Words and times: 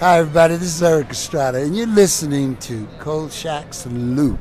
Hi, 0.00 0.18
everybody. 0.18 0.54
This 0.54 0.76
is 0.76 0.82
Erik 0.84 1.10
Estrada, 1.10 1.58
and 1.58 1.76
you're 1.76 1.88
listening 1.88 2.54
to 2.58 2.86
Kolchak's 3.00 3.84
Loop. 3.86 4.38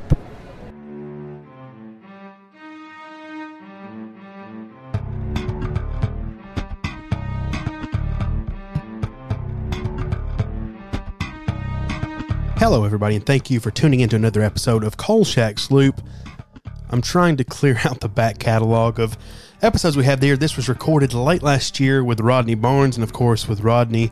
Hello, 12.59 12.83
everybody, 12.83 13.15
and 13.15 13.25
thank 13.25 13.49
you 13.49 13.59
for 13.59 13.71
tuning 13.71 14.01
into 14.01 14.15
another 14.15 14.43
episode 14.43 14.83
of 14.83 14.97
Kolchak's 14.97 15.71
Loop. 15.71 15.99
I'm 16.91 17.01
trying 17.01 17.35
to 17.37 17.43
clear 17.43 17.79
out 17.83 18.01
the 18.01 18.09
back 18.09 18.37
catalog 18.37 18.99
of 18.99 19.17
episodes 19.63 19.97
we 19.97 20.05
have 20.05 20.19
there. 20.19 20.37
This 20.37 20.55
was 20.55 20.69
recorded 20.69 21.15
late 21.15 21.41
last 21.41 21.79
year 21.79 22.03
with 22.03 22.19
Rodney 22.19 22.53
Barnes, 22.53 22.95
and 22.95 23.03
of 23.03 23.11
course 23.11 23.47
with 23.47 23.61
Rodney. 23.61 24.11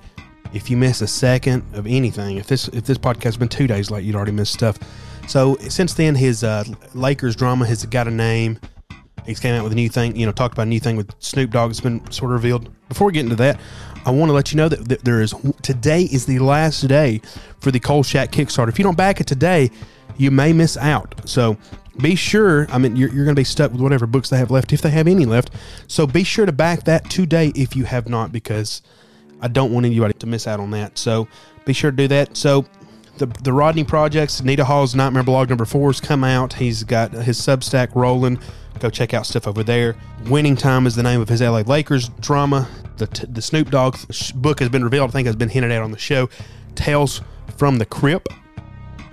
If 0.55 0.69
you 0.69 0.77
miss 0.77 1.01
a 1.01 1.07
second 1.07 1.63
of 1.73 1.85
anything, 1.85 2.37
if 2.37 2.47
this 2.47 2.69
if 2.69 2.85
this 2.85 2.97
podcast 2.97 3.23
has 3.23 3.37
been 3.37 3.49
two 3.49 3.67
days 3.67 3.91
late, 3.91 4.05
you'd 4.05 4.15
already 4.15 4.31
missed 4.31 4.53
stuff. 4.53 4.79
So 5.27 5.57
since 5.57 5.93
then, 5.93 6.15
his 6.15 6.43
uh, 6.43 6.63
Lakers 6.93 7.35
drama 7.35 7.65
has 7.65 7.85
got 7.85 8.07
a 8.07 8.11
name. 8.11 8.59
He's 9.25 9.39
came 9.39 9.53
out 9.53 9.63
with 9.63 9.73
a 9.73 9.75
new 9.75 9.89
thing, 9.89 10.15
you 10.15 10.25
know, 10.25 10.31
talked 10.31 10.53
about 10.53 10.67
a 10.67 10.69
new 10.69 10.79
thing 10.79 10.95
with 10.95 11.11
Snoop 11.19 11.51
Dogg 11.51 11.71
It's 11.71 11.81
been 11.81 11.99
sort 12.11 12.31
of 12.31 12.35
revealed. 12.35 12.69
Before 12.87 13.07
we 13.07 13.13
get 13.13 13.25
into 13.25 13.35
that, 13.37 13.59
I 14.05 14.11
want 14.11 14.29
to 14.29 14.33
let 14.33 14.51
you 14.51 14.57
know 14.57 14.69
that, 14.69 14.87
that 14.87 15.03
there 15.03 15.21
is 15.21 15.33
today 15.61 16.03
is 16.03 16.25
the 16.25 16.39
last 16.39 16.87
day 16.87 17.21
for 17.59 17.71
the 17.71 17.79
Kolchak 17.79 18.31
Kickstarter. 18.31 18.69
If 18.69 18.79
you 18.79 18.83
don't 18.83 18.97
back 18.97 19.19
it 19.19 19.27
today, 19.27 19.71
you 20.15 20.31
may 20.31 20.53
miss 20.53 20.77
out. 20.77 21.15
So 21.25 21.57
be 22.01 22.15
sure, 22.15 22.67
I 22.69 22.77
mean, 22.77 22.95
you're, 22.95 23.09
you're 23.09 23.25
going 23.25 23.35
to 23.35 23.39
be 23.39 23.43
stuck 23.43 23.71
with 23.71 23.81
whatever 23.81 24.05
books 24.05 24.29
they 24.29 24.37
have 24.37 24.51
left, 24.51 24.71
if 24.71 24.81
they 24.81 24.91
have 24.91 25.07
any 25.07 25.25
left. 25.25 25.49
So 25.87 26.05
be 26.05 26.23
sure 26.23 26.45
to 26.45 26.51
back 26.51 26.83
that 26.83 27.09
today 27.09 27.51
if 27.55 27.75
you 27.75 27.85
have 27.85 28.07
not, 28.07 28.31
because 28.31 28.81
I 29.41 29.47
don't 29.47 29.71
want 29.71 29.85
anybody 29.85 30.13
to 30.13 30.27
miss 30.27 30.47
out 30.47 30.59
on 30.59 30.71
that. 30.71 30.97
So 30.97 31.27
be 31.65 31.73
sure 31.73 31.91
to 31.91 31.97
do 31.97 32.07
that. 32.07 32.35
So 32.37 32.65
the, 33.17 33.27
the 33.43 33.53
Rodney 33.53 33.83
projects, 33.83 34.41
Nita 34.41 34.65
Hall's 34.65 34.95
Nightmare 34.95 35.23
Blog 35.23 35.49
number 35.49 35.65
four 35.65 35.89
has 35.89 36.01
come 36.01 36.23
out. 36.23 36.53
He's 36.53 36.83
got 36.83 37.11
his 37.11 37.39
Substack 37.39 37.95
rolling. 37.95 38.39
Go 38.79 38.89
check 38.89 39.13
out 39.13 39.25
stuff 39.25 39.47
over 39.47 39.63
there. 39.63 39.95
Winning 40.25 40.55
Time 40.55 40.85
is 40.85 40.95
the 40.95 41.03
name 41.03 41.21
of 41.21 41.29
his 41.29 41.41
LA 41.41 41.61
Lakers 41.61 42.09
drama. 42.19 42.67
The, 42.97 43.27
the 43.29 43.41
Snoop 43.41 43.71
Dogg 43.71 43.97
book 44.35 44.59
has 44.59 44.69
been 44.69 44.83
revealed. 44.83 45.09
I 45.09 45.13
think 45.13 45.27
has 45.27 45.35
been 45.35 45.49
hinted 45.49 45.71
at 45.71 45.81
on 45.81 45.91
the 45.91 45.97
show. 45.97 46.29
Tales 46.75 47.21
from 47.57 47.77
the 47.77 47.85
Crypt. 47.85 48.29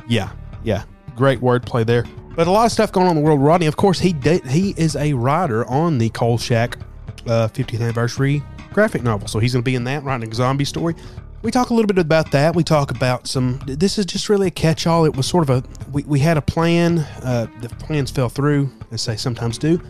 Yeah, 0.08 0.32
yeah, 0.64 0.84
great 1.14 1.40
wordplay 1.40 1.86
there. 1.86 2.04
But 2.34 2.46
a 2.46 2.50
lot 2.50 2.66
of 2.66 2.72
stuff 2.72 2.90
going 2.92 3.06
on 3.06 3.16
in 3.16 3.22
the 3.22 3.26
world. 3.26 3.40
Rodney, 3.40 3.66
of 3.66 3.76
course, 3.76 4.00
he 4.00 4.12
did, 4.12 4.44
he 4.46 4.74
is 4.76 4.96
a 4.96 5.12
writer 5.12 5.66
on 5.66 5.98
the 5.98 6.08
Kolchak 6.08 6.78
uh, 7.26 7.48
50th 7.48 7.80
anniversary 7.80 8.42
graphic 8.72 9.02
novel, 9.02 9.28
so 9.28 9.38
he's 9.38 9.52
going 9.52 9.62
to 9.62 9.68
be 9.68 9.74
in 9.74 9.84
that 9.84 10.02
writing 10.02 10.30
a 10.30 10.34
zombie 10.34 10.64
story. 10.64 10.94
We 11.42 11.50
talk 11.50 11.70
a 11.70 11.74
little 11.74 11.88
bit 11.88 11.98
about 11.98 12.30
that. 12.30 12.54
We 12.54 12.62
talk 12.62 12.92
about 12.92 13.26
some. 13.26 13.60
This 13.66 13.98
is 13.98 14.06
just 14.06 14.28
really 14.28 14.46
a 14.46 14.50
catch-all. 14.50 15.04
It 15.04 15.16
was 15.16 15.26
sort 15.26 15.48
of 15.48 15.64
a. 15.64 15.90
We, 15.90 16.04
we 16.04 16.18
had 16.20 16.36
a 16.36 16.42
plan. 16.42 17.00
Uh, 17.00 17.48
the 17.60 17.68
plans 17.68 18.10
fell 18.10 18.28
through, 18.28 18.70
as 18.92 19.04
they 19.04 19.16
sometimes 19.16 19.58
do, 19.58 19.80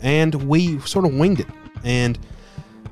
and 0.00 0.34
we 0.48 0.78
sort 0.80 1.04
of 1.04 1.14
winged 1.14 1.40
it. 1.40 1.48
And 1.82 2.16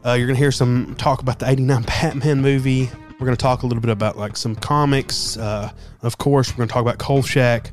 uh, 0.05 0.15
you're 0.15 0.27
gonna 0.27 0.39
hear 0.39 0.51
some 0.51 0.97
talk 0.97 1.23
about 1.23 1.39
the 1.39 1.49
'89 1.49 1.83
Batman 1.87 2.41
movie. 2.41 2.91
We're 3.21 3.27
gonna 3.27 3.37
talk 3.37 3.63
a 3.63 3.67
little 3.67 3.81
bit 3.81 3.91
about 3.91 4.17
like 4.17 4.37
some 4.37 4.57
comics. 4.57 5.37
Uh, 5.37 5.71
of 6.03 6.19
course, 6.19 6.51
we're 6.51 6.59
gonna 6.59 6.73
talk 6.73 6.83
about 6.83 6.99
Kolchak, 6.99 7.71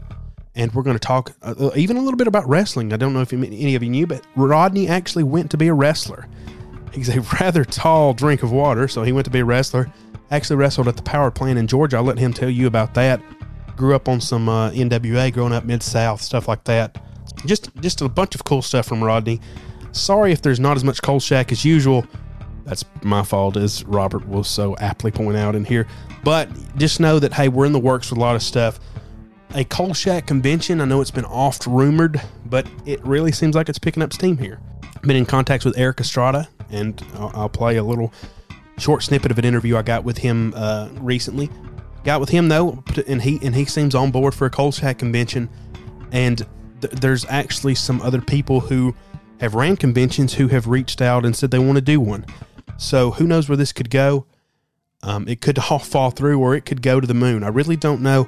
and 0.54 0.72
we're 0.74 0.84
gonna 0.84 1.00
talk 1.00 1.32
uh, 1.42 1.72
even 1.76 1.98
a 1.98 2.02
little 2.02 2.18
bit 2.18 2.28
about 2.28 2.48
wrestling. 2.48 2.94
I 2.94 2.98
don't 2.98 3.14
know 3.14 3.22
if 3.22 3.34
any 3.34 3.74
of 3.74 3.82
you 3.82 3.90
knew, 3.90 4.06
but 4.06 4.24
Rodney 4.36 4.88
actually 4.88 5.24
went 5.24 5.50
to 5.52 5.58
be 5.58 5.70
a 5.70 5.74
wrestler. 5.74 6.28
He's 6.96 7.10
a 7.10 7.22
rather 7.40 7.66
tall 7.66 8.14
drink 8.14 8.42
of 8.42 8.52
water, 8.52 8.88
so 8.88 9.04
he 9.04 9.12
went 9.12 9.26
to 9.26 9.32
be 9.32 9.40
a 9.40 9.46
wrestler. 9.46 9.92
Actually 10.32 10.56
wrestled 10.56 10.88
at 10.88 10.96
the 10.96 11.04
power 11.04 11.30
plant 11.30 11.60
in 11.60 11.68
Georgia. 11.68 11.98
I'll 11.98 12.04
let 12.04 12.18
him 12.18 12.34
tell 12.34 12.50
you 12.50 12.68
about 12.68 12.94
that. 12.96 13.22
Grew 13.76 13.94
up 13.94 14.08
on 14.08 14.22
some 14.22 14.48
uh, 14.48 14.72
NWA, 14.72 15.32
growing 15.32 15.54
up 15.54 15.66
mid 15.66 15.84
South, 15.84 16.22
stuff 16.22 16.48
like 16.48 16.64
that. 16.64 17.04
Just 17.46 17.70
just 17.82 18.02
a 18.02 18.10
bunch 18.10 18.34
of 18.34 18.44
cool 18.46 18.62
stuff 18.62 18.88
from 18.88 19.04
Rodney. 19.04 19.42
Sorry 19.92 20.32
if 20.32 20.42
there's 20.42 20.60
not 20.60 20.78
as 20.78 20.84
much 20.84 21.02
Kolchak 21.02 21.52
as 21.52 21.66
usual. 21.66 22.06
That's 22.64 22.84
my 23.04 23.22
fault, 23.22 23.58
as 23.58 23.84
Robert 23.84 24.28
will 24.28 24.44
so 24.44 24.76
aptly 24.78 25.12
point 25.12 25.38
out 25.38 25.56
in 25.56 25.66
here. 25.66 25.88
But 26.24 26.50
just 26.78 27.00
know 27.00 27.20
that 27.20 27.34
hey, 27.34 27.50
we're 27.50 27.66
in 27.66 27.74
the 27.74 27.80
works 27.80 28.10
with 28.10 28.18
a 28.18 28.22
lot 28.22 28.36
of 28.36 28.42
stuff. 28.42 28.80
A 29.54 29.64
Kolchak 29.64 30.26
convention, 30.26 30.82
I 30.82 30.86
know 30.86 31.02
it's 31.02 31.12
been 31.12 31.26
oft 31.26 31.68
rumored, 31.68 32.20
but 32.46 32.68
it 32.86 33.04
really 33.06 33.32
seems 33.32 33.56
like 33.56 33.70
it's 33.70 33.80
picking 33.80 34.02
up 34.02 34.12
steam 34.12 34.38
here. 34.38 34.60
Been 35.06 35.18
in 35.18 35.26
contact 35.28 35.66
with 35.66 35.78
Erik 35.78 36.00
Estrada, 36.00 36.48
and 36.72 37.00
I'll, 37.14 37.32
I'll 37.36 37.50
play 37.50 37.78
a 37.78 37.84
little 37.84 38.12
short 38.80 39.04
snippet 39.04 39.30
of 39.30 39.38
an 39.38 39.46
interview 39.46 39.78
I 39.78 39.84
got 39.84 40.04
with 40.04 40.18
him 40.18 40.52
uh, 40.56 40.90
recently. 40.94 41.50
Got 42.04 42.22
with 42.22 42.30
him 42.30 42.50
though, 42.50 42.84
and 43.08 43.22
he 43.22 43.40
and 43.44 43.54
he 43.54 43.66
seems 43.66 43.94
on 43.94 44.10
board 44.10 44.34
for 44.34 44.48
a 44.48 44.50
Kolchak 44.50 44.98
convention. 44.98 45.48
And 46.12 46.46
th- 46.82 46.94
there's 46.94 47.24
actually 47.26 47.76
some 47.76 48.02
other 48.02 48.20
people 48.20 48.60
who 48.62 48.96
have 49.42 49.54
ran 49.54 49.78
conventions 49.78 50.34
who 50.34 50.48
have 50.48 50.68
reached 50.68 51.02
out 51.02 51.24
and 51.24 51.36
said 51.36 51.52
they 51.52 51.60
want 51.60 51.76
to 51.76 51.82
do 51.82 52.00
one. 52.00 52.26
So 52.78 53.12
who 53.12 53.28
knows 53.28 53.48
where 53.48 53.56
this 53.58 53.74
could 53.74 53.92
go? 53.92 54.26
Um, 55.04 55.28
it 55.28 55.40
could 55.40 55.60
all 55.60 55.80
fall 55.80 56.10
through, 56.10 56.40
or 56.40 56.56
it 56.56 56.66
could 56.66 56.82
go 56.82 57.00
to 57.00 57.06
the 57.06 57.14
moon. 57.14 57.44
I 57.44 57.50
really 57.50 57.76
don't 57.76 58.02
know. 58.02 58.28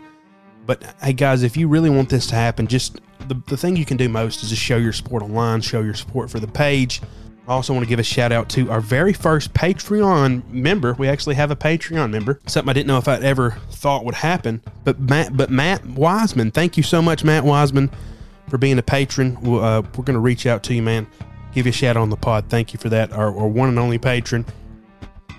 But 0.67 0.83
hey, 1.01 1.13
guys, 1.13 1.41
if 1.41 1.57
you 1.57 1.67
really 1.67 1.89
want 1.89 2.09
this 2.09 2.27
to 2.27 2.35
happen, 2.35 2.67
just 2.67 2.99
the, 3.27 3.41
the 3.47 3.57
thing 3.57 3.75
you 3.75 3.85
can 3.85 3.97
do 3.97 4.09
most 4.09 4.43
is 4.43 4.49
just 4.49 4.61
show 4.61 4.77
your 4.77 4.93
support 4.93 5.23
online, 5.23 5.61
show 5.61 5.81
your 5.81 5.95
support 5.95 6.29
for 6.29 6.39
the 6.39 6.47
page. 6.47 7.01
I 7.47 7.53
also 7.53 7.73
want 7.73 7.85
to 7.85 7.89
give 7.89 7.99
a 7.99 8.03
shout 8.03 8.33
out 8.33 8.49
to 8.49 8.69
our 8.69 8.81
very 8.81 9.13
first 9.13 9.53
Patreon 9.53 10.49
member. 10.49 10.93
We 10.95 11.07
actually 11.07 11.35
have 11.35 11.49
a 11.49 11.55
Patreon 11.55 12.11
member. 12.11 12.41
Something 12.45 12.69
I 12.69 12.73
didn't 12.73 12.87
know 12.87 12.97
if 12.97 13.07
I'd 13.07 13.23
ever 13.23 13.51
thought 13.71 14.03
would 14.03 14.15
happen. 14.15 14.61
But 14.83 14.99
Matt, 14.99 15.37
but 15.37 15.49
Matt 15.49 15.85
Wiseman, 15.85 16.51
thank 16.51 16.75
you 16.75 16.83
so 16.83 17.01
much, 17.01 17.23
Matt 17.23 17.45
Wiseman, 17.45 17.89
for 18.49 18.57
being 18.57 18.77
a 18.77 18.83
patron. 18.83 19.37
Uh, 19.37 19.81
we're 19.95 20.03
going 20.03 20.15
to 20.15 20.19
reach 20.19 20.45
out 20.45 20.61
to 20.63 20.73
you, 20.73 20.81
man. 20.81 21.07
Give 21.53 21.65
you 21.65 21.69
a 21.69 21.73
shout 21.73 21.95
out 21.95 22.01
on 22.01 22.09
the 22.09 22.17
pod. 22.17 22.49
Thank 22.49 22.73
you 22.73 22.79
for 22.79 22.89
that, 22.89 23.13
our, 23.13 23.27
our 23.27 23.47
one 23.47 23.69
and 23.69 23.79
only 23.79 23.97
patron. 23.97 24.45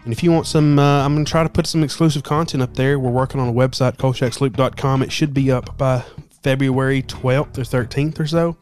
And 0.05 0.13
if 0.13 0.23
you 0.23 0.33
want 0.33 0.47
some, 0.47 0.79
uh, 0.79 1.05
I'm 1.05 1.15
going 1.15 1.25
to 1.25 1.31
try 1.31 1.43
to 1.43 1.49
put 1.49 1.67
some 1.67 1.83
exclusive 1.83 2.23
content 2.23 2.63
up 2.63 2.75
there. 2.75 2.99
We're 2.99 3.11
working 3.11 3.41
on 3.41 3.49
a 3.49 3.53
website, 3.53 3.97
kolchaksloop.com. 3.97 5.03
It 5.03 5.13
should 5.13 5.35
be 5.35 5.51
up 5.53 5.77
by 5.77 6.03
February 6.43 7.03
12th 7.03 7.59
or 7.59 7.63
13th 7.63 8.21
or 8.21 8.27
so, 8.27 8.57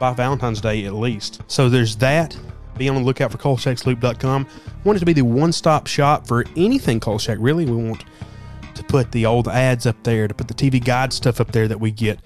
by 0.00 0.12
Valentine's 0.12 0.60
Day 0.60 0.84
at 0.86 0.94
least. 0.94 1.42
So 1.46 1.68
there's 1.68 1.96
that. 1.96 2.36
Be 2.76 2.88
on 2.88 2.96
the 2.96 3.02
lookout 3.02 3.32
for 3.32 3.38
kolchaksloop.com. 3.38 4.46
Want 4.84 4.96
it 4.96 5.00
to 5.00 5.06
be 5.06 5.12
the 5.12 5.22
one 5.22 5.52
stop 5.52 5.86
shop 5.86 6.26
for 6.26 6.44
anything 6.56 7.00
Kolchak, 7.00 7.38
really. 7.40 7.64
We 7.64 7.76
want 7.76 8.04
to 8.74 8.84
put 8.84 9.12
the 9.12 9.24
old 9.26 9.48
ads 9.48 9.86
up 9.86 10.02
there, 10.02 10.28
to 10.28 10.34
put 10.34 10.48
the 10.48 10.54
TV 10.54 10.84
guide 10.84 11.12
stuff 11.12 11.40
up 11.40 11.52
there 11.52 11.68
that 11.68 11.80
we 11.80 11.90
get. 11.90 12.18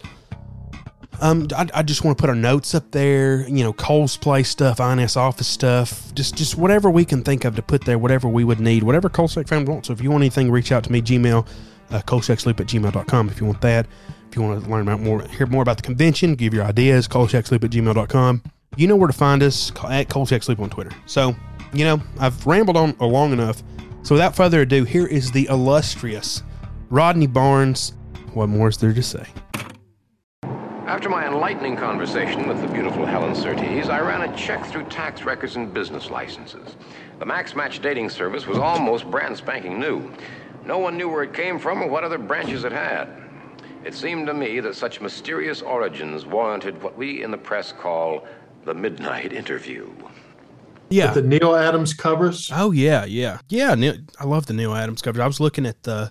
Um, 1.20 1.48
I, 1.54 1.68
I 1.74 1.82
just 1.82 2.04
want 2.04 2.16
to 2.16 2.20
put 2.20 2.30
our 2.30 2.36
notes 2.36 2.74
up 2.74 2.90
there, 2.92 3.46
you 3.46 3.62
know, 3.62 3.72
Cole's 3.72 4.16
Play 4.16 4.42
stuff, 4.42 4.80
INS 4.80 5.16
Office 5.16 5.48
stuff, 5.48 6.14
just 6.14 6.34
just 6.34 6.56
whatever 6.56 6.90
we 6.90 7.04
can 7.04 7.22
think 7.22 7.44
of 7.44 7.56
to 7.56 7.62
put 7.62 7.84
there, 7.84 7.98
whatever 7.98 8.28
we 8.28 8.42
would 8.42 8.60
need, 8.60 8.82
whatever 8.82 9.08
Kolchak 9.08 9.46
fans 9.46 9.68
wants. 9.68 9.88
So 9.88 9.92
if 9.92 10.02
you 10.02 10.10
want 10.10 10.22
anything, 10.22 10.50
reach 10.50 10.72
out 10.72 10.84
to 10.84 10.92
me, 10.92 11.02
Gmail, 11.02 11.46
uh, 11.90 12.00
kolchaksloop 12.02 12.60
at 12.60 12.66
gmail.com 12.66 13.28
if 13.28 13.40
you 13.40 13.46
want 13.46 13.60
that. 13.60 13.86
If 14.30 14.36
you 14.36 14.42
want 14.42 14.64
to 14.64 14.70
learn 14.70 14.82
about 14.82 15.00
more, 15.00 15.22
hear 15.22 15.46
more 15.46 15.62
about 15.62 15.76
the 15.76 15.82
convention, 15.82 16.36
give 16.36 16.54
your 16.54 16.64
ideas, 16.64 17.06
kolchaksloop 17.06 17.64
at 17.64 17.70
gmail.com 17.70 18.42
you 18.76 18.86
know 18.86 18.96
where 18.96 19.08
to 19.08 19.12
find 19.12 19.42
us 19.42 19.72
at 19.84 20.10
Sleep 20.10 20.60
on 20.60 20.70
Twitter. 20.70 20.90
So, 21.06 21.34
you 21.72 21.84
know, 21.84 22.00
I've 22.18 22.46
rambled 22.46 22.76
on 22.76 22.96
long 22.98 23.32
enough. 23.32 23.62
So, 24.02 24.14
without 24.14 24.34
further 24.34 24.62
ado, 24.62 24.84
here 24.84 25.06
is 25.06 25.30
the 25.30 25.46
illustrious 25.46 26.42
Rodney 26.88 27.26
Barnes. 27.26 27.92
What 28.32 28.48
more 28.48 28.68
is 28.68 28.76
there 28.78 28.94
to 28.94 29.02
say? 29.02 29.26
After 30.90 31.08
my 31.08 31.24
enlightening 31.24 31.76
conversation 31.76 32.48
with 32.48 32.60
the 32.60 32.66
beautiful 32.66 33.06
Helen 33.06 33.36
Surtees, 33.36 33.88
I 33.88 34.00
ran 34.00 34.28
a 34.28 34.36
check 34.36 34.66
through 34.66 34.86
tax 34.86 35.22
records 35.22 35.54
and 35.54 35.72
business 35.72 36.10
licenses. 36.10 36.74
The 37.20 37.24
Max 37.24 37.54
Match 37.54 37.80
dating 37.80 38.10
service 38.10 38.44
was 38.44 38.58
almost 38.58 39.08
brand 39.08 39.36
spanking 39.36 39.78
new. 39.78 40.12
No 40.64 40.78
one 40.78 40.96
knew 40.96 41.08
where 41.08 41.22
it 41.22 41.32
came 41.32 41.60
from 41.60 41.80
or 41.80 41.88
what 41.88 42.02
other 42.02 42.18
branches 42.18 42.64
it 42.64 42.72
had. 42.72 43.08
It 43.84 43.94
seemed 43.94 44.26
to 44.26 44.34
me 44.34 44.58
that 44.58 44.74
such 44.74 45.00
mysterious 45.00 45.62
origins 45.62 46.26
warranted 46.26 46.82
what 46.82 46.98
we 46.98 47.22
in 47.22 47.30
the 47.30 47.38
press 47.38 47.70
call 47.70 48.26
the 48.64 48.74
midnight 48.74 49.32
interview. 49.32 49.88
Yeah, 50.88 51.12
the 51.12 51.22
Neal 51.22 51.54
Adams 51.54 51.94
covers. 51.94 52.50
Oh 52.52 52.72
yeah, 52.72 53.04
yeah, 53.04 53.38
yeah. 53.48 53.76
Neal, 53.76 53.94
I 54.18 54.24
love 54.24 54.46
the 54.46 54.54
Neal 54.54 54.74
Adams 54.74 55.02
covers. 55.02 55.20
I 55.20 55.28
was 55.28 55.38
looking 55.38 55.66
at 55.66 55.84
the. 55.84 56.10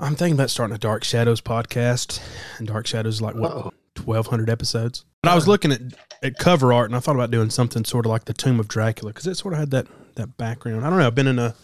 I'm 0.00 0.16
thinking 0.16 0.34
about 0.34 0.48
starting 0.48 0.74
a 0.74 0.78
Dark 0.78 1.04
Shadows 1.04 1.42
podcast, 1.42 2.20
and 2.56 2.66
Dark 2.66 2.86
Shadows 2.86 3.16
is 3.16 3.22
like 3.22 3.34
what 3.34 3.74
twelve 4.02 4.26
hundred 4.26 4.50
episodes. 4.50 5.04
But 5.22 5.32
I 5.32 5.34
was 5.34 5.46
looking 5.48 5.72
at 5.72 5.80
at 6.22 6.38
cover 6.38 6.72
art, 6.72 6.90
and 6.90 6.96
I 6.96 7.00
thought 7.00 7.14
about 7.14 7.30
doing 7.30 7.50
something 7.50 7.84
sort 7.84 8.06
of 8.06 8.10
like 8.10 8.24
the 8.24 8.32
Tomb 8.32 8.60
of 8.60 8.68
Dracula 8.68 9.12
because 9.12 9.26
it 9.26 9.36
sort 9.36 9.54
of 9.54 9.60
had 9.60 9.70
that 9.70 9.86
that 10.16 10.36
background. 10.36 10.84
I 10.84 10.90
don't 10.90 10.98
know. 10.98 11.06
I've 11.06 11.14
been 11.14 11.28
in 11.28 11.38
a. 11.38 11.54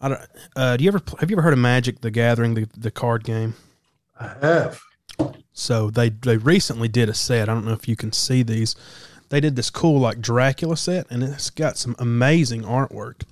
I 0.00 0.08
don't. 0.08 0.20
Uh, 0.54 0.76
do 0.76 0.84
you 0.84 0.88
ever 0.88 1.02
have 1.20 1.30
you 1.30 1.34
ever 1.34 1.42
heard 1.42 1.52
of 1.52 1.58
Magic: 1.58 2.00
The 2.00 2.10
Gathering, 2.10 2.54
the 2.54 2.68
the 2.76 2.90
card 2.90 3.24
game? 3.24 3.54
I 4.18 4.34
have. 4.40 4.80
So 5.52 5.90
they 5.90 6.10
they 6.10 6.36
recently 6.36 6.88
did 6.88 7.08
a 7.08 7.14
set. 7.14 7.48
I 7.48 7.54
don't 7.54 7.64
know 7.64 7.72
if 7.72 7.88
you 7.88 7.96
can 7.96 8.12
see 8.12 8.42
these 8.42 8.76
they 9.28 9.40
did 9.40 9.56
this 9.56 9.70
cool 9.70 10.00
like 10.00 10.20
Dracula 10.20 10.76
set, 10.76 11.06
and 11.10 11.22
it's 11.22 11.50
got 11.50 11.76
some 11.76 11.94
amazing 11.98 12.62
artwork. 12.62 13.22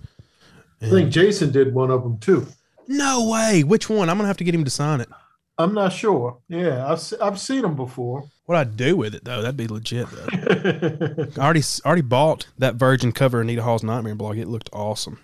And 0.81 0.91
I 0.91 0.95
think 0.95 1.11
Jason 1.11 1.53
did 1.53 1.75
one 1.75 1.91
of 1.91 2.03
them 2.03 2.19
too. 2.19 2.47
No 2.87 3.29
way. 3.29 3.65
Which 3.65 3.89
one? 3.89 4.09
I'm 4.09 4.17
gonna 4.17 4.29
have 4.29 4.37
to 4.39 4.45
get 4.45 4.55
him 4.55 4.65
to 4.65 4.71
sign 4.71 5.01
it. 5.01 5.09
I'm 5.59 5.73
not 5.75 5.93
sure. 5.93 6.39
Yeah, 6.49 6.87
I've 6.91 7.01
I've 7.23 7.41
seen 7.41 7.63
them 7.63 7.77
before. 7.77 8.25
What 8.45 8.59
I'd 8.59 8.77
do 8.77 8.97
with 8.97 9.15
it 9.15 9.25
though, 9.25 9.41
that'd 9.43 9.57
be 9.57 9.67
legit 9.69 10.07
though. 10.11 11.27
I 11.37 11.41
already 11.45 11.63
already 11.85 12.03
bought 12.03 12.47
that 12.59 12.75
Virgin 12.77 13.13
cover 13.13 13.39
of 13.39 13.45
Anita 13.45 13.63
Hall's 13.63 13.83
Nightmare 13.83 14.15
blog. 14.15 14.39
It 14.39 14.49
looked 14.49 14.71
awesome, 14.73 15.19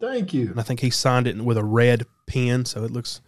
Thank 0.00 0.32
you. 0.34 0.50
and 0.50 0.58
I 0.60 0.62
think 0.62 0.80
he 0.80 0.90
signed 0.90 1.26
it 1.26 1.36
with 1.36 1.58
a 1.58 1.64
red 1.64 2.04
pen, 2.26 2.64
so 2.64 2.84
it 2.84 2.90
looks 2.90 3.20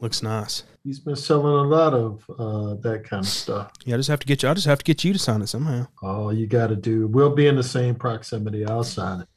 looks 0.00 0.22
nice. 0.22 0.62
He's 0.82 0.98
been 0.98 1.16
selling 1.16 1.66
a 1.66 1.68
lot 1.68 1.92
of 1.92 2.24
uh, 2.38 2.74
that 2.80 3.04
kind 3.04 3.22
of 3.22 3.28
stuff. 3.28 3.70
Yeah, 3.84 3.96
I 3.96 3.98
just 3.98 4.08
have 4.08 4.20
to 4.20 4.26
get 4.26 4.42
you. 4.42 4.48
I 4.48 4.54
just 4.54 4.66
have 4.66 4.78
to 4.78 4.84
get 4.84 5.04
you 5.04 5.12
to 5.12 5.18
sign 5.18 5.42
it 5.42 5.48
somehow. 5.48 5.88
All 6.02 6.32
you 6.32 6.46
got 6.46 6.68
to 6.68 6.76
do. 6.76 7.06
We'll 7.06 7.34
be 7.34 7.46
in 7.48 7.56
the 7.56 7.62
same 7.62 7.94
proximity. 7.96 8.64
I'll 8.64 8.82
sign 8.84 9.20
it. 9.20 9.28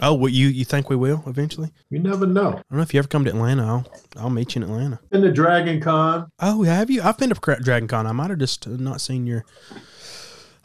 Oh, 0.00 0.14
well, 0.14 0.28
you 0.30 0.48
you 0.48 0.64
think 0.64 0.88
we 0.90 0.96
will 0.96 1.22
eventually? 1.26 1.70
You 1.90 1.98
never 1.98 2.26
know. 2.26 2.48
I 2.50 2.52
don't 2.52 2.64
know 2.70 2.80
if 2.82 2.94
you 2.94 2.98
ever 2.98 3.08
come 3.08 3.24
to 3.24 3.30
Atlanta. 3.30 3.64
I'll 3.66 3.86
I'll 4.16 4.30
meet 4.30 4.54
you 4.54 4.62
in 4.62 4.70
Atlanta. 4.70 5.00
In 5.12 5.20
the 5.22 5.30
Dragon 5.32 5.80
Con, 5.80 6.28
Oh, 6.40 6.62
have 6.62 6.88
you? 6.90 7.02
I've 7.02 7.18
been 7.18 7.30
to 7.30 7.56
Dragon 7.62 7.88
Con. 7.88 8.06
I 8.06 8.12
might 8.12 8.30
have 8.30 8.38
just 8.38 8.66
not 8.68 9.00
seen 9.00 9.26
your. 9.26 9.44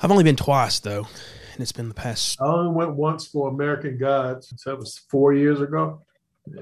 I've 0.01 0.11
only 0.11 0.23
been 0.23 0.35
twice 0.35 0.79
though, 0.79 1.07
and 1.53 1.61
it's 1.61 1.71
been 1.71 1.87
the 1.87 1.95
past. 1.95 2.39
I 2.41 2.45
only 2.45 2.73
went 2.75 2.95
once 2.95 3.27
for 3.27 3.47
American 3.49 3.97
Gods. 3.97 4.53
That 4.65 4.77
was 4.77 4.99
four 5.09 5.33
years 5.33 5.61
ago. 5.61 6.01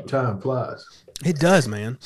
Time 0.08 0.40
flies. 0.40 0.86
It 1.26 1.40
does, 1.40 1.68
man. 1.68 1.98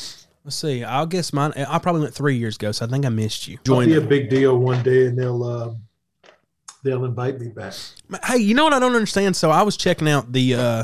Let's 0.46 0.56
see. 0.56 0.84
I'll 0.84 1.06
guess 1.08 1.34
mine. 1.34 1.52
I 1.58 1.78
probably 1.80 2.02
went 2.04 2.14
three 2.14 2.38
years 2.38 2.56
ago, 2.56 2.72
so 2.72 2.86
I 2.86 2.90
think 2.90 3.06
I 3.06 3.10
missed 3.10 3.48
you. 3.48 3.56
It'll 3.64 3.76
Join. 3.78 3.88
be 3.88 3.96
a 3.96 4.02
big 4.02 4.30
deal 4.30 4.58
one 4.58 4.82
day, 4.84 5.08
and 5.08 5.18
they'll 5.20 5.44
uh, 5.44 5.74
they'll 6.86 7.04
invite 7.04 7.40
me 7.40 7.50
back. 7.50 7.74
Hey, 8.24 8.38
you 8.38 8.54
know 8.54 8.64
what 8.64 8.72
I 8.72 8.80
don't 8.80 8.96
understand? 8.96 9.36
So 9.36 9.50
I 9.50 9.64
was 9.64 9.76
checking 9.76 10.08
out 10.08 10.32
the, 10.32 10.56
uh, 10.56 10.84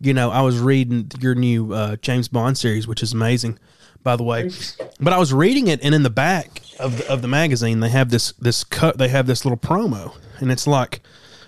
you 0.00 0.12
know, 0.12 0.30
I 0.30 0.42
was 0.42 0.58
reading 0.58 1.10
your 1.20 1.34
new 1.34 1.72
uh, 1.72 1.96
James 1.96 2.28
Bond 2.28 2.58
series, 2.58 2.86
which 2.86 3.02
is 3.02 3.14
amazing, 3.14 3.58
by 4.02 4.16
the 4.16 4.24
way. 4.24 4.50
But 5.00 5.14
I 5.14 5.18
was 5.18 5.32
reading 5.32 5.68
it, 5.68 5.80
and 5.82 5.94
in 5.94 6.02
the 6.02 6.10
back 6.10 6.60
of 6.78 6.98
the, 6.98 7.10
of 7.10 7.22
the 7.22 7.28
magazine, 7.28 7.80
they 7.80 7.88
have 7.88 8.10
this 8.10 8.32
this 8.32 8.64
cut. 8.64 8.98
They 8.98 9.08
have 9.08 9.26
this 9.26 9.44
little 9.44 9.58
promo, 9.58 10.14
and 10.38 10.50
it's 10.50 10.66
like 10.66 11.00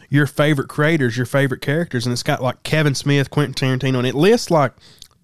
your 0.08 0.26
favorite 0.26 0.68
creators, 0.68 1.16
your 1.16 1.26
favorite 1.26 1.60
characters, 1.60 2.06
and 2.06 2.12
it's 2.12 2.22
got 2.22 2.42
like 2.42 2.62
Kevin 2.62 2.94
Smith, 2.94 3.30
Quentin 3.30 3.54
Tarantino, 3.54 3.98
and 3.98 4.06
it 4.06 4.14
lists 4.14 4.50
like 4.50 4.72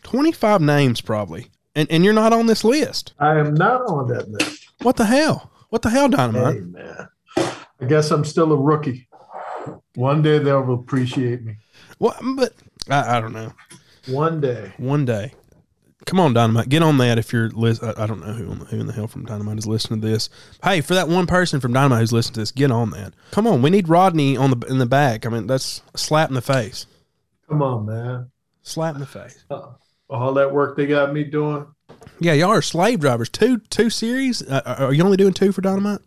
twenty 0.03 0.33
five 0.33 0.61
names 0.61 1.01
probably, 1.01 1.49
and 1.77 1.89
and 1.91 2.05
you're 2.05 2.15
not 2.15 2.33
on 2.33 2.47
this 2.47 2.65
list. 2.65 3.13
I 3.19 3.39
am 3.39 3.55
not 3.55 3.83
on 3.83 4.09
that 4.09 4.29
list. 4.31 4.69
What 4.83 4.97
the 4.97 5.05
hell? 5.07 5.53
What 5.69 5.83
the 5.83 5.91
hell, 5.91 6.09
Dynamite? 6.09 6.55
Hey 6.55 6.61
man, 6.61 7.09
I 7.81 7.85
guess 7.85 8.11
I'm 8.11 8.25
still 8.25 8.53
a 8.53 8.57
rookie. 8.57 9.09
One 9.95 10.23
day 10.23 10.39
they'll 10.39 10.75
appreciate 10.75 11.43
me. 11.45 11.57
Well, 11.99 12.17
but 12.37 12.55
I, 12.89 13.19
I 13.19 13.21
don't 13.21 13.33
know. 13.33 13.53
One 14.07 14.41
day. 14.41 14.73
One 14.79 15.05
day. 15.05 15.35
Come 16.07 16.21
on, 16.21 16.33
Dynamite. 16.33 16.71
Get 16.71 16.83
on 16.83 16.97
that 16.99 17.19
if 17.19 17.33
you're 17.33 17.51
lis- 17.51 17.83
I, 17.83 18.05
I 18.05 18.07
don't 18.07 18.21
know 18.21 18.33
who, 18.33 18.47
who 18.47 18.81
in 18.81 18.87
the 18.87 18.95
hell 18.95 19.09
from 19.09 19.27
Dynamite 19.27 19.59
is 19.59 19.67
listening 19.67 20.01
to 20.01 20.07
this. 20.07 20.31
Hey, 20.65 20.81
for 20.81 20.95
that 20.95 21.09
one 21.09 21.27
person 21.27 21.61
from 21.61 21.75
Dynamite 21.75 22.01
who's 22.01 22.13
listening 22.13 22.35
to 22.35 22.41
this, 22.41 22.53
get 22.53 22.71
on 22.71 22.91
that. 22.91 23.13
Come 23.31 23.47
on. 23.47 23.61
We 23.61 23.69
need 23.69 23.89
Rodney 23.89 24.37
on 24.37 24.59
the 24.59 24.67
in 24.69 24.79
the 24.79 24.87
back. 24.87 25.27
I 25.27 25.29
mean, 25.29 25.47
that's 25.47 25.83
a 25.95 25.99
slap 25.99 26.31
in 26.31 26.35
the 26.35 26.41
face. 26.41 26.87
Come 27.49 27.63
on, 27.63 27.85
man. 27.85 28.31
Slap 28.63 28.95
in 28.95 29.01
the 29.01 29.07
face. 29.07 29.45
All 30.09 30.33
that 30.35 30.53
work 30.53 30.77
they 30.77 30.87
got 30.87 31.13
me 31.13 31.25
doing. 31.25 31.67
Yeah, 32.21 32.33
y'all 32.33 32.51
are 32.51 32.63
slave 32.63 33.01
drivers. 33.01 33.29
Two 33.29 33.59
two 33.59 33.91
series. 33.91 34.43
Uh, 34.43 34.77
are 34.79 34.93
you 34.95 35.05
only 35.05 35.17
doing 35.19 35.35
two 35.35 35.53
for 35.53 35.61
Dynamite? 35.61 36.01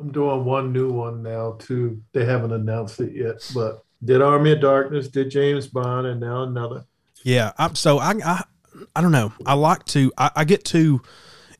I'm 0.00 0.12
doing 0.12 0.44
one 0.44 0.72
new 0.72 0.90
one 0.90 1.22
now 1.22 1.56
too. 1.58 2.02
They 2.12 2.24
haven't 2.24 2.52
announced 2.52 3.00
it 3.00 3.14
yet, 3.14 3.36
but 3.54 3.84
did 4.02 4.22
Army 4.22 4.52
of 4.52 4.60
Darkness, 4.60 5.08
did 5.08 5.30
James 5.30 5.66
Bond, 5.66 6.06
and 6.06 6.20
now 6.20 6.44
another. 6.44 6.86
Yeah. 7.22 7.52
I'm, 7.58 7.74
so 7.74 7.98
I, 7.98 8.14
I 8.24 8.44
I 8.96 9.02
don't 9.02 9.12
know. 9.12 9.32
I 9.44 9.54
like 9.54 9.84
to. 9.86 10.12
I, 10.16 10.30
I 10.36 10.44
get 10.44 10.64
to. 10.66 11.02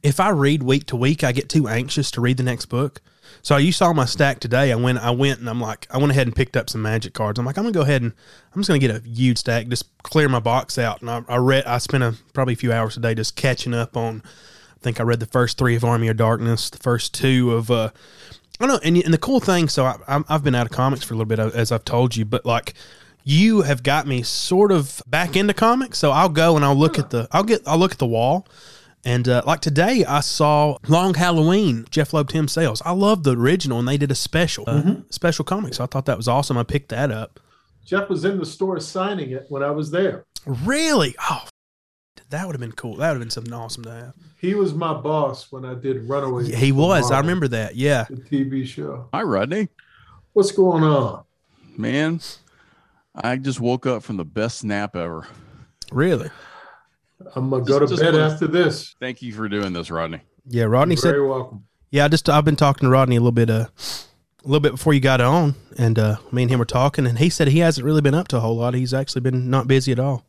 If 0.02 0.20
I 0.20 0.30
read 0.30 0.62
week 0.62 0.86
to 0.86 0.96
week, 0.96 1.22
I 1.22 1.32
get 1.32 1.50
too 1.50 1.68
anxious 1.68 2.10
to 2.12 2.20
read 2.20 2.38
the 2.38 2.42
next 2.42 2.66
book. 2.66 3.02
So 3.42 3.56
you 3.58 3.72
saw 3.72 3.92
my 3.92 4.06
stack 4.06 4.40
today. 4.40 4.72
I 4.72 4.76
went. 4.76 4.98
I 4.98 5.10
went 5.10 5.40
and 5.40 5.48
I'm 5.48 5.60
like. 5.60 5.86
I 5.90 5.98
went 5.98 6.12
ahead 6.12 6.26
and 6.26 6.34
picked 6.34 6.56
up 6.56 6.70
some 6.70 6.82
magic 6.82 7.12
cards. 7.12 7.38
I'm 7.38 7.44
like. 7.44 7.58
I'm 7.58 7.64
gonna 7.64 7.74
go 7.74 7.82
ahead 7.82 8.02
and 8.02 8.12
I'm 8.54 8.62
just 8.62 8.68
gonna 8.68 8.78
get 8.78 8.90
a 8.90 9.06
huge 9.06 9.38
stack. 9.38 9.68
Just 9.68 10.02
clear 10.02 10.28
my 10.28 10.40
box 10.40 10.78
out. 10.78 11.02
And 11.02 11.10
I, 11.10 11.22
I 11.28 11.36
read. 11.36 11.64
I 11.66 11.78
spent 11.78 12.02
a 12.02 12.14
probably 12.32 12.54
a 12.54 12.56
few 12.56 12.72
hours 12.72 12.96
a 12.96 13.00
day 13.00 13.14
just 13.14 13.36
catching 13.36 13.74
up 13.74 13.96
on. 13.96 14.22
I 14.24 14.82
think 14.82 14.98
I 14.98 15.02
read 15.02 15.20
the 15.20 15.26
first 15.26 15.58
three 15.58 15.76
of 15.76 15.84
Army 15.84 16.08
of 16.08 16.16
Darkness, 16.16 16.70
the 16.70 16.78
first 16.78 17.12
two 17.12 17.52
of. 17.52 17.70
uh 17.70 17.90
I 18.60 18.66
know, 18.66 18.78
and, 18.84 18.96
and 18.96 19.12
the 19.14 19.18
cool 19.18 19.40
thing. 19.40 19.68
So 19.68 19.84
I, 19.86 19.96
I'm- 20.06 20.24
I've 20.28 20.44
been 20.44 20.54
out 20.54 20.66
of 20.66 20.72
comics 20.72 21.02
for 21.02 21.14
a 21.14 21.16
little 21.16 21.26
bit, 21.28 21.38
as 21.38 21.72
I've 21.72 21.84
told 21.84 22.14
you, 22.16 22.24
but 22.24 22.44
like 22.44 22.74
you 23.24 23.62
have 23.62 23.82
got 23.82 24.06
me 24.06 24.22
sort 24.22 24.72
of 24.72 25.02
back 25.06 25.36
into 25.36 25.52
comics. 25.54 25.98
So 25.98 26.10
I'll 26.10 26.28
go 26.28 26.56
and 26.56 26.64
I'll 26.64 26.74
look 26.76 26.98
at 26.98 27.10
the. 27.10 27.28
I'll 27.32 27.42
get. 27.44 27.62
I'll 27.66 27.78
look 27.78 27.92
at 27.92 27.98
the 27.98 28.06
wall. 28.06 28.46
And 29.02 29.26
uh, 29.30 29.42
like 29.46 29.60
today, 29.60 30.04
I 30.04 30.20
saw 30.20 30.76
Long 30.86 31.14
Halloween, 31.14 31.86
Jeph 31.90 32.12
Loeb, 32.12 32.28
Tim 32.28 32.46
Sales. 32.48 32.82
I 32.84 32.92
love 32.92 33.22
the 33.22 33.34
original, 33.34 33.78
and 33.78 33.88
they 33.88 33.96
did 33.96 34.10
a 34.10 34.14
special, 34.14 34.64
uh, 34.66 34.96
special 35.08 35.42
comic. 35.42 35.72
So 35.72 35.84
I 35.84 35.86
thought 35.86 36.04
that 36.04 36.18
was 36.18 36.28
awesome. 36.28 36.58
I 36.58 36.64
picked 36.64 36.90
that 36.90 37.10
up. 37.10 37.40
Jeph 37.86 38.10
was 38.10 38.26
in 38.26 38.38
the 38.38 38.44
store 38.44 38.78
signing 38.78 39.30
it 39.30 39.46
when 39.48 39.62
I 39.62 39.70
was 39.70 39.90
there. 39.90 40.24
Really? 40.44 41.14
Oh, 41.30 41.44
that 42.30 42.46
would 42.46 42.54
have 42.54 42.60
been 42.60 42.72
cool. 42.72 42.96
That 42.96 43.08
would 43.08 43.14
have 43.14 43.20
been 43.20 43.30
something 43.30 43.52
awesome 43.52 43.84
to 43.84 43.90
have. 43.92 44.14
He 44.38 44.54
was 44.54 44.72
my 44.74 44.94
boss 44.94 45.50
when 45.52 45.64
I 45.64 45.74
did 45.74 46.08
Runaway. 46.08 46.50
He 46.54 46.72
was. 46.72 47.10
I 47.10 47.18
remember 47.20 47.48
that. 47.48 47.76
Yeah. 47.76 48.06
the 48.08 48.16
TV 48.16 48.66
show. 48.66 49.08
Hi, 49.12 49.22
Rodney. 49.22 49.68
What's 50.32 50.52
going 50.52 50.82
on? 50.82 51.24
Man, 51.76 52.20
I 53.14 53.36
just 53.36 53.60
woke 53.60 53.86
up 53.86 54.02
from 54.02 54.16
the 54.16 54.24
best 54.24 54.64
nap 54.64 54.96
ever. 54.96 55.26
Really? 55.92 56.30
I'm 57.34 57.50
gonna 57.50 57.64
go 57.64 57.78
to 57.78 57.84
Just- 57.86 58.00
just 58.00 58.02
bed 58.02 58.14
wanna- 58.18 58.32
after 58.34 58.46
this. 58.46 58.94
Thank 59.00 59.22
you 59.22 59.32
for 59.32 59.48
doing 59.48 59.72
this, 59.72 59.90
Rodney. 59.90 60.20
Yeah. 60.46 60.64
Rodney 60.64 60.94
You're 60.94 61.02
said. 61.02 61.10
very 61.10 61.26
welcome. 61.28 61.64
Yeah. 61.90 62.04
I 62.04 62.08
just 62.08 62.28
I've 62.28 62.44
been 62.44 62.56
talking 62.56 62.86
to 62.86 62.90
Rodney 62.90 63.16
a 63.16 63.20
little 63.20 63.32
bit. 63.32 63.50
Uh, 63.50 63.66
a 64.42 64.48
little 64.48 64.60
bit 64.60 64.72
before 64.72 64.94
you 64.94 65.00
got 65.00 65.20
on, 65.20 65.54
and 65.76 65.98
uh, 65.98 66.16
me 66.32 66.42
and 66.42 66.50
him 66.50 66.58
were 66.60 66.64
talking, 66.64 67.06
and 67.06 67.18
he 67.18 67.28
said 67.28 67.48
he 67.48 67.58
hasn't 67.58 67.84
really 67.84 68.00
been 68.00 68.14
up 68.14 68.26
to 68.28 68.38
a 68.38 68.40
whole 68.40 68.56
lot. 68.56 68.72
He's 68.72 68.94
actually 68.94 69.20
been 69.20 69.50
not 69.50 69.66
busy 69.68 69.92
at 69.92 69.98
all. 69.98 70.24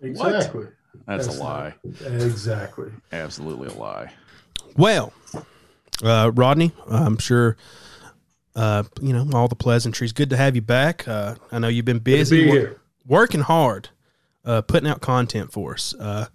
Exactly. 0.00 0.66
That's, 1.06 1.26
That's 1.26 1.38
a 1.38 1.42
lie. 1.42 1.74
Exactly. 2.04 2.90
Absolutely 3.12 3.68
a 3.68 3.74
lie. 3.74 4.10
Well, 4.76 5.12
uh, 6.02 6.32
Rodney, 6.34 6.72
I'm 6.88 7.18
sure 7.18 7.56
uh, 8.56 8.84
you 9.00 9.12
know 9.12 9.28
all 9.34 9.48
the 9.48 9.54
pleasantries. 9.56 10.12
Good 10.12 10.30
to 10.30 10.36
have 10.36 10.54
you 10.54 10.62
back. 10.62 11.06
Uh, 11.06 11.34
I 11.52 11.58
know 11.58 11.68
you've 11.68 11.84
been 11.84 11.98
busy 11.98 12.44
be 12.44 12.46
wor- 12.48 12.56
here. 12.58 12.80
working 13.06 13.40
hard, 13.40 13.88
uh, 14.44 14.62
putting 14.62 14.88
out 14.88 15.00
content 15.00 15.52
for 15.52 15.74
us. 15.74 15.94
Uh, 15.98 16.26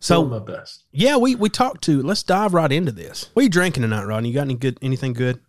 so 0.00 0.22
Doing 0.22 0.30
my 0.44 0.52
best. 0.52 0.84
yeah, 0.92 1.16
we 1.16 1.34
we 1.34 1.48
talked 1.48 1.82
to. 1.84 2.02
Let's 2.02 2.22
dive 2.22 2.54
right 2.54 2.70
into 2.70 2.92
this. 2.92 3.30
What 3.34 3.40
are 3.40 3.44
you 3.44 3.48
drinking 3.50 3.82
tonight, 3.82 4.04
Rodney? 4.04 4.28
You 4.28 4.34
got 4.36 4.42
any 4.42 4.54
good 4.54 4.78
anything 4.80 5.12
good? 5.12 5.40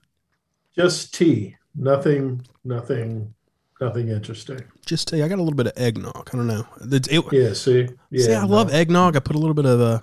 Just 0.75 1.13
tea. 1.13 1.55
Nothing. 1.75 2.45
Nothing. 2.63 3.33
Nothing 3.81 4.09
interesting. 4.09 4.61
Just 4.85 5.07
tea. 5.07 5.21
I 5.23 5.27
got 5.27 5.39
a 5.39 5.41
little 5.43 5.55
bit 5.55 5.67
of 5.67 5.73
eggnog. 5.77 6.29
I 6.33 6.37
don't 6.37 6.47
know. 6.47 6.65
It's- 6.91 7.07
it- 7.09 7.23
Yeah. 7.31 7.53
See. 7.53 7.87
Yeah. 8.11 8.25
see, 8.25 8.33
I 8.33 8.41
no. 8.41 8.47
love 8.47 8.73
eggnog. 8.73 9.15
I 9.15 9.19
put 9.19 9.35
a 9.35 9.39
little 9.39 9.53
bit 9.53 9.65
of 9.65 9.79
uh, 9.79 9.99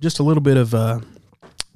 just 0.00 0.18
a 0.18 0.22
little 0.24 0.42
bit 0.42 0.56
of 0.56 0.74
uh, 0.74 0.98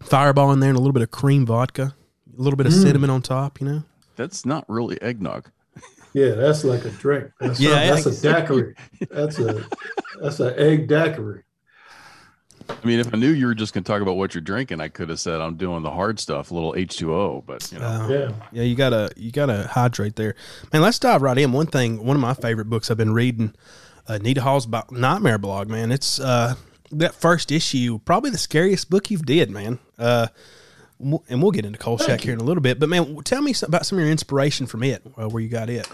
Fireball 0.00 0.52
in 0.52 0.60
there 0.60 0.70
and 0.70 0.76
a 0.76 0.80
little 0.80 0.92
bit 0.92 1.02
of 1.02 1.10
cream 1.10 1.46
vodka, 1.46 1.94
a 2.36 2.42
little 2.42 2.56
bit 2.56 2.66
of 2.66 2.72
Mm. 2.72 2.82
cinnamon 2.82 3.10
on 3.10 3.22
top. 3.22 3.60
You 3.60 3.66
know. 3.68 3.82
That's 4.16 4.44
not 4.44 4.64
really 4.68 5.00
eggnog. 5.00 5.50
Yeah, 6.12 6.30
that's 6.30 6.64
like 6.64 6.84
a 6.84 6.90
drink. 6.90 7.30
That's 7.38 7.60
Yeah, 7.60 7.84
yeah, 7.84 7.94
that's 7.94 8.06
a 8.06 8.20
daiquiri. 8.20 8.74
That's 9.10 9.38
a 9.38 9.64
that's 10.20 10.40
an 10.40 10.54
egg 10.58 10.88
daiquiri. 10.88 11.44
I 12.82 12.86
mean, 12.86 13.00
if 13.00 13.12
I 13.12 13.16
knew 13.16 13.30
you 13.30 13.46
were 13.46 13.54
just 13.54 13.74
going 13.74 13.84
to 13.84 13.90
talk 13.92 14.00
about 14.02 14.16
what 14.16 14.34
you're 14.34 14.40
drinking, 14.40 14.80
I 14.80 14.88
could 14.88 15.08
have 15.10 15.20
said 15.20 15.40
I'm 15.40 15.56
doing 15.56 15.82
the 15.82 15.90
hard 15.90 16.18
stuff, 16.18 16.50
a 16.50 16.54
little 16.54 16.72
H2O. 16.72 17.44
But 17.46 17.70
you 17.72 17.78
know, 17.78 17.86
Uh, 17.86 18.08
Yeah. 18.08 18.32
Yeah, 18.52 18.62
you 18.62 18.74
gotta 18.74 19.10
you 19.16 19.30
gotta 19.30 19.68
hydrate 19.68 20.16
there, 20.16 20.34
man. 20.72 20.82
Let's 20.82 20.98
dive 20.98 21.22
right 21.22 21.36
in. 21.36 21.52
One 21.52 21.66
thing, 21.66 22.04
one 22.04 22.16
of 22.16 22.20
my 22.22 22.34
favorite 22.34 22.70
books 22.70 22.90
I've 22.90 22.96
been 22.96 23.12
reading, 23.14 23.54
uh, 24.08 24.18
Nita 24.18 24.40
Hall's 24.42 24.64
about 24.66 24.90
Nightmare 24.92 25.38
blog. 25.38 25.68
Man, 25.68 25.92
it's 25.92 26.18
uh, 26.20 26.54
that 26.92 27.14
first 27.14 27.52
issue, 27.52 27.98
probably 28.04 28.30
the 28.30 28.38
scariest 28.38 28.90
book 28.90 29.10
you've 29.10 29.26
did, 29.26 29.50
man. 29.50 29.78
Uh, 29.98 30.28
and 31.00 31.42
we'll 31.42 31.52
get 31.52 31.64
into 31.64 31.78
Kolchak 31.78 32.20
here 32.20 32.34
in 32.34 32.40
a 32.40 32.44
little 32.44 32.60
bit, 32.60 32.78
but 32.78 32.88
man, 32.90 33.16
tell 33.24 33.40
me 33.40 33.54
about 33.62 33.86
some 33.86 33.96
of 33.98 34.02
your 34.02 34.10
inspiration 34.12 34.66
from 34.66 34.82
it, 34.82 35.02
uh, 35.16 35.28
where 35.28 35.42
you 35.42 35.48
got 35.48 35.70
it. 35.70 35.88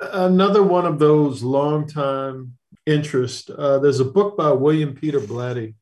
Another 0.00 0.62
one 0.62 0.86
of 0.86 0.98
those 0.98 1.42
long 1.42 1.86
time 1.86 2.56
interest. 2.86 3.50
Uh, 3.50 3.78
there's 3.78 4.00
a 4.00 4.04
book 4.04 4.36
by 4.36 4.50
William 4.52 4.94
Peter 4.94 5.20
Blatty 5.20 5.74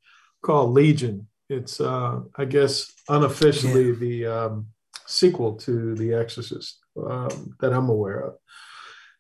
called 0.45 0.73
Legion. 0.73 1.27
It's 1.49 1.81
uh, 1.81 2.21
I 2.37 2.45
guess 2.45 2.93
unofficially 3.09 3.93
the 3.93 4.27
um, 4.27 4.67
sequel 5.07 5.55
to 5.57 5.95
The 5.95 6.15
Exorcist 6.15 6.79
um, 6.97 7.57
that 7.61 7.73
I'm 7.73 7.89
aware 7.89 8.21
of. 8.21 8.35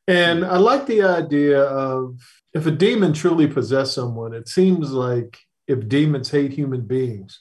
And 0.06 0.44
I 0.44 0.58
like 0.58 0.86
the 0.86 1.02
idea 1.02 1.62
of 1.62 2.20
if 2.52 2.66
a 2.66 2.70
demon 2.70 3.12
truly 3.12 3.46
possessed 3.46 3.94
someone, 3.94 4.34
it 4.34 4.48
seems 4.48 4.92
like 4.92 5.38
if 5.66 5.88
demons 5.88 6.30
hate 6.30 6.52
human 6.52 6.82
beings 6.82 7.40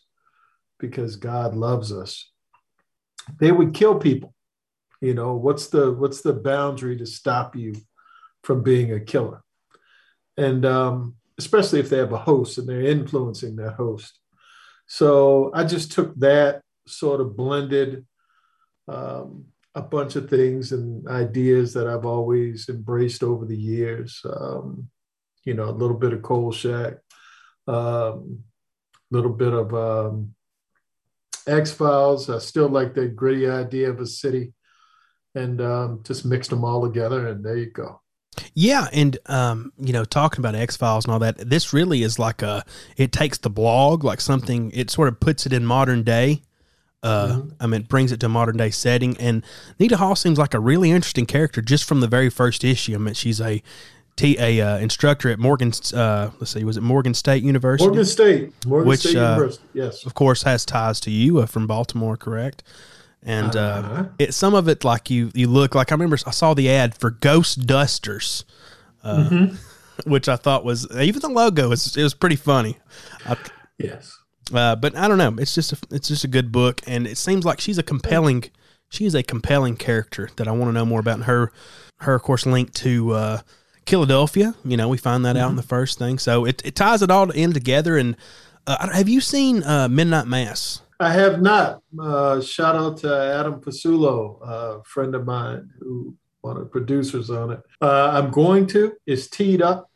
because 0.79 1.17
God 1.17 1.55
loves 1.55 1.91
us, 1.91 2.31
they 3.39 3.51
would 3.51 3.73
kill 3.73 3.95
people. 3.95 4.33
You 5.01 5.13
know, 5.13 5.33
what's 5.33 5.67
the 5.67 5.91
what's 5.91 6.21
the 6.21 6.33
boundary 6.33 6.97
to 6.97 7.05
stop 7.05 7.55
you 7.55 7.73
from 8.43 8.63
being 8.63 8.93
a 8.93 8.99
killer? 9.01 9.43
And 10.37 10.65
um, 10.65 11.15
especially 11.37 11.79
if 11.79 11.89
they 11.89 11.97
have 11.97 12.13
a 12.13 12.17
host 12.17 12.57
and 12.57 12.67
they're 12.67 12.81
influencing 12.81 13.55
that 13.55 13.73
host. 13.73 14.19
So 14.85 15.51
I 15.53 15.63
just 15.63 15.91
took 15.91 16.15
that 16.19 16.61
sort 16.87 17.21
of 17.21 17.35
blended 17.35 18.05
um, 18.87 19.45
a 19.75 19.81
bunch 19.81 20.15
of 20.15 20.29
things 20.29 20.71
and 20.71 21.07
ideas 21.07 21.73
that 21.73 21.87
I've 21.87 22.05
always 22.05 22.69
embraced 22.69 23.23
over 23.23 23.45
the 23.45 23.57
years. 23.57 24.21
Um, 24.25 24.89
you 25.45 25.53
know, 25.53 25.65
a 25.65 25.71
little 25.71 25.97
bit 25.97 26.13
of 26.13 26.21
Kolchak, 26.21 26.99
a 27.67 27.71
um, 27.71 28.43
little 29.11 29.31
bit 29.31 29.53
of 29.53 29.73
um, 29.73 30.35
X 31.47 31.71
Files. 31.71 32.29
I 32.29 32.39
still 32.39 32.69
like 32.69 32.93
that 32.95 33.15
gritty 33.15 33.49
idea 33.49 33.89
of 33.89 33.99
a 33.99 34.05
city, 34.05 34.53
and 35.35 35.59
um, 35.59 36.01
just 36.03 36.25
mixed 36.25 36.49
them 36.49 36.63
all 36.63 36.81
together, 36.81 37.27
and 37.27 37.43
there 37.43 37.57
you 37.57 37.71
go. 37.71 38.02
Yeah, 38.53 38.87
and 38.91 39.17
um, 39.25 39.73
you 39.79 39.93
know, 39.93 40.05
talking 40.05 40.39
about 40.39 40.55
X 40.55 40.77
Files 40.77 41.05
and 41.05 41.13
all 41.13 41.19
that, 41.19 41.37
this 41.37 41.73
really 41.73 42.03
is 42.03 42.19
like 42.19 42.41
a. 42.41 42.63
It 42.97 43.11
takes 43.11 43.37
the 43.37 43.49
blog 43.49 44.03
like 44.03 44.21
something. 44.21 44.71
It 44.71 44.89
sort 44.89 45.07
of 45.07 45.19
puts 45.19 45.45
it 45.45 45.53
in 45.53 45.65
modern 45.65 46.03
day. 46.03 46.41
Uh, 47.01 47.27
mm-hmm. 47.27 47.49
I 47.59 47.67
mean, 47.67 47.81
it 47.81 47.89
brings 47.89 48.11
it 48.11 48.19
to 48.21 48.27
a 48.27 48.29
modern 48.29 48.57
day 48.57 48.69
setting. 48.69 49.17
And 49.17 49.43
Nita 49.77 49.97
Hall 49.97 50.15
seems 50.15 50.39
like 50.39 50.53
a 50.53 50.59
really 50.59 50.89
interesting 50.89 51.25
character 51.25 51.61
just 51.61 51.83
from 51.83 51.99
the 51.99 52.07
very 52.07 52.29
first 52.29 52.63
issue. 52.63 52.95
I 52.95 52.97
mean, 52.97 53.13
she's 53.13 53.41
a 53.41 53.61
T 54.15 54.37
a 54.39 54.61
uh, 54.61 54.77
instructor 54.77 55.29
at 55.29 55.39
Morgan. 55.39 55.73
Uh, 55.93 56.29
let's 56.39 56.51
see, 56.51 56.63
was 56.63 56.77
it 56.77 56.81
Morgan 56.81 57.13
State 57.13 57.43
University? 57.43 57.87
Morgan 57.87 58.05
State, 58.05 58.65
Morgan 58.65 58.87
which, 58.87 58.99
State 59.01 59.17
uh, 59.17 59.31
University. 59.31 59.63
Yes, 59.73 60.05
of 60.05 60.13
course, 60.13 60.43
has 60.43 60.65
ties 60.65 60.99
to 61.01 61.11
you 61.11 61.39
uh, 61.39 61.45
from 61.45 61.67
Baltimore, 61.67 62.15
correct? 62.15 62.63
And 63.25 63.55
uh, 63.55 63.59
uh-huh. 63.59 64.05
it 64.19 64.33
some 64.33 64.53
of 64.53 64.67
it 64.67 64.83
like 64.83 65.09
you 65.09 65.31
you 65.33 65.47
look 65.47 65.75
like 65.75 65.91
I 65.91 65.95
remember 65.95 66.17
I 66.25 66.31
saw 66.31 66.53
the 66.53 66.69
ad 66.69 66.95
for 66.95 67.09
Ghost 67.09 67.65
Dusters, 67.65 68.43
mm-hmm. 69.03 69.55
which 70.09 70.27
I 70.27 70.35
thought 70.35 70.65
was 70.65 70.89
even 70.95 71.21
the 71.21 71.29
logo 71.29 71.69
was 71.69 71.95
it 71.95 72.03
was 72.03 72.13
pretty 72.13 72.35
funny. 72.35 72.79
I, 73.25 73.37
yes, 73.77 74.17
uh, 74.53 74.75
but 74.75 74.97
I 74.97 75.07
don't 75.07 75.17
know. 75.17 75.35
It's 75.39 75.55
just 75.55 75.71
a, 75.71 75.77
it's 75.91 76.09
just 76.09 76.25
a 76.25 76.27
good 76.27 76.51
book, 76.51 76.81
and 76.85 77.07
it 77.07 77.17
seems 77.17 77.45
like 77.45 77.61
she's 77.61 77.77
a 77.77 77.83
compelling 77.83 78.45
she 78.93 79.05
is 79.05 79.15
a 79.15 79.23
compelling 79.23 79.75
character 79.75 80.29
that 80.35 80.47
I 80.47 80.51
want 80.51 80.69
to 80.69 80.73
know 80.73 80.85
more 80.85 80.99
about. 80.99 81.15
And 81.15 81.23
her 81.23 81.51
her 82.01 82.15
of 82.15 82.21
course 82.21 82.45
linked 82.45 82.75
to 82.75 83.11
uh, 83.11 83.41
Philadelphia. 83.87 84.53
You 84.63 84.77
know, 84.77 84.87
we 84.87 84.97
find 84.97 85.25
that 85.25 85.35
mm-hmm. 85.35 85.43
out 85.43 85.47
in 85.47 85.51
mm-hmm. 85.51 85.57
the 85.57 85.63
first 85.63 85.97
thing, 85.97 86.19
so 86.19 86.45
it, 86.45 86.61
it 86.63 86.75
ties 86.75 87.01
it 87.01 87.11
all 87.11 87.29
in 87.31 87.53
together. 87.53 87.97
And 87.97 88.15
uh, 88.67 88.89
have 88.93 89.09
you 89.09 89.21
seen 89.21 89.63
uh, 89.63 89.87
Midnight 89.89 90.27
Mass? 90.27 90.81
I 91.03 91.11
have 91.11 91.41
not. 91.41 91.81
Uh, 91.99 92.39
shout 92.39 92.75
out 92.75 92.97
to 92.99 93.13
Adam 93.37 93.59
Pasulo, 93.59 94.39
a 94.41 94.83
friend 94.85 95.13
of 95.15 95.25
mine 95.25 95.69
who 95.79 96.15
one 96.39 96.55
of 96.55 96.63
the 96.63 96.69
producers 96.69 97.29
on 97.29 97.51
it. 97.51 97.61
Uh, 97.81 98.11
I'm 98.13 98.31
going 98.31 98.67
to. 98.67 98.93
It's 99.05 99.27
teed 99.27 99.61
up. 99.61 99.89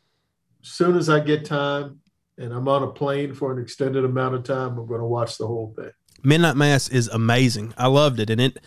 As 0.62 0.70
soon 0.70 0.98
as 0.98 1.10
I 1.10 1.22
get 1.22 1.46
time, 1.46 2.02
and 2.38 2.54
I'm 2.54 2.68
on 2.68 2.84
a 2.84 2.88
plane 2.88 3.34
for 3.34 3.54
an 3.54 3.62
extended 3.62 4.04
amount 4.04 4.36
of 4.36 4.44
time, 4.44 4.78
I'm 4.78 4.86
going 4.86 5.00
to 5.00 5.08
watch 5.08 5.38
the 5.38 5.48
whole 5.48 5.74
thing. 5.78 5.92
Midnight 6.24 6.58
Mass 6.58 6.90
is 6.90 7.08
amazing. 7.08 7.74
I 7.78 7.88
loved 7.88 8.20
it, 8.20 8.30
and 8.30 8.42
it. 8.42 8.58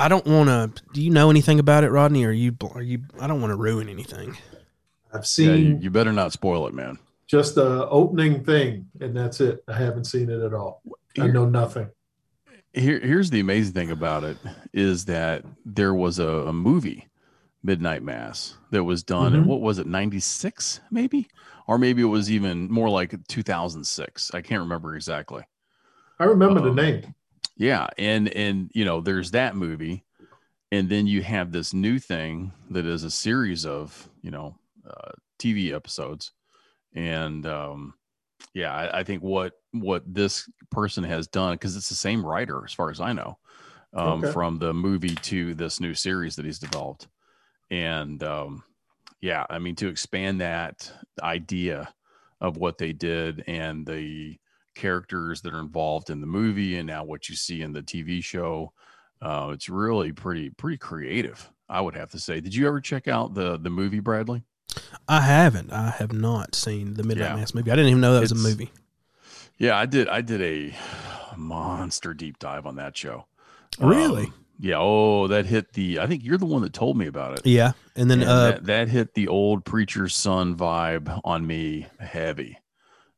I 0.00 0.08
don't 0.08 0.26
want 0.26 0.48
to. 0.48 0.82
Do 0.92 1.00
you 1.00 1.10
know 1.10 1.30
anything 1.30 1.60
about 1.60 1.84
it, 1.84 1.90
Rodney? 1.90 2.24
Or 2.24 2.30
are 2.30 2.32
you? 2.32 2.56
Are 2.74 2.82
you? 2.82 3.02
I 3.20 3.28
don't 3.28 3.40
want 3.40 3.52
to 3.52 3.56
ruin 3.56 3.88
anything. 3.88 4.36
I've 5.12 5.26
seen. 5.26 5.48
Yeah, 5.48 5.54
you, 5.54 5.78
you, 5.82 5.90
better 5.90 6.12
not 6.12 6.32
spoil 6.32 6.66
it, 6.66 6.74
man. 6.74 6.98
Just 7.28 7.54
the 7.54 7.88
opening 7.88 8.44
thing, 8.44 8.86
and 9.00 9.16
that's 9.16 9.40
it. 9.40 9.62
I 9.68 9.76
haven't 9.76 10.04
seen 10.04 10.28
it 10.28 10.40
at 10.40 10.54
all. 10.54 10.82
I 11.20 11.26
know 11.28 11.48
nothing. 11.48 11.90
Here, 12.72 13.00
here's 13.00 13.30
the 13.30 13.40
amazing 13.40 13.74
thing 13.74 13.90
about 13.90 14.24
it 14.24 14.36
is 14.72 15.06
that 15.06 15.44
there 15.64 15.94
was 15.94 16.18
a, 16.18 16.28
a 16.28 16.52
movie, 16.52 17.08
Midnight 17.62 18.02
Mass, 18.02 18.56
that 18.70 18.84
was 18.84 19.02
done. 19.02 19.32
Mm-hmm. 19.32 19.48
what 19.48 19.60
was 19.60 19.78
it? 19.78 19.86
Ninety 19.86 20.20
six, 20.20 20.80
maybe 20.90 21.28
or 21.68 21.78
maybe 21.78 22.02
it 22.02 22.06
was 22.06 22.30
even 22.30 22.68
more 22.72 22.88
like 22.88 23.14
2006. 23.28 24.30
I 24.34 24.40
can't 24.40 24.62
remember 24.62 24.96
exactly. 24.96 25.44
I 26.18 26.24
remember 26.24 26.60
um, 26.60 26.74
the 26.74 26.82
name. 26.82 27.14
Yeah, 27.56 27.88
and 27.98 28.28
and 28.34 28.70
you 28.74 28.84
know, 28.84 29.00
there's 29.00 29.30
that 29.32 29.54
movie, 29.54 30.04
and 30.72 30.88
then 30.88 31.06
you 31.06 31.22
have 31.22 31.52
this 31.52 31.74
new 31.74 31.98
thing 31.98 32.52
that 32.70 32.86
is 32.86 33.04
a 33.04 33.10
series 33.10 33.66
of 33.66 34.08
you 34.22 34.30
know 34.30 34.56
uh, 34.88 35.12
TV 35.38 35.74
episodes, 35.74 36.32
and 36.94 37.46
um, 37.46 37.94
yeah, 38.54 38.72
I, 38.72 39.00
I 39.00 39.04
think 39.04 39.22
what 39.22 39.54
what 39.72 40.02
this 40.06 40.48
person 40.70 41.04
has 41.04 41.26
done 41.28 41.54
because 41.54 41.76
it's 41.76 41.88
the 41.88 41.94
same 41.94 42.24
writer 42.24 42.62
as 42.64 42.72
far 42.72 42.90
as 42.90 43.00
I 43.00 43.12
know, 43.12 43.38
um, 43.94 44.24
okay. 44.24 44.32
from 44.32 44.58
the 44.58 44.72
movie 44.72 45.14
to 45.14 45.54
this 45.54 45.80
new 45.80 45.94
series 45.94 46.36
that 46.36 46.44
he's 46.44 46.58
developed, 46.58 47.08
and 47.70 48.22
um, 48.22 48.64
yeah, 49.20 49.44
I 49.48 49.58
mean 49.58 49.76
to 49.76 49.88
expand 49.88 50.40
that 50.40 50.90
idea 51.22 51.92
of 52.40 52.56
what 52.56 52.78
they 52.78 52.92
did 52.92 53.44
and 53.46 53.84
the 53.84 54.38
characters 54.74 55.40
that 55.42 55.52
are 55.52 55.60
involved 55.60 56.08
in 56.08 56.20
the 56.20 56.26
movie 56.26 56.78
and 56.78 56.86
now 56.86 57.04
what 57.04 57.28
you 57.28 57.34
see 57.34 57.62
in 57.62 57.72
the 57.72 57.82
TV 57.82 58.22
show, 58.22 58.72
uh, 59.20 59.50
it's 59.52 59.68
really 59.68 60.12
pretty 60.12 60.50
pretty 60.50 60.78
creative. 60.78 61.50
I 61.68 61.80
would 61.82 61.94
have 61.94 62.10
to 62.10 62.18
say. 62.18 62.40
Did 62.40 62.54
you 62.54 62.66
ever 62.66 62.80
check 62.80 63.08
out 63.08 63.34
the 63.34 63.58
the 63.58 63.70
movie 63.70 64.00
Bradley? 64.00 64.44
I 65.08 65.22
haven't. 65.22 65.72
I 65.72 65.90
have 65.90 66.12
not 66.12 66.54
seen 66.54 66.94
the 66.94 67.02
Midnight 67.02 67.30
yeah. 67.30 67.36
Mass 67.36 67.54
movie. 67.54 67.70
I 67.70 67.76
didn't 67.76 67.90
even 67.90 68.00
know 68.00 68.14
that 68.14 68.20
was 68.20 68.32
a 68.32 68.36
movie. 68.36 68.70
Yeah, 69.58 69.76
I 69.76 69.86
did. 69.86 70.08
I 70.08 70.20
did 70.20 70.40
a 70.40 70.74
monster 71.36 72.14
deep 72.14 72.38
dive 72.38 72.66
on 72.66 72.76
that 72.76 72.96
show. 72.96 73.26
Really? 73.78 74.24
Um, 74.24 74.34
yeah. 74.60 74.76
Oh, 74.78 75.26
that 75.28 75.46
hit 75.46 75.72
the. 75.72 76.00
I 76.00 76.06
think 76.06 76.24
you're 76.24 76.38
the 76.38 76.46
one 76.46 76.62
that 76.62 76.72
told 76.72 76.96
me 76.96 77.06
about 77.06 77.38
it. 77.38 77.46
Yeah, 77.46 77.72
and 77.96 78.10
then 78.10 78.20
and 78.20 78.30
uh, 78.30 78.50
that, 78.50 78.64
that, 78.66 78.88
hit 78.88 79.14
the 79.14 79.28
old 79.28 79.64
preacher's 79.64 80.14
son 80.14 80.56
vibe 80.56 81.20
on 81.24 81.46
me 81.46 81.86
heavy. 81.98 82.58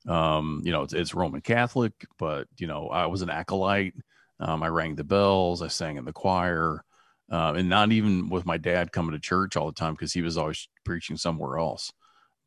Um, 0.09 0.63
you 0.65 0.73
know, 0.73 0.83
it's, 0.83 0.95
it's 0.95 1.15
Roman 1.15 1.41
Catholic, 1.41 1.93
but 2.19 2.49
you 2.59 2.67
know, 2.67 2.89
I 2.89 3.07
was 3.07 3.23
an 3.23 3.31
acolyte. 3.31 3.95
Um, 4.39 4.63
I 4.63 4.69
rang 4.69 4.95
the 4.95 5.05
bells. 5.05 5.61
I 5.61 5.69
sang 5.69 5.97
in 5.97 6.07
the 6.07 6.13
choir, 6.13 6.85
uh, 7.31 7.55
and 7.57 7.69
not 7.69 7.93
even 7.93 8.29
with 8.29 8.45
my 8.45 8.57
dad 8.57 8.93
coming 8.93 9.13
to 9.13 9.21
church 9.21 9.57
all 9.57 9.67
the 9.67 9.73
time 9.73 9.95
because 9.95 10.13
he 10.13 10.23
was 10.23 10.37
always 10.37 10.69
preaching 10.85 11.17
somewhere 11.17 11.59
else. 11.59 11.93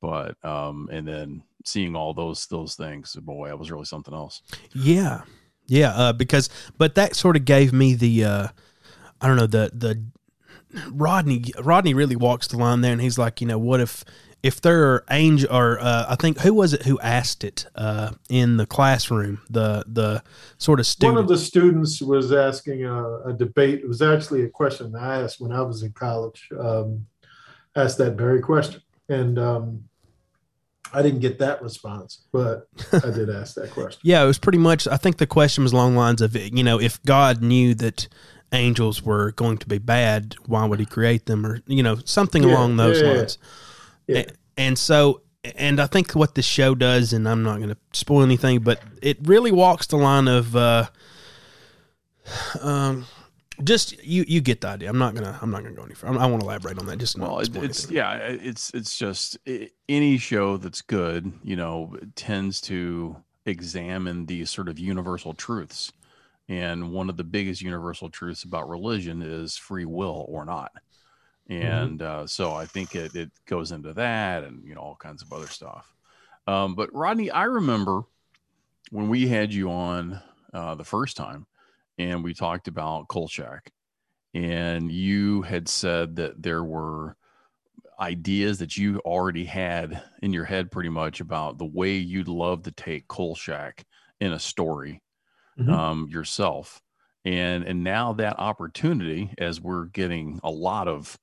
But 0.02 0.36
um, 0.44 0.90
and 0.92 1.08
then 1.08 1.44
seeing 1.64 1.96
all 1.96 2.14
those 2.14 2.48
those 2.48 2.76
things, 2.76 3.16
boy, 3.16 3.48
that 3.48 3.60
was 3.60 3.72
really 3.72 3.86
something 3.86 4.14
else. 4.14 4.42
Yeah, 4.74 5.22
yeah. 5.68 5.92
Uh, 5.92 6.14
because 6.14 6.50
but 6.78 6.96
that 6.96 7.16
sort 7.16 7.38
of 7.38 7.46
gave 7.46 7.72
me 7.72 7.94
the. 7.96 8.26
Uh, 8.26 8.48
I 9.22 9.28
don't 9.28 9.38
know 9.38 9.48
the 9.48 9.72
the 9.74 10.04
Rodney 10.92 11.46
Rodney 11.62 11.94
really 11.94 12.18
walks 12.18 12.48
the 12.48 12.58
line 12.58 12.82
there, 12.82 12.92
and 12.92 13.02
he's 13.02 13.18
like, 13.18 13.40
you 13.40 13.48
know, 13.48 13.58
what 13.58 13.80
if 13.80 14.04
if 14.44 14.60
there 14.60 14.84
are 14.84 15.06
angel 15.10 15.52
or 15.52 15.80
uh, 15.80 16.06
I 16.10 16.16
think 16.16 16.40
who 16.42 16.54
was 16.54 16.74
it 16.74 16.84
who 16.84 17.00
asked 17.00 17.44
it 17.44 17.66
uh, 17.76 18.12
in 18.30 18.58
the 18.58 18.66
classroom? 18.66 19.42
The 19.50 19.86
the 19.88 20.22
sort 20.58 20.80
of 20.80 20.86
student. 20.86 21.16
One 21.16 21.24
of 21.24 21.30
the 21.30 21.38
students 21.38 22.02
was 22.02 22.34
asking 22.34 22.84
a, 22.84 23.30
a 23.30 23.34
debate. 23.34 23.80
It 23.80 23.88
was 23.88 24.02
actually 24.02 24.44
a 24.44 24.50
question 24.50 24.96
I 24.96 25.22
asked 25.22 25.40
when 25.40 25.54
I 25.54 25.62
was 25.62 25.82
in 25.82 25.94
college. 25.94 26.50
Um, 26.60 27.08
asked 27.76 27.98
that 27.98 28.16
very 28.16 28.42
question, 28.42 28.82
and 29.10 29.40
um, 29.40 29.86
I 30.94 31.02
didn't 31.02 31.22
get 31.22 31.40
that 31.40 31.62
response, 31.62 32.26
but 32.32 32.68
I 32.92 33.10
did 33.10 33.30
ask 33.36 33.56
that 33.56 33.72
question. 33.72 34.00
yeah, 34.04 34.24
it 34.24 34.28
was 34.28 34.38
pretty 34.38 34.60
much. 34.60 34.88
I 34.88 34.98
think 34.98 35.18
the 35.18 35.28
question 35.28 35.64
was 35.64 35.74
along 35.74 35.94
the 35.94 36.00
lines 36.00 36.22
of, 36.22 36.36
you 36.36 36.64
know, 36.64 36.80
if 36.80 37.02
God 37.04 37.42
knew 37.42 37.74
that 37.76 38.08
angels 38.52 39.02
were 39.02 39.32
going 39.32 39.58
to 39.58 39.68
be 39.68 39.80
bad, 39.80 40.36
why 40.46 40.66
would 40.66 40.80
he 40.80 40.86
create 40.86 41.26
them? 41.26 41.46
Or, 41.46 41.62
you 41.66 41.82
know, 41.82 41.98
something 42.06 42.44
yeah, 42.44 42.50
along 42.50 42.76
those 42.76 43.02
yeah, 43.02 43.08
lines. 43.08 43.38
Yeah. 43.42 43.48
And, 44.08 44.34
and 44.58 44.80
so, 44.80 45.22
and 45.56 45.80
I 45.80 45.88
think 45.88 46.12
what 46.14 46.36
this 46.36 46.46
show 46.46 46.76
does, 46.76 47.14
and 47.14 47.28
I'm 47.28 47.44
not 47.44 47.58
going 47.58 47.70
to 47.70 47.78
spoil 47.94 48.24
anything, 48.24 48.60
but 48.60 48.82
it 49.02 49.18
really 49.24 49.52
walks 49.52 49.88
the 49.88 49.98
line 49.98 50.28
of, 50.28 50.56
uh, 50.56 50.88
um, 52.62 53.06
just 53.64 54.04
you 54.04 54.26
you 54.28 54.42
get 54.42 54.62
the 54.62 54.70
idea. 54.70 54.90
I'm 54.90 54.98
not 54.98 55.14
gonna 55.14 55.38
I'm 55.42 55.52
not 55.52 55.62
gonna 55.62 55.76
go 55.76 55.84
any 55.84 55.94
further. 55.94 56.18
I 56.18 56.26
won't 56.26 56.42
elaborate 56.42 56.80
on 56.80 56.88
that. 56.88 56.98
Just 56.98 57.20
well, 57.20 57.40
it's 57.40 57.56
anything. 57.56 57.96
yeah, 57.96 58.16
it's 58.16 58.72
it's 58.74 58.98
just 58.98 59.38
it, 59.46 59.74
any 59.88 60.18
show 60.18 60.58
that's 60.58 60.82
good, 60.82 61.32
you 61.44 61.56
know, 61.56 61.96
tends 62.16 62.60
to 62.62 63.16
examine 63.46 64.26
these 64.26 64.50
sort 64.50 64.70
of 64.70 64.80
universal 64.80 65.34
truths 65.34 65.92
and 66.50 66.92
one 66.92 67.10
of 67.10 67.18
the 67.18 67.24
biggest 67.24 67.62
universal 67.62 68.10
truths 68.10 68.44
about 68.44 68.70
religion 68.70 69.22
is 69.22 69.56
free 69.56 69.86
will 69.86 70.26
or 70.28 70.46
not. 70.46 70.72
Mm-hmm. 71.50 71.66
And 71.66 72.00
mm-hmm. 72.00 72.24
uh, 72.24 72.28
so 72.28 72.54
I 72.54 72.66
think 72.66 72.96
it, 72.96 73.16
it 73.16 73.32
goes 73.46 73.72
into 73.72 73.94
that 73.94 74.44
and, 74.44 74.64
you 74.66 74.76
know, 74.76 74.82
all 74.82 74.96
kinds 74.96 75.22
of 75.22 75.32
other 75.34 75.48
stuff. 75.48 75.94
Um, 76.48 76.76
but 76.76 76.94
Rodney, 76.94 77.32
I 77.32 77.44
remember 77.44 78.04
when 78.92 79.10
we 79.10 79.28
had 79.28 79.54
you 79.54 79.72
on 79.72 80.22
uh, 80.54 80.76
the 80.76 80.84
first 80.84 81.18
time 81.18 81.46
and 81.98 82.24
we 82.24 82.34
talked 82.34 82.68
about 82.68 83.08
Kolchak 83.08 83.72
and 84.34 84.92
you 84.92 85.42
had 85.44 85.68
said 85.68 86.16
that 86.18 86.42
there 86.42 86.64
were 86.64 87.16
ideas 88.00 88.60
that 88.60 88.78
you 88.78 89.00
already 89.00 89.46
had 89.46 90.02
in 90.22 90.34
your 90.34 90.46
head 90.46 90.72
pretty 90.72 90.90
much 90.90 91.22
about 91.22 91.58
the 91.58 91.66
way 91.66 91.96
you'd 91.96 92.28
love 92.28 92.64
to 92.64 92.72
take 92.72 93.08
Kolchak 93.08 93.86
in 94.20 94.34
a 94.34 94.40
story 94.40 95.02
mm-hmm. 95.60 95.72
um, 95.72 96.08
yourself. 96.10 96.82
And 97.26 97.64
and 97.64 97.84
now 97.84 98.14
that 98.14 98.40
opportunity, 98.40 99.34
as 99.38 99.62
we're 99.62 99.86
getting 99.86 100.42
a 100.44 100.52
lot 100.52 100.90
of, 100.90 101.18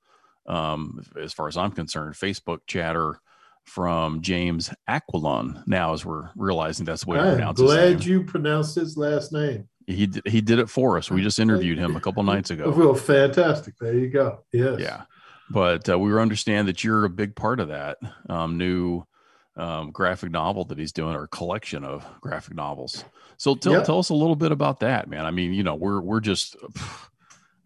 um, 0.45 1.03
as 1.19 1.33
far 1.33 1.47
as 1.47 1.57
I'm 1.57 1.71
concerned, 1.71 2.15
Facebook 2.15 2.59
chatter 2.67 3.19
from 3.63 4.21
James 4.21 4.71
Aquilone. 4.89 5.65
Now, 5.67 5.93
as 5.93 6.03
we're 6.05 6.29
realizing 6.35 6.85
that's 6.85 7.03
the 7.05 7.11
way 7.11 7.17
to 7.17 7.23
I'm 7.23 7.35
pronounce 7.35 7.59
his 7.59 7.71
glad 7.71 8.05
you 8.05 8.23
pronounced 8.23 8.75
his 8.75 8.97
last 8.97 9.31
name. 9.31 9.67
He 9.87 10.07
did, 10.07 10.27
he 10.27 10.41
did 10.41 10.59
it 10.59 10.69
for 10.69 10.97
us. 10.97 11.11
We 11.11 11.21
just 11.21 11.39
interviewed 11.39 11.77
him 11.77 11.95
a 11.95 11.99
couple 11.99 12.23
nights 12.23 12.49
ago. 12.49 12.71
Well, 12.71 12.93
fantastic. 12.93 13.75
There 13.79 13.93
you 13.93 14.09
go. 14.09 14.43
Yes. 14.53 14.79
Yeah, 14.79 15.03
but 15.49 15.89
uh, 15.89 15.99
we 15.99 16.17
understand 16.17 16.67
that 16.67 16.83
you're 16.83 17.03
a 17.05 17.09
big 17.09 17.35
part 17.35 17.59
of 17.59 17.67
that 17.69 17.97
um, 18.29 18.57
new 18.57 19.03
um, 19.57 19.91
graphic 19.91 20.31
novel 20.31 20.65
that 20.65 20.77
he's 20.77 20.91
doing, 20.91 21.15
or 21.15 21.27
collection 21.27 21.83
of 21.83 22.05
graphic 22.21 22.55
novels. 22.55 23.03
So 23.37 23.55
tell 23.55 23.73
Yep. 23.73 23.85
tell 23.85 23.99
us 23.99 24.09
a 24.09 24.13
little 24.15 24.35
bit 24.35 24.51
about 24.51 24.79
that, 24.81 25.09
man. 25.09 25.25
I 25.25 25.31
mean, 25.31 25.53
you 25.53 25.63
know, 25.63 25.75
we're 25.75 25.99
we're 25.99 26.19
just 26.21 26.55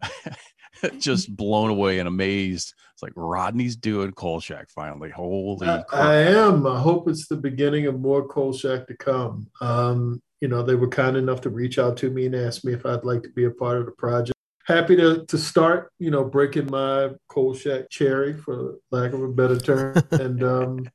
just 0.98 1.34
blown 1.34 1.70
away 1.70 1.98
and 1.98 2.08
amazed. 2.08 2.74
It's 2.92 3.02
like 3.02 3.12
Rodney's 3.14 3.76
doing 3.76 4.12
Kolchak 4.12 4.70
finally. 4.70 5.10
Holy 5.10 5.68
I, 5.68 5.82
crap! 5.82 6.00
I 6.00 6.16
am. 6.16 6.66
I 6.66 6.78
hope 6.78 7.08
it's 7.08 7.28
the 7.28 7.36
beginning 7.36 7.86
of 7.86 8.00
more 8.00 8.26
Kolchak 8.26 8.86
to 8.88 8.96
come. 8.96 9.48
Um, 9.60 10.22
you 10.40 10.48
know, 10.48 10.62
they 10.62 10.74
were 10.74 10.88
kind 10.88 11.16
enough 11.16 11.40
to 11.42 11.50
reach 11.50 11.78
out 11.78 11.96
to 11.98 12.10
me 12.10 12.26
and 12.26 12.34
ask 12.34 12.64
me 12.64 12.72
if 12.72 12.86
I'd 12.86 13.04
like 13.04 13.22
to 13.22 13.30
be 13.30 13.44
a 13.44 13.50
part 13.50 13.78
of 13.78 13.86
the 13.86 13.92
project. 13.92 14.32
Happy 14.66 14.96
to 14.96 15.24
to 15.26 15.38
start, 15.38 15.92
you 15.98 16.10
know, 16.10 16.24
breaking 16.24 16.70
my 16.70 17.10
Kolchak 17.28 17.90
cherry, 17.90 18.34
for 18.34 18.76
lack 18.90 19.12
of 19.12 19.22
a 19.22 19.28
better 19.28 19.58
term, 19.58 20.02
and 20.12 20.42
um, 20.42 20.90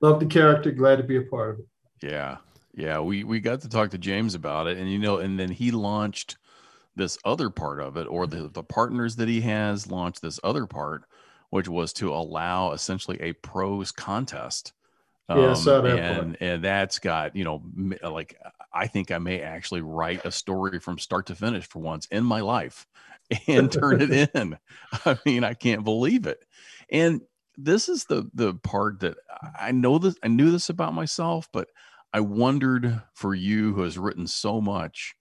love 0.00 0.20
the 0.20 0.26
character. 0.26 0.70
Glad 0.70 0.96
to 0.96 1.04
be 1.04 1.16
a 1.16 1.22
part 1.22 1.50
of 1.50 1.58
it. 1.60 1.66
Yeah. 2.04 2.38
Yeah. 2.74 3.00
We, 3.00 3.24
we 3.24 3.40
got 3.40 3.60
to 3.62 3.68
talk 3.68 3.90
to 3.90 3.98
James 3.98 4.34
about 4.34 4.66
it 4.66 4.78
and, 4.78 4.90
you 4.90 4.98
know, 4.98 5.18
and 5.18 5.38
then 5.38 5.50
he 5.50 5.70
launched 5.70 6.36
this 6.96 7.18
other 7.24 7.50
part 7.50 7.80
of 7.80 7.96
it 7.96 8.06
or 8.06 8.26
the, 8.26 8.36
mm-hmm. 8.36 8.52
the 8.52 8.62
partners 8.62 9.16
that 9.16 9.28
he 9.28 9.40
has 9.42 9.86
launched 9.86 10.22
this 10.22 10.40
other 10.44 10.66
part, 10.66 11.04
which 11.50 11.68
was 11.68 11.92
to 11.94 12.12
allow 12.12 12.72
essentially 12.72 13.20
a 13.20 13.32
prose 13.32 13.92
contest. 13.92 14.72
Yeah, 15.28 15.36
I 15.36 15.48
um, 15.48 15.56
saw 15.56 15.80
that 15.80 15.98
and, 15.98 16.36
and 16.40 16.64
that's 16.64 16.98
got, 16.98 17.34
you 17.34 17.44
know, 17.44 17.62
uh, 18.02 18.10
like, 18.10 18.38
I 18.72 18.86
think 18.86 19.10
I 19.10 19.18
may 19.18 19.40
actually 19.40 19.80
write 19.80 20.24
a 20.24 20.30
story 20.30 20.80
from 20.80 20.98
start 20.98 21.26
to 21.26 21.34
finish 21.34 21.66
for 21.66 21.80
once 21.80 22.06
in 22.06 22.24
my 22.24 22.40
life 22.40 22.86
and 23.48 23.72
turn 23.72 24.02
it 24.02 24.30
in. 24.34 24.58
I 25.04 25.18
mean, 25.24 25.44
I 25.44 25.54
can't 25.54 25.84
believe 25.84 26.26
it. 26.26 26.44
And 26.90 27.22
this 27.56 27.88
is 27.88 28.04
the 28.04 28.28
the 28.34 28.54
part 28.54 29.00
that 29.00 29.16
I 29.58 29.72
know 29.72 29.98
this 29.98 30.16
I 30.22 30.28
knew 30.28 30.50
this 30.50 30.68
about 30.68 30.94
myself, 30.94 31.48
but 31.52 31.68
I 32.12 32.20
wondered 32.20 33.02
for 33.14 33.34
you 33.34 33.74
who 33.74 33.82
has 33.82 33.98
written 33.98 34.26
so 34.26 34.60
much, 34.60 35.14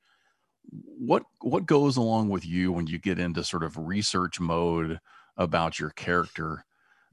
what 0.71 1.23
what 1.41 1.65
goes 1.65 1.97
along 1.97 2.29
with 2.29 2.45
you 2.45 2.71
when 2.71 2.87
you 2.87 2.99
get 2.99 3.19
into 3.19 3.43
sort 3.43 3.63
of 3.63 3.77
research 3.77 4.39
mode 4.39 4.99
about 5.37 5.79
your 5.79 5.89
character, 5.91 6.65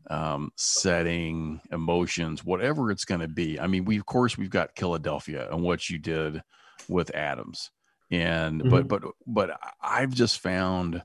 um, 0.09 0.52
setting, 0.57 1.61
emotions, 1.73 2.45
whatever 2.45 2.90
it's 2.90 3.04
going 3.04 3.21
to 3.21 3.28
be. 3.28 3.59
I 3.59 3.66
mean, 3.66 3.85
we 3.85 3.99
of 3.99 4.07
course 4.07 4.38
we've 4.38 4.50
got 4.50 4.76
Philadelphia 4.76 5.49
and 5.50 5.62
what 5.62 5.88
you 5.90 5.99
did 5.99 6.42
with 6.88 7.14
Adams, 7.14 7.71
and 8.11 8.71
but 8.71 8.88
but 8.88 9.02
but 9.26 9.59
I've 9.83 10.14
just 10.14 10.40
found 10.40 11.02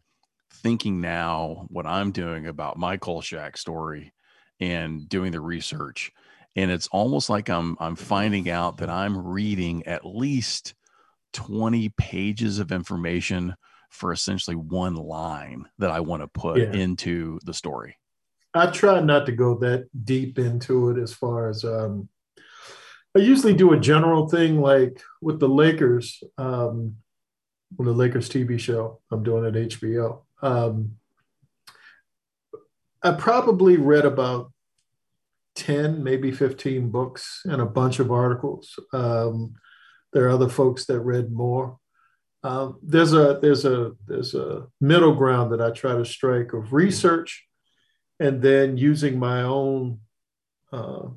thinking 0.51 1.01
now 1.01 1.65
what 1.69 1.85
I'm 1.85 2.11
doing 2.11 2.47
about 2.47 2.77
my 2.77 2.97
Kolchak 2.97 3.57
story 3.57 4.13
and 4.59 5.07
doing 5.09 5.31
the 5.31 5.41
research 5.41 6.11
and 6.55 6.71
it's 6.71 6.87
almost 6.87 7.29
like 7.29 7.49
I'm 7.49 7.75
I'm 7.79 7.95
finding 7.95 8.49
out 8.49 8.77
that 8.77 8.89
I'm 8.89 9.17
reading 9.17 9.85
at 9.85 10.05
least 10.05 10.73
20 11.35 11.89
pages 11.97 12.59
of 12.59 12.71
information 12.71 13.55
for 13.89 14.11
essentially 14.11 14.55
one 14.55 14.95
line 14.95 15.65
that 15.77 15.91
I 15.91 15.99
want 15.99 16.23
to 16.23 16.27
put 16.27 16.57
Yeah. 16.57 16.71
into 16.71 17.39
the 17.43 17.53
story. 17.53 17.97
I 18.53 18.67
try 18.67 19.01
not 19.01 19.25
to 19.25 19.33
go 19.33 19.57
that 19.59 19.89
deep 20.05 20.39
into 20.39 20.89
it 20.89 20.97
as 21.01 21.13
far 21.13 21.49
as 21.49 21.65
um, 21.65 22.07
I 23.15 23.19
usually 23.19 23.53
do 23.53 23.73
a 23.73 23.79
general 23.79 24.29
thing 24.29 24.61
like 24.61 25.01
with 25.21 25.39
the 25.39 25.49
Lakers, 25.49 26.23
um, 26.37 26.95
with 27.77 27.87
the 27.87 27.93
Lakers 27.93 28.29
TV 28.29 28.57
show 28.57 29.01
I'm 29.11 29.23
doing 29.23 29.45
at 29.45 29.53
HBO. 29.53 30.23
Um, 30.41 30.95
I 33.03 33.11
probably 33.11 33.75
read 33.77 34.05
about 34.05 34.51
10, 35.55 36.01
maybe 36.03 36.31
15 36.31 36.89
books 36.91 37.41
and 37.45 37.61
a 37.61 37.65
bunch 37.65 37.99
of 37.99 38.11
articles. 38.11 38.77
Um, 38.93 39.55
there 40.15 40.25
are 40.27 40.29
other 40.29 40.47
folks 40.49 40.85
that 40.85 41.01
read 41.01 41.31
more. 41.31 41.77
Um, 42.41 42.79
there's 42.81 43.11
a 43.13 43.37
there's 43.41 43.65
a 43.65 43.91
there's 44.07 44.33
a 44.33 44.67
middle 44.79 45.13
ground 45.13 45.51
that 45.51 45.61
I 45.61 45.71
try 45.71 45.93
to 45.93 46.05
strike 46.05 46.53
of 46.53 46.71
research 46.71 47.45
and 48.19 48.41
then 48.41 48.77
using 48.77 49.19
my 49.19 49.41
own 49.41 49.99
uh, 50.71 51.09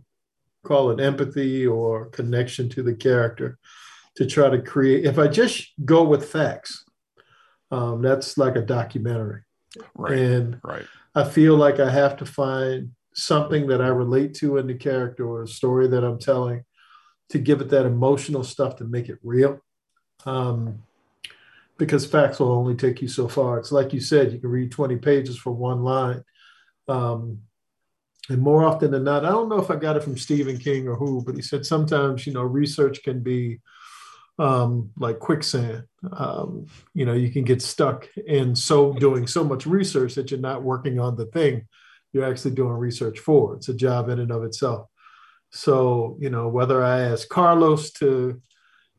call 0.64 0.90
it 0.90 1.00
empathy 1.00 1.66
or 1.66 2.06
connection 2.06 2.68
to 2.70 2.82
the 2.82 2.94
character 2.94 3.56
to 4.16 4.26
try 4.26 4.50
to 4.50 4.60
create 4.60 5.04
if 5.04 5.18
i 5.18 5.28
just 5.28 5.68
go 5.84 6.02
with 6.02 6.28
facts 6.30 6.84
um, 7.70 8.02
that's 8.02 8.36
like 8.36 8.56
a 8.56 8.62
documentary 8.62 9.42
Right. 9.94 10.18
and 10.18 10.60
right. 10.64 10.84
i 11.14 11.22
feel 11.24 11.56
like 11.56 11.78
i 11.78 11.88
have 11.88 12.16
to 12.16 12.26
find 12.26 12.90
something 13.14 13.68
that 13.68 13.80
i 13.80 13.86
relate 13.88 14.34
to 14.34 14.56
in 14.58 14.66
the 14.66 14.74
character 14.74 15.24
or 15.26 15.44
a 15.44 15.48
story 15.48 15.86
that 15.88 16.04
i'm 16.04 16.18
telling 16.18 16.64
to 17.30 17.38
give 17.38 17.60
it 17.60 17.68
that 17.70 17.86
emotional 17.86 18.44
stuff 18.44 18.76
to 18.76 18.84
make 18.84 19.08
it 19.08 19.18
real 19.22 19.60
um, 20.26 20.82
because 21.76 22.06
facts 22.06 22.40
will 22.40 22.52
only 22.52 22.74
take 22.74 23.00
you 23.00 23.08
so 23.08 23.28
far 23.28 23.58
it's 23.58 23.72
like 23.72 23.92
you 23.92 24.00
said 24.00 24.32
you 24.32 24.38
can 24.38 24.50
read 24.50 24.70
20 24.70 24.96
pages 24.96 25.36
for 25.36 25.52
one 25.52 25.82
line 25.82 26.22
um, 26.88 27.40
and 28.28 28.42
more 28.42 28.64
often 28.64 28.90
than 28.90 29.04
not, 29.04 29.24
I 29.24 29.30
don't 29.30 29.48
know 29.48 29.60
if 29.60 29.70
I 29.70 29.76
got 29.76 29.96
it 29.96 30.02
from 30.02 30.18
Stephen 30.18 30.58
King 30.58 30.86
or 30.86 30.96
who, 30.96 31.22
but 31.24 31.34
he 31.34 31.42
said 31.42 31.64
sometimes, 31.64 32.26
you 32.26 32.32
know, 32.32 32.42
research 32.42 33.02
can 33.02 33.22
be 33.22 33.60
um, 34.38 34.90
like 34.98 35.18
quicksand. 35.18 35.84
Um, 36.12 36.66
you 36.94 37.06
know, 37.06 37.14
you 37.14 37.30
can 37.30 37.44
get 37.44 37.62
stuck 37.62 38.06
in 38.26 38.54
so 38.54 38.92
doing 38.92 39.26
so 39.26 39.44
much 39.44 39.66
research 39.66 40.14
that 40.14 40.30
you're 40.30 40.40
not 40.40 40.62
working 40.62 41.00
on 41.00 41.16
the 41.16 41.26
thing 41.26 41.66
you're 42.12 42.30
actually 42.30 42.52
doing 42.52 42.72
research 42.72 43.18
for. 43.18 43.56
It's 43.56 43.68
a 43.68 43.74
job 43.74 44.08
in 44.08 44.18
and 44.18 44.30
of 44.30 44.44
itself. 44.44 44.88
So, 45.50 46.16
you 46.20 46.30
know, 46.30 46.48
whether 46.48 46.82
I 46.82 47.00
ask 47.00 47.28
Carlos 47.28 47.90
to, 47.92 48.40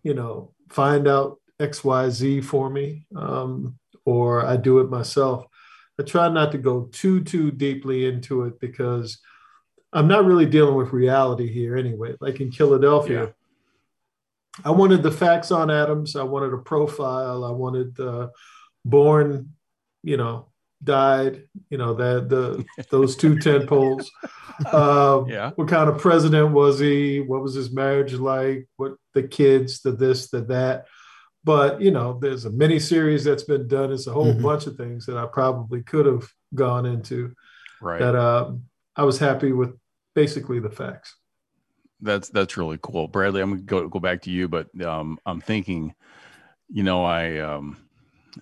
you 0.03 0.13
know, 0.13 0.53
find 0.69 1.07
out 1.07 1.39
XYZ 1.59 2.43
for 2.43 2.69
me, 2.69 3.05
um, 3.15 3.77
or 4.05 4.45
I 4.45 4.57
do 4.57 4.79
it 4.79 4.89
myself, 4.89 5.45
I 5.99 6.03
try 6.03 6.29
not 6.29 6.51
to 6.53 6.57
go 6.57 6.89
too 6.91 7.21
too 7.23 7.51
deeply 7.51 8.05
into 8.05 8.43
it 8.43 8.59
because 8.59 9.19
I'm 9.91 10.07
not 10.07 10.25
really 10.25 10.45
dealing 10.45 10.75
with 10.75 10.93
reality 10.93 11.51
here 11.51 11.75
anyway. 11.75 12.15
Like 12.21 12.39
in 12.39 12.51
Philadelphia, 12.51 13.33
I 14.63 14.71
wanted 14.71 15.03
the 15.03 15.11
facts 15.11 15.51
on 15.51 15.71
Adams. 15.71 16.15
I 16.15 16.23
wanted 16.23 16.53
a 16.53 16.57
profile. 16.57 17.43
I 17.43 17.51
wanted 17.51 17.99
uh, 17.99 18.29
born, 18.85 19.53
you 20.03 20.17
know, 20.17 20.48
died. 20.83 21.43
You 21.69 21.77
know 21.77 21.93
that 21.95 22.29
the 22.29 22.65
those 22.89 23.15
two 23.15 23.37
tent 23.45 23.67
poles. 23.67 24.09
Um, 24.73 25.27
Yeah. 25.29 25.51
What 25.55 25.67
kind 25.67 25.89
of 25.89 25.97
president 25.99 26.51
was 26.51 26.79
he? 26.79 27.19
What 27.21 27.41
was 27.41 27.53
his 27.53 27.71
marriage 27.71 28.13
like? 28.13 28.67
What 28.77 28.93
the 29.13 29.23
kids? 29.23 29.81
The 29.81 29.91
this, 29.91 30.29
the 30.29 30.41
that 30.41 30.85
but 31.45 31.79
you 31.81 31.89
know 31.89 32.19
there's 32.21 32.43
a 32.43 32.51
mini 32.51 32.79
series 32.79 33.23
that's 33.23 33.43
been 33.43 33.65
done 33.65 33.93
It's 33.93 34.07
a 34.07 34.11
whole 34.11 34.33
Mhm. 34.33 34.41
bunch 34.43 34.67
of 34.67 34.75
things 34.75 35.05
that 35.05 35.15
i 35.15 35.25
probably 35.25 35.81
could 35.81 36.05
have 36.05 36.27
gone 36.53 36.85
into 36.85 37.33
Right. 37.81 37.99
that 37.99 38.13
um, 38.13 38.63
i 38.97 39.03
was 39.03 39.19
happy 39.19 39.53
with 39.53 39.71
basically 40.15 40.59
the 40.59 40.69
facts 40.69 41.15
That's 42.01 42.27
that's 42.29 42.57
really 42.57 42.77
cool, 42.81 43.07
Bradley. 43.07 43.41
I'm 43.41 43.51
gonna 43.51 43.61
go 43.61 43.87
go 43.87 43.99
back 43.99 44.21
to 44.23 44.31
you, 44.31 44.49
but 44.49 44.67
um, 44.81 45.17
I'm 45.25 45.39
thinking, 45.39 45.95
you 46.69 46.83
know, 46.83 47.05
I 47.05 47.37
um, 47.39 47.77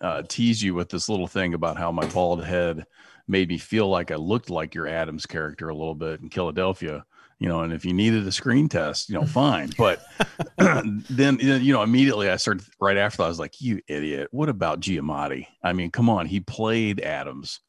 uh, 0.02 0.24
teased 0.28 0.62
you 0.62 0.74
with 0.74 0.90
this 0.90 1.10
little 1.10 1.28
thing 1.28 1.54
about 1.54 1.78
how 1.78 1.92
my 1.92 2.06
bald 2.08 2.44
head 2.44 2.86
made 3.28 3.50
me 3.50 3.58
feel 3.58 3.90
like 3.90 4.12
I 4.12 4.16
looked 4.16 4.50
like 4.50 4.74
your 4.74 4.88
Adams 4.88 5.26
character 5.26 5.70
a 5.70 5.76
little 5.76 5.96
bit 5.96 6.22
in 6.22 6.30
Philadelphia. 6.30 7.06
You 7.40 7.48
know, 7.48 7.62
and 7.62 7.72
if 7.72 7.86
you 7.86 7.94
needed 7.94 8.26
a 8.26 8.32
screen 8.32 8.68
test, 8.68 9.10
you 9.10 9.16
know, 9.16 9.26
fine. 9.26 9.72
But 9.78 10.02
then, 10.58 11.38
you 11.40 11.72
know, 11.72 11.84
immediately 11.84 12.30
I 12.30 12.38
started 12.38 12.66
right 12.80 12.98
after 12.98 13.18
that. 13.18 13.26
I 13.26 13.28
was 13.28 13.40
like, 13.40 13.62
"You 13.62 13.82
idiot! 13.88 14.30
What 14.32 14.50
about 14.50 14.80
Giamatti? 14.80 15.46
I 15.62 15.74
mean, 15.74 15.92
come 15.92 16.10
on, 16.10 16.26
he 16.26 16.40
played 16.40 17.02
Adams." 17.02 17.60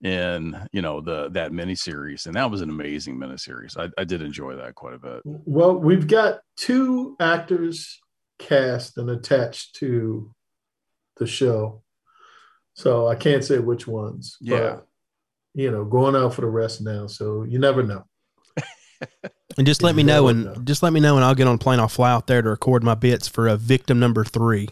in 0.00 0.56
you 0.70 0.80
know 0.80 1.00
the 1.00 1.28
that 1.30 1.50
miniseries 1.50 2.26
and 2.26 2.36
that 2.36 2.48
was 2.48 2.60
an 2.60 2.70
amazing 2.70 3.18
miniseries 3.18 3.76
I, 3.76 3.88
I 4.00 4.04
did 4.04 4.22
enjoy 4.22 4.54
that 4.54 4.76
quite 4.76 4.94
a 4.94 4.98
bit 4.98 5.22
well 5.24 5.76
we've 5.76 6.06
got 6.06 6.38
two 6.56 7.16
actors 7.18 7.98
cast 8.38 8.96
and 8.96 9.10
attached 9.10 9.74
to 9.76 10.32
the 11.18 11.26
show 11.26 11.82
so 12.74 13.06
i 13.08 13.14
can't 13.14 13.44
say 13.44 13.58
which 13.58 13.86
ones 13.86 14.36
Yeah. 14.40 14.58
but, 14.76 14.86
you 15.54 15.70
know 15.70 15.84
going 15.84 16.14
out 16.16 16.34
for 16.34 16.40
the 16.42 16.46
rest 16.48 16.80
now 16.80 17.06
so 17.06 17.42
you 17.44 17.58
never 17.58 17.82
know 17.82 18.04
And 19.56 19.66
just 19.66 19.82
let 19.82 19.94
me 19.96 20.02
know, 20.04 20.24
well 20.24 20.30
and 20.34 20.44
done. 20.44 20.64
just 20.66 20.82
let 20.84 20.92
me 20.92 21.00
know, 21.00 21.16
and 21.16 21.24
I'll 21.24 21.34
get 21.34 21.48
on 21.48 21.54
a 21.56 21.58
plane. 21.58 21.80
I'll 21.80 21.88
fly 21.88 22.12
out 22.12 22.28
there 22.28 22.42
to 22.42 22.48
record 22.50 22.84
my 22.84 22.94
bits 22.94 23.26
for 23.26 23.48
a 23.48 23.56
victim 23.56 23.98
number 23.98 24.24
three. 24.24 24.68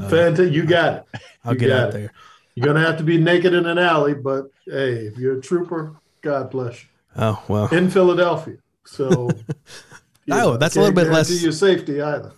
Uh, 0.00 0.08
Fanta, 0.08 0.50
you 0.50 0.64
got 0.64 0.94
it 1.14 1.20
I'll 1.44 1.52
You 1.52 1.58
get 1.60 1.70
out 1.72 1.88
it. 1.90 1.92
there. 1.92 2.12
you're 2.56 2.66
gonna 2.66 2.84
have 2.84 2.96
to 2.98 3.04
be 3.04 3.18
naked 3.18 3.54
in 3.54 3.66
an 3.66 3.78
alley 3.78 4.14
but 4.14 4.46
hey 4.64 5.06
if 5.06 5.16
you're 5.16 5.38
a 5.38 5.40
trooper 5.40 5.96
god 6.22 6.50
bless 6.50 6.82
you 6.82 6.88
Oh 7.16 7.42
well. 7.48 7.68
in 7.68 7.88
Philadelphia. 7.90 8.56
So, 8.84 9.28
you 10.26 10.34
Oh, 10.34 10.56
that's 10.56 10.76
a 10.76 10.80
little 10.80 10.94
bit 10.94 11.08
less- 11.08 11.28
guarantee 11.28 11.44
your 11.44 11.52
safety 11.52 12.00
either. 12.02 12.32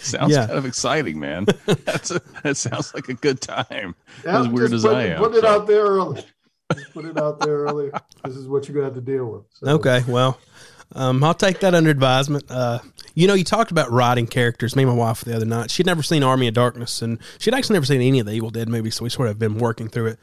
Sounds 0.00 0.32
Yeah. 0.32 0.46
kind 0.46 0.58
of 0.58 0.66
exciting, 0.66 1.18
man. 1.20 1.44
That's 1.66 2.10
a, 2.10 2.20
that 2.42 2.56
sounds 2.56 2.94
like 2.94 3.08
a 3.08 3.14
good 3.14 3.40
time. 3.40 3.94
Yeah, 4.24 4.40
As 4.40 4.48
weird 4.48 4.72
as 4.72 4.82
put, 4.82 4.94
I 4.96 5.04
am. 5.06 5.18
Put 5.18 5.34
it 5.34 5.42
so. 5.42 5.48
out 5.48 5.66
there 5.66 5.82
early. 5.84 6.24
Just 6.72 6.92
put 6.94 7.04
it 7.04 7.18
out 7.18 7.40
there 7.40 7.58
early. 7.64 7.90
This 8.24 8.36
is 8.36 8.46
what 8.48 8.66
you're 8.68 8.74
going 8.74 8.88
to 8.88 8.94
have 8.94 9.04
to 9.04 9.12
deal 9.12 9.26
with. 9.26 9.42
So, 9.52 9.66
Okay, 9.74 10.02
well, 10.08 10.38
um, 10.92 11.22
I'll 11.24 11.34
take 11.34 11.60
that 11.60 11.74
under 11.74 11.90
advisement. 11.90 12.50
Uh, 12.50 12.78
you 13.14 13.26
know, 13.26 13.34
you 13.34 13.44
talked 13.44 13.70
about 13.72 13.90
writing 13.90 14.26
characters. 14.26 14.74
Me 14.76 14.84
and 14.84 14.90
my 14.92 14.96
wife 14.96 15.22
the 15.22 15.34
other 15.34 15.44
night. 15.46 15.70
She'd 15.70 15.86
never 15.86 16.02
seen 16.02 16.22
Army 16.22 16.46
of 16.48 16.54
Darkness, 16.54 17.02
and 17.02 17.18
she'd 17.38 17.54
actually 17.54 17.74
never 17.74 17.86
seen 17.86 18.00
any 18.00 18.20
of 18.20 18.26
the 18.26 18.32
Evil 18.32 18.50
Dead 18.50 18.68
movies. 18.68 18.94
So 18.96 19.04
we 19.04 19.10
sort 19.10 19.28
of 19.28 19.38
been 19.38 19.58
working 19.58 19.88
through 19.88 20.06
it. 20.06 20.18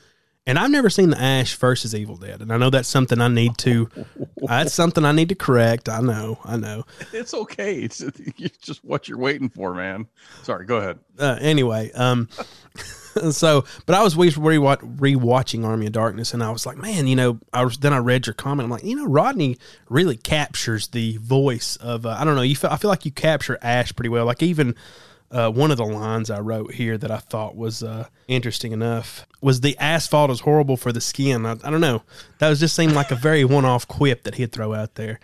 And 0.48 0.58
I've 0.58 0.72
never 0.72 0.90
seen 0.90 1.10
the 1.10 1.22
Ash 1.22 1.56
versus 1.58 1.94
Evil 1.94 2.16
Dead, 2.16 2.42
and 2.42 2.54
I 2.54 2.58
know 2.58 2.70
that's 2.70 2.88
something 2.88 3.20
I 3.20 3.28
need 3.28 3.58
to. 3.60 3.90
That's 4.38 4.74
something 4.74 5.04
I 5.04 5.12
need 5.12 5.30
to 5.30 5.36
correct. 5.36 5.90
I 5.90 6.00
know, 6.00 6.40
I 6.46 6.56
know. 6.56 6.86
It's 7.12 7.34
okay. 7.34 7.80
It's, 7.80 8.00
it's 8.38 8.58
just 8.60 8.82
what 8.86 9.10
you're 9.10 9.18
waiting 9.18 9.50
for, 9.50 9.74
man. 9.74 10.08
Sorry, 10.44 10.66
go 10.66 10.78
ahead. 10.78 11.00
uh, 11.20 11.38
anyway, 11.42 11.92
um, 11.92 12.30
so 13.32 13.66
but 13.86 13.96
I 13.96 14.04
was 14.04 14.16
re 14.16 14.30
rewatching 14.30 15.66
Army 15.66 15.88
of 15.88 15.92
Darkness, 15.92 16.34
and 16.34 16.42
I 16.42 16.52
was 16.52 16.66
like, 16.66 16.78
man, 16.78 17.08
you 17.08 17.18
know, 17.18 17.40
I 17.52 17.66
was 17.66 17.78
then 17.78 17.92
I 17.92 17.98
read 17.98 18.26
your 18.26 18.36
comment. 18.36 18.66
I'm 18.66 18.72
like, 18.72 18.86
you 18.86 18.96
know, 18.96 19.06
Rodney 19.06 19.58
really 19.90 20.16
captures 20.16 20.88
the 20.88 21.18
voice 21.18 21.76
of 21.76 22.06
uh, 22.06 22.16
I 22.18 22.24
don't 22.24 22.38
know. 22.38 22.42
You 22.42 22.56
feel 22.56 22.70
I 22.70 22.78
feel 22.78 22.90
like 22.90 23.04
you 23.04 23.12
capture 23.12 23.58
Ash 23.62 23.94
pretty 23.94 24.10
well. 24.10 24.26
Like 24.26 24.42
even 24.42 24.76
uh, 25.30 25.52
one 25.52 25.72
of 25.72 25.78
the 25.78 25.86
lines 25.86 26.30
I 26.30 26.40
wrote 26.40 26.74
here 26.74 26.98
that 26.98 27.12
I 27.12 27.18
thought 27.18 27.58
was 27.58 27.84
uh, 27.84 28.08
interesting 28.30 28.72
enough 28.72 29.27
was 29.42 29.62
the 29.62 29.78
asphalt 29.78 30.32
is 30.32 30.40
horrible 30.42 30.78
for 30.78 30.92
the 30.92 31.02
skin. 31.02 31.46
I, 31.46 31.52
I 31.52 31.70
don't 31.70 31.82
know. 31.82 32.04
That 32.40 32.50
was 32.50 32.60
just 32.60 32.76
seemed 32.76 32.94
like 32.94 33.12
a 33.12 33.16
very 33.16 33.44
one 33.46 33.66
off 33.66 33.88
quip 33.88 34.24
that 34.24 34.36
he'd 34.36 34.52
throw 34.52 34.74
out 34.74 34.96
there. 34.96 35.20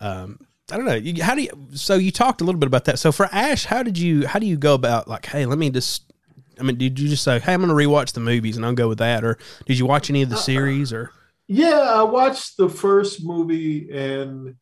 Um, 0.00 0.40
I 0.70 0.76
don't 0.76 0.84
know. 0.86 0.94
You- 0.94 1.22
How 1.22 1.34
do 1.34 1.42
you? 1.42 1.50
So 1.72 1.94
you 1.94 2.10
talked 2.10 2.40
a 2.40 2.44
little 2.44 2.58
bit 2.58 2.66
about 2.66 2.84
that. 2.86 2.98
So 2.98 3.12
for 3.12 3.26
Ash, 3.32 3.64
how 3.64 3.82
did 3.82 3.96
you? 3.98 4.26
How 4.26 4.38
do 4.38 4.46
you 4.46 4.56
go 4.56 4.74
about 4.74 5.08
like, 5.08 5.26
hey, 5.26 5.46
let 5.46 5.58
me 5.58 5.70
just. 5.70 6.02
I 6.58 6.62
mean, 6.62 6.76
did 6.76 6.98
you 6.98 7.08
just 7.08 7.22
say, 7.22 7.38
hey, 7.38 7.52
I'm 7.52 7.60
going 7.64 7.68
to 7.68 7.74
rewatch 7.74 8.12
the 8.12 8.20
movies 8.20 8.56
and 8.56 8.64
I'll 8.64 8.72
go 8.74 8.88
with 8.88 8.98
that, 8.98 9.22
or 9.24 9.36
did 9.66 9.78
you 9.78 9.84
watch 9.84 10.08
any 10.08 10.22
of 10.22 10.30
the 10.30 10.36
series, 10.38 10.90
or 10.92 11.10
Yeah, 11.48 11.78
I 11.80 12.02
watched 12.02 12.56
the 12.56 12.68
first 12.70 13.22
movie 13.24 13.90
and 13.90 14.56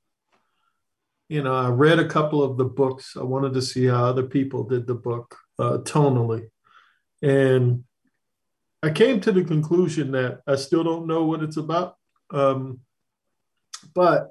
you 1.28 1.42
know, 1.42 1.54
I 1.54 1.68
read 1.68 1.98
a 1.98 2.06
couple 2.08 2.42
of 2.42 2.56
the 2.58 2.64
books. 2.64 3.16
I 3.18 3.22
wanted 3.22 3.54
to 3.54 3.62
see 3.62 3.86
how 3.86 4.04
other 4.04 4.24
people 4.24 4.64
did 4.64 4.86
the 4.86 4.94
book 4.94 5.36
uh, 5.58 5.78
tonally. 5.78 6.48
And 7.22 7.84
I 8.84 8.90
came 8.90 9.20
to 9.22 9.32
the 9.32 9.44
conclusion 9.44 10.12
that 10.12 10.40
I 10.46 10.56
still 10.56 10.84
don't 10.84 11.06
know 11.06 11.24
what 11.24 11.42
it's 11.42 11.56
about. 11.56 11.96
Um, 12.30 12.80
but 13.94 14.28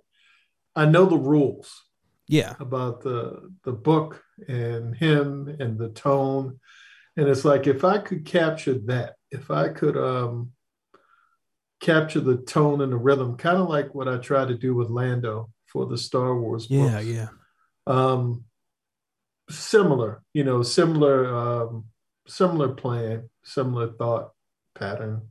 I 0.76 0.86
know 0.86 1.06
the 1.06 1.18
rules 1.18 1.84
yeah, 2.28 2.56
about 2.60 3.02
the 3.02 3.52
the 3.64 3.74
book 3.74 4.24
and 4.48 4.96
him 4.96 5.56
and 5.60 5.78
the 5.78 5.90
tone 5.90 6.60
and 7.18 7.28
it's 7.28 7.46
like 7.46 7.68
if 7.68 7.84
i 7.84 7.98
could 7.98 8.26
capture 8.26 8.76
that 8.86 9.16
if 9.32 9.52
i 9.52 9.70
could 9.70 9.98
um 9.98 10.52
capture 11.80 12.22
the 12.22 12.38
tone 12.38 12.82
and 12.82 12.92
the 12.92 12.98
rhythm 12.98 13.38
kind 13.38 13.58
of 13.58 13.68
like 13.68 13.94
what 13.94 14.08
i 14.08 14.18
try 14.18 14.46
to 14.46 14.58
do 14.58 14.74
with 14.74 14.90
lando 14.90 15.50
for 15.66 15.86
the 15.86 15.98
star 15.98 16.40
wars 16.40 16.68
book. 16.68 16.78
yeah, 16.78 16.96
books. 16.96 17.06
yeah, 17.06 17.28
um 17.88 18.44
similar 19.50 20.24
you 20.34 20.44
know 20.44 20.64
similar 20.64 21.36
um 21.36 21.86
similar 22.28 22.70
plan 22.70 23.30
similar 23.44 23.92
thought 23.92 24.32
pattern 24.76 25.22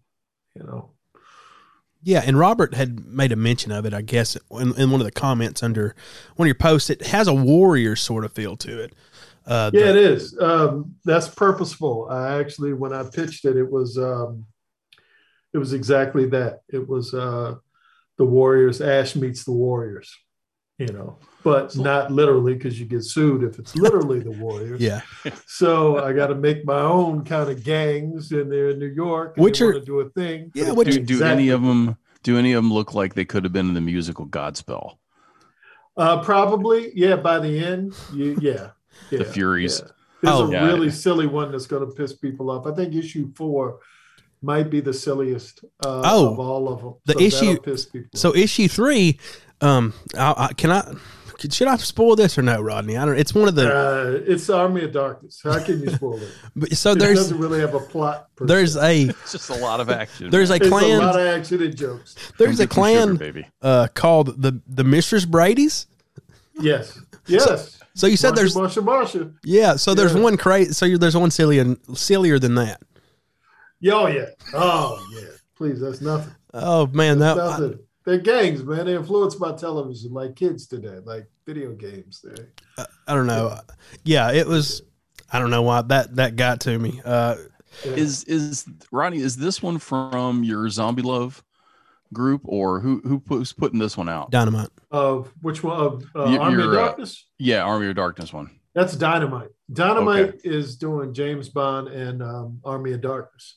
you 0.55 0.63
know 0.63 0.91
yeah. 2.05 2.23
And 2.27 2.37
Robert 2.37 2.75
had 2.75 3.07
made 3.07 3.31
a 3.31 3.37
mention 3.37 3.71
of 3.71 3.87
it, 3.87 3.95
I 3.95 4.03
guess, 4.03 4.37
in, 4.51 4.77
in 4.77 4.91
one 4.91 5.01
of 5.01 5.05
the 5.05 5.13
comments 5.13 5.63
under 5.63 5.95
one 6.35 6.47
of 6.47 6.49
your 6.49 6.57
posts. 6.57 6.91
It 6.91 7.03
has 7.07 7.29
a 7.29 7.33
warrior 7.33 7.95
sort 7.95 8.25
of 8.25 8.33
feel 8.33 8.57
to 8.57 8.83
it. 8.83 8.93
Uh, 9.47 9.71
Yeah, 9.73 9.85
the- 9.85 9.91
it 9.91 9.97
is. 9.97 10.37
Um, 10.37 10.97
that's 11.05 11.29
purposeful. 11.29 12.09
I 12.11 12.41
actually, 12.41 12.73
when 12.73 12.93
I 12.93 13.05
pitched 13.05 13.45
it, 13.45 13.57
it 13.57 13.71
was 13.71 13.99
um, 13.99 14.47
it 15.55 15.59
was 15.59 15.75
exactly 15.75 16.27
that. 16.31 16.63
It 16.69 16.89
was 16.89 17.15
uh, 17.15 17.55
the 18.19 18.25
Warriors. 18.25 18.81
Ash 18.81 19.15
meets 19.15 19.45
the 19.45 19.53
Warriors. 19.53 20.13
You 20.87 20.93
know, 20.93 21.17
but 21.45 21.77
not 21.77 22.11
literally 22.11 22.55
because 22.55 22.79
you 22.81 22.87
get 22.87 23.05
sued 23.05 23.43
if 23.45 23.59
it's 23.59 23.77
literally 23.77 24.21
the 24.21 24.33
Warriors. 24.33 24.81
yeah. 24.81 25.03
So 25.47 26.05
I 26.05 26.13
got 26.13 26.29
to 26.29 26.35
make 26.35 26.65
my 26.65 26.81
own 26.81 27.25
kind 27.25 27.49
of 27.51 27.63
gangs, 27.63 28.33
and 28.33 28.51
they're 28.51 28.71
in 28.71 28.79
New 28.79 28.87
York. 29.05 29.37
And 29.37 29.45
Which 29.45 29.61
they 29.61 29.67
are- 29.67 29.79
do 29.81 30.01
a 30.01 30.09
thing. 30.11 30.51
Yeah, 30.55 30.73
which- 30.73 30.89
it's 30.89 30.97
Do, 30.99 31.05
do 31.05 31.15
exactly- 31.15 31.43
any 31.45 31.49
of 31.51 31.63
them? 31.63 31.97
Do 32.25 32.39
any 32.39 32.53
of 32.53 32.63
them 32.63 32.73
look 32.73 32.95
like 32.95 33.15
they 33.15 33.25
could 33.25 33.45
have 33.45 33.53
been 33.53 33.69
in 33.69 33.75
the 33.75 33.81
musical 33.81 34.27
Godspell? 34.27 34.97
Uh, 35.97 36.23
probably, 36.23 36.91
yeah. 36.95 37.17
By 37.17 37.39
the 37.39 37.59
end, 37.65 37.95
you, 38.15 38.37
yeah, 38.41 38.71
yeah 39.11 39.19
The 39.19 39.25
Furies. 39.25 39.81
yeah. 39.85 39.91
There's 40.23 40.37
Oh. 40.37 40.47
a 40.49 40.53
Yeah. 40.53 40.67
really 40.67 40.91
silly 40.91 41.27
one 41.27 41.51
that's 41.53 41.67
going 41.67 41.85
to 41.87 41.93
piss 41.95 42.13
people 42.15 42.51
off. 42.51 42.67
I 42.67 42.73
think 42.75 42.95
issue 42.95 43.31
four 43.35 43.81
might 44.41 44.71
be 44.71 44.81
the 44.81 44.93
silliest 44.93 45.65
uh, 45.85 46.03
Oh, 46.05 46.33
of 46.33 46.39
all 46.41 46.69
of 46.73 46.81
them. 46.81 46.95
the 47.07 47.13
So 47.15 47.21
issue- 47.21 47.61
piss 47.61 47.87
people. 47.87 48.09
So 48.15 48.35
issue 48.35 48.69
three, 48.69 49.19
um, 49.63 49.95
I, 50.17 50.49
I, 50.51 50.53
can 50.55 50.71
I? 50.71 50.93
Should 51.51 51.67
I 51.67 51.75
spoil 51.77 52.15
this 52.15 52.39
or 52.39 52.43
no, 52.43 52.61
Rodney? 52.61 52.97
I 52.97 53.05
don't. 53.05 53.19
It's 53.19 53.35
one 53.35 53.49
of 53.49 53.57
the. 53.57 53.69
uh, 53.69 54.21
it's 54.27 54.49
Army 54.49 54.85
of 54.85 54.93
Darkness. 54.93 55.41
How 55.43 55.59
can 55.65 55.81
you 55.81 55.91
spoil 55.91 56.23
it? 56.23 56.29
but- 56.57 56.73
so 56.77 56.93
it 56.93 57.01
there's 57.01 57.19
doesn't 57.19 57.39
really 57.39 57.59
have 57.61 57.75
a 57.75 57.81
plot. 57.81 58.29
per 58.37 58.47
there's 58.47 58.75
se. 58.75 59.09
a 59.09 59.11
It's 59.23 59.33
just 59.33 59.51
a 59.51 59.57
lot 59.57 59.81
of 59.81 59.91
action. 59.91 60.31
there's 60.31 60.51
a 60.53 60.55
It's 60.55 60.67
a 60.69 60.71
lot 60.71 61.19
of 61.19 61.27
action 61.27 61.61
and 61.63 61.77
jokes. 61.77 62.15
there's 62.39 62.61
a 62.61 62.67
Come 62.69 62.69
get 62.69 62.71
clan 62.75 63.09
sugar, 63.09 63.19
baby. 63.19 63.49
uh, 63.61 63.89
called 63.95 64.41
the 64.41 64.61
the 64.69 64.85
Mistress 64.85 65.25
Brady's. 65.25 65.87
Yes, 66.61 66.97
yes. 67.27 67.81
So 67.95 68.07
you 68.07 68.17
said 68.17 68.35
Marsha, 68.35 68.37
there's 68.37 68.55
Marsha, 68.55 68.85
Marsha. 68.85 69.35
yeah. 69.43 69.75
So 69.77 69.95
there's 69.95 70.15
Yeah. 70.15 70.21
one 70.23 70.37
crazy. 70.37 70.73
So 70.75 70.87
you're, 70.87 70.99
there's 70.99 71.17
one 71.17 71.31
sillier 71.33 71.75
sillier 71.95 72.39
than 72.39 72.55
that. 72.55 72.81
Yeah, 73.81 73.95
oh 73.95 74.07
yeah. 74.07 74.27
Oh 74.55 75.05
yeah. 75.13 75.29
Please, 75.57 75.81
that's 75.81 76.01
nothing. 76.01 76.35
Oh 76.55 76.87
man, 76.87 77.19
that 77.19 77.37
I, 77.39 77.47
nothing. 77.51 77.79
They're 78.05 78.19
gangs, 78.19 78.65
man. 78.65 78.87
They're 78.87 78.97
influenced 78.99 79.39
by 79.39 79.53
television, 79.53 80.13
like 80.13 80.35
kids 80.37 80.67
today, 80.67 80.99
like 81.05 81.27
video 81.47 81.73
games. 81.73 82.25
They 82.25 82.43
I 83.07 83.15
don't 83.15 83.27
know. 83.27 83.59
Yeah, 84.05 84.33
it 84.33 84.47
was. 84.47 84.83
I 85.33 85.39
don't 85.39 85.51
know 85.51 85.63
why 85.63 85.83
that 85.83 86.17
that 86.17 86.37
got 86.37 86.61
to 86.63 86.79
me. 86.79 87.01
Uh, 87.05 87.37
Is 87.85 88.25
is 88.25 88.67
Ronnie? 88.91 89.19
Is 89.21 89.37
this 89.37 89.63
one 89.63 89.79
from 89.79 90.45
your 90.45 90.69
Zombie 90.69 91.03
Love 91.03 91.43
group, 92.13 92.43
or 92.45 92.81
who 92.81 93.01
who 93.05 93.23
who's 93.29 93.53
putting 93.53 93.79
this 93.79 93.97
one 93.97 94.09
out? 94.09 94.31
dynamite. 94.31 94.69
of 94.91 95.33
which 95.41 95.63
one 95.63 95.81
of 95.81 96.05
uh, 96.15 96.27
You- 96.29 96.41
Army 96.41 96.55
of 96.57 96.61
you're, 96.65 96.79
uh, 96.79 96.87
Darkness? 96.87 97.27
Yeah, 97.39 97.63
Army 97.63 97.87
of 97.89 97.97
Darkness 97.97 98.33
one. 98.33 98.51
That's 98.75 98.95
Dynamite. 98.97 99.49
Dynamite 99.73 100.41
is 100.45 100.77
doing 100.77 101.13
James 101.15 101.49
Bond 101.51 101.89
and 101.89 102.23
um, 102.23 102.59
Army 102.65 102.93
of 102.93 103.01
Darkness, 103.01 103.57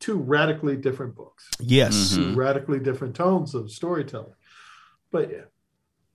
two 0.00 0.16
radically 0.18 0.76
different 0.76 1.14
books, 1.14 1.50
Yes. 1.60 2.12
Mhm. 2.12 2.16
two 2.16 2.32
radically 2.34 2.78
different 2.78 3.14
tones 3.16 3.54
of 3.54 3.70
storytelling. 3.70 4.34
But 5.10 5.30
yeah, 5.30 5.44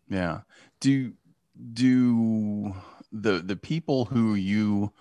Yeah. 0.09 0.41
Do 0.79 1.13
do 1.73 2.73
the 3.11 3.39
the 3.39 3.55
people 3.55 4.05
who 4.05 4.35
you 4.35 4.91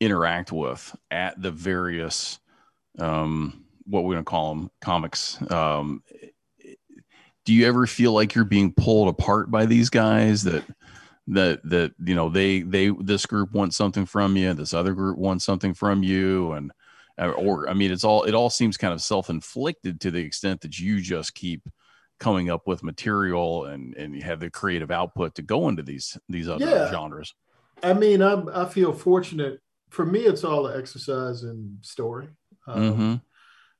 interact 0.00 0.52
with 0.52 0.94
at 1.10 1.40
the 1.42 1.50
various 1.50 2.38
um 2.98 3.64
what 3.84 4.04
we're 4.04 4.14
going 4.14 4.24
to 4.24 4.30
call 4.30 4.54
them 4.54 4.70
comics 4.80 5.38
um 5.50 6.02
do 7.44 7.52
you 7.54 7.66
ever 7.66 7.86
feel 7.86 8.12
like 8.12 8.34
you're 8.34 8.44
being 8.44 8.72
pulled 8.72 9.08
apart 9.08 9.50
by 9.50 9.66
these 9.66 9.90
guys 9.90 10.44
that 10.44 10.62
that 11.26 11.60
that 11.64 11.92
you 12.04 12.14
know 12.14 12.28
they 12.28 12.60
they 12.62 12.90
this 13.00 13.26
group 13.26 13.52
wants 13.52 13.76
something 13.76 14.06
from 14.06 14.36
you 14.36 14.54
this 14.54 14.72
other 14.72 14.94
group 14.94 15.18
wants 15.18 15.44
something 15.44 15.74
from 15.74 16.02
you 16.04 16.52
and 16.52 16.70
or 17.18 17.68
i 17.68 17.74
mean 17.74 17.90
it's 17.90 18.04
all 18.04 18.24
it 18.24 18.34
all 18.34 18.50
seems 18.50 18.76
kind 18.76 18.94
of 18.94 19.02
self-inflicted 19.02 20.00
to 20.00 20.10
the 20.10 20.20
extent 20.20 20.60
that 20.60 20.78
you 20.78 21.00
just 21.00 21.34
keep 21.34 21.68
coming 22.20 22.50
up 22.50 22.66
with 22.66 22.82
material 22.82 23.66
and 23.66 23.94
and 23.96 24.14
you 24.14 24.22
have 24.22 24.40
the 24.40 24.50
creative 24.50 24.90
output 24.90 25.34
to 25.34 25.42
go 25.42 25.68
into 25.68 25.82
these 25.82 26.16
these 26.28 26.48
other 26.48 26.66
Yeah. 26.66 26.90
genres 26.90 27.34
I 27.82 27.92
mean, 27.92 28.22
I'm, 28.22 28.48
I 28.48 28.64
feel 28.64 28.92
fortunate. 28.92 29.60
For 29.90 30.04
me, 30.04 30.20
it's 30.20 30.42
all 30.44 30.66
an 30.66 30.78
exercise 30.78 31.44
in 31.44 31.78
story. 31.82 32.28
Um, 32.66 32.94
hmm 32.94 33.14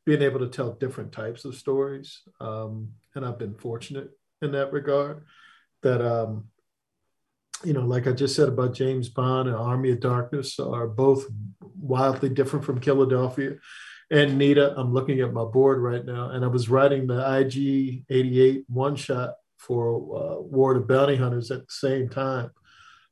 being 0.06 0.22
able 0.22 0.38
to 0.38 0.48
tell 0.48 0.72
different 0.72 1.12
types 1.12 1.44
of 1.44 1.54
stories. 1.54 2.22
Um, 2.40 2.92
and 3.14 3.26
I've 3.26 3.38
been 3.38 3.54
fortunate 3.54 4.08
in 4.40 4.52
that 4.52 4.72
regard 4.72 5.26
that, 5.82 6.00
um, 6.00 6.44
you 7.64 7.72
know, 7.72 7.82
like 7.82 8.06
I 8.06 8.12
just 8.12 8.36
said 8.36 8.48
about 8.48 8.74
James 8.74 9.08
Bond 9.08 9.48
and 9.48 9.56
Army 9.56 9.90
of 9.90 10.00
Darkness 10.00 10.58
are 10.58 10.86
both 10.86 11.26
wildly 11.60 12.28
different 12.28 12.64
from 12.64 12.80
Philadelphia. 12.80 13.56
And 14.10 14.38
Nita, 14.38 14.74
I'm 14.76 14.92
looking 14.92 15.20
at 15.20 15.32
my 15.32 15.44
board 15.44 15.82
right 15.82 16.04
now, 16.04 16.30
and 16.30 16.44
I 16.44 16.48
was 16.48 16.70
writing 16.70 17.06
the 17.06 17.40
IG 17.40 18.04
88 18.08 18.64
one 18.68 18.96
shot 18.96 19.34
for 19.58 19.96
uh, 19.96 20.40
War 20.40 20.76
of 20.76 20.86
Bounty 20.86 21.16
Hunters 21.16 21.50
at 21.50 21.60
the 21.60 21.72
same 21.72 22.08
time. 22.08 22.50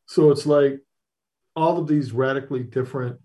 So 0.07 0.31
it's 0.31 0.47
like 0.47 0.79
all 1.55 1.79
of 1.79 1.89
these 1.89 2.13
radically 2.13 2.63
different 2.63 3.19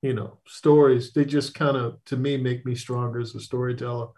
you 0.00 0.12
know 0.12 0.38
stories 0.48 1.12
they 1.12 1.24
just 1.24 1.54
kind 1.54 1.76
of 1.76 1.96
to 2.04 2.16
me 2.16 2.36
make 2.36 2.66
me 2.66 2.74
stronger 2.74 3.20
as 3.20 3.34
a 3.36 3.40
storyteller 3.40 4.08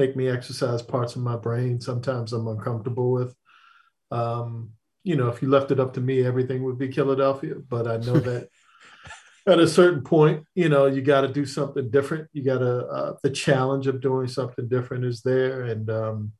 make 0.00 0.16
me 0.16 0.28
exercise 0.28 0.80
parts 0.80 1.14
of 1.14 1.22
my 1.22 1.36
brain. 1.36 1.80
Sometimes 1.80 2.32
I'm 2.32 2.48
uncomfortable 2.48 3.12
with. 3.12 3.34
Um, 4.10 4.70
you 5.02 5.16
know, 5.16 5.28
if 5.28 5.42
you 5.42 5.48
left 5.48 5.70
it 5.70 5.80
up 5.80 5.94
to 5.94 6.00
me, 6.00 6.24
everything 6.24 6.62
would 6.64 6.78
be 6.78 6.90
Philadelphia. 6.90 7.54
But 7.56 7.86
I 7.86 7.96
know 7.98 8.18
that 8.20 8.48
at 9.46 9.58
a 9.58 9.68
certain 9.68 10.02
point, 10.02 10.44
you 10.54 10.68
know, 10.68 10.86
you 10.86 11.02
got 11.02 11.22
to 11.22 11.28
do 11.28 11.46
something 11.46 11.90
different. 11.90 12.28
You 12.32 12.44
got 12.44 12.58
to, 12.58 12.86
uh, 12.86 13.16
the 13.22 13.30
challenge 13.30 13.86
of 13.86 14.00
doing 14.00 14.28
something 14.28 14.68
different 14.68 15.04
is 15.04 15.22
there. 15.22 15.62
And 15.62 15.90
um, 15.90 16.32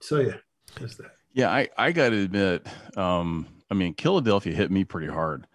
so, 0.00 0.20
yeah, 0.20 0.36
just 0.78 0.98
that. 0.98 1.12
Yeah, 1.32 1.50
I, 1.50 1.68
I 1.78 1.92
got 1.92 2.10
to 2.10 2.22
admit, 2.22 2.66
um, 2.96 3.46
I 3.70 3.74
mean, 3.74 3.94
Philadelphia 3.94 4.54
hit 4.54 4.70
me 4.70 4.84
pretty 4.84 5.10
hard. 5.10 5.46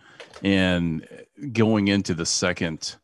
And 0.44 1.08
going 1.54 1.88
into 1.88 2.14
the 2.14 2.26
second, 2.26 2.96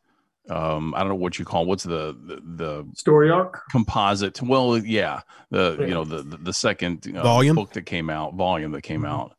um, 0.50 0.94
I 0.94 1.00
don't 1.00 1.08
know 1.08 1.14
what 1.14 1.38
you 1.38 1.44
call 1.44 1.66
what's 1.66 1.84
the, 1.84 2.16
the, 2.26 2.40
the 2.44 2.86
story 2.94 3.30
arc 3.30 3.62
composite. 3.70 4.42
Well, 4.42 4.78
yeah, 4.78 5.22
the 5.50 5.76
yeah. 5.78 5.86
you 5.86 5.94
know 5.94 6.04
the 6.04 6.22
the, 6.22 6.36
the 6.36 6.52
second 6.52 7.06
uh, 7.16 7.22
volume 7.22 7.56
book 7.56 7.72
that 7.72 7.86
came 7.86 8.10
out, 8.10 8.34
volume 8.34 8.72
that 8.72 8.82
came 8.82 9.02
mm-hmm. 9.02 9.12
out 9.12 9.36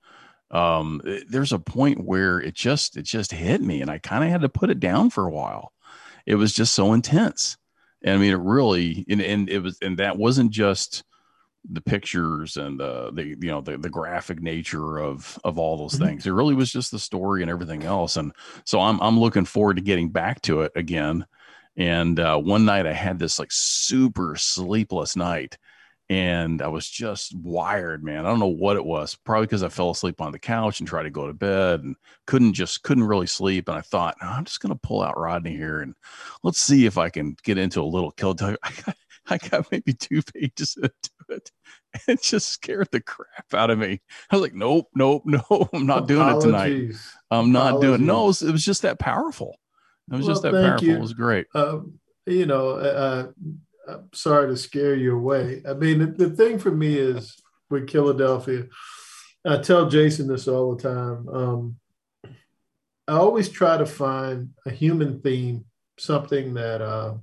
um, 0.51 1.01
there's 1.27 1.51
a 1.51 1.59
point 1.59 2.03
where 2.03 2.39
it 2.39 2.53
just 2.53 2.97
it 2.97 3.03
just 3.03 3.31
hit 3.31 3.61
me, 3.61 3.81
and 3.81 3.89
I 3.89 3.97
kind 3.97 4.23
of 4.23 4.29
had 4.29 4.41
to 4.41 4.49
put 4.49 4.69
it 4.69 4.79
down 4.79 5.09
for 5.09 5.25
a 5.25 5.31
while. 5.31 5.73
It 6.25 6.35
was 6.35 6.53
just 6.53 6.73
so 6.73 6.93
intense, 6.93 7.57
and 8.03 8.15
I 8.15 8.17
mean, 8.17 8.31
it 8.31 8.39
really 8.39 9.05
and, 9.09 9.21
and 9.21 9.49
it 9.49 9.59
was 9.59 9.77
and 9.81 9.97
that 9.97 10.17
wasn't 10.17 10.51
just 10.51 11.03
the 11.71 11.81
pictures 11.81 12.57
and 12.57 12.79
the 12.79 13.11
the 13.11 13.23
you 13.25 13.51
know 13.51 13.61
the, 13.61 13.77
the 13.77 13.89
graphic 13.89 14.41
nature 14.41 14.97
of 14.97 15.39
of 15.43 15.57
all 15.57 15.77
those 15.77 15.93
mm-hmm. 15.93 16.05
things. 16.05 16.27
It 16.27 16.31
really 16.31 16.55
was 16.55 16.71
just 16.71 16.91
the 16.91 16.99
story 16.99 17.41
and 17.41 17.51
everything 17.51 17.83
else. 17.83 18.17
And 18.17 18.31
so 18.65 18.79
I'm 18.79 18.99
I'm 19.01 19.19
looking 19.19 19.45
forward 19.45 19.77
to 19.77 19.81
getting 19.83 20.09
back 20.09 20.41
to 20.43 20.61
it 20.61 20.71
again. 20.75 21.25
And 21.77 22.19
uh, 22.19 22.37
one 22.37 22.65
night 22.65 22.85
I 22.85 22.93
had 22.93 23.19
this 23.19 23.39
like 23.39 23.51
super 23.51 24.35
sleepless 24.35 25.15
night 25.15 25.57
and 26.09 26.61
I 26.61 26.67
was 26.67 26.87
just 26.87 27.35
wired, 27.35 28.03
man. 28.03 28.25
I 28.25 28.29
don't 28.29 28.39
know 28.39 28.45
what 28.47 28.77
it 28.77 28.85
was. 28.85 29.15
Probably 29.15 29.47
because 29.47 29.63
I 29.63 29.69
fell 29.69 29.89
asleep 29.89 30.21
on 30.21 30.31
the 30.31 30.39
couch 30.39 30.79
and 30.79 30.87
tried 30.87 31.03
to 31.03 31.09
go 31.09 31.27
to 31.27 31.33
bed 31.33 31.81
and 31.81 31.95
couldn't 32.27 32.53
just 32.53 32.83
couldn't 32.83 33.05
really 33.05 33.27
sleep. 33.27 33.67
And 33.67 33.77
I 33.77 33.81
thought, 33.81 34.15
no, 34.21 34.27
I'm 34.27 34.45
just 34.45 34.59
gonna 34.61 34.75
pull 34.75 35.01
out 35.01 35.19
Rodney 35.19 35.55
here 35.55 35.81
and 35.81 35.95
let's 36.43 36.59
see 36.59 36.85
if 36.85 36.97
I 36.97 37.09
can 37.09 37.35
get 37.43 37.57
into 37.57 37.81
a 37.81 37.83
little 37.83 38.11
kill. 38.11 38.35
I 38.41 38.55
got, 38.85 38.97
I 39.27 39.37
got 39.37 39.71
maybe 39.71 39.93
two 39.93 40.21
pages 40.21 40.77
it. 40.81 41.09
It 42.07 42.21
just 42.21 42.49
scared 42.49 42.89
the 42.91 42.99
crap 42.99 43.53
out 43.53 43.69
of 43.69 43.79
me. 43.79 44.01
I 44.29 44.35
was 44.35 44.41
like, 44.41 44.53
nope, 44.53 44.89
nope, 44.93 45.23
nope. 45.25 45.69
I'm 45.73 45.85
not 45.85 46.07
doing 46.09 46.27
it 46.27 46.41
tonight. 46.41 46.91
I'm 47.31 47.53
not 47.53 47.79
doing. 47.79 48.01
It. 48.01 48.05
No, 48.05 48.25
it 48.25 48.27
was, 48.27 48.41
it 48.41 48.51
was, 48.51 48.65
just 48.65 48.81
that 48.81 48.99
powerful. 48.99 49.55
It 50.11 50.17
was 50.17 50.25
well, 50.25 50.29
just 50.29 50.43
that 50.43 50.51
powerful. 50.51 50.87
You. 50.87 50.95
It 50.95 51.01
was 51.01 51.13
great. 51.13 51.47
Um, 51.55 51.99
you 52.25 52.45
know, 52.45 52.71
uh, 52.71 53.27
I'm 53.87 54.09
sorry 54.13 54.47
to 54.49 54.57
scare 54.57 54.95
you 54.95 55.15
away. 55.15 55.61
I 55.67 55.73
mean, 55.73 55.99
the, 55.99 56.07
the 56.07 56.29
thing 56.35 56.59
for 56.59 56.71
me 56.71 56.97
is 56.97 57.41
with 57.69 57.89
Philadelphia, 57.89 58.65
I 59.45 59.57
tell 59.57 59.89
Jason 59.89 60.27
this 60.27 60.47
all 60.47 60.75
the 60.75 60.83
time. 60.83 61.29
Um, 61.29 61.75
I 63.07 63.13
always 63.13 63.49
try 63.49 63.77
to 63.77 63.85
find 63.85 64.49
a 64.65 64.71
human 64.71 65.21
theme, 65.21 65.65
something 65.99 66.55
that 66.55 66.81
uh, 66.81 67.15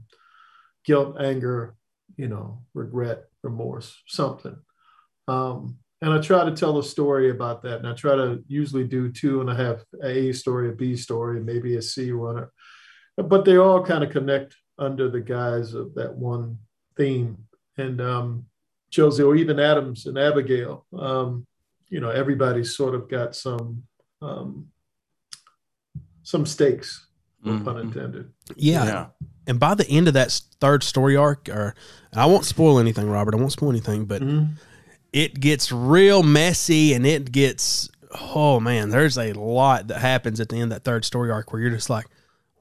guilt, 0.84 1.16
anger, 1.20 1.74
you 2.16 2.28
know, 2.28 2.62
regret, 2.74 3.24
remorse, 3.42 3.96
something. 4.06 4.56
Um, 5.28 5.78
and 6.00 6.12
I 6.12 6.20
try 6.20 6.44
to 6.44 6.56
tell 6.56 6.78
a 6.78 6.82
story 6.82 7.30
about 7.30 7.62
that. 7.62 7.78
And 7.78 7.86
I 7.86 7.94
try 7.94 8.16
to 8.16 8.42
usually 8.48 8.84
do 8.84 9.10
two 9.10 9.40
and 9.40 9.48
a 9.48 9.54
half 9.54 9.84
a 10.02 10.28
A 10.30 10.32
story, 10.32 10.68
a 10.68 10.72
B 10.72 10.96
story, 10.96 11.40
maybe 11.40 11.76
a 11.76 11.82
C 11.82 12.10
runner. 12.10 12.52
But 13.16 13.44
they 13.44 13.56
all 13.56 13.84
kind 13.84 14.02
of 14.02 14.10
connect 14.10 14.56
under 14.78 15.08
the 15.08 15.20
guise 15.20 15.74
of 15.74 15.94
that 15.94 16.14
one 16.14 16.58
theme. 16.96 17.38
And 17.76 18.00
um, 18.00 18.46
Josie, 18.90 19.22
or 19.22 19.36
even 19.36 19.60
Adams 19.60 20.06
and 20.06 20.18
Abigail, 20.18 20.86
um, 20.98 21.46
you 21.88 22.00
know, 22.00 22.10
everybody's 22.10 22.76
sort 22.76 22.94
of 22.94 23.08
got 23.08 23.36
some 23.36 23.84
um, 24.20 24.68
some 26.22 26.46
stakes, 26.46 27.06
mm-hmm. 27.44 27.64
pun 27.64 27.78
intended. 27.78 28.32
Yeah. 28.56 28.84
yeah. 28.84 29.06
And 29.46 29.58
by 29.58 29.74
the 29.74 29.88
end 29.88 30.08
of 30.08 30.14
that 30.14 30.40
third 30.60 30.82
story 30.82 31.16
arc, 31.16 31.48
or 31.48 31.74
I 32.14 32.26
won't 32.26 32.44
spoil 32.44 32.78
anything, 32.78 33.08
Robert. 33.08 33.34
I 33.34 33.38
won't 33.38 33.52
spoil 33.52 33.70
anything, 33.70 34.04
but 34.04 34.22
mm-hmm. 34.22 34.54
it 35.12 35.40
gets 35.40 35.72
real 35.72 36.22
messy, 36.22 36.94
and 36.94 37.06
it 37.06 37.32
gets 37.32 37.90
oh 38.14 38.60
man, 38.60 38.90
there's 38.90 39.18
a 39.18 39.32
lot 39.32 39.88
that 39.88 40.00
happens 40.00 40.40
at 40.40 40.48
the 40.48 40.56
end 40.56 40.64
of 40.64 40.70
that 40.70 40.84
third 40.84 41.04
story 41.04 41.30
arc 41.30 41.52
where 41.52 41.62
you're 41.62 41.70
just 41.70 41.90
like, 41.90 42.06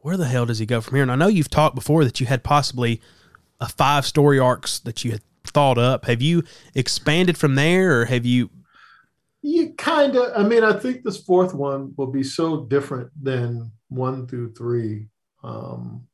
where 0.02 0.18
the 0.18 0.26
hell 0.26 0.46
does 0.46 0.60
he 0.60 0.66
go 0.66 0.82
from 0.82 0.96
here? 0.96 1.04
And 1.04 1.12
I 1.12 1.16
know 1.16 1.28
you've 1.28 1.50
talked 1.50 1.76
before 1.76 2.04
that 2.04 2.20
you 2.20 2.26
had 2.26 2.44
possibly 2.44 3.02
a 3.60 3.68
five 3.68 4.06
story 4.06 4.40
arcs 4.40 4.80
that 4.80 5.04
you 5.04 5.12
had 5.12 5.22
thought 5.46 5.78
up. 5.78 6.06
Have 6.06 6.22
you 6.22 6.44
expanded 6.74 7.38
from 7.38 7.56
there, 7.56 8.02
or 8.02 8.06
have 8.06 8.26
you? 8.26 8.50
You 9.42 9.74
kind 9.74 10.16
of. 10.16 10.32
I 10.36 10.48
mean, 10.48 10.64
I 10.64 10.74
think 10.74 11.04
this 11.04 11.18
fourth 11.18 11.54
one 11.54 11.94
will 11.98 12.12
be 12.12 12.24
so 12.24 12.66
different 12.66 13.12
than 13.22 13.72
one 13.90 14.28
through 14.28 14.54
three. 14.54 15.08
Um, 15.44 16.08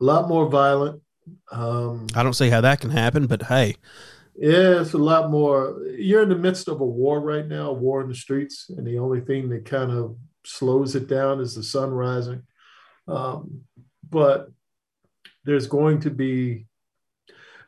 a 0.00 0.04
lot 0.04 0.28
more 0.28 0.48
violent. 0.48 1.02
Um, 1.50 2.06
I 2.14 2.22
don't 2.22 2.34
see 2.34 2.50
how 2.50 2.60
that 2.60 2.80
can 2.80 2.90
happen, 2.90 3.26
but 3.26 3.42
hey. 3.42 3.76
Yeah, 4.36 4.80
it's 4.80 4.92
a 4.92 4.98
lot 4.98 5.30
more. 5.30 5.82
You're 5.98 6.22
in 6.22 6.28
the 6.28 6.36
midst 6.36 6.68
of 6.68 6.80
a 6.80 6.86
war 6.86 7.20
right 7.20 7.46
now, 7.46 7.70
a 7.70 7.72
war 7.72 8.00
in 8.02 8.08
the 8.08 8.14
streets, 8.14 8.70
and 8.70 8.86
the 8.86 8.98
only 8.98 9.20
thing 9.20 9.48
that 9.48 9.64
kind 9.64 9.90
of 9.90 10.16
slows 10.44 10.94
it 10.94 11.08
down 11.08 11.40
is 11.40 11.54
the 11.54 11.62
sun 11.62 11.90
rising. 11.90 12.42
Um, 13.08 13.62
but 14.08 14.50
there's 15.44 15.66
going 15.66 16.00
to 16.00 16.10
be 16.10 16.66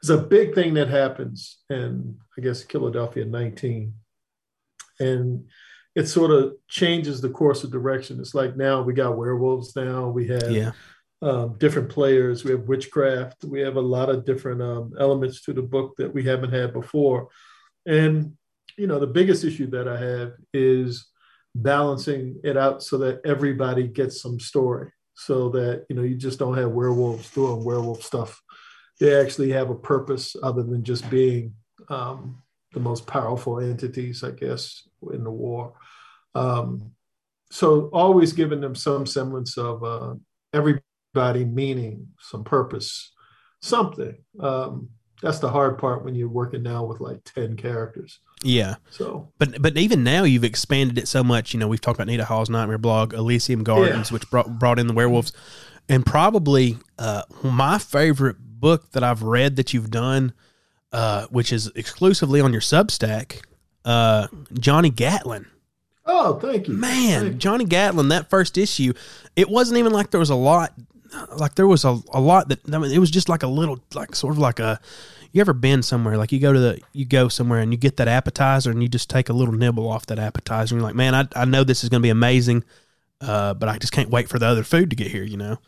there's 0.00 0.18
a 0.18 0.22
big 0.22 0.54
thing 0.54 0.74
that 0.74 0.88
happens 0.88 1.58
in 1.68 2.18
I 2.38 2.40
guess 2.40 2.62
Philadelphia 2.62 3.24
19, 3.24 3.92
and 5.00 5.44
it 5.96 6.06
sort 6.06 6.30
of 6.30 6.54
changes 6.68 7.20
the 7.20 7.30
course 7.30 7.64
of 7.64 7.72
direction. 7.72 8.20
It's 8.20 8.34
like 8.34 8.56
now 8.56 8.82
we 8.82 8.92
got 8.92 9.16
werewolves. 9.16 9.74
Now 9.74 10.08
we 10.08 10.28
have 10.28 10.50
yeah. 10.50 10.70
Um, 11.22 11.56
different 11.58 11.90
players. 11.90 12.44
We 12.44 12.52
have 12.52 12.62
witchcraft. 12.62 13.44
We 13.44 13.60
have 13.60 13.76
a 13.76 13.80
lot 13.80 14.08
of 14.08 14.24
different 14.24 14.62
um, 14.62 14.92
elements 14.98 15.42
to 15.42 15.52
the 15.52 15.62
book 15.62 15.94
that 15.98 16.12
we 16.12 16.24
haven't 16.24 16.52
had 16.52 16.72
before, 16.72 17.28
and 17.86 18.36
you 18.76 18.86
know 18.86 18.98
the 18.98 19.06
biggest 19.06 19.44
issue 19.44 19.68
that 19.70 19.88
I 19.88 19.98
have 19.98 20.32
is 20.54 21.10
balancing 21.54 22.40
it 22.44 22.56
out 22.56 22.82
so 22.82 22.98
that 22.98 23.20
everybody 23.24 23.88
gets 23.88 24.22
some 24.22 24.38
story 24.38 24.90
so 25.14 25.50
that 25.50 25.84
you 25.88 25.96
know 25.96 26.02
you 26.02 26.16
just 26.16 26.38
don't 26.38 26.56
have 26.56 26.70
werewolves 26.70 27.30
doing 27.30 27.64
werewolf 27.64 28.02
stuff 28.02 28.40
they 29.00 29.18
actually 29.20 29.50
have 29.50 29.70
a 29.70 29.74
purpose 29.74 30.36
other 30.42 30.62
than 30.62 30.84
just 30.84 31.08
being 31.10 31.54
um, 31.88 32.40
the 32.72 32.80
most 32.80 33.06
powerful 33.06 33.58
entities 33.58 34.22
i 34.22 34.30
guess 34.30 34.88
in 35.12 35.24
the 35.24 35.30
war 35.30 35.74
um, 36.34 36.92
so 37.50 37.90
always 37.92 38.32
giving 38.32 38.60
them 38.60 38.74
some 38.74 39.04
semblance 39.04 39.58
of 39.58 39.82
uh, 39.82 40.14
everybody 41.14 41.44
meaning 41.44 42.08
some 42.18 42.44
purpose 42.44 43.12
something. 43.60 44.16
Um, 44.40 44.90
that's 45.22 45.38
the 45.38 45.50
hard 45.50 45.78
part 45.78 46.04
when 46.04 46.14
you're 46.14 46.28
working 46.28 46.62
now 46.62 46.84
with 46.84 47.00
like 47.00 47.22
10 47.24 47.56
characters. 47.56 48.20
Yeah. 48.42 48.76
So 48.90 49.28
but 49.38 49.60
but 49.60 49.76
even 49.76 50.02
now 50.02 50.24
you've 50.24 50.44
expanded 50.44 50.96
it 50.96 51.08
so 51.08 51.22
much. 51.22 51.52
You 51.52 51.60
know 51.60 51.68
we've 51.68 51.80
talked 51.80 51.98
about 51.98 52.06
nita 52.06 52.24
hall's 52.24 52.48
nightmare 52.48 52.78
blog 52.78 53.12
elysium 53.12 53.62
gardens 53.62 54.10
yeah. 54.10 54.14
which 54.14 54.30
brought, 54.30 54.58
brought 54.58 54.78
in 54.78 54.86
the 54.86 54.94
werewolves. 54.94 55.32
And 55.88 56.06
probably 56.06 56.78
uh, 56.98 57.22
my 57.42 57.78
favorite 57.78 58.36
book 58.38 58.92
that 58.92 59.02
i've 59.02 59.22
read 59.22 59.56
that 59.56 59.72
you've 59.72 59.90
done 59.90 60.34
uh, 60.92 61.26
which 61.28 61.50
is 61.50 61.68
exclusively 61.74 62.42
on 62.42 62.52
your 62.52 62.60
substack 62.60 63.42
uh, 63.86 64.28
johnny 64.52 64.90
gatlin. 64.90 65.46
Oh 66.04 66.38
thank 66.38 66.68
you. 66.68 66.74
Man 66.74 67.22
thank 67.22 67.38
johnny 67.38 67.64
gatlin 67.64 68.08
that 68.08 68.30
first 68.30 68.56
issue 68.56 68.92
it 69.34 69.48
wasn't 69.48 69.78
even 69.78 69.92
like 69.92 70.10
there 70.10 70.20
was 70.20 70.30
a 70.30 70.34
lot 70.34 70.74
like 71.36 71.54
there 71.54 71.66
was 71.66 71.84
a, 71.84 71.98
a 72.12 72.20
lot 72.20 72.48
that 72.48 72.60
I 72.72 72.78
mean, 72.78 72.92
it 72.92 72.98
was 72.98 73.10
just 73.10 73.28
like 73.28 73.42
a 73.42 73.48
little 73.48 73.80
like 73.94 74.14
sort 74.14 74.32
of 74.32 74.38
like 74.38 74.58
a 74.58 74.80
you 75.32 75.40
ever 75.40 75.52
been 75.52 75.82
somewhere 75.82 76.16
like 76.16 76.32
you 76.32 76.40
go 76.40 76.52
to 76.52 76.58
the 76.58 76.80
you 76.92 77.04
go 77.04 77.28
somewhere 77.28 77.60
and 77.60 77.72
you 77.72 77.78
get 77.78 77.96
that 77.96 78.08
appetizer 78.08 78.70
and 78.70 78.82
you 78.82 78.88
just 78.88 79.08
take 79.08 79.28
a 79.28 79.32
little 79.32 79.54
nibble 79.54 79.88
off 79.88 80.06
that 80.06 80.18
appetizer 80.18 80.74
and 80.74 80.80
you're 80.80 80.88
like 80.88 80.96
man 80.96 81.14
I, 81.14 81.26
I 81.36 81.44
know 81.44 81.64
this 81.64 81.84
is 81.84 81.90
going 81.90 82.00
to 82.00 82.06
be 82.06 82.10
amazing 82.10 82.64
uh, 83.20 83.54
but 83.54 83.68
I 83.68 83.78
just 83.78 83.92
can't 83.92 84.10
wait 84.10 84.28
for 84.28 84.38
the 84.38 84.46
other 84.46 84.64
food 84.64 84.90
to 84.90 84.96
get 84.96 85.08
here 85.08 85.24
you 85.24 85.36
know? 85.36 85.58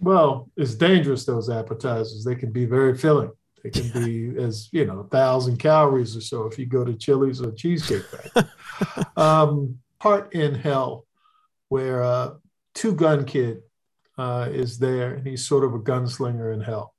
Well 0.00 0.50
it's 0.56 0.74
dangerous 0.74 1.24
those 1.24 1.50
appetizers. 1.50 2.24
They 2.24 2.34
can 2.34 2.52
be 2.52 2.64
very 2.64 2.96
filling. 2.96 3.32
They 3.62 3.70
can 3.70 3.90
be 3.92 4.42
as 4.42 4.68
you 4.72 4.86
know 4.86 5.00
a 5.00 5.08
thousand 5.08 5.58
calories 5.58 6.16
or 6.16 6.22
so 6.22 6.46
if 6.46 6.58
you 6.58 6.66
go 6.66 6.84
to 6.84 6.94
Chili's 6.94 7.42
or 7.42 7.52
Cheesecake 7.52 8.04
Factory. 8.04 8.44
Um, 9.14 9.78
part 9.98 10.32
in 10.32 10.54
hell 10.54 11.04
where 11.68 12.02
uh, 12.02 12.30
two 12.74 12.94
gun 12.94 13.24
kid 13.24 13.62
uh, 14.20 14.48
is 14.50 14.78
there, 14.78 15.14
and 15.14 15.26
he's 15.26 15.46
sort 15.46 15.64
of 15.64 15.72
a 15.72 15.78
gunslinger 15.78 16.52
in 16.52 16.60
hell. 16.60 16.94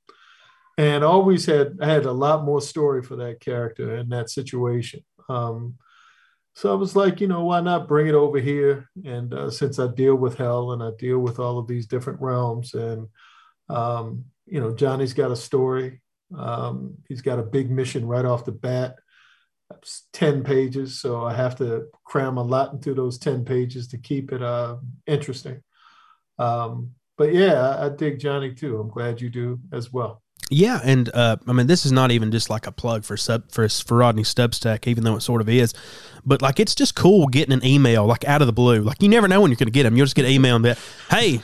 And 0.78 1.04
always 1.04 1.46
had 1.46 1.78
had 1.80 2.06
a 2.06 2.12
lot 2.12 2.44
more 2.44 2.62
story 2.62 3.04
for 3.04 3.16
that 3.18 3.40
character 3.40 3.96
in 3.96 4.10
that 4.10 4.32
situation. 4.32 5.02
Um, 5.30 5.76
so 6.56 6.72
I 6.72 6.76
was 6.76 6.96
like, 6.96 7.22
you 7.22 7.28
know, 7.28 7.44
why 7.44 7.62
not 7.62 7.88
bring 7.88 8.08
it 8.08 8.16
over 8.16 8.40
here? 8.40 8.90
And 9.06 9.34
uh, 9.34 9.52
since 9.52 9.78
I 9.78 9.88
deal 9.88 10.16
with 10.16 10.38
hell 10.38 10.72
and 10.72 10.82
I 10.82 10.90
deal 10.98 11.20
with 11.20 11.38
all 11.38 11.60
of 11.60 11.68
these 11.68 11.86
different 11.86 12.20
realms, 12.22 12.74
and 12.74 13.08
um, 13.70 14.26
you 14.48 14.60
know, 14.60 14.74
Johnny's 14.74 15.14
got 15.14 15.32
a 15.32 15.36
story. 15.36 16.02
Um, 16.36 16.96
he's 17.08 17.22
got 17.22 17.40
a 17.40 17.44
big 17.44 17.70
mission 17.70 18.08
right 18.08 18.26
off 18.26 18.46
the 18.46 18.52
bat. 18.52 18.96
It's 19.78 20.08
10 20.14 20.44
pages, 20.44 21.00
so 21.00 21.24
I 21.24 21.36
have 21.36 21.56
to 21.58 21.86
cram 22.04 22.38
a 22.38 22.44
lot 22.44 22.74
into 22.74 22.96
those 22.96 23.20
10 23.20 23.46
pages 23.46 23.90
to 23.90 24.00
keep 24.00 24.34
it 24.34 24.42
uh, 24.42 24.78
interesting. 25.06 25.62
Um, 26.40 26.96
but 27.22 27.36
yeah, 27.36 27.70
I, 27.70 27.86
I 27.86 27.90
dig 27.90 28.18
Johnny 28.18 28.52
too. 28.52 28.80
I'm 28.80 28.90
glad 28.90 29.22
you 29.22 29.30
do 29.30 29.60
as 29.72 29.94
well. 29.94 30.24
Yeah, 30.50 30.80
and 30.84 31.08
uh, 31.14 31.38
I 31.48 31.54
mean, 31.54 31.68
this 31.68 31.86
is 31.86 31.92
not 31.92 32.10
even 32.10 32.32
just 32.32 32.50
like 32.50 32.66
a 32.66 32.72
plug 32.72 33.04
for 33.04 33.16
sub 33.16 33.52
for 33.52 33.70
for 33.70 33.98
Rodney 33.98 34.24
Substack, 34.24 34.88
even 34.88 35.04
though 35.04 35.16
it 35.16 35.22
sort 35.22 35.40
of 35.40 35.48
is. 35.48 35.76
But 36.26 36.42
like, 36.42 36.60
it's 36.60 36.74
just 36.74 36.96
cool 36.96 37.28
getting 37.28 37.54
an 37.54 37.64
email 37.64 38.08
like 38.08 38.26
out 38.26 38.42
of 38.42 38.48
the 38.48 38.54
blue. 38.54 38.82
Like, 38.82 39.04
you 39.04 39.08
never 39.08 39.28
know 39.28 39.40
when 39.40 39.52
you're 39.52 39.56
going 39.58 39.68
to 39.68 39.72
get 39.72 39.84
them. 39.84 39.96
You'll 39.96 40.08
just 40.08 40.16
get 40.16 40.26
an 40.26 40.32
email 40.32 40.56
and 40.56 40.64
be, 40.64 40.74
"Hey, 41.12 41.40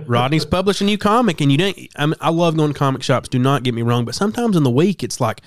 Rodney's 0.06 0.44
published 0.44 0.82
a 0.82 0.84
new 0.84 0.98
comic," 0.98 1.40
and 1.40 1.50
you 1.50 1.56
don't. 1.56 1.78
I, 1.96 2.04
mean, 2.04 2.16
I 2.20 2.28
love 2.28 2.54
going 2.54 2.74
to 2.74 2.78
comic 2.78 3.02
shops. 3.02 3.30
Do 3.30 3.38
not 3.38 3.62
get 3.62 3.72
me 3.72 3.80
wrong, 3.80 4.04
but 4.04 4.14
sometimes 4.14 4.58
in 4.58 4.62
the 4.62 4.70
week, 4.70 5.02
it's 5.02 5.22
like 5.22 5.40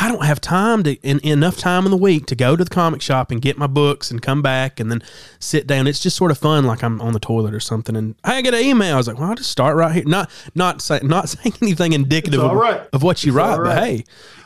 I 0.00 0.06
don't 0.06 0.24
have 0.24 0.40
time 0.40 0.84
to 0.84 0.94
in, 1.02 1.18
enough 1.26 1.56
time 1.56 1.84
in 1.84 1.90
the 1.90 1.96
week 1.96 2.26
to 2.26 2.36
go 2.36 2.54
to 2.54 2.62
the 2.62 2.70
comic 2.70 3.02
shop 3.02 3.32
and 3.32 3.42
get 3.42 3.58
my 3.58 3.66
books 3.66 4.12
and 4.12 4.22
come 4.22 4.42
back 4.42 4.78
and 4.78 4.92
then 4.92 5.02
sit 5.40 5.66
down. 5.66 5.88
It's 5.88 5.98
just 5.98 6.16
sort 6.16 6.30
of 6.30 6.38
fun, 6.38 6.64
like 6.64 6.84
I'm 6.84 7.00
on 7.00 7.14
the 7.14 7.18
toilet 7.18 7.52
or 7.52 7.58
something. 7.58 7.96
And 7.96 8.14
I 8.22 8.40
get 8.40 8.54
an 8.54 8.60
email. 8.60 8.94
I 8.94 8.96
was 8.96 9.08
like, 9.08 9.18
well, 9.18 9.30
I'll 9.30 9.34
just 9.34 9.50
start 9.50 9.76
right 9.76 9.92
here. 9.92 10.04
Not 10.06 10.30
not 10.54 10.80
say, 10.82 11.00
not 11.02 11.28
saying 11.28 11.56
anything 11.60 11.94
indicative 11.94 12.40
of, 12.40 12.52
right. 12.52 12.86
of, 12.92 13.02
what 13.02 13.24
you 13.24 13.32
it's 13.32 13.36
write, 13.36 13.58
right. 13.58 13.74
but 13.74 13.84
hey, 13.84 14.04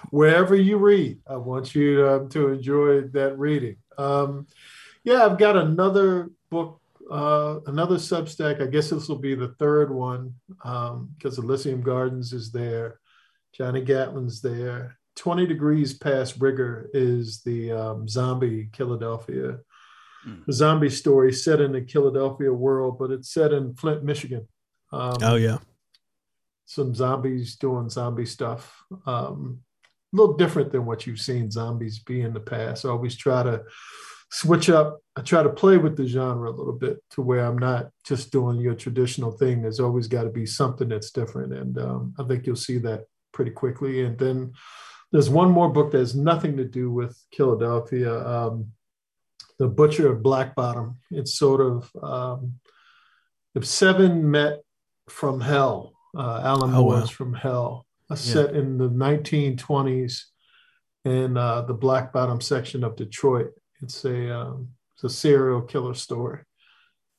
wherever 0.08 0.56
you 0.56 0.78
read, 0.78 1.18
I 1.26 1.36
want 1.36 1.74
you 1.74 1.96
to, 1.96 2.26
to 2.30 2.48
enjoy 2.48 3.02
that 3.08 3.38
reading. 3.38 3.76
Um, 3.98 4.46
yeah, 5.04 5.26
I've 5.26 5.38
got 5.38 5.56
another 5.56 6.30
book, 6.50 6.80
uh, 7.10 7.60
another 7.66 7.96
Substack. 7.96 8.62
I 8.62 8.66
guess 8.68 8.88
this 8.88 9.06
will 9.06 9.18
be 9.18 9.34
the 9.34 9.54
third 9.58 9.92
one 9.92 10.34
because 10.48 11.38
um, 11.38 11.44
Elysium 11.44 11.82
Gardens 11.82 12.32
is 12.32 12.50
there, 12.52 13.00
Johnny 13.52 13.84
Gatlin's 13.84 14.40
there. 14.40 14.96
20 15.16 15.46
degrees 15.46 15.94
past 15.94 16.36
rigor 16.40 16.88
is 16.92 17.42
the 17.42 17.72
um, 17.72 18.08
zombie 18.08 18.70
Philadelphia 18.74 19.58
mm. 20.26 20.44
the 20.46 20.52
zombie 20.52 20.90
story 20.90 21.32
set 21.32 21.60
in 21.60 21.72
the 21.72 21.82
Philadelphia 21.82 22.52
world, 22.52 22.98
but 22.98 23.10
it's 23.10 23.32
set 23.32 23.52
in 23.52 23.74
Flint, 23.74 24.04
Michigan. 24.04 24.46
Um, 24.92 25.16
oh 25.22 25.36
yeah, 25.36 25.58
some 26.66 26.94
zombies 26.94 27.56
doing 27.56 27.88
zombie 27.88 28.26
stuff. 28.26 28.84
Um, 29.06 29.60
a 30.12 30.16
little 30.16 30.36
different 30.36 30.72
than 30.72 30.84
what 30.84 31.06
you've 31.06 31.20
seen 31.20 31.50
zombies 31.50 31.98
be 31.98 32.20
in 32.20 32.34
the 32.34 32.40
past. 32.40 32.84
I 32.84 32.90
always 32.90 33.16
try 33.16 33.42
to 33.42 33.62
switch 34.30 34.68
up. 34.68 35.00
I 35.16 35.22
try 35.22 35.42
to 35.42 35.48
play 35.48 35.78
with 35.78 35.96
the 35.96 36.06
genre 36.06 36.50
a 36.50 36.52
little 36.52 36.74
bit 36.74 36.98
to 37.12 37.22
where 37.22 37.46
I'm 37.46 37.58
not 37.58 37.88
just 38.04 38.30
doing 38.30 38.60
your 38.60 38.74
traditional 38.74 39.30
thing. 39.30 39.62
There's 39.62 39.80
always 39.80 40.08
got 40.08 40.24
to 40.24 40.30
be 40.30 40.46
something 40.46 40.88
that's 40.88 41.10
different, 41.10 41.54
and 41.54 41.78
um, 41.78 42.14
I 42.18 42.24
think 42.24 42.46
you'll 42.46 42.56
see 42.56 42.78
that 42.78 43.04
pretty 43.32 43.50
quickly. 43.50 44.04
And 44.04 44.18
then 44.18 44.52
there's 45.12 45.30
one 45.30 45.50
more 45.50 45.68
book 45.68 45.92
that 45.92 45.98
has 45.98 46.14
nothing 46.14 46.56
to 46.56 46.64
do 46.64 46.90
with 46.90 47.16
Philadelphia. 47.32 48.26
Um, 48.26 48.72
the 49.58 49.68
Butcher 49.68 50.10
of 50.10 50.22
Black 50.22 50.54
Bottom. 50.56 50.98
It's 51.10 51.34
sort 51.34 51.60
of 51.60 51.90
um, 52.02 52.54
if 53.54 53.66
Seven 53.66 54.30
met 54.30 54.60
from 55.08 55.40
Hell, 55.40 55.92
uh, 56.16 56.40
Alan 56.42 56.74
oh, 56.74 56.82
Moore's 56.82 57.02
wow. 57.02 57.06
from 57.06 57.34
Hell, 57.34 57.86
a 58.10 58.14
yeah. 58.14 58.16
set 58.16 58.56
in 58.56 58.78
the 58.78 58.88
1920s 58.88 60.22
in 61.04 61.36
uh, 61.36 61.62
the 61.62 61.74
Black 61.74 62.12
Bottom 62.12 62.40
section 62.40 62.82
of 62.82 62.96
Detroit. 62.96 63.52
It's 63.82 64.04
a 64.04 64.34
um, 64.34 64.70
it's 64.94 65.04
a 65.04 65.10
serial 65.10 65.60
killer 65.60 65.94
story, 65.94 66.40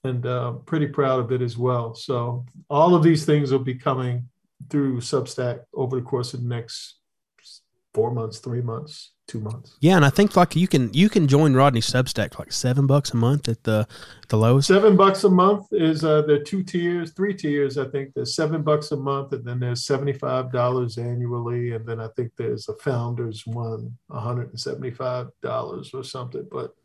and 0.03 0.25
uh, 0.25 0.53
pretty 0.65 0.87
proud 0.87 1.19
of 1.19 1.31
it 1.31 1.41
as 1.41 1.57
well. 1.57 1.93
So 1.93 2.45
all 2.69 2.95
of 2.95 3.03
these 3.03 3.25
things 3.25 3.51
will 3.51 3.59
be 3.59 3.75
coming 3.75 4.29
through 4.69 5.01
Substack 5.01 5.61
over 5.73 5.97
the 5.97 6.01
course 6.01 6.33
of 6.33 6.41
the 6.41 6.49
next 6.49 6.95
four 7.93 8.11
months, 8.11 8.39
three 8.39 8.61
months, 8.61 9.11
two 9.27 9.39
months. 9.39 9.77
Yeah, 9.79 9.95
and 9.95 10.05
I 10.05 10.09
think 10.09 10.35
like 10.35 10.55
you 10.55 10.67
can 10.67 10.93
you 10.93 11.09
can 11.09 11.27
join 11.27 11.53
Rodney 11.53 11.81
Substack 11.81 12.39
like 12.39 12.51
seven 12.51 12.87
bucks 12.87 13.11
a 13.11 13.17
month 13.17 13.47
at 13.47 13.63
the 13.63 13.87
the 14.29 14.37
lowest. 14.37 14.67
Seven 14.67 14.97
bucks 14.97 15.23
a 15.23 15.29
month 15.29 15.67
is 15.71 16.03
uh 16.03 16.23
there 16.23 16.37
are 16.37 16.43
two 16.43 16.63
tiers, 16.63 17.11
three 17.11 17.33
tiers. 17.33 17.77
I 17.77 17.87
think 17.89 18.13
there's 18.13 18.35
seven 18.35 18.63
bucks 18.63 18.91
a 18.91 18.97
month, 18.97 19.33
and 19.33 19.45
then 19.45 19.59
there's 19.59 19.85
seventy 19.85 20.13
five 20.13 20.51
dollars 20.51 20.97
annually, 20.97 21.73
and 21.73 21.85
then 21.85 21.99
I 21.99 22.07
think 22.15 22.31
there's 22.37 22.67
a 22.69 22.75
founders 22.75 23.45
one, 23.45 23.95
one 24.07 24.23
hundred 24.23 24.49
and 24.49 24.59
seventy 24.59 24.91
five 24.91 25.27
dollars 25.41 25.91
or 25.93 26.03
something. 26.03 26.47
But 26.51 26.75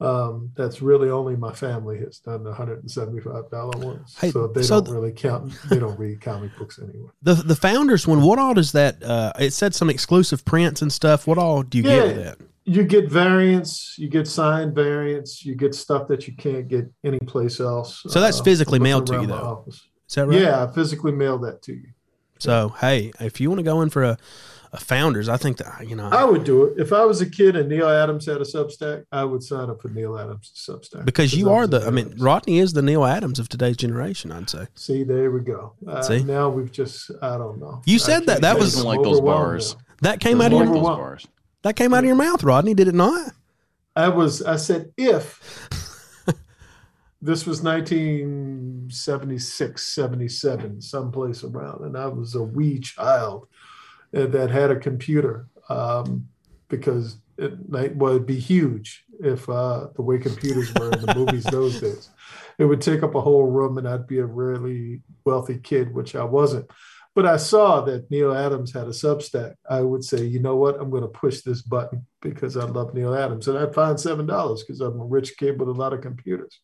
um, 0.00 0.50
that's 0.56 0.80
really 0.80 1.10
only 1.10 1.36
my 1.36 1.52
family 1.52 1.98
has 1.98 2.18
done 2.18 2.42
the 2.42 2.52
hundred 2.52 2.80
and 2.80 2.90
seventy 2.90 3.20
five 3.20 3.50
dollar 3.50 3.78
ones. 3.78 4.16
Hey, 4.18 4.30
so 4.30 4.46
they 4.46 4.62
so 4.62 4.80
don't 4.80 4.94
really 4.94 5.12
count. 5.12 5.52
They 5.68 5.78
don't 5.78 5.98
read 5.98 6.20
comic 6.20 6.56
books 6.56 6.78
anyway. 6.78 7.10
The 7.22 7.34
the 7.34 7.56
founders 7.56 8.06
one. 8.06 8.22
What 8.22 8.38
all 8.38 8.54
does 8.54 8.72
that? 8.72 9.02
Uh, 9.02 9.32
it 9.38 9.52
said 9.52 9.74
some 9.74 9.90
exclusive 9.90 10.44
prints 10.44 10.80
and 10.80 10.92
stuff. 10.92 11.26
What 11.26 11.38
all 11.38 11.62
do 11.62 11.78
you 11.78 11.84
yeah, 11.84 11.90
get 11.90 12.06
with 12.06 12.24
that? 12.24 12.38
You 12.64 12.84
get 12.84 13.10
variants. 13.10 13.96
You 13.98 14.08
get 14.08 14.26
signed 14.26 14.74
variants. 14.74 15.44
You 15.44 15.54
get 15.54 15.74
stuff 15.74 16.08
that 16.08 16.26
you 16.26 16.34
can't 16.34 16.66
get 16.66 16.90
anyplace 17.04 17.60
else. 17.60 18.02
So 18.08 18.20
that's 18.20 18.40
uh, 18.40 18.44
physically 18.44 18.78
mailed 18.78 19.06
to 19.08 19.20
you, 19.20 19.26
though. 19.26 19.34
Office. 19.34 19.86
Is 20.08 20.14
that 20.14 20.26
right? 20.26 20.40
Yeah, 20.40 20.64
I 20.64 20.72
physically 20.72 21.12
mailed 21.12 21.42
that 21.42 21.62
to 21.62 21.72
you. 21.72 21.88
So 22.38 22.70
hey, 22.80 23.12
if 23.20 23.38
you 23.38 23.50
want 23.50 23.58
to 23.58 23.64
go 23.64 23.82
in 23.82 23.90
for 23.90 24.02
a 24.02 24.18
founders. 24.78 25.28
I 25.28 25.36
think 25.36 25.56
that 25.58 25.88
you 25.88 25.96
know 25.96 26.08
I 26.08 26.24
would 26.24 26.44
do 26.44 26.64
it 26.64 26.78
if 26.78 26.92
I 26.92 27.04
was 27.04 27.20
a 27.20 27.28
kid 27.28 27.56
and 27.56 27.68
Neal 27.68 27.88
Adams 27.88 28.26
had 28.26 28.36
a 28.36 28.44
Substack. 28.44 29.04
I 29.10 29.24
would 29.24 29.42
sign 29.42 29.68
up 29.68 29.82
for 29.82 29.88
Neal 29.88 30.18
Adams 30.18 30.52
Substack 30.54 31.04
because 31.04 31.34
you 31.34 31.50
are 31.50 31.66
the. 31.66 31.86
I 31.86 31.90
mean, 31.90 32.14
Rodney 32.18 32.58
is 32.58 32.72
the 32.72 32.82
Neal 32.82 33.04
Adams 33.04 33.38
of 33.38 33.48
today's 33.48 33.76
generation. 33.76 34.30
I'd 34.30 34.48
say. 34.48 34.66
See, 34.74 35.02
there 35.02 35.30
we 35.30 35.40
go. 35.40 35.74
Uh, 35.86 36.02
See, 36.02 36.22
now 36.22 36.48
we've 36.48 36.70
just 36.70 37.10
I 37.20 37.36
don't 37.36 37.58
know. 37.58 37.82
You 37.86 37.98
said 37.98 38.26
that 38.26 38.42
that 38.42 38.58
was 38.58 38.82
like 38.84 39.02
those 39.02 39.20
bars. 39.20 39.74
Now. 39.74 39.80
That 40.02 40.20
came 40.20 40.40
out 40.40 40.52
of 40.52 40.58
your 40.58 40.82
bars. 40.82 41.26
That 41.62 41.76
came 41.76 41.92
out 41.92 42.00
of 42.00 42.06
your 42.06 42.16
mouth, 42.16 42.42
Rodney. 42.42 42.74
Did 42.74 42.88
it 42.88 42.94
not? 42.94 43.32
I 43.96 44.08
was. 44.08 44.42
I 44.42 44.56
said 44.56 44.92
if. 44.96 45.68
this 47.22 47.46
was 47.46 47.62
1976 47.62 49.82
77 49.82 50.80
someplace 50.80 51.44
around 51.44 51.84
and 51.84 51.94
i 51.94 52.06
was 52.06 52.34
a 52.34 52.42
wee 52.42 52.78
child 52.78 53.46
that 54.12 54.50
had 54.50 54.70
a 54.70 54.76
computer 54.76 55.46
um, 55.68 56.28
because 56.68 57.18
it 57.38 57.68
might 57.68 57.96
well 57.96 58.12
it'd 58.12 58.26
be 58.26 58.38
huge 58.38 59.04
if 59.20 59.48
uh, 59.48 59.88
the 59.94 60.02
way 60.02 60.18
computers 60.18 60.72
were 60.74 60.90
in 60.92 61.00
the 61.00 61.14
movies 61.14 61.44
those 61.44 61.80
days. 61.80 62.10
It 62.58 62.64
would 62.64 62.80
take 62.80 63.02
up 63.02 63.14
a 63.14 63.20
whole 63.20 63.46
room, 63.46 63.78
and 63.78 63.88
I'd 63.88 64.06
be 64.06 64.18
a 64.18 64.26
really 64.26 65.00
wealthy 65.24 65.58
kid, 65.58 65.94
which 65.94 66.14
I 66.14 66.24
wasn't. 66.24 66.70
But 67.14 67.26
I 67.26 67.38
saw 67.38 67.80
that 67.82 68.10
Neal 68.10 68.34
Adams 68.34 68.72
had 68.72 68.84
a 68.84 68.90
Substack. 68.90 69.54
I 69.68 69.80
would 69.80 70.04
say, 70.04 70.24
you 70.24 70.40
know 70.40 70.56
what? 70.56 70.80
I'm 70.80 70.90
going 70.90 71.02
to 71.02 71.08
push 71.08 71.40
this 71.40 71.60
button 71.62 72.06
because 72.22 72.56
I 72.56 72.64
love 72.64 72.94
Neal 72.94 73.14
Adams, 73.14 73.48
and 73.48 73.58
I'd 73.58 73.74
find 73.74 73.98
seven 73.98 74.26
dollars 74.26 74.62
because 74.62 74.80
I'm 74.80 75.00
a 75.00 75.04
rich 75.04 75.36
kid 75.36 75.58
with 75.58 75.68
a 75.68 75.72
lot 75.72 75.92
of 75.92 76.02
computers. 76.02 76.60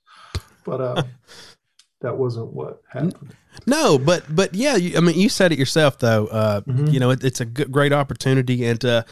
But 0.65 0.81
uh, 0.81 1.03
that 2.01 2.17
wasn't 2.17 2.53
what 2.53 2.83
happened. 2.89 3.35
No, 3.67 3.99
but 3.99 4.25
but 4.35 4.55
yeah, 4.55 4.77
you, 4.77 4.97
I 4.97 5.01
mean, 5.01 5.19
you 5.19 5.29
said 5.29 5.53
it 5.53 5.59
yourself 5.59 5.99
though. 5.99 6.27
Uh, 6.27 6.61
mm-hmm. 6.61 6.87
You 6.87 7.01
know, 7.01 7.11
it, 7.11 7.25
it's 7.25 7.41
a 7.41 7.47
good, 7.47 7.73
great 7.73 7.93
opportunity, 7.93 8.67
and 8.67 8.85
uh, 8.85 9.03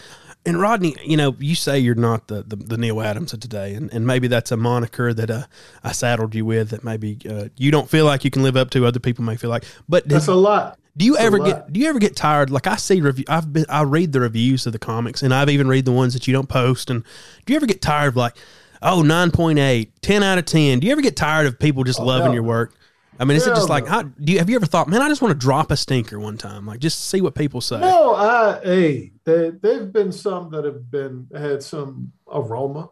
and 0.46 0.60
Rodney, 0.60 0.94
you 1.02 1.16
know, 1.16 1.34
you 1.38 1.54
say 1.54 1.78
you're 1.78 1.94
not 1.94 2.28
the, 2.28 2.42
the, 2.42 2.56
the, 2.56 2.76
Neal 2.76 3.00
Adams 3.00 3.32
of 3.32 3.40
today, 3.40 3.74
and, 3.74 3.90
and 3.92 4.06
maybe 4.06 4.28
that's 4.28 4.52
a 4.52 4.56
moniker 4.56 5.14
that 5.14 5.30
uh, 5.30 5.44
I 5.82 5.92
saddled 5.92 6.34
you 6.34 6.44
with 6.44 6.70
that 6.70 6.84
maybe 6.84 7.18
uh, 7.28 7.48
you 7.56 7.70
don't 7.70 7.88
feel 7.88 8.04
like 8.04 8.24
you 8.24 8.30
can 8.30 8.42
live 8.42 8.56
up 8.56 8.70
to. 8.70 8.84
Other 8.84 9.00
people 9.00 9.24
may 9.24 9.36
feel 9.36 9.50
like, 9.50 9.64
but 9.88 10.06
that's 10.06 10.26
a 10.26 10.34
lot. 10.34 10.78
Do 10.96 11.04
you 11.04 11.14
that's 11.14 11.24
ever 11.24 11.38
get 11.38 11.72
Do 11.72 11.80
you 11.80 11.88
ever 11.88 11.98
get 11.98 12.14
tired? 12.14 12.50
Like 12.50 12.66
I 12.66 12.76
see 12.76 13.00
review, 13.00 13.24
I've 13.28 13.52
been 13.52 13.64
I 13.68 13.82
read 13.82 14.12
the 14.12 14.20
reviews 14.20 14.66
of 14.66 14.72
the 14.72 14.78
comics, 14.78 15.22
and 15.22 15.32
I've 15.32 15.48
even 15.48 15.66
read 15.66 15.86
the 15.86 15.92
ones 15.92 16.12
that 16.12 16.26
you 16.26 16.34
don't 16.34 16.48
post. 16.48 16.90
And 16.90 17.04
do 17.46 17.52
you 17.52 17.56
ever 17.56 17.66
get 17.66 17.80
tired 17.80 18.08
of 18.08 18.16
like, 18.16 18.36
oh, 18.84 19.02
9.8, 19.02 19.90
10 20.00 20.22
out 20.22 20.38
of 20.38 20.44
ten? 20.44 20.78
Do 20.78 20.86
you 20.86 20.92
ever 20.92 21.02
get 21.02 21.16
tired 21.16 21.46
of 21.46 21.58
people 21.58 21.82
just 21.84 22.00
oh, 22.00 22.04
loving 22.04 22.32
your 22.32 22.42
work? 22.42 22.74
I 23.18 23.24
mean, 23.24 23.36
is 23.36 23.46
it 23.46 23.54
just 23.54 23.68
like 23.68 23.86
how 23.86 24.02
do 24.02 24.32
you 24.32 24.38
have 24.38 24.50
you 24.50 24.56
ever 24.56 24.66
thought, 24.66 24.88
man, 24.88 25.00
I 25.00 25.08
just 25.08 25.22
want 25.22 25.32
to 25.32 25.38
drop 25.38 25.70
a 25.70 25.76
stinker 25.76 26.18
one 26.18 26.36
time, 26.36 26.66
like 26.66 26.80
just 26.80 27.08
see 27.08 27.20
what 27.20 27.34
people 27.34 27.60
say? 27.60 27.78
No, 27.78 28.14
I 28.14 28.60
hey, 28.62 29.12
there, 29.24 29.52
there've 29.52 29.92
been 29.92 30.10
some 30.10 30.50
that 30.50 30.64
have 30.64 30.90
been 30.90 31.28
had 31.34 31.62
some 31.62 32.12
aroma. 32.26 32.90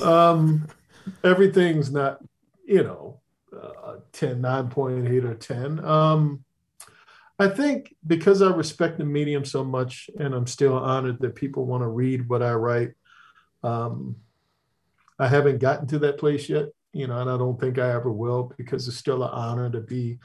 Um, 0.00 0.68
everything's 1.24 1.90
not, 1.90 2.20
you 2.64 2.84
know, 2.84 3.20
uh, 3.52 3.96
10, 4.12 4.40
9.8 4.40 5.24
or 5.24 5.34
10. 5.34 5.84
Um, 5.84 6.44
I 7.38 7.48
think 7.48 7.94
because 8.06 8.42
I 8.42 8.50
respect 8.50 8.98
the 8.98 9.04
medium 9.04 9.44
so 9.44 9.64
much 9.64 10.08
and 10.18 10.32
I'm 10.32 10.46
still 10.46 10.74
honored 10.74 11.20
that 11.20 11.34
people 11.34 11.66
want 11.66 11.82
to 11.82 11.88
read 11.88 12.28
what 12.28 12.42
I 12.42 12.54
write, 12.54 12.92
um, 13.62 14.16
I 15.18 15.28
haven't 15.28 15.58
gotten 15.58 15.86
to 15.88 15.98
that 16.00 16.18
place 16.18 16.48
yet 16.48 16.66
you 16.96 17.06
know, 17.06 17.18
and 17.18 17.28
I 17.28 17.36
don't 17.36 17.60
think 17.60 17.78
I 17.78 17.92
ever 17.92 18.10
will 18.10 18.54
because 18.56 18.88
it's 18.88 18.96
still 18.96 19.22
an 19.22 19.28
honor 19.30 19.68
to 19.68 19.80
be 19.80 20.18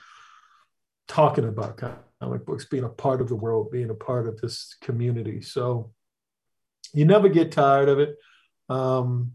talking 1.06 1.44
about 1.44 1.76
comic 2.22 2.46
books, 2.46 2.64
being 2.64 2.86
a 2.86 2.90
part 2.90 3.20
of 3.20 3.28
the 3.28 3.36
world, 3.36 3.72
being 3.72 3.90
a 3.90 3.94
part 3.94 4.26
of 4.26 4.40
this 4.40 4.78
community. 4.80 5.42
So 5.42 5.92
you 6.94 7.04
never 7.04 7.28
get 7.28 7.52
tired 7.52 7.90
of 7.90 8.00
it. 8.00 8.16
Um, 8.70 9.34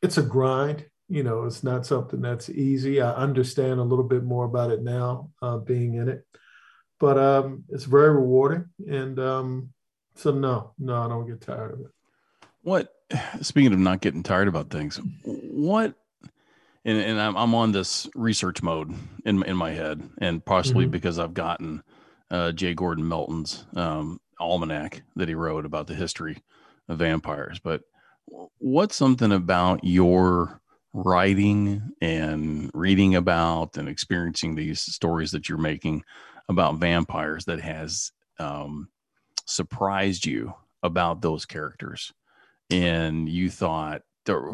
it's 0.00 0.16
a 0.16 0.22
grind. 0.22 0.86
You 1.10 1.24
know, 1.24 1.44
it's 1.44 1.62
not 1.62 1.84
something 1.84 2.22
that's 2.22 2.48
easy. 2.48 3.02
I 3.02 3.12
understand 3.12 3.80
a 3.80 3.84
little 3.84 4.04
bit 4.04 4.24
more 4.24 4.46
about 4.46 4.70
it 4.70 4.82
now, 4.82 5.30
uh, 5.42 5.58
being 5.58 5.94
in 5.94 6.08
it. 6.08 6.24
but 6.98 7.18
um, 7.18 7.64
it's 7.68 7.84
very 7.84 8.14
rewarding. 8.14 8.64
And 8.88 9.18
um, 9.18 9.74
so 10.14 10.30
no, 10.30 10.72
no, 10.78 11.02
I 11.02 11.08
don't 11.08 11.26
get 11.26 11.42
tired 11.42 11.74
of 11.74 11.80
it. 11.80 11.92
What? 12.62 12.92
Speaking 13.40 13.72
of 13.72 13.78
not 13.78 14.00
getting 14.00 14.22
tired 14.22 14.48
about 14.48 14.70
things, 14.70 15.00
what? 15.24 15.94
And, 16.84 16.98
and 16.98 17.20
I'm 17.20 17.36
I'm 17.36 17.54
on 17.54 17.72
this 17.72 18.08
research 18.14 18.62
mode 18.62 18.92
in 19.24 19.42
in 19.44 19.56
my 19.56 19.70
head, 19.70 20.02
and 20.18 20.44
possibly 20.44 20.86
Mhm. 20.86 20.90
because 20.90 21.18
I've 21.18 21.34
gotten 21.34 21.82
uh, 22.30 22.52
J. 22.52 22.74
Gordon 22.74 23.08
Melton's 23.08 23.64
um, 23.74 24.20
almanac 24.38 25.02
that 25.16 25.28
he 25.28 25.34
wrote 25.34 25.64
about 25.64 25.86
the 25.86 25.94
history 25.94 26.42
of 26.88 26.98
vampires. 26.98 27.58
But 27.58 27.82
what's 28.58 28.96
something 28.96 29.32
about 29.32 29.82
your 29.82 30.60
writing 30.92 31.92
and 32.00 32.70
reading 32.74 33.14
about 33.14 33.76
and 33.76 33.88
experiencing 33.88 34.54
these 34.54 34.80
stories 34.80 35.30
that 35.30 35.48
you're 35.48 35.58
making 35.58 36.02
about 36.48 36.76
vampires 36.76 37.44
that 37.46 37.60
has 37.60 38.12
um, 38.38 38.88
surprised 39.46 40.26
you 40.26 40.54
about 40.82 41.22
those 41.22 41.44
characters 41.44 42.12
and 42.70 43.28
you 43.28 43.50
thought 43.50 44.02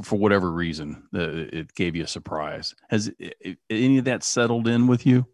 for 0.02 0.16
whatever 0.16 0.52
reason 0.52 1.02
it 1.12 1.74
gave 1.74 1.96
you 1.96 2.04
a 2.04 2.06
surprise 2.06 2.74
has 2.88 3.10
any 3.68 3.98
of 3.98 4.04
that 4.04 4.22
settled 4.22 4.68
in 4.68 4.86
with 4.86 5.04
you 5.04 5.26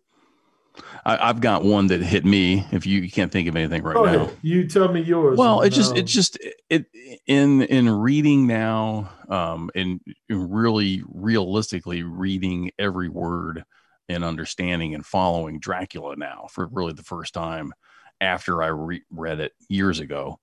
I, 1.05 1.29
i've 1.29 1.41
got 1.41 1.63
one 1.63 1.89
that 1.89 2.01
hit 2.01 2.25
me 2.25 2.65
if 2.73 2.87
you, 2.87 3.03
you 3.03 3.11
can't 3.11 3.31
think 3.31 3.49
of 3.49 3.57
anything 3.57 3.83
right 3.83 3.97
now. 4.03 4.31
You 4.41 4.67
tell 4.67 4.91
me 4.91 5.03
yours. 5.03 5.37
well 5.37 5.61
it 5.61 5.71
just, 5.71 5.95
it 5.95 6.05
just 6.05 6.39
it 6.71 6.87
in 7.27 7.63
in 7.63 7.91
reading 7.91 8.47
now 8.47 9.11
um 9.29 9.71
and 9.75 10.01
really 10.31 11.03
realistically 11.07 12.03
reading 12.03 12.71
every 12.79 13.11
word 13.11 13.65
and 14.09 14.25
understanding 14.25 14.95
and 14.95 15.05
following 15.05 15.59
dracula 15.61 16.17
now 16.17 16.47
for 16.51 16.67
really 16.67 16.95
the 16.95 17.03
first 17.03 17.35
time 17.35 17.75
after 18.23 18.63
i 18.63 18.69
re- 18.69 19.05
read 19.11 19.41
it 19.41 19.53
years 19.69 20.01
ago 20.01 20.39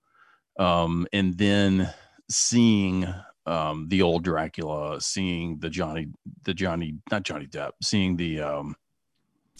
um 0.59 1.07
and 1.13 1.35
then 1.37 1.91
seeing 2.29 3.07
um 3.45 3.87
the 3.89 4.01
old 4.01 4.23
dracula 4.23 4.99
seeing 4.99 5.57
the 5.59 5.69
johnny 5.69 6.07
the 6.43 6.53
johnny 6.53 6.95
not 7.11 7.23
johnny 7.23 7.47
depp 7.47 7.71
seeing 7.81 8.17
the 8.17 8.41
um 8.41 8.75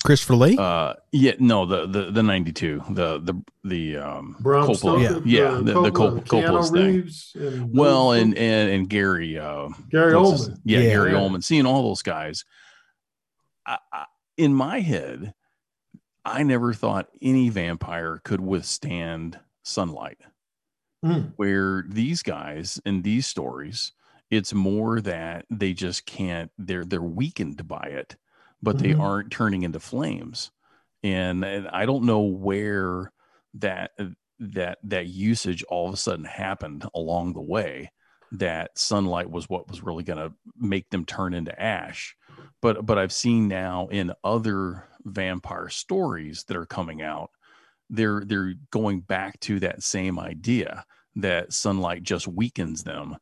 Christopher 0.06 0.36
Lee. 0.36 0.58
uh 0.60 0.94
yeah 1.12 1.32
no 1.40 1.66
the 1.66 1.88
the 1.88 2.12
the 2.12 2.22
92 2.22 2.84
the 2.92 3.20
the 3.20 3.34
the 3.64 3.98
um 3.98 4.36
Bram 4.40 4.68
Coppola. 4.68 4.76
Stoker, 5.08 5.22
yeah 5.28 5.52
the, 5.56 5.62
the 5.82 5.92
Coppola, 5.92 6.16
Cop- 6.20 6.26
Coppola's 6.26 6.72
Keanu 6.72 7.34
thing 7.34 7.42
and 7.42 7.74
well 7.78 8.12
and 8.12 8.38
and 8.38 8.70
and 8.70 8.90
Gary 8.90 9.40
uh 9.40 9.70
Gary 9.90 10.16
what's 10.16 10.32
his- 10.42 10.50
Oldman. 10.50 10.60
yeah, 10.66 10.80
Yeah. 10.80 10.90
Gary 10.90 11.12
Yeah. 11.14 11.18
Oldman 11.18 11.44
seeing 11.44 11.66
all 11.66 11.82
those 11.84 12.02
guys 12.04 12.46
I, 13.66 13.78
I, 13.92 14.06
in 14.38 14.54
my 14.54 14.82
head 14.82 15.34
I 16.24 16.44
never 16.44 16.74
thought 16.74 17.08
any 17.22 17.50
vampire 17.50 18.22
could 18.24 18.42
withstand 18.42 19.40
sunlight 19.64 20.20
Mm. 21.08 21.34
where 21.38 21.86
these 21.88 22.22
guys 22.24 22.82
in 22.86 23.02
these 23.04 23.26
stories 23.28 23.94
it's 24.30 24.54
more 24.54 25.00
that 25.02 25.46
they 25.50 25.74
just 25.74 26.06
can't 26.06 26.52
they're 26.58 26.84
they're 26.86 27.02
weakened 27.02 27.66
by 27.68 27.84
it 27.84 28.18
but 28.62 28.80
they 28.80 28.94
Mhm. 28.94 29.00
aren't 29.00 29.32
turning 29.32 29.64
into 29.64 29.80
flames 29.80 30.52
and, 31.04 31.46
and 31.46 31.68
i 31.70 31.86
don't 31.86 32.04
know 32.04 32.22
where 32.22 33.12
that 33.54 33.92
that 34.40 34.80
that 34.84 35.08
usage 35.08 35.64
all 35.70 35.88
of 35.88 35.94
a 35.94 35.98
sudden 35.98 36.26
happened 36.26 36.86
along 36.94 37.34
the 37.34 37.42
way 37.42 37.92
that 38.32 38.78
sunlight 38.78 39.30
was 39.32 39.50
what 39.50 39.70
was 39.70 39.82
really 39.82 40.04
going 40.04 40.20
to 40.20 40.34
make 40.60 40.90
them 40.90 41.06
turn 41.06 41.34
into 41.34 41.58
ash 41.62 42.16
but 42.62 42.86
but 42.86 42.98
i've 42.98 43.14
seen 43.14 43.48
now 43.48 43.88
in 43.88 44.12
other 44.24 44.84
vampire 45.06 45.70
stories 45.70 46.44
that 46.48 46.58
are 46.58 46.66
coming 46.66 47.02
out 47.02 47.30
they're 47.90 48.24
they're 48.26 48.54
going 48.72 49.00
back 49.00 49.40
to 49.40 49.60
that 49.62 49.82
same 49.82 50.20
idea 50.20 50.84
that 51.18 51.54
sunlight 51.54 52.04
just 52.04 52.28
weakens 52.28 52.84
them 52.84 53.16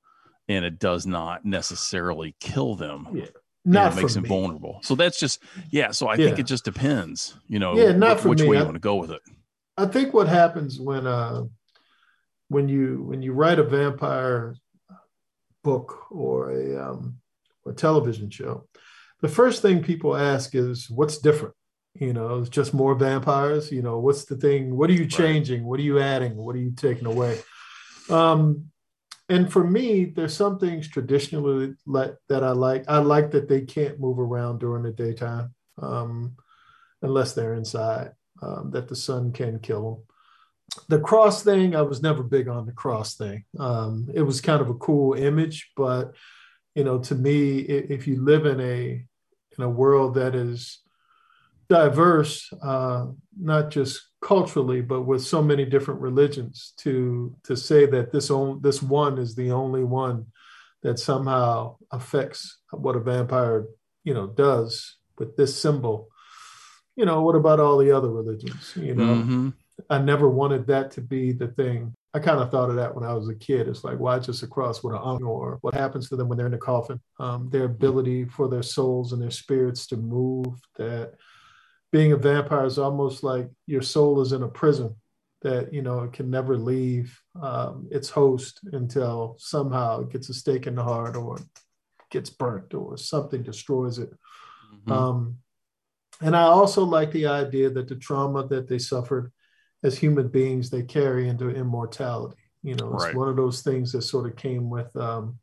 and 0.48 0.64
it 0.66 0.80
does 0.80 1.06
not 1.08 1.44
necessarily 1.46 2.36
kill 2.40 2.76
them 2.76 3.08
Yeah. 3.14 3.26
Not 3.68 3.94
it 3.94 3.96
makes 3.96 4.14
them 4.14 4.24
me. 4.24 4.30
vulnerable 4.30 4.80
so 4.84 4.94
that's 4.96 5.20
just 5.20 5.42
yeah 5.72 5.90
so 5.92 6.08
i 6.08 6.16
think 6.18 6.38
it 6.40 6.46
just 6.46 6.66
depends 6.66 7.36
you 7.48 7.58
know 7.60 7.76
Yeah, 7.76 7.92
not 7.94 8.24
which 8.24 8.42
me. 8.42 8.48
way 8.50 8.58
you 8.58 8.64
want 8.64 8.76
to 8.76 8.80
go 8.80 8.96
with 8.96 9.12
it 9.12 9.22
I 9.78 9.86
think 9.88 10.14
what 10.14 10.28
happens 10.28 10.80
when 10.80 11.06
uh 11.08 11.44
when 12.50 12.70
you 12.70 13.04
when 13.10 13.22
you 13.22 13.34
write 13.34 13.60
a 13.60 13.64
vampire 13.64 14.56
book 15.64 16.12
or 16.12 16.52
a 16.52 16.78
um 16.92 17.18
or 17.66 17.74
television 17.74 18.30
show, 18.30 18.68
the 19.22 19.28
first 19.28 19.62
thing 19.62 19.82
people 19.84 20.16
ask 20.16 20.54
is 20.54 20.90
what's 20.90 21.18
different? 21.18 21.56
You 21.96 22.14
know, 22.14 22.40
it's 22.40 22.50
just 22.50 22.74
more 22.74 22.94
vampires, 22.94 23.72
you 23.72 23.82
know, 23.82 23.98
what's 24.00 24.26
the 24.26 24.36
thing? 24.38 24.76
What 24.78 24.90
are 24.90 24.94
you 24.94 25.08
changing? 25.08 25.66
What 25.66 25.80
are 25.80 25.84
you 25.84 26.00
adding? 26.00 26.36
What 26.36 26.56
are 26.56 26.60
you 26.60 26.72
taking 26.72 27.08
away? 27.08 27.40
Um 28.10 28.72
and 29.28 29.52
for 29.52 29.64
me, 29.64 30.06
there's 30.06 30.36
some 30.36 30.60
things 30.60 30.88
traditionally 30.88 31.74
that 31.88 32.20
I 32.30 32.52
like. 32.52 32.86
I 32.88 33.00
like 33.00 33.32
that 33.32 33.48
they 33.50 33.62
can't 33.62 34.00
move 34.00 34.20
around 34.20 34.60
during 34.60 34.84
the 34.84 34.92
daytime 34.92 35.54
um, 35.82 36.36
unless 37.02 37.34
they're 37.34 37.56
inside 37.56 38.12
um, 38.44 38.70
that 38.72 38.88
the 38.88 38.96
sun 38.96 39.32
can 39.32 39.60
kill 39.60 39.84
them. 39.84 40.04
The 40.90 41.00
cross 41.00 41.44
thing, 41.44 41.76
I 41.76 41.82
was 41.82 42.04
never 42.04 42.22
big 42.22 42.48
on 42.48 42.66
the 42.66 42.72
cross 42.72 43.16
thing. 43.16 43.46
Um, 43.58 44.10
it 44.14 44.22
was 44.22 44.42
kind 44.42 44.62
of 44.62 44.70
a 44.70 44.76
cool 44.76 45.14
image, 45.14 45.72
but 45.76 46.14
you 46.76 46.84
know, 46.84 47.00
to 47.00 47.16
me, 47.16 47.60
if 47.60 48.08
you 48.08 48.22
live 48.24 48.46
in 48.46 48.60
a 48.60 49.06
in 49.58 49.64
a 49.64 49.70
world 49.70 50.16
that 50.16 50.36
is 50.36 50.82
diverse, 51.70 52.52
uh, 52.62 53.08
not 53.40 53.72
just 53.72 54.02
culturally, 54.26 54.82
but 54.82 55.02
with 55.04 55.24
so 55.24 55.42
many 55.42 55.66
different 55.66 56.02
religions, 56.02 56.74
to 56.78 57.36
to 57.44 57.56
say 57.56 57.86
that 57.86 58.12
this 58.12 58.30
on, 58.32 58.62
this 58.62 58.82
one 58.82 59.18
is 59.20 59.36
the 59.36 59.52
only 59.52 59.84
one 59.84 60.26
that 60.82 60.98
somehow 61.00 61.78
affects 61.92 62.40
what 62.72 62.96
a 62.96 63.00
vampire, 63.00 63.66
you 64.04 64.14
know, 64.14 64.28
does 64.28 64.98
with 65.18 65.38
this 65.38 65.56
symbol 65.56 66.10
you 66.98 67.06
know, 67.06 67.22
what 67.22 67.36
about 67.36 67.60
all 67.60 67.78
the 67.78 67.92
other 67.92 68.10
religions? 68.10 68.74
You 68.76 68.96
know, 68.96 69.16
Mhm. 69.16 69.54
I 69.90 69.98
never 70.00 70.30
wanted 70.30 70.68
that 70.68 70.92
to 70.92 71.02
be 71.02 71.34
the 71.34 71.50
thing. 71.50 71.94
I 72.14 72.20
kind 72.20 72.40
of 72.40 72.50
thought 72.50 72.70
of 72.70 72.78
that 72.78 72.96
when 72.96 73.04
I 73.04 73.14
was 73.14 73.28
a 73.28 73.36
kid. 73.36 73.68
It's 73.68 73.84
like, 73.84 74.00
why 74.00 74.18
just 74.20 74.44
a 74.44 74.48
cross 74.48 74.82
with 74.82 74.96
an 74.96 75.02
ung 75.04 75.24
or 75.24 75.58
what 75.62 75.74
happens 75.74 76.08
to 76.08 76.16
them 76.16 76.30
when 76.30 76.38
they're 76.38 76.46
in 76.46 76.54
the 76.54 76.58
coffin? 76.58 77.02
Um, 77.20 77.50
their 77.50 77.66
ability 77.66 78.26
for 78.26 78.48
their 78.48 78.64
souls 78.64 79.12
and 79.12 79.22
their 79.22 79.32
spirits 79.32 79.88
to 79.88 79.98
move. 79.98 80.48
That 80.78 81.16
being 81.96 82.12
a 82.12 82.18
vampire 82.18 82.66
is 82.66 82.78
almost 82.78 83.24
like 83.24 83.50
your 83.68 83.82
soul 83.82 84.20
is 84.20 84.34
in 84.34 84.44
a 84.44 84.50
prison 84.50 84.94
that 85.44 85.74
you 85.74 85.82
know 85.82 86.02
it 86.02 86.12
can 86.12 86.30
never 86.30 86.58
leave 86.58 87.18
um, 87.42 87.88
its 87.90 88.10
host 88.10 88.60
until 88.74 89.38
somehow 89.40 90.02
it 90.02 90.10
gets 90.10 90.28
a 90.28 90.34
stake 90.34 90.68
in 90.68 90.76
the 90.76 90.84
heart 90.84 91.16
or 91.16 91.40
gets 92.12 92.30
burnt 92.30 92.74
or 92.74 92.98
something 92.98 93.44
destroys 93.44 93.98
it. 93.98 94.12
Mhm. 94.74 94.92
Um, 94.92 95.38
and 96.20 96.36
I 96.36 96.42
also 96.42 96.84
like 96.84 97.12
the 97.14 97.28
idea 97.28 97.70
that 97.70 97.88
the 97.88 97.96
trauma 97.96 98.46
that 98.48 98.68
they 98.68 98.78
suffered 98.78 99.32
as 99.82 99.98
human 99.98 100.28
beings, 100.28 100.70
they 100.70 100.84
carry 100.84 101.30
into 101.30 101.48
immortality. 101.50 102.44
You 102.62 102.76
know, 102.76 102.94
it's 102.94 103.06
Right. 103.06 103.16
one 103.16 103.30
of 103.30 103.38
those 103.38 103.62
things 103.62 103.94
that 103.94 104.02
sort 104.02 104.30
of 104.30 104.36
came 104.36 104.70
with 104.70 104.94
um, 104.98 105.40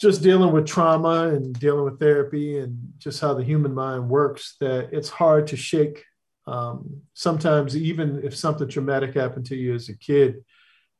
just 0.00 0.22
dealing 0.22 0.52
with 0.52 0.66
trauma 0.66 1.28
and 1.28 1.58
dealing 1.58 1.84
with 1.84 2.00
therapy 2.00 2.58
and 2.58 2.92
just 2.98 3.20
how 3.20 3.34
the 3.34 3.44
human 3.44 3.72
mind 3.74 4.08
works, 4.08 4.56
that 4.60 4.90
it's 4.92 5.08
hard 5.08 5.46
to 5.48 5.56
shake. 5.56 6.04
Um, 6.46 7.02
sometimes, 7.14 7.76
even 7.76 8.22
if 8.22 8.36
something 8.36 8.68
traumatic 8.68 9.14
happened 9.14 9.46
to 9.46 9.56
you 9.56 9.74
as 9.74 9.88
a 9.88 9.96
kid, 9.96 10.44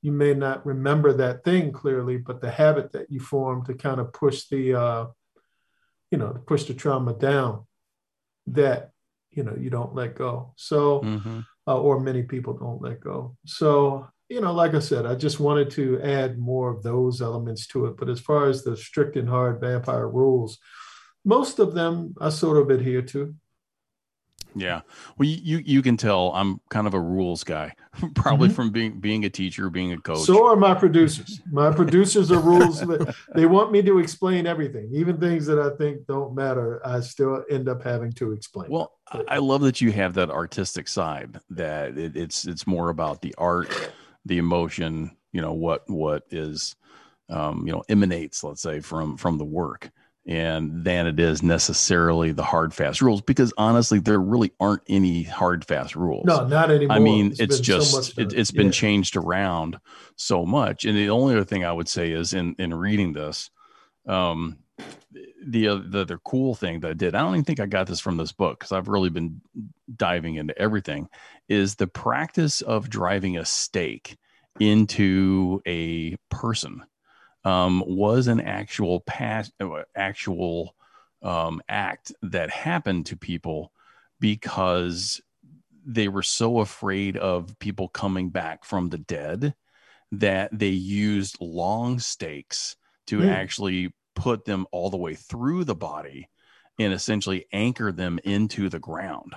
you 0.01 0.13
may 0.13 0.35
not 0.35 0.65
remember 0.65 1.13
that 1.15 1.45
thing 1.45 1.73
clearly, 1.73 2.19
but 2.19 2.41
the 2.41 2.51
habit 2.51 2.93
that 2.93 3.11
you 3.11 3.21
formed 3.21 3.67
to 3.67 3.75
kind 3.75 4.01
of 4.01 4.13
push 4.13 4.49
the, 4.49 4.75
uh, 4.75 5.07
you 6.11 6.19
know, 6.19 6.33
to 6.33 6.39
push 6.39 6.65
the 6.65 6.75
trauma 6.75 7.15
down, 7.15 7.67
that 8.47 8.91
you 9.31 9.43
know 9.43 9.57
you 9.59 9.71
don't 9.71 9.95
let 9.95 10.15
go. 10.15 10.53
So, 10.57 11.01
Mhm. 11.01 11.45
uh, 11.67 11.81
or 11.81 12.01
many 12.01 12.23
people 12.23 12.55
don't 12.55 12.81
let 12.81 13.01
go. 13.01 13.37
So, 13.45 14.09
you 14.29 14.41
know, 14.41 14.53
like 14.53 14.75
I 14.75 14.79
said, 14.79 15.07
I 15.07 15.15
just 15.15 15.39
wanted 15.41 15.71
to 15.73 16.01
add 16.03 16.39
more 16.39 16.71
of 16.71 16.83
those 16.83 17.21
elements 17.21 17.67
to 17.69 17.87
it. 17.87 17.97
But 17.97 18.09
as 18.09 18.21
far 18.21 18.47
as 18.49 18.65
the 18.65 18.77
strict 18.77 19.17
and 19.17 19.29
hard 19.29 19.61
vampire 19.61 20.09
rules, 20.09 20.59
most 21.25 21.59
of 21.59 21.75
them 21.75 22.15
I 22.21 22.31
sort 22.31 22.57
of 22.59 22.71
adhere 22.71 23.03
to. 23.03 23.35
Yeah. 24.57 24.83
Well, 25.19 25.29
you, 25.29 25.61
you 25.67 25.83
can 25.83 25.97
tell 25.97 26.31
I'm 26.33 26.61
kind 26.71 26.87
of 26.87 26.95
a 26.95 27.01
rules 27.01 27.43
guy, 27.43 27.73
probably 28.15 28.49
Mhm. 28.51 28.53
from 28.53 28.71
being 28.71 29.01
being 29.01 29.25
a 29.25 29.31
teacher, 29.31 29.69
being 29.69 29.93
a 29.93 29.99
coach. 29.99 30.21
So 30.27 30.47
are 30.47 30.55
my 30.55 30.75
producers. 30.75 31.41
My 31.51 31.73
producers 31.73 32.31
are 32.31 32.39
rules. 32.39 32.79
that- 32.81 33.17
they 33.35 33.47
want 33.47 33.73
me 33.73 33.83
to 33.83 33.99
explain 33.99 34.47
everything, 34.47 34.91
even 34.95 35.19
things 35.19 35.45
that 35.47 35.59
I 35.59 35.77
think 35.77 36.07
don't 36.07 36.37
matter. 36.37 36.81
I 36.87 37.01
still 37.01 37.43
end 37.51 37.69
up 37.69 37.83
having 37.83 38.13
to 38.13 38.31
explain. 38.33 38.71
well, 38.71 38.93
I 39.11 39.25
I 39.29 39.39
love 39.39 39.63
that 39.63 39.81
you 39.81 39.91
have 39.91 40.15
that 40.15 40.31
artistic 40.31 40.87
side. 40.87 41.41
That 41.51 41.99
it, 41.99 42.17
it's 42.17 42.47
it's 42.47 42.65
more 42.65 42.91
about 42.91 43.23
the 43.23 43.35
art, 43.37 43.69
the 44.25 44.39
emotion. 44.39 45.17
You 45.33 45.41
know 45.41 45.53
what 45.53 45.89
what 45.91 46.25
is, 46.31 46.77
um, 47.29 47.67
you 47.67 47.73
know, 47.73 47.83
emanates. 47.89 48.45
Let's 48.45 48.63
say 48.63 48.81
from 48.81 49.17
from 49.17 49.39
the 49.39 49.45
work, 49.45 49.91
and 50.27 50.85
than 50.85 51.07
it 51.07 51.21
is 51.21 51.43
necessarily 51.43 52.33
the 52.33 52.43
hard 52.45 52.73
fast 52.73 53.03
rules 53.03 53.21
because 53.21 53.53
honestly 53.59 53.99
there 53.99 54.19
really 54.21 54.53
aren't 54.59 54.83
any 54.89 55.23
hard 55.25 55.65
fast 55.67 55.95
rules 55.95 56.25
No, 56.27 56.47
not 56.47 56.71
anymore. 56.71 56.97
i 56.97 56.99
mean 56.99 57.35
It's 57.39 57.57
so 57.57 57.63
just 57.63 58.17
much 58.17 58.19
it, 58.19 58.33
it's 58.33 58.51
been 58.51 58.69
Yeah. 58.69 58.73
changed 58.73 59.17
around 59.17 59.79
so 60.17 60.47
much 60.47 60.87
and 60.87 60.97
the 60.97 61.11
only 61.11 61.35
other 61.35 61.45
thing 61.45 61.63
i 61.65 61.73
would 61.73 61.89
say 61.89 62.11
is 62.13 62.33
in 62.33 62.55
in 62.59 62.73
reading 62.73 63.13
this 63.13 63.51
um 64.07 64.57
the 65.47 65.69
uh, 65.69 65.81
the 65.87 66.01
other 66.01 66.19
cool 66.25 66.55
thing 66.55 66.81
that 66.81 66.91
i 66.91 66.95
did 66.95 67.15
i 67.15 67.21
don't 67.21 67.35
even 67.35 67.45
think 67.45 67.61
i 67.61 67.67
got 67.67 67.87
this 67.87 68.01
from 68.01 68.17
this 68.17 68.33
book 68.33 68.59
because 68.59 68.73
i've 68.73 68.89
really 68.89 69.11
been 69.11 69.41
diving 69.97 70.35
into 70.37 70.57
everything 70.59 71.09
is 71.49 71.77
the 71.77 71.87
practice 71.87 72.61
of 72.63 72.91
driving 72.91 73.37
a 73.37 73.45
stake 73.45 74.17
into 74.61 75.61
a 75.67 76.17
person 76.31 76.83
um, 77.45 77.85
was 77.87 78.27
an 78.27 78.41
actual 78.41 79.01
past 79.01 79.53
uh, 79.61 79.83
actual 79.95 80.75
um, 81.23 81.61
act 81.69 82.13
that 82.23 82.51
happened 82.51 83.07
to 83.07 83.17
people 83.17 83.73
because 84.21 85.21
they 85.87 86.09
were 86.09 86.23
so 86.23 86.61
afraid 86.61 87.17
of 87.17 87.59
people 87.59 87.89
coming 87.89 88.31
back 88.31 88.65
from 88.65 88.89
the 88.89 88.99
dead 88.99 89.55
that 90.13 90.51
they 90.57 90.69
used 90.69 91.37
long 91.41 91.99
stakes 91.99 92.77
to 93.07 93.23
Hmm. 93.23 93.29
actually 93.29 93.93
put 94.15 94.45
them 94.45 94.67
all 94.73 94.91
the 94.91 94.97
way 94.97 95.15
through 95.15 95.65
the 95.65 95.75
body 95.75 96.29
and 96.79 96.93
essentially 96.93 97.47
anchor 97.53 97.93
them 97.93 98.19
into 98.25 98.69
the 98.69 98.79
ground. 98.79 99.35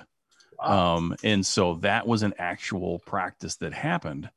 Um, 0.59 1.15
and 1.23 1.45
so 1.45 1.75
that 1.75 2.07
was 2.07 2.23
an 2.23 2.33
actual 2.39 2.99
practice 2.99 3.57
that 3.57 3.73
happened. 3.73 4.29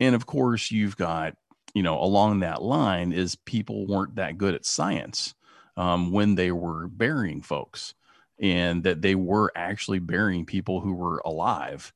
And 0.00 0.14
of 0.14 0.26
course, 0.26 0.70
you've 0.70 0.96
got, 0.96 1.36
you 1.74 1.82
know, 1.82 2.00
along 2.00 2.40
that 2.40 2.62
line 2.62 3.12
is 3.12 3.36
people 3.36 3.86
weren't 3.86 4.16
that 4.16 4.38
good 4.38 4.54
at 4.54 4.64
science 4.64 5.34
um, 5.76 6.10
when 6.10 6.34
they 6.34 6.50
were 6.52 6.88
burying 6.88 7.42
folks, 7.42 7.94
and 8.40 8.84
that 8.84 9.02
they 9.02 9.14
were 9.14 9.52
actually 9.54 9.98
burying 9.98 10.46
people 10.46 10.80
who 10.80 10.94
were 10.94 11.20
alive. 11.24 11.92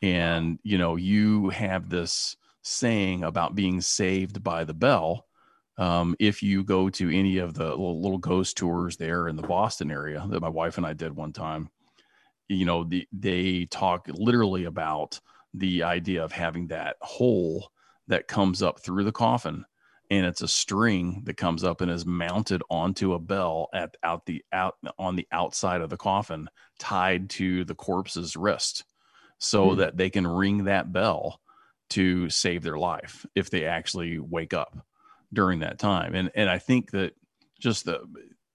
And, 0.00 0.58
you 0.64 0.78
know, 0.78 0.96
you 0.96 1.50
have 1.50 1.88
this 1.88 2.36
saying 2.62 3.22
about 3.22 3.54
being 3.54 3.80
saved 3.80 4.42
by 4.42 4.64
the 4.64 4.74
bell. 4.74 5.26
Um, 5.78 6.14
if 6.18 6.42
you 6.42 6.64
go 6.64 6.90
to 6.90 7.10
any 7.10 7.38
of 7.38 7.54
the 7.54 7.68
little, 7.70 8.00
little 8.02 8.18
ghost 8.18 8.56
tours 8.56 8.96
there 8.96 9.28
in 9.28 9.36
the 9.36 9.42
Boston 9.42 9.90
area 9.90 10.24
that 10.28 10.40
my 10.40 10.48
wife 10.48 10.76
and 10.76 10.86
I 10.86 10.92
did 10.92 11.16
one 11.16 11.32
time, 11.32 11.70
you 12.48 12.64
know, 12.64 12.84
the, 12.84 13.06
they 13.12 13.64
talk 13.66 14.06
literally 14.08 14.64
about 14.64 15.20
the 15.54 15.82
idea 15.82 16.24
of 16.24 16.32
having 16.32 16.68
that 16.68 16.96
hole 17.00 17.70
that 18.08 18.28
comes 18.28 18.62
up 18.62 18.80
through 18.80 19.04
the 19.04 19.12
coffin 19.12 19.64
and 20.10 20.26
it's 20.26 20.42
a 20.42 20.48
string 20.48 21.22
that 21.24 21.36
comes 21.38 21.64
up 21.64 21.80
and 21.80 21.90
is 21.90 22.04
mounted 22.04 22.62
onto 22.68 23.14
a 23.14 23.18
bell 23.18 23.68
at 23.72 23.96
out 24.02 24.26
the 24.26 24.44
out 24.52 24.76
on 24.98 25.16
the 25.16 25.26
outside 25.32 25.80
of 25.80 25.88
the 25.90 25.96
coffin 25.96 26.48
tied 26.78 27.30
to 27.30 27.64
the 27.64 27.74
corpse's 27.74 28.36
wrist 28.36 28.84
so 29.38 29.74
Hmm. 29.74 29.78
that 29.78 29.96
they 29.96 30.10
can 30.10 30.26
ring 30.26 30.64
that 30.64 30.92
bell 30.92 31.40
to 31.90 32.28
save 32.30 32.62
their 32.62 32.78
life 32.78 33.24
if 33.34 33.50
they 33.50 33.64
actually 33.66 34.18
wake 34.18 34.52
up 34.54 34.86
during 35.32 35.60
that 35.60 35.78
time. 35.78 36.14
And 36.14 36.30
and 36.34 36.48
i 36.50 36.58
think 36.58 36.90
that 36.92 37.14
just 37.58 37.84
the 37.84 38.00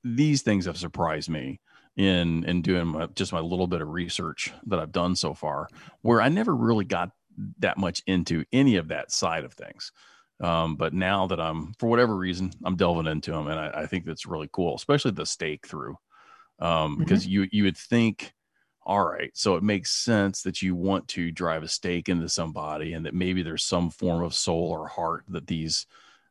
these 0.04 0.42
things 0.42 0.66
have 0.66 0.78
surprised 0.78 1.30
me 1.30 1.60
in 1.96 2.44
in 2.46 2.62
doing 2.62 2.88
my, 2.88 3.08
just 3.08 3.34
my 3.34 3.40
little 3.40 3.68
bit 3.68 3.82
of 3.82 3.90
research 3.90 4.54
that 4.68 4.80
I've 4.80 4.92
done 4.92 5.16
so 5.16 5.34
far, 5.34 5.68
where 6.02 6.22
I 6.22 6.30
never 6.30 6.56
really 6.56 6.86
got 6.86 7.12
that 7.60 7.78
much 7.78 8.04
into 8.08 8.46
any 8.52 8.78
of 8.78 8.90
that 8.90 9.12
side 9.12 9.44
of 9.44 9.54
things. 9.54 9.92
Um, 10.40 10.76
but 10.76 10.94
now 10.94 11.26
that 11.28 11.40
I'm, 11.40 11.74
for 11.80 11.88
whatever 11.90 12.16
reason, 12.16 12.52
I'm 12.64 12.76
delving 12.76 13.08
into 13.08 13.32
them, 13.32 13.48
and 13.48 13.60
I, 13.60 13.72
I 13.82 13.86
think 13.88 14.06
that's 14.06 14.28
really 14.28 14.50
cool, 14.52 14.76
especially 14.76 15.12
the 15.12 15.26
stake 15.26 15.66
through, 15.66 15.98
um, 16.60 16.98
because 16.98 17.26
you 17.26 17.48
you 17.52 17.64
would 17.64 17.78
think, 17.78 18.34
all 18.86 19.04
right, 19.04 19.32
so 19.34 19.56
it 19.56 19.64
makes 19.64 19.92
sense 19.92 20.44
that 20.44 20.62
you 20.62 20.76
want 20.76 21.08
to 21.10 21.32
drive 21.32 21.64
a 21.64 21.68
stake 21.68 22.08
into 22.08 22.30
somebody, 22.30 22.94
and 22.94 23.08
that 23.08 23.16
maybe 23.16 23.42
there's 23.42 23.64
some 23.64 23.90
form 23.90 24.24
of 24.24 24.36
soul 24.36 24.70
or 24.70 24.88
heart 24.88 25.26
that 25.30 25.48
these 25.48 25.88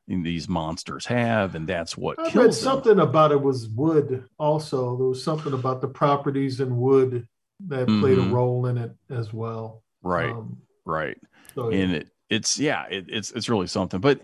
these 0.09 0.49
monsters 0.49 1.07
have, 1.07 1.55
and 1.55 1.69
that's 1.69 1.97
what 1.97 2.19
I 2.19 2.23
read 2.25 2.33
kills 2.33 2.61
them. 2.61 2.71
something 2.71 2.99
about 3.01 3.33
it 3.33 3.41
was 3.41 3.69
wood. 3.69 4.25
Also, 4.39 4.97
there 4.97 5.07
was 5.07 5.23
something 5.23 5.53
about 5.53 5.81
the 5.81 5.89
properties 5.89 6.61
in 6.61 6.77
wood 6.79 7.27
that 7.69 7.87
played 7.99 8.19
a 8.19 8.23
Mhm. 8.23 8.31
role 8.33 8.67
in 8.67 8.79
it 8.79 8.93
as 9.11 9.33
well. 9.33 9.83
Right, 10.03 10.31
Um, 10.31 10.57
right. 10.85 11.19
so 11.55 11.69
and 11.71 11.93
it 11.93 12.09
it's 12.29 12.59
yeah 12.59 12.85
it, 12.91 13.05
it's 13.09 13.31
it's 13.33 13.49
really 13.49 13.69
something 13.69 14.01
but 14.01 14.21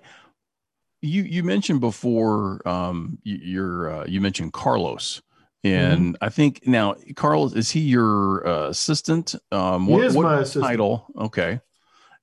you 1.00 1.22
you 1.22 1.42
mentioned 1.42 1.80
before 1.80 2.66
um 2.66 3.18
you, 3.22 3.36
you're 3.42 3.90
uh, 3.90 4.04
you 4.06 4.20
mentioned 4.20 4.52
carlos 4.52 5.22
and 5.64 6.16
i 6.20 6.28
think 6.28 6.66
now 6.66 6.94
carlos 7.14 7.54
is 7.54 7.70
he 7.70 7.80
your 7.80 8.46
uh, 8.46 8.68
assistant 8.68 9.34
um 9.52 9.86
He 9.86 9.92
what, 9.92 10.04
is 10.04 10.14
what 10.16 10.24
my 10.24 10.40
assistant. 10.40 10.64
title 10.64 11.06
okay 11.18 11.60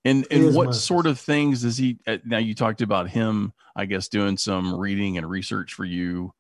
and 0.05 0.25
He 0.29 0.35
and 0.37 0.55
what 0.55 0.73
sort 0.73 1.07
of 1.07 1.19
things 1.19 1.61
does 1.63 1.77
he 1.77 1.97
uh, 2.07 2.17
now 2.25 2.37
you 2.37 2.55
talked 2.55 2.81
about 2.81 3.09
him 3.09 3.53
i 3.75 3.85
guess 3.85 4.07
doing 4.07 4.37
some 4.37 4.75
reading 4.75 5.17
and 5.17 5.29
research 5.29 5.73
for 5.73 5.85
you 5.85 6.33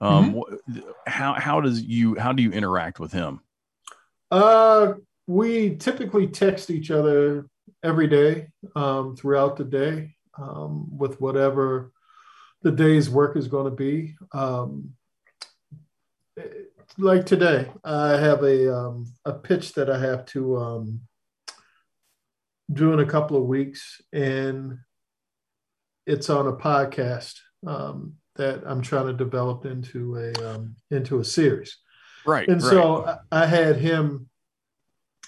um 0.00 0.34
Mm-hmm. 0.34 0.78
wh- 0.78 1.08
how 1.08 1.32
how 1.34 1.60
does 1.60 1.82
you 1.82 2.14
how 2.18 2.32
do 2.32 2.42
you 2.42 2.52
interact 2.52 3.00
with 3.00 3.12
him 3.12 3.40
Uh, 4.30 4.94
we 5.26 5.76
typically 5.76 6.26
text 6.26 6.70
each 6.70 6.90
other 6.90 7.46
every 7.82 8.06
day 8.06 8.48
um, 8.74 9.16
throughout 9.16 9.56
the 9.56 9.64
day 9.64 10.14
um, 10.38 10.86
with 10.98 11.20
whatever 11.20 11.92
the 12.62 12.70
day's 12.72 13.08
work 13.08 13.36
is 13.36 13.48
going 13.48 13.64
to 13.64 13.76
be. 13.76 14.16
Um, 14.32 14.90
like 16.98 17.26
today, 17.26 17.70
I 17.84 18.10
have 18.12 18.42
a 18.42 18.74
um, 18.74 19.06
a 19.24 19.32
pitch 19.32 19.72
that 19.74 19.88
I 19.90 19.98
have 19.98 20.26
to 20.26 20.56
um, 20.56 21.00
do 22.72 22.92
in 22.92 23.00
a 23.00 23.06
couple 23.06 23.36
of 23.36 23.44
weeks, 23.44 24.00
and 24.12 24.78
it's 26.06 26.30
on 26.30 26.46
a 26.46 26.52
podcast 26.52 27.34
um, 27.66 28.14
that 28.36 28.62
I'm 28.66 28.82
trying 28.82 29.06
to 29.06 29.12
develop 29.12 29.64
into 29.66 30.16
a 30.16 30.32
um, 30.54 30.76
into 30.90 31.20
a 31.20 31.24
series 31.24 31.76
right 32.26 32.48
and 32.48 32.60
right. 32.62 32.70
so 32.70 33.04
I- 33.06 33.42
I 33.42 33.46
had 33.46 33.76
him 33.76 34.28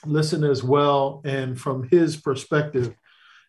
listen 0.06 0.44
as 0.44 0.62
well, 0.62 1.20
and 1.24 1.58
from 1.58 1.88
his 1.88 2.16
perspective, 2.16 2.94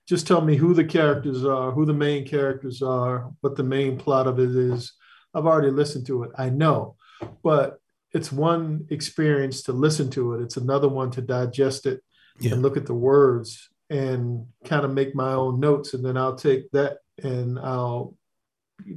just 0.07 0.25
tell 0.25 0.41
me 0.41 0.55
who 0.55 0.73
the 0.73 0.83
characters 0.83 1.45
are, 1.45 1.71
who 1.71 1.85
the 1.85 1.93
main 1.93 2.25
characters 2.25 2.81
are, 2.81 3.31
what 3.41 3.55
the 3.55 3.63
main 3.63 3.97
plot 3.97 4.25
of 4.27 4.39
it 4.39 4.49
is. 4.55 4.93
I've 5.35 5.45
already 5.45 5.69
listened 5.69 6.07
to 6.07 6.23
it, 6.23 6.31
I 6.39 6.49
know, 6.49 6.95
but 7.43 7.79
it's 8.13 8.31
one 8.31 8.87
experience 8.89 9.61
to 9.63 9.73
listen 9.73 10.09
to 10.11 10.33
it. 10.33 10.41
It's 10.41 10.57
another 10.57 10.89
one 10.89 11.11
to 11.11 11.21
digest 11.21 11.85
it 11.85 12.01
Yeah. 12.39 12.53
and 12.53 12.63
look 12.63 12.77
at 12.77 12.87
the 12.87 12.95
words 12.95 13.69
and 13.89 14.45
kind 14.65 14.85
of 14.85 14.93
make 14.93 15.15
my 15.15 15.33
own 15.33 15.59
notes, 15.59 15.93
and 15.93 16.05
then 16.05 16.17
I'll 16.17 16.35
take 16.35 16.69
that 16.71 16.97
and 17.21 17.59
I'll 17.59 18.15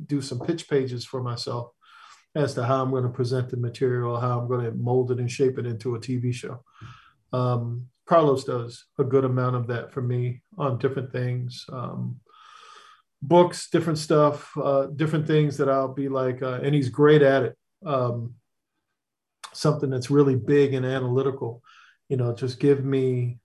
do 0.07 0.21
some 0.21 0.41
pitch 0.41 0.69
pages 0.69 1.05
for 1.05 1.23
myself 1.23 1.71
as 2.35 2.55
to 2.55 2.65
how 2.65 2.83
I'm 2.83 2.91
going 2.91 3.03
to 3.03 3.09
present 3.09 3.51
the 3.51 3.57
material, 3.57 4.19
how 4.19 4.39
I'm 4.39 4.49
going 4.49 4.65
to 4.65 4.73
mold 4.73 5.11
it 5.11 5.19
and 5.19 5.31
shape 5.31 5.59
it 5.59 5.67
into 5.67 5.95
a 5.95 6.01
TV 6.01 6.33
show. 6.33 6.63
Um, 7.33 7.89
Carlos 8.07 8.45
does 8.45 8.85
a 8.99 9.05
good 9.05 9.25
amount 9.25 9.57
of 9.57 9.67
that 9.69 9.93
for 9.93 10.03
me 10.03 10.43
on 10.59 10.79
different 10.79 11.13
things, 11.13 11.65
um, 11.73 12.21
books, 13.21 13.71
different 13.71 13.99
stuff, 13.99 14.51
uh, 14.57 14.87
different 14.87 15.27
things 15.27 15.57
that 15.59 15.69
I'll 15.69 15.93
be 15.95 16.09
like, 16.09 16.43
uh, 16.43 16.61
and 16.63 16.75
he's 16.75 16.89
great 16.89 17.23
at 17.23 17.43
it. 17.45 17.57
Um, 17.85 18.35
something 19.53 19.91
that's 19.91 20.11
really 20.11 20.37
big 20.37 20.75
and 20.75 20.87
analytical, 20.87 21.63
you 22.09 22.17
know, 22.17 22.35
just 22.35 22.59
give 22.59 22.85
me 22.85 23.39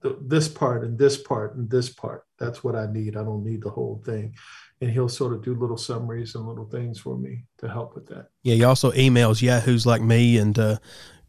the, 0.00 0.18
this 0.20 0.48
part 0.48 0.84
and 0.84 0.98
this 0.98 1.16
part 1.20 1.56
and 1.56 1.68
this 1.70 1.88
part. 1.90 2.24
That's 2.38 2.62
what 2.62 2.76
I 2.76 2.86
need. 2.90 3.16
I 3.16 3.24
don't 3.24 3.44
need 3.44 3.62
the 3.62 3.70
whole 3.70 4.02
thing. 4.04 4.34
And 4.80 4.90
he'll 4.90 5.08
sort 5.08 5.32
of 5.32 5.42
do 5.42 5.54
little 5.54 5.76
summaries 5.76 6.34
and 6.36 6.46
little 6.46 6.66
things 6.68 6.98
for 7.00 7.18
me 7.18 7.44
to 7.58 7.68
help 7.68 7.94
with 7.96 8.06
that. 8.08 8.28
Yeah, 8.44 8.54
he 8.54 8.64
also 8.64 8.92
emails 8.92 9.42
Yahoos 9.42 9.86
like 9.86 10.00
me 10.02 10.38
and 10.38 10.56
uh, 10.58 10.76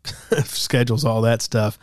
schedules 0.43 1.05
all 1.05 1.21
that 1.23 1.41
stuff. 1.41 1.79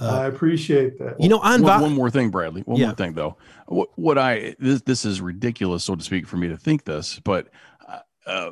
I 0.00 0.26
appreciate 0.26 0.96
that. 1.00 1.20
You 1.20 1.28
know, 1.28 1.38
I 1.40 1.50
one, 1.52 1.60
invite. 1.60 1.82
one 1.82 1.92
more 1.94 2.08
thing, 2.08 2.30
Bradley. 2.30 2.60
One 2.62 2.78
Yeah. 2.78 2.86
more 2.86 2.94
thing, 2.94 3.14
though. 3.14 3.36
What, 3.66 3.88
what 3.96 4.16
I 4.16 4.54
this 4.60 4.80
this 4.82 5.04
is 5.04 5.20
ridiculous, 5.20 5.82
so 5.82 5.96
to 5.96 6.04
speak, 6.04 6.28
for 6.28 6.36
me 6.36 6.46
to 6.48 6.56
think 6.56 6.84
this, 6.84 7.18
but 7.24 7.48
uh, 7.88 7.98
uh, 8.24 8.50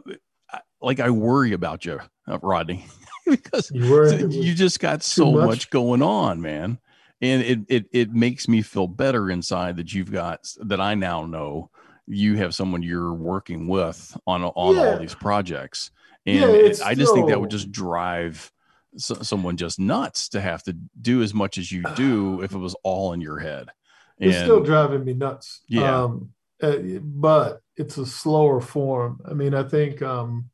I- 0.52 0.60
like 0.80 0.98
I 0.98 1.10
worry 1.10 1.52
about 1.52 1.84
you, 1.84 2.00
uh, 2.26 2.38
Rodney, 2.42 2.84
because 3.26 3.70
You 3.72 3.88
were 3.92 4.12
you 4.12 4.54
just 4.54 4.80
got 4.80 5.04
so 5.04 5.30
much? 5.30 5.46
much? 5.46 5.70
going 5.70 6.02
on, 6.02 6.40
man, 6.40 6.80
and 7.22 7.42
it 7.42 7.58
it 7.68 7.86
it 7.92 8.12
makes 8.12 8.48
me 8.48 8.62
feel 8.62 8.86
better 8.86 9.30
inside 9.30 9.76
that 9.76 9.92
you've 9.92 10.12
got 10.12 10.46
that 10.60 10.80
I 10.80 10.94
now 10.94 11.24
know 11.26 11.70
you 12.06 12.36
have 12.36 12.54
someone 12.54 12.82
you're 12.82 13.12
working 13.14 13.68
with 13.68 14.16
on 14.26 14.42
on 14.44 14.76
Yeah. 14.76 14.82
all 14.92 14.98
these 14.98 15.14
projects, 15.14 15.90
and 16.24 16.36
Yeah, 16.40 16.48
it- 16.48 16.64
it's 16.66 16.80
I 16.80 16.94
just 16.94 17.14
think 17.14 17.28
that 17.28 17.40
would 17.40 17.50
just 17.50 17.72
drive 17.72 18.52
so, 18.98 19.14
someone 19.16 19.56
just 19.58 19.78
nuts 19.78 20.28
to 20.30 20.40
have 20.40 20.62
to 20.64 20.72
do 21.00 21.20
as 21.22 21.34
much 21.34 21.58
as 21.58 21.70
you 21.70 21.82
do 21.96 22.40
if 22.44 22.52
it 22.52 22.58
was 22.58 22.74
all 22.82 23.12
in 23.12 23.20
your 23.20 23.38
head. 23.38 23.68
it's 24.18 24.38
still 24.38 24.62
driving 24.62 25.04
me 25.04 25.12
nuts. 25.12 25.60
Yeah. 25.68 26.04
Um, 26.04 26.30
uh, 26.62 26.76
but 27.02 27.60
it's 27.76 27.98
a 27.98 28.06
slower 28.06 28.62
form. 28.62 29.20
I 29.28 29.34
mean, 29.34 29.52
I 29.52 29.62
think 29.62 30.00
um, 30.00 30.48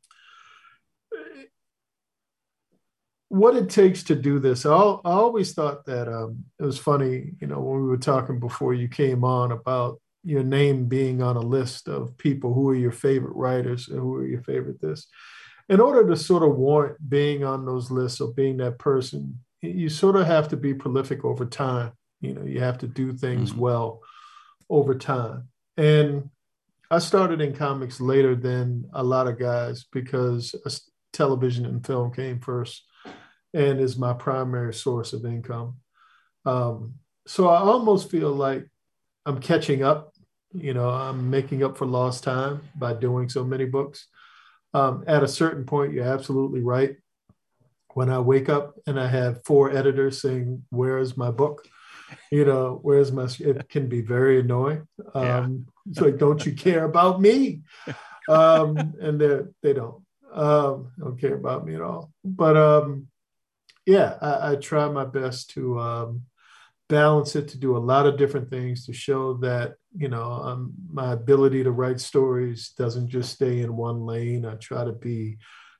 what 3.33 3.55
it 3.55 3.67
takes 3.67 4.03
to 4.03 4.15
do 4.15 4.37
this. 4.37 4.63
I, 4.63 4.69
I 4.69 4.99
always 5.03 5.55
thought 5.55 5.87
that 5.87 6.07
um, 6.07 6.45
it 6.59 6.63
was 6.63 6.77
funny, 6.77 7.31
you 7.41 7.47
know, 7.47 7.59
when 7.59 7.81
we 7.81 7.87
were 7.87 7.97
talking 7.97 8.39
before 8.39 8.75
you 8.75 8.87
came 8.87 9.23
on 9.23 9.51
about 9.51 9.99
your 10.23 10.43
name 10.43 10.85
being 10.85 11.23
on 11.23 11.35
a 11.35 11.41
list 11.41 11.87
of 11.87 12.15
people 12.19 12.53
who 12.53 12.69
are 12.69 12.75
your 12.75 12.91
favorite 12.91 13.35
writers 13.35 13.87
and 13.87 13.99
who 13.99 14.13
are 14.13 14.27
your 14.27 14.43
favorite 14.43 14.79
this. 14.79 15.07
In 15.67 15.79
order 15.79 16.07
to 16.07 16.15
sort 16.15 16.43
of 16.43 16.57
warrant 16.57 17.09
being 17.09 17.43
on 17.43 17.65
those 17.65 17.89
lists 17.89 18.21
or 18.21 18.31
being 18.31 18.57
that 18.57 18.77
person, 18.77 19.39
you 19.63 19.89
sort 19.89 20.15
of 20.15 20.27
have 20.27 20.49
to 20.49 20.57
be 20.57 20.75
prolific 20.75 21.25
over 21.25 21.43
time. 21.43 21.93
You 22.21 22.35
know, 22.35 22.43
you 22.43 22.59
have 22.59 22.77
to 22.79 22.87
do 22.87 23.13
things 23.13 23.49
mm-hmm. 23.49 23.61
well 23.61 24.01
over 24.69 24.93
time. 24.93 25.47
And 25.75 26.29
I 26.91 26.99
started 26.99 27.41
in 27.41 27.55
comics 27.55 27.99
later 27.99 28.35
than 28.35 28.91
a 28.93 29.03
lot 29.03 29.27
of 29.27 29.39
guys 29.39 29.85
because 29.91 30.53
television 31.13 31.65
and 31.65 31.83
film 31.83 32.13
came 32.13 32.39
first 32.39 32.83
and 33.53 33.79
is 33.79 33.97
my 33.97 34.13
primary 34.13 34.73
source 34.73 35.13
of 35.13 35.25
income. 35.25 35.75
Um, 36.45 36.95
so 37.27 37.47
I 37.47 37.59
almost 37.59 38.09
feel 38.09 38.31
like 38.31 38.67
I'm 39.25 39.39
catching 39.39 39.83
up. 39.83 40.13
You 40.53 40.73
know, 40.73 40.89
I'm 40.89 41.29
making 41.29 41.63
up 41.63 41.77
for 41.77 41.85
lost 41.85 42.23
time 42.23 42.61
by 42.75 42.93
doing 42.93 43.29
so 43.29 43.43
many 43.43 43.65
books. 43.65 44.07
Um, 44.73 45.03
at 45.07 45.23
a 45.23 45.27
certain 45.27 45.65
point, 45.65 45.93
you're 45.93 46.05
absolutely 46.05 46.61
right. 46.61 46.95
When 47.93 48.09
I 48.09 48.19
wake 48.19 48.49
up 48.49 48.75
and 48.87 48.99
I 48.99 49.07
have 49.07 49.45
four 49.45 49.71
editors 49.71 50.21
saying, 50.21 50.63
"Where 50.69 50.97
is 50.97 51.15
my 51.15 51.31
book?" 51.31 51.67
You 52.31 52.45
know, 52.45 52.79
where's 52.81 53.11
my? 53.11 53.27
It 53.39 53.69
can 53.69 53.87
be 53.87 54.01
very 54.01 54.39
annoying. 54.39 54.87
Um, 55.13 55.23
yeah. 55.23 55.91
it's 55.91 56.01
like, 56.01 56.17
don't 56.17 56.43
you 56.45 56.53
care 56.53 56.83
about 56.85 57.21
me? 57.21 57.61
Um, 58.29 58.77
and 59.01 59.19
they 59.19 59.39
they 59.61 59.73
don't 59.73 60.01
um, 60.33 60.93
don't 60.97 61.19
care 61.19 61.35
about 61.35 61.65
me 61.65 61.75
at 61.75 61.81
all. 61.81 62.11
But 62.23 62.55
um, 62.55 63.07
yeah, 63.85 64.17
I, 64.21 64.51
I 64.51 64.55
try 64.55 64.87
my 64.89 65.05
best 65.05 65.51
to 65.51 65.79
um, 65.79 66.23
balance 66.89 67.35
it, 67.35 67.47
to 67.49 67.57
do 67.57 67.75
a 67.75 67.79
lot 67.79 68.05
of 68.05 68.17
different 68.17 68.49
things 68.49 68.85
to 68.85 68.93
show 68.93 69.35
that 69.35 69.75
you 69.95 70.09
know 70.09 70.31
um, 70.31 70.73
my 70.91 71.13
ability 71.13 71.63
to 71.63 71.71
write 71.71 71.99
stories 71.99 72.69
doesn't 72.77 73.09
just 73.09 73.33
stay 73.33 73.61
in 73.61 73.75
one 73.75 74.05
lane. 74.05 74.45
I 74.45 74.55
try 74.55 74.83
to 74.83 74.93
be 74.93 75.37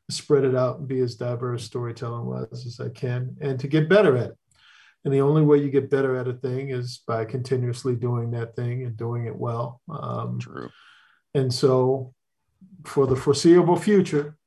spread 0.10 0.44
it 0.44 0.56
out 0.56 0.80
and 0.80 0.88
be 0.88 1.00
as 1.00 1.16
diverse 1.16 1.64
storytelling 1.64 2.26
wise 2.26 2.66
as 2.66 2.80
I 2.80 2.90
can, 2.90 3.36
and 3.42 3.60
to 3.60 3.68
get 3.68 3.90
better 3.90 4.18
at 4.18 4.32
it. 4.32 4.38
And 5.06 5.14
the 5.14 5.22
only 5.22 5.42
way 5.42 5.58
you 5.58 5.70
get 5.70 5.90
better 5.90 6.16
at 6.18 6.30
a 6.30 6.34
thing 6.34 6.70
is 6.70 7.02
by 7.06 7.26
continuously 7.26 7.96
doing 7.96 8.32
that 8.32 8.56
thing 8.56 8.86
and 8.86 8.96
doing 8.96 9.26
it 9.26 9.36
well. 9.36 9.82
Um, 9.90 10.40
True. 10.40 10.70
And 11.36 11.54
so, 11.54 12.14
for 12.86 13.06
the 13.06 13.16
foreseeable 13.16 13.76
future, 13.76 14.38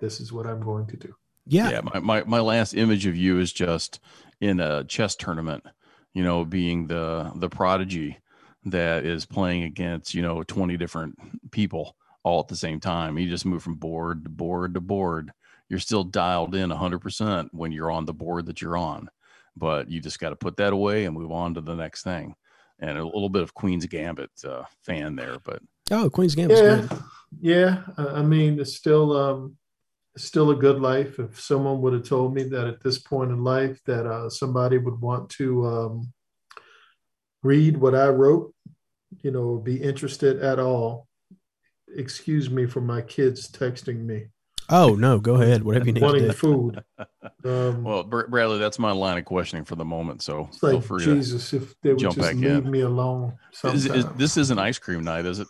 this 0.00 0.20
is 0.20 0.32
what 0.32 0.46
I'm 0.46 0.60
going 0.60 0.86
to 0.88 0.96
do. 0.96 1.14
Yeah. 1.48 1.70
Yeah. 1.70 1.80
My, 1.80 2.00
my, 2.00 2.24
my 2.24 2.40
last 2.40 2.74
image 2.74 3.06
of 3.06 3.16
you 3.16 3.38
is 3.40 3.52
just 3.52 4.00
in 4.40 4.60
a 4.60 4.84
chess 4.84 5.16
tournament, 5.16 5.64
you 6.14 6.22
know, 6.22 6.44
being 6.44 6.86
the, 6.86 7.32
the 7.36 7.48
prodigy 7.48 8.18
that 8.64 9.04
is 9.04 9.26
playing 9.26 9.64
against, 9.64 10.14
you 10.14 10.22
know, 10.22 10.42
20 10.42 10.76
different 10.76 11.16
people 11.50 11.96
all 12.22 12.40
at 12.40 12.48
the 12.48 12.56
same 12.56 12.80
time. 12.80 13.18
You 13.18 13.28
just 13.28 13.46
move 13.46 13.62
from 13.62 13.76
board 13.76 14.24
to 14.24 14.30
board 14.30 14.74
to 14.74 14.80
board. 14.80 15.32
You're 15.68 15.78
still 15.78 16.04
dialed 16.04 16.54
in 16.54 16.70
100% 16.70 17.48
when 17.52 17.72
you're 17.72 17.90
on 17.90 18.04
the 18.04 18.14
board 18.14 18.46
that 18.46 18.62
you're 18.62 18.76
on, 18.76 19.08
but 19.56 19.90
you 19.90 20.00
just 20.00 20.18
got 20.18 20.30
to 20.30 20.36
put 20.36 20.56
that 20.56 20.72
away 20.72 21.04
and 21.04 21.14
move 21.14 21.30
on 21.30 21.54
to 21.54 21.60
the 21.60 21.74
next 21.74 22.02
thing. 22.02 22.34
And 22.80 22.96
a 22.96 23.04
little 23.04 23.28
bit 23.28 23.42
of 23.42 23.54
Queen's 23.54 23.86
Gambit 23.86 24.30
uh, 24.46 24.62
fan 24.84 25.16
there, 25.16 25.38
but 25.44 25.60
oh, 25.90 26.08
Queen's 26.08 26.34
Gambit, 26.34 26.58
yeah, 26.58 26.86
good. 26.86 27.02
yeah. 27.40 27.82
I 27.96 28.22
mean, 28.22 28.60
it's 28.60 28.76
still 28.76 29.16
um, 29.16 29.56
still 30.18 30.50
a 30.50 30.56
good 30.56 30.80
life. 30.80 31.18
If 31.18 31.40
someone 31.40 31.80
would 31.80 31.92
have 31.92 32.08
told 32.08 32.34
me 32.34 32.44
that 32.44 32.66
at 32.66 32.82
this 32.82 32.98
point 32.98 33.30
in 33.30 33.42
life 33.42 33.80
that 33.86 34.06
uh, 34.06 34.28
somebody 34.28 34.78
would 34.78 35.00
want 35.00 35.30
to 35.30 35.66
um, 35.66 36.12
read 37.42 37.76
what 37.76 37.94
I 37.94 38.08
wrote, 38.08 38.54
you 39.22 39.30
know, 39.30 39.56
be 39.56 39.76
interested 39.76 40.40
at 40.40 40.58
all, 40.58 41.06
excuse 41.96 42.50
me 42.50 42.66
for 42.66 42.80
my 42.80 43.00
kids 43.00 43.50
texting 43.50 44.04
me. 44.04 44.26
Oh 44.70 44.94
no, 44.94 45.18
go 45.18 45.36
ahead. 45.36 45.62
Whatever 45.62 45.86
you 45.86 45.92
need. 45.92 46.02
Wanting 46.02 46.32
food. 46.32 46.82
Um, 47.44 47.84
well, 47.84 48.02
Bradley, 48.02 48.58
that's 48.58 48.80
my 48.80 48.90
line 48.90 49.16
of 49.16 49.24
questioning 49.24 49.64
for 49.64 49.76
the 49.76 49.84
moment. 49.84 50.22
So 50.22 50.48
it's 50.52 50.60
like 50.60 50.84
Jesus, 50.98 51.52
if 51.52 51.72
they 51.82 51.90
would 51.90 52.00
just 52.00 52.18
leave 52.18 52.44
in. 52.44 52.70
me 52.70 52.80
alone. 52.80 53.38
Is, 53.64 53.86
is, 53.86 54.04
this 54.16 54.36
is 54.36 54.50
an 54.50 54.58
ice 54.58 54.78
cream 54.78 55.04
night, 55.04 55.24
is 55.24 55.38
it? 55.38 55.46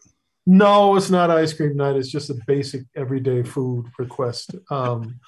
No, 0.51 0.97
it's 0.97 1.11
not 1.11 1.31
ice 1.31 1.53
cream 1.53 1.77
night. 1.77 1.97
It's 1.97 2.09
just 2.09 2.31
a 2.31 2.41
basic 2.47 2.85
everyday 2.97 3.43
food 3.43 3.85
request. 3.99 4.55
Um, 4.71 5.21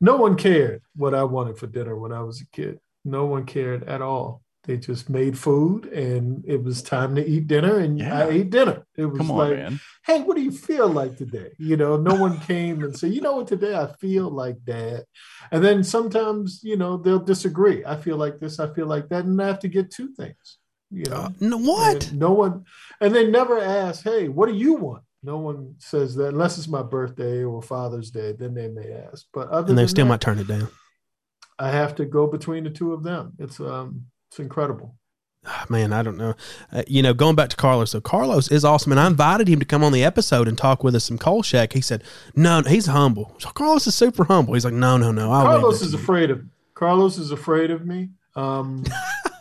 no 0.00 0.14
one 0.14 0.36
cared 0.36 0.82
what 0.94 1.14
I 1.14 1.24
wanted 1.24 1.58
for 1.58 1.66
dinner 1.66 1.98
when 1.98 2.12
I 2.12 2.22
was 2.22 2.40
a 2.40 2.46
kid. 2.52 2.78
No 3.04 3.26
one 3.26 3.44
cared 3.44 3.82
at 3.88 4.00
all. 4.00 4.40
They 4.62 4.76
just 4.76 5.10
made 5.10 5.36
food 5.36 5.86
and 5.86 6.44
it 6.46 6.62
was 6.62 6.80
time 6.80 7.16
to 7.16 7.26
eat 7.26 7.48
dinner 7.48 7.78
and 7.78 7.98
yeah. 7.98 8.20
I 8.20 8.28
ate 8.28 8.50
dinner. 8.50 8.86
It 8.96 9.06
was 9.06 9.28
on, 9.28 9.36
like, 9.36 9.50
man. 9.50 9.80
hey, 10.06 10.20
what 10.20 10.36
do 10.36 10.42
you 10.44 10.52
feel 10.52 10.86
like 10.86 11.16
today? 11.16 11.50
You 11.58 11.76
know, 11.76 11.96
no 11.96 12.14
one 12.14 12.38
came 12.38 12.84
and 12.84 12.96
said, 12.96 13.12
you 13.12 13.20
know 13.20 13.32
what, 13.32 13.48
today 13.48 13.74
I 13.74 13.88
feel 13.94 14.30
like 14.30 14.64
dad. 14.64 15.06
And 15.50 15.64
then 15.64 15.82
sometimes, 15.82 16.60
you 16.62 16.76
know, 16.76 16.96
they'll 16.96 17.18
disagree. 17.18 17.84
I 17.84 17.96
feel 17.96 18.16
like 18.16 18.38
this, 18.38 18.60
I 18.60 18.72
feel 18.72 18.86
like 18.86 19.08
that. 19.08 19.24
And 19.24 19.42
I 19.42 19.48
have 19.48 19.58
to 19.58 19.68
get 19.68 19.90
two 19.90 20.12
things. 20.12 20.58
You 20.92 21.04
know, 21.04 21.16
uh, 21.16 21.30
no, 21.40 21.56
what? 21.56 22.08
And 22.08 22.18
no 22.18 22.32
one, 22.32 22.64
and 23.00 23.14
they 23.14 23.26
never 23.26 23.58
ask, 23.58 24.04
"Hey, 24.04 24.28
what 24.28 24.48
do 24.48 24.54
you 24.54 24.74
want?" 24.74 25.02
No 25.22 25.38
one 25.38 25.76
says 25.78 26.14
that 26.16 26.28
unless 26.28 26.58
it's 26.58 26.68
my 26.68 26.82
birthday 26.82 27.44
or 27.44 27.62
Father's 27.62 28.10
Day. 28.10 28.32
Then 28.32 28.54
they 28.54 28.68
may 28.68 28.92
ask, 28.92 29.26
but 29.32 29.48
other 29.48 29.70
and 29.70 29.78
they 29.78 29.86
still 29.86 30.04
that, 30.04 30.10
might 30.10 30.20
turn 30.20 30.38
it 30.38 30.48
down. 30.48 30.68
I 31.58 31.70
have 31.70 31.94
to 31.96 32.04
go 32.04 32.26
between 32.26 32.64
the 32.64 32.70
two 32.70 32.92
of 32.92 33.02
them. 33.02 33.32
It's 33.38 33.58
um, 33.60 34.06
it's 34.30 34.38
incredible. 34.38 34.96
Ah, 35.44 35.66
man, 35.68 35.92
I 35.92 36.02
don't 36.02 36.18
know. 36.18 36.34
Uh, 36.70 36.82
you 36.86 37.02
know, 37.02 37.14
going 37.14 37.34
back 37.34 37.48
to 37.50 37.56
Carlos. 37.56 37.90
So 37.90 38.00
Carlos 38.00 38.50
is 38.50 38.64
awesome, 38.64 38.92
and 38.92 39.00
I 39.00 39.06
invited 39.06 39.48
him 39.48 39.58
to 39.58 39.64
come 39.64 39.82
on 39.82 39.92
the 39.92 40.04
episode 40.04 40.46
and 40.46 40.56
talk 40.56 40.84
with 40.84 40.94
us 40.94 41.04
some 41.04 41.18
Kolchak. 41.18 41.72
He 41.72 41.80
said, 41.80 42.04
"No, 42.36 42.62
he's 42.62 42.86
humble." 42.86 43.34
So 43.38 43.50
Carlos 43.50 43.86
is 43.86 43.94
super 43.94 44.24
humble. 44.24 44.54
He's 44.54 44.64
like, 44.64 44.74
"No, 44.74 44.96
no, 44.96 45.10
no." 45.10 45.32
I'll 45.32 45.42
Carlos 45.42 45.82
is 45.82 45.94
afraid 45.94 46.30
of. 46.30 46.44
Carlos 46.74 47.18
is 47.18 47.30
afraid 47.30 47.70
of 47.70 47.86
me. 47.86 48.10
Um, 48.34 48.84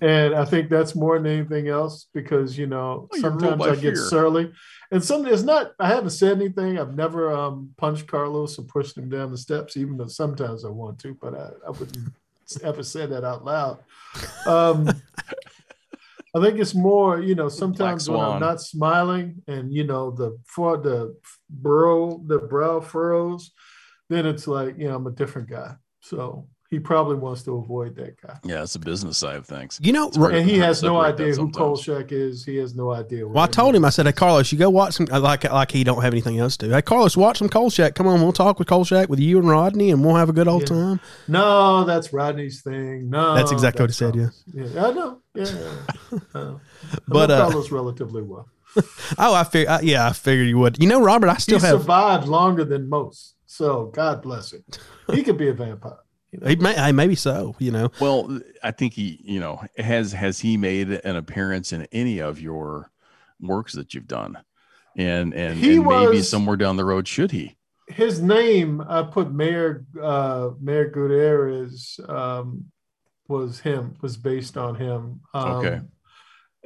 and 0.00 0.34
I 0.34 0.44
think 0.44 0.68
that's 0.68 0.94
more 0.94 1.18
than 1.18 1.26
anything 1.26 1.68
else 1.68 2.08
because 2.12 2.58
you 2.58 2.66
know 2.66 3.08
oh, 3.12 3.18
sometimes 3.18 3.62
I 3.62 3.76
get 3.76 3.96
surly, 3.96 4.52
and 4.90 5.02
some 5.02 5.26
it's 5.26 5.42
not. 5.42 5.72
I 5.78 5.88
haven't 5.88 6.10
said 6.10 6.36
anything. 6.36 6.78
I've 6.78 6.94
never 6.94 7.32
um, 7.32 7.70
punched 7.76 8.06
Carlos 8.06 8.58
or 8.58 8.62
pushed 8.62 8.96
him 8.96 9.08
down 9.08 9.30
the 9.30 9.38
steps, 9.38 9.76
even 9.76 9.96
though 9.96 10.06
sometimes 10.06 10.64
I 10.64 10.68
want 10.68 10.98
to, 11.00 11.16
but 11.20 11.34
I, 11.34 11.50
I 11.66 11.70
wouldn't 11.70 12.12
ever 12.62 12.82
say 12.82 13.06
that 13.06 13.24
out 13.24 13.44
loud. 13.44 13.78
Um, 14.46 14.88
I 16.36 16.40
think 16.42 16.58
it's 16.58 16.74
more, 16.74 17.18
you 17.18 17.34
know, 17.34 17.48
sometimes 17.48 18.10
when 18.10 18.20
I'm 18.20 18.40
not 18.40 18.60
smiling 18.60 19.42
and 19.46 19.72
you 19.72 19.84
know 19.84 20.10
the 20.10 20.38
for 20.46 20.76
the 20.76 21.16
brow 21.48 22.20
the 22.26 22.38
brow 22.38 22.80
furrows, 22.80 23.52
then 24.10 24.26
it's 24.26 24.46
like 24.46 24.76
you 24.78 24.88
know 24.88 24.96
I'm 24.96 25.06
a 25.06 25.12
different 25.12 25.48
guy. 25.48 25.76
So 26.00 26.48
he 26.70 26.78
probably 26.78 27.16
wants 27.16 27.42
to 27.44 27.56
avoid 27.56 27.94
that 27.96 28.20
guy. 28.20 28.38
Yeah, 28.44 28.62
it's 28.62 28.74
a 28.74 28.78
business 28.78 29.18
side 29.18 29.36
of 29.36 29.46
things. 29.46 29.78
You 29.82 29.92
know, 29.92 30.10
and 30.10 30.48
he 30.48 30.58
has 30.58 30.82
no 30.82 31.00
idea 31.00 31.32
who 31.32 31.50
Kolchak 31.50 32.10
is. 32.10 32.44
He 32.44 32.56
has 32.56 32.74
no 32.74 32.92
idea. 32.92 33.26
Well, 33.26 33.42
I 33.42 33.46
told 33.46 33.74
him. 33.74 33.84
I 33.84 33.90
said, 33.90 34.06
"Hey, 34.06 34.12
Carlos, 34.12 34.50
you 34.50 34.58
go 34.58 34.70
watch 34.70 34.94
some 34.94 35.06
like 35.06 35.44
like 35.44 35.70
he 35.70 35.84
don't 35.84 36.02
have 36.02 36.12
anything 36.12 36.38
else 36.38 36.56
to 36.58 36.66
do. 36.66 36.72
Hey, 36.72 36.82
Carlos, 36.82 37.16
watch 37.16 37.38
some 37.38 37.48
Kolchak. 37.48 37.94
Come 37.94 38.06
on, 38.06 38.20
we'll 38.20 38.32
talk 38.32 38.58
with 38.58 38.68
Kolchak 38.68 39.08
with 39.08 39.20
you 39.20 39.38
and 39.38 39.48
Rodney, 39.48 39.90
and 39.90 40.04
we'll 40.04 40.16
have 40.16 40.28
a 40.28 40.32
good 40.32 40.48
old 40.48 40.62
yeah. 40.62 40.76
time." 40.76 41.00
No, 41.28 41.84
that's 41.84 42.12
Rodney's 42.12 42.62
thing. 42.62 43.10
No, 43.10 43.34
that's 43.34 43.52
exactly 43.52 43.86
that's 43.86 44.00
what 44.00 44.14
he 44.14 44.20
said. 44.20 44.32
Yeah, 44.52 44.66
yeah, 44.66 44.86
I 44.86 44.92
know. 44.92 45.20
Yeah, 45.34 46.18
uh, 46.34 46.54
but 47.06 47.30
uh, 47.30 47.42
Carlos 47.42 47.70
relatively 47.70 48.22
well. 48.22 48.48
oh, 49.18 49.34
I 49.34 49.44
figured. 49.44 49.82
yeah, 49.82 50.06
I 50.06 50.12
figured 50.12 50.48
you 50.48 50.58
would. 50.58 50.82
You 50.82 50.88
know, 50.88 51.00
Robert, 51.00 51.28
I 51.28 51.36
still 51.36 51.58
he 51.58 51.66
have 51.66 51.80
survived 51.80 52.26
longer 52.26 52.64
than 52.64 52.88
most. 52.88 53.34
So 53.46 53.86
God 53.86 54.22
bless 54.22 54.52
him. 54.52 54.64
He 55.12 55.22
could 55.22 55.38
be 55.38 55.48
a 55.48 55.54
vampire. 55.54 55.98
You? 56.32 56.40
He 56.46 56.56
may, 56.56 56.92
maybe 56.92 57.14
so. 57.14 57.54
You 57.58 57.70
know. 57.70 57.90
Well, 58.00 58.40
I 58.62 58.70
think 58.70 58.94
he, 58.94 59.20
you 59.24 59.40
know, 59.40 59.62
has 59.76 60.12
has 60.12 60.40
he 60.40 60.56
made 60.56 60.90
an 60.90 61.16
appearance 61.16 61.72
in 61.72 61.86
any 61.92 62.18
of 62.18 62.40
your 62.40 62.90
works 63.40 63.74
that 63.74 63.94
you've 63.94 64.08
done, 64.08 64.38
and 64.96 65.34
and, 65.34 65.58
he 65.58 65.76
and 65.76 65.86
was, 65.86 66.06
maybe 66.06 66.22
somewhere 66.22 66.56
down 66.56 66.76
the 66.76 66.84
road 66.84 67.06
should 67.06 67.30
he? 67.30 67.56
His 67.88 68.20
name, 68.20 68.80
I 68.80 69.02
put 69.02 69.32
Mayor 69.32 69.84
uh, 70.00 70.50
Mayor 70.60 70.90
Gutierrez 70.90 72.00
um, 72.08 72.64
was 73.28 73.60
him 73.60 73.96
was 74.02 74.16
based 74.16 74.56
on 74.56 74.74
him. 74.74 75.20
Um, 75.34 75.50
okay. 75.52 75.80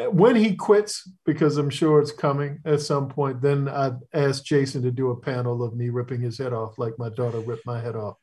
When 0.09 0.35
he 0.35 0.57
quits, 0.57 1.07
because 1.27 1.59
I'm 1.59 1.69
sure 1.69 2.01
it's 2.01 2.13
coming 2.13 2.61
at 2.65 2.81
some 2.81 3.09
point, 3.09 3.43
then 3.43 3.69
I'd 3.69 3.99
ask 4.15 4.43
Jason 4.43 4.81
to 4.85 4.91
do 4.91 5.11
a 5.11 5.21
panel 5.21 5.63
of 5.63 5.77
me 5.77 5.91
ripping 5.91 6.23
his 6.23 6.39
head 6.39 6.55
off, 6.55 6.79
like 6.79 6.99
my 6.99 7.11
daughter 7.11 7.41
ripped 7.41 7.67
my 7.67 7.83
head 7.83 7.97
off 7.97 8.17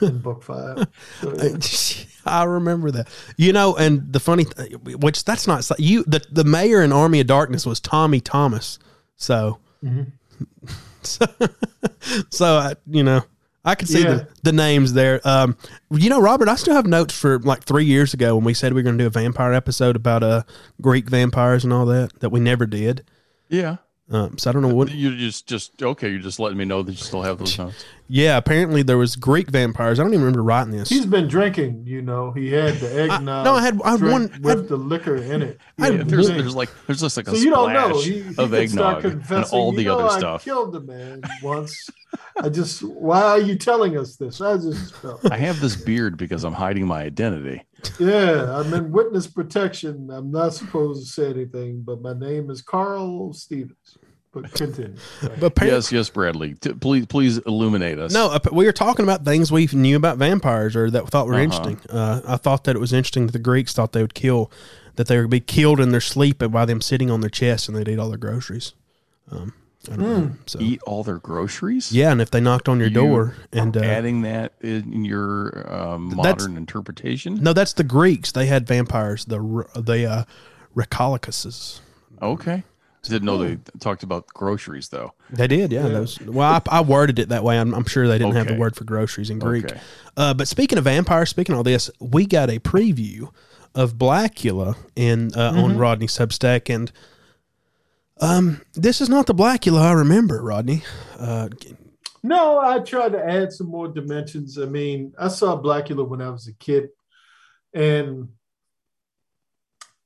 in 0.00 0.18
book 0.18 0.42
five. 0.42 0.86
So, 1.20 1.34
yeah. 1.42 2.04
I 2.26 2.44
remember 2.44 2.90
that. 2.90 3.08
You 3.36 3.52
know, 3.52 3.76
and 3.76 4.12
the 4.12 4.20
funny, 4.20 4.44
which 4.84 5.24
that's 5.24 5.46
not 5.46 5.68
you. 5.78 6.04
The 6.04 6.24
the 6.30 6.44
mayor 6.44 6.82
in 6.82 6.92
Army 6.92 7.20
of 7.20 7.26
Darkness 7.26 7.66
was 7.66 7.80
Tommy 7.80 8.20
Thomas. 8.20 8.78
So, 9.16 9.58
mm-hmm. 9.84 10.70
so, 11.02 11.26
so 12.30 12.56
I, 12.56 12.74
you 12.86 13.02
know, 13.02 13.22
I 13.64 13.74
can 13.74 13.86
see 13.86 14.02
Yeah. 14.02 14.14
the, 14.14 14.28
the 14.44 14.52
names 14.52 14.92
there. 14.92 15.20
Um, 15.26 15.56
you 15.90 16.08
know, 16.08 16.20
Robert, 16.20 16.48
I 16.48 16.54
still 16.56 16.74
have 16.74 16.86
notes 16.86 17.18
for 17.18 17.38
like 17.40 17.64
three 17.64 17.84
years 17.84 18.14
ago 18.14 18.34
when 18.34 18.44
we 18.44 18.54
said 18.54 18.72
we 18.72 18.78
were 18.78 18.84
going 18.84 18.98
to 18.98 19.04
do 19.04 19.06
a 19.08 19.10
vampire 19.10 19.52
episode 19.52 19.96
about 19.96 20.22
uh 20.22 20.42
Greek 20.80 21.08
vampires 21.08 21.64
and 21.64 21.72
all 21.72 21.86
that 21.86 22.20
that 22.20 22.30
we 22.30 22.40
never 22.40 22.66
did. 22.66 23.04
Yeah. 23.48 23.76
Um, 24.10 24.38
so 24.38 24.50
I 24.50 24.52
don't 24.52 24.62
know 24.62 24.74
what. 24.74 24.90
You 24.90 25.16
just 25.16 25.46
just 25.46 25.82
okay. 25.82 26.10
You're 26.10 26.18
just 26.18 26.40
letting 26.40 26.58
me 26.58 26.64
know 26.64 26.82
that 26.82 26.90
you 26.92 26.98
still 26.98 27.22
have 27.22 27.38
those 27.38 27.56
notes. 27.58 27.84
Yeah, 28.12 28.36
apparently 28.38 28.82
there 28.82 28.98
was 28.98 29.14
Greek 29.14 29.48
vampires. 29.50 30.00
I 30.00 30.02
don't 30.02 30.12
even 30.12 30.24
remember 30.24 30.42
writing 30.42 30.72
this. 30.72 30.88
He's 30.88 31.06
been 31.06 31.28
drinking, 31.28 31.84
you 31.86 32.02
know. 32.02 32.32
He 32.32 32.50
had 32.50 32.74
the 32.80 32.92
eggnog. 33.02 33.44
no, 33.44 33.54
I 33.54 33.62
had- 33.62 33.80
I 33.84 33.92
had 33.92 34.02
one- 34.02 34.30
with 34.42 34.46
I 34.46 34.60
had- 34.60 34.68
the 34.68 34.76
liquor 34.76 35.14
in 35.14 35.42
it. 35.42 35.60
I 35.78 35.90
Yeah, 35.90 36.02
There's 36.02 36.28
there's 36.28 36.56
like 36.56 36.70
there's 36.88 37.00
just 37.00 37.16
like 37.16 37.28
a 37.28 37.30
so 37.30 37.36
you 37.36 37.50
don't 37.50 37.72
know. 37.72 37.90
splash 38.00 38.04
He, 38.04 38.22
he 38.22 38.28
of 38.30 38.34
could 38.50 38.54
eggnog 38.54 39.04
and 39.04 39.12
confessing, 39.12 39.56
all 39.58 39.70
you 39.72 39.78
the 39.78 39.84
know, 39.84 39.98
other 40.00 40.08
I 40.16 40.18
stuff. 40.18 40.44
killed 40.44 40.74
a 40.74 40.80
man 40.80 41.22
once. 41.40 41.88
I 42.42 42.48
just, 42.48 42.82
why 42.82 43.22
are 43.22 43.38
you 43.40 43.54
telling 43.54 43.96
us 43.96 44.16
this? 44.16 44.40
I 44.40 44.56
just 44.56 44.96
felt, 44.96 45.30
I 45.30 45.36
have 45.36 45.60
this 45.60 45.76
beard 45.76 46.16
because 46.16 46.42
I'm 46.42 46.52
hiding 46.54 46.86
my 46.88 47.02
identity. 47.02 47.62
yeah, 48.00 48.58
I'm 48.58 48.74
in 48.74 48.90
witness 48.90 49.28
protection. 49.28 50.10
I'm 50.10 50.32
not 50.32 50.54
supposed 50.54 51.06
to 51.06 51.12
say 51.12 51.30
anything, 51.30 51.82
but 51.82 52.02
my 52.02 52.12
name 52.14 52.50
is 52.50 52.60
Carl 52.62 53.32
Stevens. 53.34 53.96
But 54.32 54.52
continue. 54.54 54.94
but 55.20 55.42
apparently, 55.42 55.76
Yes, 55.76 55.90
yes, 55.90 56.08
Bradley. 56.08 56.54
T- 56.54 56.72
please, 56.74 57.06
please 57.06 57.38
illuminate 57.38 57.98
us. 57.98 58.12
no, 58.12 58.32
ap- 58.32 58.52
we 58.52 58.64
were 58.64 58.72
talking 58.72 59.02
about 59.04 59.24
things 59.24 59.50
we 59.50 59.66
knew 59.72 59.96
about 59.96 60.18
vampires 60.18 60.76
or 60.76 60.88
that 60.90 61.02
we 61.04 61.10
thought 61.10 61.26
were 61.26 61.34
Uh-huh. 61.34 61.42
interesting. 61.42 61.80
Uh, 61.90 62.20
I 62.24 62.36
thought 62.36 62.62
that 62.64 62.76
it 62.76 62.78
was 62.78 62.92
interesting 62.92 63.26
that 63.26 63.32
the 63.32 63.40
Greeks 63.40 63.72
thought 63.72 63.90
they 63.92 64.02
would 64.02 64.14
kill, 64.14 64.48
that 64.94 65.08
they 65.08 65.18
would 65.20 65.30
be 65.30 65.40
killed 65.40 65.80
in 65.80 65.90
their 65.90 66.00
sleep 66.00 66.38
by 66.38 66.64
them 66.64 66.80
sitting 66.80 67.10
on 67.10 67.22
their 67.22 67.30
chest 67.30 67.68
and 67.68 67.76
they'd 67.76 67.88
eat 67.88 67.98
all 67.98 68.08
their 68.08 68.18
groceries. 68.18 68.72
Um, 69.32 69.52
I 69.90 69.96
don't 69.96 70.00
know. 70.00 70.30
So. 70.46 70.60
eat 70.60 70.80
all 70.86 71.02
their 71.02 71.18
groceries. 71.18 71.90
Yeah, 71.90 72.12
and 72.12 72.20
if 72.20 72.30
they 72.30 72.40
knocked 72.40 72.68
on 72.68 72.78
your 72.78 72.88
You 72.88 72.94
door 72.94 73.34
and 73.52 73.76
uh, 73.76 73.80
adding 73.80 74.22
that 74.22 74.52
in 74.60 75.04
your 75.04 75.66
um, 75.72 76.10
That's- 76.10 76.42
modern 76.42 76.56
interpretation. 76.56 77.36
no, 77.42 77.52
that's 77.52 77.72
the 77.72 77.82
Greeks. 77.84 78.30
They 78.30 78.46
had 78.46 78.64
vampires, 78.66 79.24
the 79.24 79.40
r- 79.40 79.80
the 79.80 80.06
uh, 80.06 80.24
Rhacolicuses. 80.76 81.80
Okay, 82.22 82.62
didn't 83.02 83.24
know 83.24 83.38
they 83.38 83.58
talked 83.78 84.02
about 84.02 84.26
groceries 84.28 84.88
though. 84.88 85.14
They 85.30 85.46
did, 85.46 85.72
yeah. 85.72 85.88
Those, 85.88 86.20
well, 86.20 86.62
I, 86.68 86.78
I 86.78 86.80
worded 86.82 87.18
it 87.18 87.30
that 87.30 87.42
way. 87.42 87.58
I'm, 87.58 87.74
I'm 87.74 87.86
sure 87.86 88.06
they 88.06 88.18
didn't 88.18 88.36
have 88.36 88.48
the 88.48 88.56
word 88.56 88.76
for 88.76 88.84
groceries 88.84 89.30
in 89.30 89.38
Greek. 89.38 89.64
Okay. 89.64 89.80
Uh, 90.16 90.34
but 90.34 90.48
speaking 90.48 90.76
of 90.78 90.84
vampires, 90.84 91.30
speaking 91.30 91.54
of 91.54 91.58
all 91.58 91.64
this, 91.64 91.90
we 91.98 92.26
got 92.26 92.50
a 92.50 92.58
preview 92.58 93.32
of 93.74 93.94
Blackula 93.94 94.76
in 94.96 95.30
uh, 95.34 95.52
on 95.56 95.78
Rodney 95.78 96.08
Substack, 96.08 96.72
and 96.74 96.92
um, 98.20 98.60
this 98.74 99.00
is 99.00 99.08
not 99.08 99.26
the 99.26 99.34
Blackula 99.34 99.80
I 99.80 99.92
remember, 99.92 100.42
Rodney. 100.42 100.82
Uh, 101.18 101.48
No, 102.22 102.58
I 102.58 102.80
tried 102.80 103.12
to 103.12 103.24
add 103.24 103.52
some 103.52 103.68
more 103.68 103.88
dimensions. 103.88 104.58
I 104.58 104.66
mean, 104.66 105.14
I 105.18 105.28
saw 105.28 105.60
Blackula 105.60 106.06
when 106.06 106.20
I 106.20 106.28
was 106.28 106.48
a 106.48 106.52
kid, 106.52 106.90
and 107.72 108.28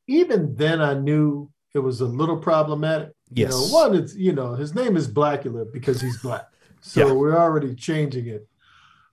even 0.06 0.54
then, 0.54 0.80
I 0.80 0.94
knew 0.94 1.50
it 1.74 1.80
was 1.80 2.00
a 2.00 2.06
little 2.06 2.36
problematic. 2.38 3.10
Yes. 3.30 3.52
You 3.52 3.58
know, 3.58 3.72
one, 3.74 3.94
it's 3.96 4.14
you 4.14 4.32
know, 4.32 4.54
his 4.54 4.74
name 4.74 4.96
is 4.96 5.08
Blackula 5.12 5.70
because 5.72 6.00
he's 6.00 6.18
black, 6.22 6.46
so 6.80 7.06
Yeah. 7.08 7.12
we're 7.12 7.36
already 7.36 7.74
changing 7.74 8.28
it. 8.28 8.48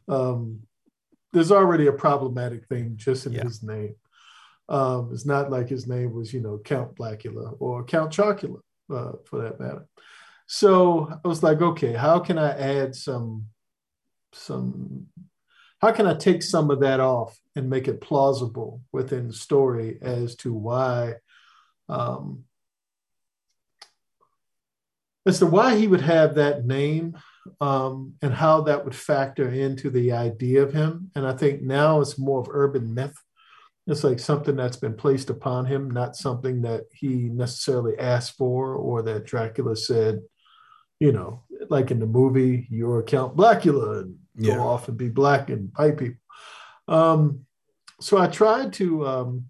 Um, 0.08 0.62
there's 1.34 1.52
already 1.52 1.88
a 1.88 1.94
problematic 1.94 2.68
thing 2.68 2.94
just 2.98 3.26
in 3.26 3.34
Yeah. 3.34 3.44
his 3.44 3.64
name. 3.64 3.96
Um, 4.70 5.10
it's 5.12 5.26
not 5.26 5.50
like 5.50 5.68
his 5.68 5.88
name 5.88 6.14
was, 6.14 6.34
you 6.34 6.40
know, 6.40 6.60
Count 6.60 6.96
Blackula 6.96 7.56
or 7.60 7.84
Count 7.84 8.12
Chocula, 8.14 8.60
uh, 8.90 9.14
for 9.26 9.42
that 9.42 9.60
matter. 9.60 9.86
So 10.48 11.10
I 11.24 11.28
was 11.28 11.42
like, 11.44 11.62
okay, 11.62 11.94
how 11.94 12.20
can 12.20 12.38
I 12.38 12.52
add 12.52 12.96
some, 12.96 13.48
some, 14.34 15.08
how 15.82 15.92
can 15.92 16.06
I 16.06 16.14
take 16.14 16.44
some 16.44 16.70
of 16.70 16.82
that 16.82 17.00
off 17.00 17.38
and 17.56 17.70
make 17.70 17.88
it 17.88 18.02
plausible 18.02 18.82
within 18.92 19.28
the 19.28 19.34
story 19.34 19.98
as 20.02 20.36
to 20.38 20.54
why, 20.54 21.16
um, 21.90 22.44
as 25.26 25.40
to 25.40 25.46
why 25.46 25.76
he 25.76 25.88
would 25.88 26.02
have 26.02 26.36
that 26.36 26.66
name 26.66 27.18
um, 27.60 28.14
and 28.22 28.34
how 28.34 28.62
that 28.62 28.84
would 28.84 28.96
factor 28.96 29.50
into 29.50 29.90
the 29.90 30.12
idea 30.12 30.64
of 30.64 30.74
him. 30.74 31.12
And 31.16 31.26
I 31.28 31.34
think 31.34 31.62
now 31.62 32.02
it's 32.02 32.18
more 32.18 32.40
of 32.42 32.48
urban 32.50 32.94
myth. 32.94 33.16
It's 33.88 34.04
like 34.04 34.20
something 34.20 34.56
that's 34.56 34.78
been 34.78 34.96
placed 34.96 35.30
upon 35.30 35.66
him, 35.66 35.90
not 35.90 36.16
something 36.16 36.62
that 36.62 36.84
he 36.94 37.30
necessarily 37.30 37.98
asked 37.98 38.38
for 38.38 38.76
or 38.76 39.02
that 39.04 39.26
Dracula 39.26 39.76
said, 39.76 40.22
you 41.00 41.12
know, 41.12 41.44
like 41.70 41.92
in 41.92 42.00
the 42.00 42.06
movie, 42.06 42.68
you're 42.70 43.02
Count 43.04 43.36
Blackula 43.36 44.02
and 44.02 44.18
Yeah. 44.36 44.56
go 44.56 44.62
off 44.62 44.88
and 44.88 44.98
be 44.98 45.10
black 45.10 45.50
and 45.50 45.74
fight 45.74 45.98
people. 45.98 46.18
Um, 46.88 47.46
so 48.00 48.18
I 48.18 48.28
tried 48.28 48.74
to 48.74 49.06
um, 49.08 49.46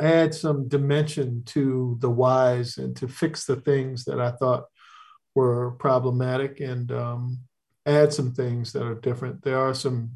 add 0.00 0.34
some 0.34 0.68
dimension 0.68 1.42
to 1.46 1.96
the 2.00 2.10
whys 2.10 2.78
and 2.78 2.94
to 2.96 3.08
fix 3.08 3.44
the 3.44 3.56
things 3.56 4.04
that 4.04 4.20
I 4.20 4.32
thought 4.32 4.66
were 5.34 5.72
problematic 5.72 6.60
and 6.60 6.90
um, 6.92 7.40
add 7.84 8.12
some 8.12 8.32
things 8.32 8.72
that 8.72 8.82
are 8.82 8.94
different. 8.94 9.42
There 9.42 9.58
are 9.58 9.74
some 9.74 10.12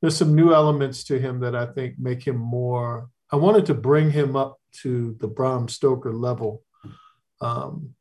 there's 0.00 0.16
some 0.16 0.34
new 0.34 0.52
elements 0.52 1.04
to 1.04 1.18
him 1.18 1.40
that 1.40 1.54
I 1.54 1.66
think 1.66 1.94
make 1.98 2.24
him 2.24 2.36
more. 2.36 3.08
I 3.30 3.36
wanted 3.36 3.66
to 3.66 3.74
bring 3.74 4.10
him 4.10 4.34
up 4.34 4.58
to 4.82 5.16
the 5.20 5.28
Bram 5.28 5.68
Stoker 5.68 6.12
level 6.12 6.64
um, 7.40 7.94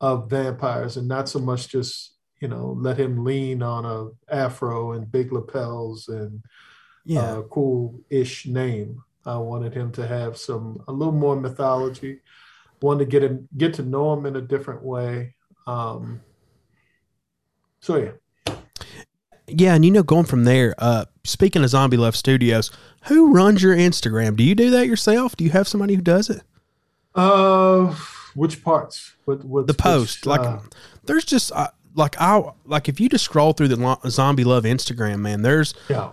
of 0.00 0.30
vampires, 0.30 0.96
and 0.96 1.06
not 1.06 1.28
so 1.28 1.38
much 1.38 1.68
just 1.68 2.14
you 2.40 2.48
know 2.48 2.76
let 2.78 2.98
him 2.98 3.24
lean 3.24 3.62
on 3.62 3.84
a 3.84 4.34
afro 4.34 4.92
and 4.92 5.12
big 5.12 5.30
lapels 5.32 6.08
and 6.08 6.42
yeah, 7.04 7.20
uh, 7.20 7.42
cool-ish 7.42 8.46
name. 8.46 9.02
I 9.24 9.36
wanted 9.38 9.74
him 9.74 9.92
to 9.92 10.06
have 10.06 10.36
some 10.36 10.82
a 10.88 10.92
little 10.92 11.12
more 11.12 11.36
mythology. 11.36 12.20
Wanted 12.80 13.04
to 13.04 13.10
get 13.10 13.22
him 13.22 13.48
get 13.56 13.74
to 13.74 13.82
know 13.82 14.12
him 14.12 14.26
in 14.26 14.36
a 14.36 14.40
different 14.40 14.82
way. 14.82 15.34
Um, 15.66 16.20
so 17.80 17.96
yeah, 17.96 18.54
yeah. 19.46 19.74
And 19.74 19.84
you 19.84 19.90
know, 19.90 20.02
going 20.02 20.26
from 20.26 20.44
there. 20.44 20.74
Uh, 20.78 21.04
speaking 21.24 21.62
of 21.62 21.70
Zombie 21.70 21.96
Love 21.96 22.16
Studios, 22.16 22.70
who 23.04 23.32
runs 23.32 23.62
your 23.62 23.76
Instagram? 23.76 24.36
Do 24.36 24.42
you 24.42 24.54
do 24.54 24.70
that 24.70 24.86
yourself? 24.86 25.36
Do 25.36 25.44
you 25.44 25.50
have 25.50 25.68
somebody 25.68 25.94
who 25.94 26.02
does 26.02 26.28
it? 26.28 26.42
uh, 27.14 27.94
which 28.34 28.62
parts? 28.64 29.12
What, 29.24 29.44
what 29.44 29.66
the 29.66 29.74
post 29.74 30.26
like 30.26 30.40
uh, 30.40 30.58
there's 31.04 31.24
just 31.24 31.52
uh, 31.52 31.68
like 31.94 32.16
i 32.20 32.42
like 32.64 32.88
if 32.88 33.00
you 33.00 33.08
just 33.08 33.24
scroll 33.24 33.52
through 33.52 33.68
the 33.68 33.98
zombie 34.08 34.44
love 34.44 34.64
instagram 34.64 35.20
man 35.20 35.42
there's 35.42 35.74
yeah. 35.88 36.10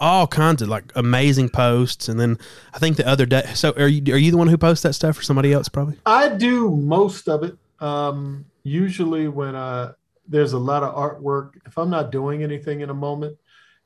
All 0.00 0.26
kinds 0.26 0.62
of 0.62 0.68
like 0.68 0.92
amazing 0.94 1.48
posts 1.48 2.08
and 2.08 2.20
then 2.20 2.38
i 2.72 2.78
think 2.78 2.96
the 2.96 3.06
other 3.06 3.26
day 3.26 3.42
so 3.54 3.72
are 3.72 3.88
you 3.88 4.14
are 4.14 4.18
you 4.18 4.30
the 4.30 4.36
one 4.36 4.46
who 4.46 4.56
posts 4.56 4.82
that 4.82 4.92
stuff 4.92 5.18
or 5.18 5.22
somebody 5.22 5.52
else 5.52 5.68
probably 5.68 5.96
I 6.06 6.28
do 6.28 6.70
most 6.70 7.28
of 7.28 7.42
it. 7.42 7.56
Um, 7.80 8.44
usually, 8.62 9.28
when 9.28 9.54
uh, 9.54 9.92
there's 10.28 10.52
a 10.52 10.58
lot 10.58 10.82
of 10.82 10.94
artwork, 10.94 11.52
if 11.66 11.76
I'm 11.78 11.90
not 11.90 12.10
doing 12.12 12.42
anything 12.42 12.80
in 12.80 12.90
a 12.90 12.94
moment, 12.94 13.36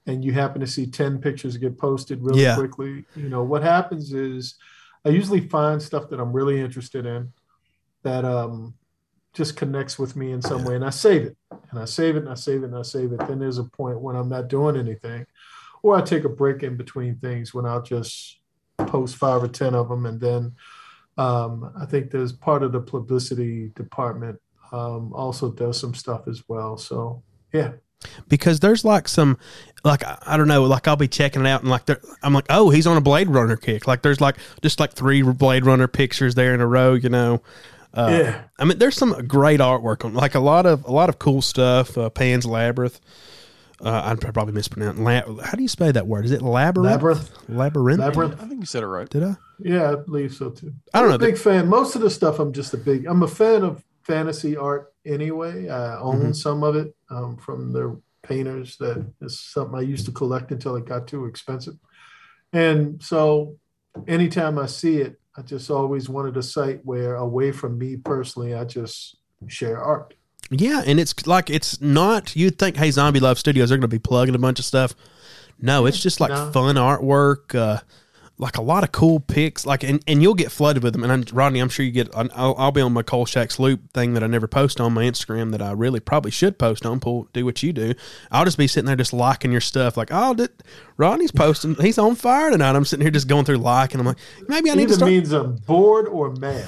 and 0.06 0.24
you 0.24 0.32
happen 0.32 0.60
to 0.60 0.66
see 0.66 0.86
ten 0.86 1.18
pictures 1.18 1.56
get 1.56 1.78
posted 1.78 2.22
really 2.22 2.42
Yeah. 2.42 2.56
quickly, 2.56 3.04
you 3.16 3.28
know 3.28 3.42
what 3.42 3.62
happens 3.62 4.12
is 4.12 4.54
I 5.04 5.10
usually 5.10 5.40
find 5.48 5.80
stuff 5.80 6.08
that 6.10 6.20
I'm 6.20 6.32
really 6.32 6.60
interested 6.60 7.06
in 7.06 7.32
that 8.02 8.24
um, 8.24 8.74
just 9.32 9.56
connects 9.56 9.98
with 9.98 10.16
me 10.16 10.32
in 10.32 10.42
some 10.42 10.64
way, 10.64 10.74
and 10.74 10.84
I 10.84 10.90
save 10.90 11.22
it, 11.22 11.36
and 11.70 11.78
I 11.80 11.84
save 11.86 12.16
it, 12.16 12.20
and 12.20 12.28
I 12.30 12.34
save 12.34 12.62
it, 12.62 12.66
and 12.66 12.76
I 12.76 12.82
save 12.82 13.12
it. 13.12 13.18
Then 13.28 13.38
there's 13.38 13.58
a 13.58 13.64
point 13.64 14.00
when 14.00 14.16
I'm 14.16 14.28
not 14.28 14.48
doing 14.48 14.76
anything, 14.76 15.26
or 15.82 15.96
I 15.96 16.02
take 16.02 16.24
a 16.24 16.28
break 16.28 16.62
in 16.62 16.76
between 16.76 17.16
things 17.16 17.52
when 17.52 17.66
I'll 17.66 17.82
just 17.82 18.38
post 18.78 19.16
five 19.16 19.42
or 19.42 19.48
ten 19.48 19.74
of 19.74 19.88
them, 19.88 20.06
and 20.06 20.20
then 20.20 20.54
um, 21.18 21.72
I 21.78 21.86
think 21.86 22.10
there's 22.10 22.32
part 22.32 22.62
of 22.62 22.72
the 22.72 22.80
publicity 22.80 23.72
department 23.74 24.40
um, 24.72 25.12
also 25.12 25.50
does 25.50 25.78
some 25.78 25.94
stuff 25.94 26.28
as 26.28 26.42
well. 26.48 26.76
So 26.76 27.22
yeah, 27.52 27.72
because 28.28 28.60
there's 28.60 28.84
like 28.84 29.08
some 29.08 29.38
like 29.84 30.02
I, 30.26 30.36
don't 30.36 30.48
know 30.48 30.64
like 30.64 30.86
i'll 30.86 30.96
be 30.96 31.08
checking 31.08 31.42
it 31.42 31.48
out 31.48 31.60
and 31.62 31.70
like 31.70 31.86
there, 31.86 32.00
i'm 32.22 32.32
like 32.32 32.46
oh 32.50 32.70
he's 32.70 32.86
on 32.86 32.96
a 32.96 33.00
blade 33.00 33.28
runner 33.28 33.56
kick 33.56 33.86
like 33.86 34.02
there's 34.02 34.20
like 34.20 34.36
just 34.62 34.78
like 34.78 34.92
three 34.92 35.22
blade 35.22 35.66
runner 35.66 35.88
pictures 35.88 36.34
there 36.34 36.54
in 36.54 36.60
a 36.60 36.66
row 36.66 36.94
you 36.94 37.08
know 37.08 37.42
uh, 37.94 38.08
yeah, 38.10 38.42
I 38.58 38.64
mean, 38.64 38.78
there's 38.78 38.96
some 38.96 39.26
great 39.26 39.60
artwork 39.60 40.04
on, 40.04 40.14
like 40.14 40.34
a 40.34 40.40
lot 40.40 40.64
of 40.64 40.84
a 40.86 40.90
lot 40.90 41.08
of 41.08 41.18
cool 41.18 41.42
stuff. 41.42 41.98
Uh, 41.98 42.08
Pan's 42.08 42.46
Labyrinth. 42.46 42.98
Uh, 43.84 44.00
I'm 44.04 44.16
probably 44.16 44.54
mispronouncing. 44.54 45.02
La- 45.02 45.42
how 45.42 45.52
do 45.56 45.62
you 45.62 45.68
spell 45.68 45.92
that 45.92 46.06
word? 46.06 46.24
Is 46.24 46.30
it 46.30 46.40
labyrinth? 46.42 46.92
labyrinth. 46.92 47.48
Labyrinth. 47.48 48.00
Labyrinth. 48.00 48.42
I 48.42 48.46
think 48.46 48.60
you 48.60 48.66
said 48.66 48.82
it 48.84 48.86
right. 48.86 49.08
Did 49.08 49.24
I? 49.24 49.36
Yeah, 49.58 49.92
I 49.92 49.94
believe 49.96 50.32
so 50.32 50.50
too. 50.50 50.72
I 50.94 51.00
don't 51.00 51.10
I'm 51.12 51.18
know. 51.20 51.26
a 51.26 51.30
big 51.30 51.38
fan. 51.38 51.68
Most 51.68 51.96
of 51.96 52.02
the 52.02 52.10
stuff, 52.10 52.38
I'm 52.38 52.52
just 52.52 52.72
a 52.74 52.76
big. 52.76 53.06
I'm 53.06 53.22
a 53.22 53.28
fan 53.28 53.64
of 53.64 53.82
fantasy 54.04 54.56
art 54.56 54.92
anyway. 55.04 55.68
I 55.68 55.98
own 55.98 56.20
Mhm. 56.22 56.36
some 56.36 56.62
of 56.62 56.76
it 56.76 56.94
um, 57.10 57.36
from 57.36 57.72
the 57.72 58.00
painters. 58.22 58.76
That 58.78 59.04
is 59.20 59.40
something 59.40 59.76
I 59.76 59.82
used 59.82 60.06
to 60.06 60.12
collect 60.12 60.52
until 60.52 60.76
it 60.76 60.86
got 60.86 61.08
too 61.08 61.26
expensive. 61.26 61.74
And 62.52 63.02
so, 63.02 63.56
anytime 64.06 64.58
I 64.58 64.66
see 64.66 64.98
it, 64.98 65.18
I 65.36 65.42
just 65.42 65.70
always 65.70 66.08
wanted 66.08 66.36
a 66.36 66.42
site 66.42 66.80
where, 66.84 67.16
away 67.16 67.50
from 67.52 67.78
me 67.78 67.96
personally, 67.96 68.54
I 68.54 68.64
just 68.64 69.16
share 69.48 69.82
art. 69.82 70.14
Yeah, 70.50 70.82
and 70.84 71.00
it's 71.00 71.26
like 71.26 71.48
it's 71.50 71.80
not. 71.80 72.36
You'd 72.36 72.58
think, 72.58 72.76
hey, 72.76 72.90
Zombie 72.90 73.20
Love 73.20 73.38
Studios 73.38 73.68
they're 73.70 73.78
going 73.78 73.82
to 73.82 73.88
be 73.88 73.98
plugging 73.98 74.34
a 74.34 74.38
bunch 74.38 74.58
of 74.58 74.64
stuff. 74.64 74.94
No, 75.60 75.86
it's 75.86 76.00
just 76.00 76.20
like 76.20 76.30
No. 76.30 76.50
fun 76.50 76.74
artwork, 76.74 77.54
uh, 77.54 77.80
like 78.36 78.56
a 78.58 78.62
lot 78.62 78.82
of 78.82 78.90
cool 78.90 79.20
pics. 79.20 79.64
Like, 79.64 79.84
and, 79.84 80.02
and 80.08 80.20
you'll 80.20 80.34
get 80.34 80.50
flooded 80.50 80.82
with 80.82 80.92
them. 80.92 81.04
And 81.04 81.12
I'm, 81.12 81.24
Rodney, 81.32 81.60
I'm 81.60 81.68
sure 81.68 81.86
you 81.86 81.92
get. 81.92 82.08
I'll, 82.14 82.54
I'll 82.58 82.72
be 82.72 82.80
on 82.80 82.92
my 82.92 83.02
Kolchak's 83.02 83.58
Loop 83.60 83.92
thing 83.94 84.14
that 84.14 84.22
I 84.24 84.26
never 84.26 84.48
post 84.48 84.80
on 84.80 84.92
my 84.92 85.04
Instagram 85.04 85.52
that 85.52 85.62
I 85.62 85.70
really 85.72 86.00
probably 86.00 86.32
should 86.32 86.58
post 86.58 86.84
on. 86.84 86.98
Pull, 87.00 87.28
do 87.32 87.44
what 87.44 87.62
you 87.62 87.72
do. 87.72 87.94
I'll 88.30 88.44
just 88.44 88.58
be 88.58 88.66
sitting 88.66 88.86
there 88.86 88.96
just 88.96 89.12
liking 89.12 89.52
your 89.52 89.60
stuff. 89.60 89.96
Like, 89.96 90.08
oh, 90.10 90.34
did, 90.34 90.50
Rodney's 90.96 91.30
posting. 91.32 91.76
He's 91.76 91.96
on 91.98 92.14
fire 92.16 92.50
tonight. 92.50 92.74
I'm 92.74 92.84
sitting 92.84 93.04
here 93.04 93.12
just 93.12 93.28
going 93.28 93.44
through 93.44 93.58
like, 93.58 93.92
and 93.94 94.00
I'm 94.00 94.06
like, 94.06 94.18
maybe 94.48 94.70
I 94.70 94.74
need 94.74 94.88
to 94.88 94.94
Either 94.94 94.94
start. 94.96 95.10
means 95.12 95.32
I'm 95.32 95.56
bored 95.56 96.08
or 96.08 96.32
mad. 96.32 96.66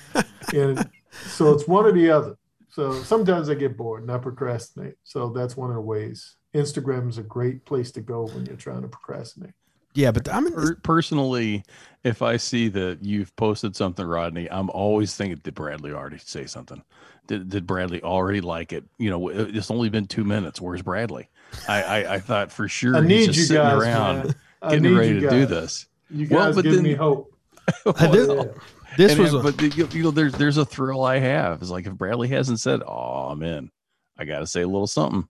and 0.54 0.90
so 1.28 1.52
it's 1.54 1.66
one 1.68 1.86
or 1.86 1.92
the 1.92 2.10
other. 2.10 2.36
So 2.72 3.02
sometimes 3.02 3.48
I 3.50 3.54
get 3.54 3.76
bored 3.76 4.02
and 4.02 4.10
I 4.10 4.18
procrastinate. 4.18 4.94
So 5.04 5.28
that's 5.30 5.56
one 5.56 5.70
of 5.70 5.76
the 5.76 5.82
ways. 5.82 6.36
Instagram 6.54 7.08
is 7.08 7.18
a 7.18 7.22
great 7.22 7.64
place 7.64 7.90
to 7.92 8.00
go 8.00 8.26
when 8.26 8.46
you're 8.46 8.56
trying 8.56 8.82
to 8.82 8.88
procrastinate. 8.88 9.52
yeah, 9.94 10.10
but 10.10 10.28
I'm 10.32 10.50
Per- 10.52 10.76
personally, 10.76 11.64
if 12.02 12.22
I 12.22 12.36
see 12.38 12.68
that 12.68 12.98
you've 13.02 13.34
posted 13.36 13.76
something, 13.76 14.06
Rodney, 14.06 14.50
I'm 14.50 14.70
always 14.70 15.14
thinking, 15.14 15.38
did 15.42 15.54
Bradley 15.54 15.92
already 15.92 16.18
say 16.18 16.46
something? 16.46 16.82
Did, 17.26 17.48
did 17.50 17.66
Bradley 17.66 18.02
already 18.02 18.40
like 18.40 18.72
it? 18.72 18.84
You 18.98 19.10
know, 19.10 19.28
it's 19.28 19.70
only 19.70 19.88
been 19.90 20.06
two 20.06 20.24
minutes. 20.24 20.60
Where's 20.60 20.82
Bradley? 20.82 21.28
I, 21.68 21.82
I, 21.82 22.14
I 22.14 22.18
thought 22.20 22.50
for 22.50 22.68
sure 22.68 22.96
I 22.96 23.00
he's 23.00 23.08
need 23.08 23.26
just 23.26 23.38
you 23.38 23.44
sitting 23.44 23.62
guys, 23.62 23.82
around 23.82 24.16
man. 24.24 24.34
Getting 24.70 24.96
ready 24.96 25.20
to 25.20 25.30
do 25.30 25.46
this. 25.46 25.86
You 26.10 26.26
Well, 26.30 26.46
guys 26.46 26.54
but 26.56 26.64
give 26.64 26.74
then- 26.74 26.82
me 26.84 26.94
hope. 26.94 27.32
I 27.68 27.72
oh, 27.86 28.12
did- 28.12 28.28
Yeah. 28.46 28.52
This 28.96 29.12
And 29.12 29.20
was 29.20 29.34
it- 29.34 29.38
a, 29.40 29.42
but 29.42 29.56
the, 29.58 29.88
you 29.96 30.02
know, 30.04 30.10
there's 30.10 30.32
there's 30.34 30.56
a 30.58 30.64
thrill 30.64 31.04
I 31.04 31.18
have. 31.18 31.60
It's 31.62 31.70
like 31.70 31.86
if 31.86 31.94
Bradley 31.94 32.28
hasn't 32.28 32.60
said, 32.60 32.82
"Oh, 32.86 33.28
I'm 33.30 33.42
in," 33.42 33.70
I 34.18 34.24
got 34.24 34.40
to 34.40 34.46
say 34.46 34.62
a 34.62 34.66
little 34.68 34.86
something. 34.86 35.28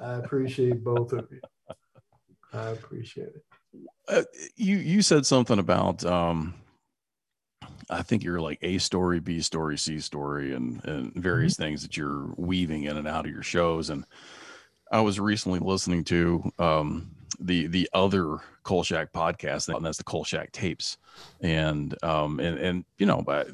I 0.00 0.14
appreciate 0.14 0.82
both 0.84 1.12
of 1.12 1.26
you. 1.30 1.40
I 2.52 2.68
appreciate 2.70 3.28
it. 3.28 3.44
uh, 4.08 4.22
you 4.56 4.76
you 4.76 5.02
said 5.02 5.26
something 5.26 5.58
about 5.58 6.04
um 6.04 6.54
I 7.90 8.02
think 8.02 8.22
you're 8.22 8.40
like 8.40 8.58
A 8.62 8.78
story, 8.78 9.20
B 9.20 9.40
story, 9.40 9.76
C 9.78 9.98
story, 9.98 10.54
and 10.54 10.82
and 10.84 11.12
various 11.14 11.56
things 11.56 11.82
that 11.82 11.96
you're 11.96 12.32
weaving 12.36 12.84
in 12.84 12.96
and 12.96 13.08
out 13.08 13.26
of 13.26 13.32
your 13.32 13.42
shows. 13.42 13.90
And 13.90 14.04
I 14.92 15.00
was 15.00 15.18
recently 15.18 15.58
listening 15.58 16.04
to 16.04 16.52
um 16.58 17.10
the 17.40 17.66
the 17.66 17.88
other 17.92 18.38
Kolchak 18.64 19.12
podcast, 19.12 19.74
and 19.74 19.84
that's 19.84 19.98
the 19.98 20.04
Kolchak 20.04 20.52
tapes. 20.52 20.96
And 21.40 21.94
um 22.02 22.40
and 22.40 22.58
and 22.58 22.84
you 22.98 23.06
know, 23.06 23.22
but 23.24 23.48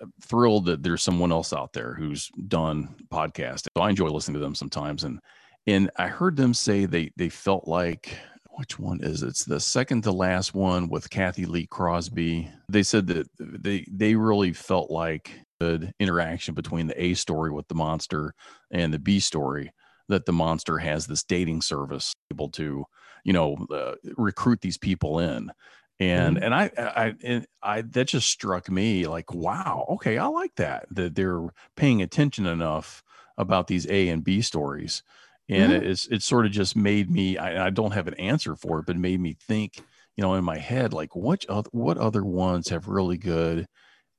I'm 0.00 0.12
thrilled 0.22 0.66
that 0.66 0.82
there's 0.82 1.02
someone 1.02 1.32
else 1.32 1.52
out 1.52 1.72
there 1.72 1.94
who's 1.94 2.30
done 2.48 2.94
podcast. 3.12 3.66
So 3.76 3.82
I 3.82 3.90
enjoy 3.90 4.08
listening 4.08 4.34
to 4.34 4.40
them 4.40 4.54
sometimes. 4.54 5.04
And 5.04 5.20
and 5.66 5.90
I 5.96 6.08
heard 6.08 6.36
them 6.36 6.54
say 6.54 6.86
they 6.86 7.10
they 7.16 7.28
felt 7.28 7.66
like 7.66 8.16
which 8.56 8.78
one 8.78 9.00
is 9.02 9.22
it? 9.22 9.28
It's 9.28 9.44
the 9.44 9.60
second 9.60 10.02
to 10.02 10.12
last 10.12 10.54
one 10.54 10.88
with 10.88 11.10
Cathy 11.10 11.44
Lee 11.44 11.66
Crosby. 11.66 12.50
They 12.70 12.82
said 12.82 13.06
that 13.08 13.28
they 13.38 13.86
they 13.90 14.14
really 14.14 14.52
felt 14.52 14.90
like 14.90 15.30
the 15.58 15.92
interaction 15.98 16.54
between 16.54 16.86
the 16.86 17.02
A 17.02 17.14
story 17.14 17.50
with 17.50 17.68
the 17.68 17.74
monster 17.74 18.34
and 18.70 18.92
the 18.92 18.98
B 18.98 19.20
story 19.20 19.72
that 20.08 20.26
the 20.26 20.32
monster 20.32 20.78
has 20.78 21.06
this 21.06 21.22
dating 21.24 21.62
service 21.62 22.12
able 22.32 22.48
to 22.50 22.84
you 23.26 23.34
know 23.34 23.56
uh, 23.72 23.96
recruit 24.16 24.62
these 24.62 24.78
people 24.78 25.20
in. 25.20 25.52
And 26.00 26.38
and 26.38 26.54
I 26.54 26.70
I 26.78 27.14
and 27.24 27.46
I 27.62 27.82
that 27.82 28.08
just 28.08 28.28
struck 28.30 28.70
me 28.70 29.06
like 29.06 29.32
wow 29.34 29.86
okay 29.90 30.18
I 30.18 30.26
like 30.28 30.54
that 30.56 30.86
that 30.90 31.14
they're 31.14 31.48
paying 31.76 32.02
attention 32.02 32.46
enough 32.46 33.02
about 33.38 33.66
these 33.68 33.86
A 33.88 34.08
and 34.10 34.24
B 34.24 34.42
stories. 34.42 35.02
And 35.48 35.72
Mhm. 35.72 35.80
it's 35.84 36.06
it 36.08 36.22
sort 36.22 36.46
of 36.46 36.52
just 36.52 36.76
made 36.76 37.10
me 37.10 37.38
I, 37.38 37.66
I 37.68 37.70
don't 37.70 37.92
have 37.92 38.08
an 38.08 38.14
answer 38.14 38.56
for 38.56 38.80
it 38.80 38.86
but 38.86 38.96
it 38.96 39.00
made 39.00 39.20
me 39.20 39.36
think 39.48 39.82
you 40.16 40.22
know 40.22 40.34
in 40.34 40.44
my 40.44 40.58
head 40.58 40.92
like 40.92 41.16
what 41.16 41.46
other 41.48 41.70
what 41.72 41.98
other 41.98 42.24
ones 42.24 42.68
have 42.68 42.88
really 42.88 43.18
good 43.18 43.66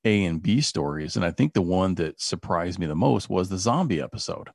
A 0.06 0.26
and 0.26 0.42
B 0.42 0.62
stories? 0.62 1.16
And 1.16 1.26
I 1.26 1.32
think 1.32 1.54
the 1.54 1.62
one 1.62 1.96
that 1.96 2.22
surprised 2.22 2.80
me 2.80 2.88
the 2.88 2.96
most 2.96 3.30
was 3.30 3.50
the 3.50 3.58
zombie 3.60 4.02
episode. 4.02 4.50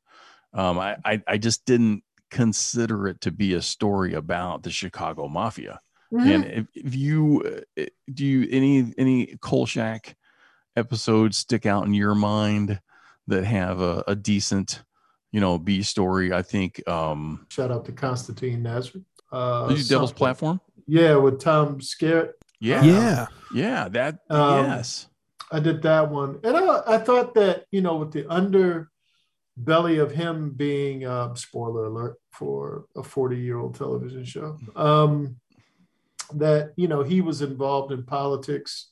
Um 0.54 0.78
I 0.78 0.96
I, 1.04 1.22
I 1.28 1.38
just 1.38 1.64
didn't 1.66 2.04
consider 2.32 3.06
it 3.06 3.20
to 3.20 3.30
be 3.30 3.54
a 3.54 3.62
story 3.62 4.14
about 4.14 4.62
the 4.62 4.70
Chicago 4.70 5.28
mafia 5.28 5.78
and 6.10 6.44
if, 6.44 6.66
if 6.74 6.94
you 6.94 7.62
uh, 7.78 7.84
do 8.12 8.26
you 8.26 8.48
any 8.50 8.92
any 8.98 9.36
Kolchak 9.40 10.14
episodes 10.76 11.38
stick 11.38 11.64
out 11.66 11.86
in 11.86 11.94
your 11.94 12.14
mind 12.14 12.80
that 13.28 13.44
have 13.44 13.80
a, 13.80 14.02
a 14.06 14.14
decent 14.14 14.82
you 15.30 15.40
know 15.40 15.58
B 15.58 15.82
story 15.82 16.32
I 16.32 16.42
think 16.42 16.86
um 16.88 17.46
Shout 17.50 17.70
out 17.70 17.84
to 17.86 17.92
Constantine 17.92 18.62
Nazareth. 18.62 19.04
Uh, 19.30 19.68
Did 19.68 19.78
you 19.78 19.84
Devil's 19.84 20.10
something. 20.10 20.18
Platform 20.18 20.60
Yeah, 20.86 21.16
with 21.16 21.40
Tom 21.40 21.80
Skerritt. 21.80 22.32
yeah 22.60 22.82
yeah. 22.84 23.26
yeah 23.54 23.88
that 23.88 24.18
Um, 24.28 24.66
yes 24.66 25.08
I 25.50 25.60
did 25.60 25.82
that 25.82 26.10
one, 26.10 26.40
and 26.44 26.56
I, 26.56 26.80
I 26.86 26.98
thought 26.98 27.34
that 27.34 27.66
you 27.70 27.82
know, 27.82 27.96
with 27.96 28.12
the 28.12 28.24
underbelly 29.58 30.02
of 30.02 30.12
him 30.12 30.50
being 30.50 31.06
um, 31.06 31.36
spoiler 31.36 31.84
alert 31.84 32.16
for 32.30 32.86
a 32.96 33.02
forty-year-old 33.02 33.74
television 33.74 34.24
show, 34.24 34.58
um, 34.76 35.36
that 36.34 36.72
you 36.76 36.88
know 36.88 37.02
he 37.02 37.20
was 37.20 37.42
involved 37.42 37.92
in 37.92 38.04
politics, 38.04 38.90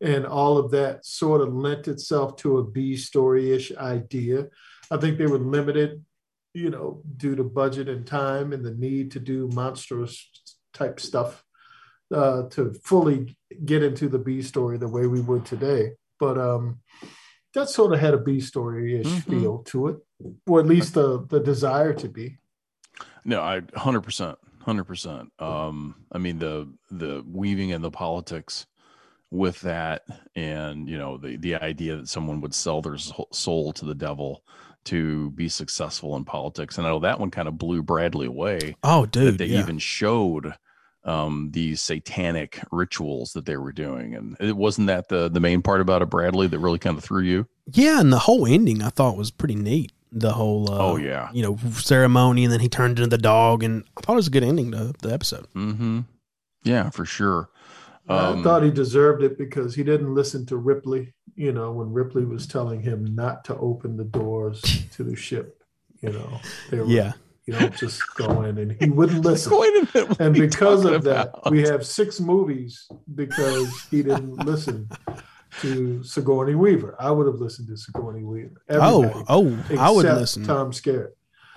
and 0.00 0.26
all 0.26 0.58
of 0.58 0.70
that 0.70 1.04
sort 1.04 1.40
of 1.40 1.54
lent 1.54 1.88
itself 1.88 2.36
to 2.36 2.58
a 2.58 2.64
B 2.64 2.96
story-ish 2.96 3.72
idea. 3.76 4.48
I 4.90 4.96
think 4.96 5.16
they 5.16 5.26
were 5.26 5.38
limited, 5.38 6.04
you 6.54 6.70
know, 6.70 7.02
due 7.16 7.36
to 7.36 7.44
budget 7.44 7.88
and 7.88 8.06
time 8.06 8.52
and 8.52 8.64
the 8.64 8.74
need 8.74 9.12
to 9.12 9.20
do 9.20 9.48
monstrous 9.54 10.28
type 10.74 11.00
stuff 11.00 11.44
uh, 12.14 12.42
to 12.50 12.74
fully 12.84 13.36
get 13.64 13.82
into 13.82 14.08
the 14.08 14.18
B 14.18 14.42
story 14.42 14.76
the 14.76 14.88
way 14.88 15.06
we 15.06 15.20
would 15.20 15.46
today. 15.46 15.92
But 16.18 16.38
um, 16.38 16.80
that 17.54 17.68
sort 17.68 17.92
of 17.92 18.00
had 18.00 18.14
a 18.14 18.18
B 18.18 18.40
story 18.40 19.00
ish 19.00 19.06
Mhm. 19.06 19.22
feel 19.24 19.58
to 19.64 19.88
it, 19.88 19.96
or 20.46 20.60
at 20.60 20.66
least 20.66 20.94
the 20.94 21.24
the 21.28 21.40
desire 21.40 21.92
to 21.94 22.08
be. 22.08 22.38
no 23.24 23.40
I 23.40 23.60
100% 23.60 24.36
100% 24.64 25.28
um 25.40 25.94
I 26.12 26.18
mean 26.18 26.38
the 26.38 26.68
the 26.90 27.24
weaving 27.26 27.70
in 27.70 27.82
the 27.82 27.90
politics 27.90 28.66
with 29.30 29.60
that 29.62 30.02
and 30.36 30.88
you 30.88 30.98
know 30.98 31.16
the 31.16 31.36
the 31.36 31.54
idea 31.56 31.96
that 31.96 32.08
someone 32.08 32.40
would 32.42 32.54
sell 32.54 32.82
their 32.82 32.98
soul 33.32 33.72
to 33.72 33.84
the 33.84 33.94
devil 33.94 34.44
to 34.84 35.30
be 35.30 35.48
successful 35.48 36.16
in 36.16 36.24
politics 36.24 36.76
and 36.78 36.86
I 36.86 36.90
know 36.90 37.00
that 37.00 37.18
one 37.20 37.30
kind 37.30 37.48
of 37.48 37.56
blew 37.58 37.82
Bradley 37.82 38.26
away 38.26 38.76
Oh, 38.82 39.02
that 39.02 39.12
dude. 39.12 39.38
they 39.38 39.46
yeah. 39.46 39.60
even 39.60 39.78
showed 39.78 40.54
um, 41.04 41.50
these 41.52 41.80
satanic 41.80 42.60
rituals 42.70 43.32
that 43.32 43.46
they 43.46 43.56
were 43.56 43.72
doing, 43.72 44.14
and 44.14 44.36
it 44.40 44.56
wasn't 44.56 44.86
that 44.86 45.08
the 45.08 45.28
the 45.28 45.40
main 45.40 45.62
part 45.62 45.80
about 45.80 46.02
it, 46.02 46.10
Bradley, 46.10 46.46
that 46.46 46.58
really 46.58 46.78
kind 46.78 46.96
of 46.96 47.04
threw 47.04 47.22
you. 47.22 47.46
Yeah, 47.66 48.00
and 48.00 48.12
the 48.12 48.20
whole 48.20 48.46
ending 48.46 48.82
I 48.82 48.90
thought 48.90 49.16
was 49.16 49.30
pretty 49.30 49.56
neat. 49.56 49.92
The 50.12 50.32
whole 50.32 50.70
uh, 50.70 50.78
oh 50.78 50.96
yeah, 50.96 51.30
you 51.32 51.42
know 51.42 51.56
ceremony, 51.72 52.44
and 52.44 52.52
then 52.52 52.60
he 52.60 52.68
turned 52.68 52.98
into 52.98 53.08
the 53.08 53.18
dog, 53.18 53.62
and 53.62 53.84
I 53.96 54.02
thought 54.02 54.12
it 54.14 54.16
was 54.16 54.26
a 54.28 54.30
good 54.30 54.44
ending 54.44 54.72
to 54.72 54.92
the 55.00 55.12
episode. 55.12 55.46
mm-hmm. 55.54 56.00
yeah, 56.64 56.90
for 56.90 57.04
sure. 57.04 57.48
I 58.08 58.42
thought 58.42 58.62
he 58.62 58.70
deserved 58.70 59.22
it 59.22 59.38
because 59.38 59.74
he 59.74 59.82
didn't 59.82 60.14
listen 60.14 60.44
to 60.46 60.56
Ripley. 60.56 61.14
You 61.34 61.52
know, 61.52 61.72
when 61.72 61.92
Ripley 61.92 62.24
was 62.24 62.46
telling 62.46 62.82
him 62.82 63.14
not 63.14 63.44
to 63.44 63.56
open 63.56 63.96
the 63.96 64.04
doors 64.04 64.60
to 64.92 65.02
the 65.02 65.16
ship. 65.16 65.58
You 66.00 66.10
know, 66.10 66.40
they 66.70 66.80
were, 66.80 66.86
Yeah, 66.86 67.12
you 67.46 67.54
don't 67.54 67.74
just 67.76 68.02
go 68.16 68.42
in, 68.42 68.58
and 68.58 68.72
he 68.80 68.88
wouldn't 68.90 69.24
listen. 69.24 69.52
Minute, 69.52 70.20
and 70.20 70.34
because 70.34 70.84
of 70.84 71.02
that, 71.04 71.28
about? 71.28 71.50
we 71.50 71.62
have 71.62 71.84
six 71.86 72.20
movies 72.20 72.88
because 73.14 73.68
he 73.90 74.02
didn't 74.02 74.36
listen 74.46 74.88
to 75.60 76.02
Sigourney 76.02 76.54
Weaver. 76.54 76.94
I 76.98 77.10
would 77.10 77.26
have 77.26 77.36
listened 77.36 77.68
to 77.68 77.76
Sigourney 77.76 78.24
Weaver. 78.24 78.62
Oh, 78.70 79.24
oh, 79.28 79.58
I 79.78 79.90
would 79.90 80.04
except 80.04 80.20
listen. 80.20 80.44
Tom 80.44 80.70
Skerritt. 80.70 81.10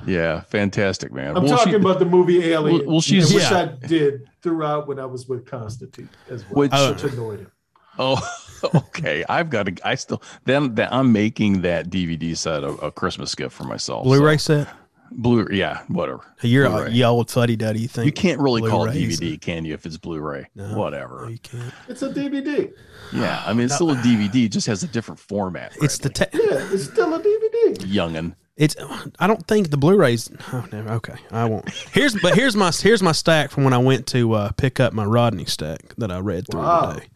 yeah, 0.06 0.42
fantastic, 0.42 1.14
man. 1.14 1.38
I'm 1.38 1.44
Well, 1.44 1.58
talking 1.58 1.74
she- 1.74 1.78
about 1.80 2.00
the 2.00 2.06
movie 2.06 2.44
Alien, 2.52 2.80
Well- 2.80 2.92
well, 2.94 3.02
she's- 3.02 3.34
which 3.34 3.44
Yeah. 3.44 3.70
I 3.82 3.88
did 3.88 4.28
throughout 4.42 4.88
when 4.88 5.00
I 5.00 5.06
was 5.06 5.28
with 5.28 5.46
Constantine 5.46 6.10
as 6.30 6.44
well, 6.50 6.68
Which- 6.68 6.72
which 7.04 7.14
annoyed 7.14 7.40
him. 7.42 7.52
Oh, 7.98 8.20
okay. 8.76 9.24
I've 9.30 9.50
got 9.50 9.68
to. 9.68 9.88
I 9.88 9.96
still 9.96 10.22
then 10.44 10.76
that 10.76 10.92
I'm 10.92 11.14
making 11.14 11.62
that 11.62 11.90
DVD 11.90 12.36
set 12.36 12.64
a, 12.66 12.70
a 12.72 12.92
Christmas 12.92 13.34
gift 13.36 13.56
for 13.56 13.64
myself. 13.64 14.04
Blu-ray 14.04 14.36
So, 14.38 14.64
set. 14.66 14.74
Blu, 15.12 15.48
yeah, 15.52 15.82
whatever. 15.88 16.22
You're 16.42 16.66
a, 16.66 16.70
Blu-ray. 16.70 16.92
you 16.92 17.04
old 17.06 17.30
fuddy 17.32 17.56
duddy. 17.56 17.82
You 17.82 18.04
You 18.04 18.12
can't 18.12 18.40
really 18.40 18.62
call 18.62 18.84
it 18.86 18.92
Blu-rays- 18.94 19.20
DVD, 19.20 19.40
can 19.40 19.66
you? 19.66 19.74
If 19.74 19.86
it's 19.86 19.98
Blu-ray, 19.98 20.48
No. 20.56 20.78
whatever. 20.78 21.22
No, 21.24 21.28
you 21.30 21.38
can't. 21.40 21.74
It's 21.88 22.02
a 22.02 22.10
DVD. 22.10 22.72
Yeah, 23.14 23.42
I 23.46 23.54
mean, 23.54 23.66
it's 23.66 23.76
still 23.76 23.92
a 23.92 23.96
DVD, 23.96 24.50
just 24.50 24.68
has 24.68 24.84
a 24.84 24.88
different 24.88 25.20
format. 25.20 25.74
It's 25.82 25.98
the 26.00 26.10
te- 26.10 26.26
Yeah, 26.34 26.68
it's 26.72 26.86
still 26.86 27.14
a 27.14 27.20
DVD. 27.20 27.78
youngin. 27.86 28.36
It's 28.58 28.76
I 29.20 29.28
don't 29.28 29.46
think 29.48 29.70
the 29.70 29.76
Blu-rays. 29.78 30.30
Oh, 30.54 30.66
no, 30.72 30.80
okay, 30.96 31.16
I 31.30 31.44
won't. 31.46 31.70
Here's 31.92 32.16
but 32.16 32.36
here's 32.36 32.56
my 32.56 32.72
here's 32.72 33.04
my 33.04 33.12
stack 33.12 33.52
from 33.52 33.66
when 33.66 33.74
I 33.74 33.78
went 33.80 34.08
to 34.08 34.32
uh, 34.34 34.52
pick 34.52 34.80
up 34.80 34.94
my 34.94 35.04
Rodney 35.04 35.44
stack 35.44 35.94
that 35.98 36.10
I 36.10 36.20
read 36.20 36.48
through 36.50 36.62
Wow. 36.62 36.94
today. 36.94 37.08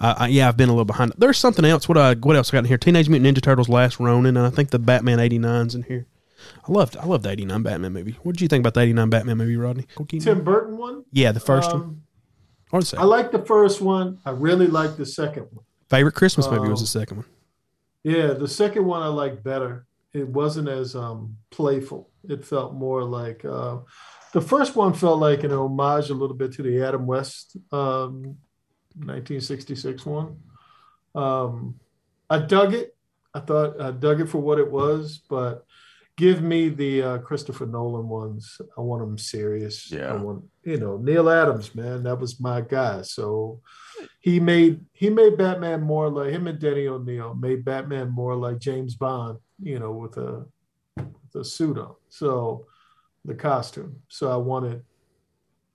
Uh, 0.00 0.14
I, 0.20 0.28
yeah, 0.28 0.48
I've 0.48 0.56
been 0.56 0.70
a 0.70 0.72
little 0.72 0.86
behind. 0.86 1.12
There's 1.18 1.36
something 1.36 1.66
else. 1.66 1.86
What 1.86 1.98
I 1.98 2.14
what 2.14 2.34
else 2.34 2.48
I 2.50 2.52
got 2.52 2.58
in 2.60 2.64
here? 2.66 2.78
Teenage 2.78 3.10
Mutant 3.10 3.36
Ninja 3.36 3.42
Turtles: 3.42 3.68
Last 3.68 4.00
Ronin, 4.00 4.38
and 4.38 4.46
I 4.46 4.50
think 4.50 4.70
the 4.70 4.78
Batman 4.78 5.18
'89's 5.18 5.74
in 5.74 5.82
here. 5.82 6.06
I 6.68 6.72
loved 6.72 6.96
I 6.96 7.06
loved 7.06 7.24
the 7.24 7.30
'89 7.30 7.62
Batman 7.62 7.92
movie. 7.92 8.16
What 8.22 8.32
did 8.32 8.40
you 8.42 8.48
think 8.48 8.62
about 8.62 8.74
the 8.74 8.80
'89 8.80 9.10
Batman 9.10 9.36
movie, 9.36 9.56
Rodney? 9.56 9.86
Tim 10.08 10.42
Burton 10.42 10.76
one. 10.76 11.04
Yeah, 11.12 11.32
the 11.32 11.40
first 11.40 11.70
one 11.72 11.80
Um, 11.82 12.02
or 12.72 12.80
the 12.80 12.86
second. 12.86 13.04
I 13.04 13.06
like 13.06 13.30
the 13.30 13.44
first 13.44 13.80
one. 13.80 14.18
I 14.24 14.30
really 14.30 14.66
like 14.66 14.96
the 14.96 15.06
second 15.06 15.46
one. 15.52 15.64
Favorite 15.90 16.14
Christmas 16.14 16.48
movie 16.48 16.68
was 16.68 16.80
um, 16.80 16.84
the 16.84 16.88
second 16.88 17.16
one. 17.18 17.26
Yeah, 18.02 18.32
the 18.34 18.48
second 18.48 18.84
one 18.86 19.02
I 19.02 19.08
liked 19.08 19.44
better. 19.44 19.86
It 20.12 20.28
wasn't 20.28 20.68
as 20.68 20.96
um, 20.96 21.36
playful. 21.50 22.10
It 22.28 22.44
felt 22.44 22.74
more 22.74 23.04
like 23.04 23.44
uh, 23.44 23.78
the 24.32 24.40
first 24.40 24.74
one 24.74 24.94
felt 24.94 25.18
like 25.20 25.44
an 25.44 25.52
homage 25.52 26.10
a 26.10 26.14
little 26.14 26.36
bit 26.36 26.52
to 26.54 26.62
the 26.62 26.82
Adam 26.82 27.06
West 27.06 27.56
um, 27.70 28.36
1966 28.96 30.06
one. 30.06 30.38
Um, 31.14 31.78
I 32.30 32.38
dug 32.38 32.74
it. 32.74 32.96
I 33.34 33.40
thought 33.40 33.80
I 33.80 33.90
dug 33.90 34.20
it 34.20 34.28
for 34.28 34.38
what 34.38 34.58
it 34.58 34.70
was, 34.70 35.20
but 35.28 35.65
give 36.16 36.42
me 36.42 36.68
the 36.68 37.02
uh, 37.02 37.18
Christopher 37.18 37.66
Nolan 37.66 38.08
ones. 38.08 38.60
I 38.76 38.80
want 38.80 39.02
them 39.02 39.18
serious. 39.18 39.90
Yeah. 39.90 40.12
I 40.12 40.16
want 40.16 40.44
you 40.64 40.78
know 40.78 40.96
Neal 40.96 41.30
Adams, 41.30 41.74
man. 41.74 42.02
That 42.04 42.18
was 42.18 42.40
my 42.40 42.60
guy. 42.60 43.02
So 43.02 43.60
he 44.20 44.40
made 44.40 44.84
he 44.92 45.10
made 45.10 45.36
Batman 45.36 45.82
more 45.82 46.08
like 46.10 46.30
him 46.30 46.46
and 46.46 46.58
Denny 46.58 46.86
O'Neil 46.86 47.34
made 47.34 47.64
Batman 47.64 48.10
more 48.10 48.34
like 48.34 48.58
James 48.58 48.94
Bond, 48.94 49.38
you 49.62 49.78
know, 49.78 49.92
with 49.92 50.16
a 50.16 50.46
with 50.96 51.42
a 51.42 51.44
suit 51.44 51.78
on. 51.78 51.94
So 52.08 52.66
the 53.24 53.34
costume. 53.34 53.96
So 54.08 54.30
I 54.30 54.36
wanted 54.36 54.82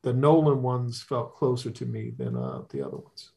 the 0.02 0.14
Nolan 0.14 0.64
ones 0.64 1.02
felt 1.02 1.36
closer 1.36 1.70
to 1.70 1.86
me 1.86 2.12
than 2.18 2.36
uh, 2.36 2.64
the 2.70 2.82
other 2.86 2.98
ones. 2.98 3.32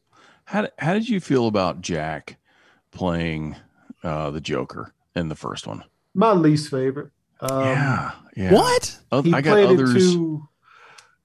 How 0.45 0.61
did, 0.61 0.71
how 0.79 0.93
did 0.93 1.07
you 1.07 1.19
feel 1.19 1.47
about 1.47 1.81
Jack 1.81 2.37
playing 2.91 3.55
uh, 4.03 4.31
the 4.31 4.41
Joker 4.41 4.93
in 5.15 5.29
the 5.29 5.35
first 5.35 5.67
one? 5.67 5.83
My 6.15 6.31
least 6.31 6.71
favorite. 6.71 7.11
Um, 7.41 7.51
yeah, 7.59 8.11
yeah. 8.35 8.53
What? 8.53 8.97
Oh, 9.11 9.21
He 9.21 9.33
I 9.33 9.41
got 9.41 9.51
played 9.51 9.69
others. 9.69 9.95
it 9.95 9.99
too 9.99 10.49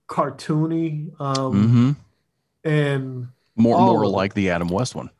cartoony. 0.09 1.19
Um, 1.21 1.69
hmm 1.69 1.91
And 2.69 3.29
More 3.57 3.79
more 3.81 4.07
like 4.07 4.35
the 4.35 4.51
Adam 4.51 4.69
West 4.69 4.95
one. 4.95 5.11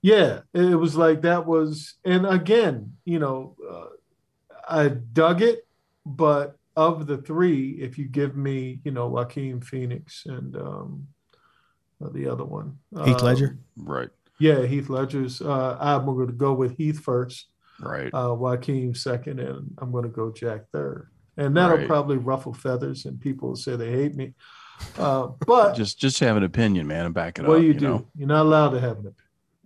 Yeah, 0.00 0.40
it 0.54 0.78
was 0.78 0.94
like 0.94 1.22
that 1.22 1.44
was, 1.44 1.94
and 2.04 2.24
again, 2.24 2.96
you 3.04 3.18
know, 3.18 3.56
uh, 3.68 3.86
I 4.68 4.88
dug 4.88 5.42
it, 5.42 5.66
but 6.06 6.56
of 6.76 7.08
the 7.08 7.18
three, 7.18 7.70
if 7.80 7.98
you 7.98 8.06
give 8.06 8.36
me, 8.36 8.80
you 8.84 8.92
know, 8.92 9.08
Joaquin 9.08 9.60
Phoenix 9.60 10.22
and 10.26 10.56
um, 10.56 11.08
uh, 12.02 12.10
the 12.10 12.28
other 12.28 12.44
one, 12.44 12.78
Heath 13.04 13.18
um, 13.18 13.24
Ledger? 13.24 13.58
Right, 13.76 14.10
yeah, 14.38 14.64
Heath 14.66 14.88
Ledger's. 14.88 15.42
Uh, 15.42 15.76
I'm 15.80 16.06
going 16.06 16.28
to 16.28 16.32
go 16.32 16.52
with 16.54 16.76
Heath 16.76 17.00
first, 17.00 17.48
right. 17.80 18.10
uh, 18.12 18.34
Joaquin 18.34 18.94
second, 18.94 19.40
and 19.40 19.74
I'm 19.78 19.90
going 19.92 20.04
to 20.04 20.08
go 20.10 20.30
Jack 20.32 20.62
third, 20.72 21.08
and 21.36 21.56
that'll 21.56 21.78
Right. 21.78 21.86
probably 21.86 22.16
ruffle 22.16 22.52
feathers, 22.54 23.04
and 23.04 23.20
people 23.20 23.48
will 23.50 23.56
say 23.56 23.76
they 23.76 23.90
hate 23.92 24.14
me. 24.14 24.34
Uh, 24.96 25.28
but 25.46 25.74
just 25.74 25.98
just 25.98 26.20
have 26.20 26.36
an 26.36 26.44
opinion, 26.44 26.86
man, 26.86 27.06
and 27.06 27.14
back 27.14 27.38
it 27.38 27.44
what 27.46 27.56
up. 27.56 27.60
do 27.60 27.66
you, 27.66 27.72
you 27.72 27.78
do? 27.80 27.88
know? 27.88 28.06
You're 28.16 28.28
not 28.28 28.42
allowed 28.46 28.70
to 28.70 28.80
have 28.80 28.92
an 28.98 29.06
opinion. 29.08 29.14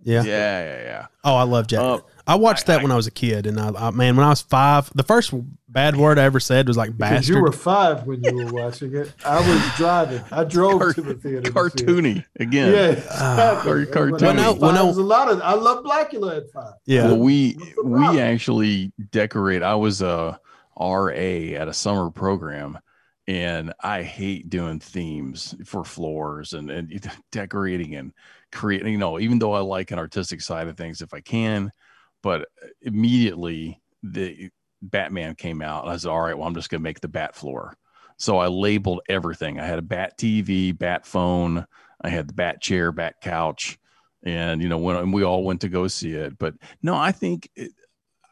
Yeah. 0.03 0.23
Yeah, 0.23 0.63
yeah, 0.63 0.83
yeah. 0.83 1.05
Oh, 1.23 1.35
I 1.35 1.43
love 1.43 1.67
Jack. 1.67 1.79
Uh, 1.79 1.99
I 2.27 2.35
watched 2.35 2.65
that 2.67 2.79
I- 2.79 2.83
when 2.83 2.91
I 2.91 2.95
was 2.95 3.07
a 3.07 3.11
kid, 3.11 3.45
and 3.47 3.59
I, 3.59 3.69
I 3.69 3.91
man, 3.91 4.15
when 4.15 4.25
I 4.25 4.29
was 4.29 4.41
five, 4.41 4.89
the 4.95 5.03
first 5.03 5.33
bad 5.67 5.95
word 5.95 6.19
I 6.19 6.23
ever 6.23 6.39
said 6.39 6.67
was 6.67 6.77
like 6.77 6.91
Because 6.97 7.11
bastard. 7.11 7.35
you 7.35 7.41
were 7.41 7.51
five 7.51 8.05
when 8.05 8.23
you 8.23 8.35
were 8.45 8.51
watching 8.53 8.95
it. 8.95 9.11
I 9.25 9.39
was 9.39 9.61
driving. 9.77 10.21
I 10.31 10.43
drove 10.43 10.79
Cart- 10.79 10.95
to 10.95 11.01
the 11.01 11.13
theater. 11.15 11.41
to 11.41 11.47
see 11.47 11.49
it. 11.49 11.53
Cartoony 11.53 12.25
again. 12.39 12.71
Yeah, 12.73 13.03
Ah. 13.11 13.57
exactly. 13.61 13.71
Or 13.71 13.75
When 13.77 13.87
I 13.87 13.91
cartoony. 13.91 14.11
was 14.13 14.21
Well, 14.21 14.33
no, 14.35 14.43
five, 14.53 14.61
well, 14.61 14.73
no. 14.73 14.83
There's 14.85 14.97
a 14.97 15.03
lot 15.03 15.29
of. 15.31 15.41
I 15.41 15.53
love 15.53 15.83
Blackula 15.83 16.37
at 16.37 16.51
five. 16.51 16.73
yeah. 16.85 17.07
Well, 17.07 17.19
we 17.19 17.57
we 17.83 18.19
actually 18.19 18.91
decorate. 19.11 19.63
I 19.63 19.75
was 19.75 20.01
a 20.01 20.39
RA 20.79 21.55
at 21.55 21.67
a 21.67 21.73
summer 21.73 22.09
program, 22.09 22.77
and 23.27 23.73
I 23.81 24.03
hate 24.03 24.49
doing 24.49 24.79
themes 24.79 25.55
for 25.65 25.83
floors 25.83 26.53
and 26.53 26.69
and 26.71 27.09
decorating 27.31 27.95
and 27.95 28.13
creating. 28.53 28.93
You 28.93 28.97
know, 28.99 29.19
even 29.19 29.39
though 29.39 29.53
I 29.53 29.59
like 29.59 29.91
an 29.91 29.99
artistic 29.99 30.41
side 30.41 30.67
of 30.67 30.77
things, 30.77 31.01
if 31.01 31.13
I 31.13 31.21
can, 31.21 31.71
but 32.21 32.47
immediately 32.81 33.81
the 34.03 34.49
Batman 34.81 35.35
came 35.35 35.61
out, 35.61 35.83
and 35.83 35.93
I 35.93 35.97
said, 35.97 36.09
"All 36.09 36.21
right, 36.21 36.37
well, 36.37 36.47
I'm 36.47 36.55
just 36.55 36.69
gonna 36.69 36.81
make 36.81 37.01
the 37.01 37.07
Bat 37.07 37.35
floor." 37.35 37.75
So 38.17 38.37
I 38.37 38.47
labeled 38.47 39.01
everything. 39.09 39.59
I 39.59 39.65
had 39.65 39.79
a 39.79 39.83
Bat 39.83 40.17
TV, 40.17 40.71
Bat 40.71 41.05
phone. 41.05 41.65
I 42.01 42.09
had 42.09 42.27
the 42.27 42.33
Bat 42.33 42.61
chair, 42.61 42.91
Bat 42.91 43.15
couch 43.21 43.77
and 44.25 44.61
you 44.61 44.69
know 44.69 44.77
when 44.77 44.95
and 44.95 45.13
we 45.13 45.23
all 45.23 45.43
went 45.43 45.59
to 45.59 45.67
go 45.67 45.85
see 45.87 46.13
it 46.13 46.37
but 46.37 46.53
no 46.81 46.95
i 46.95 47.11
think 47.11 47.49
it, 47.57 47.71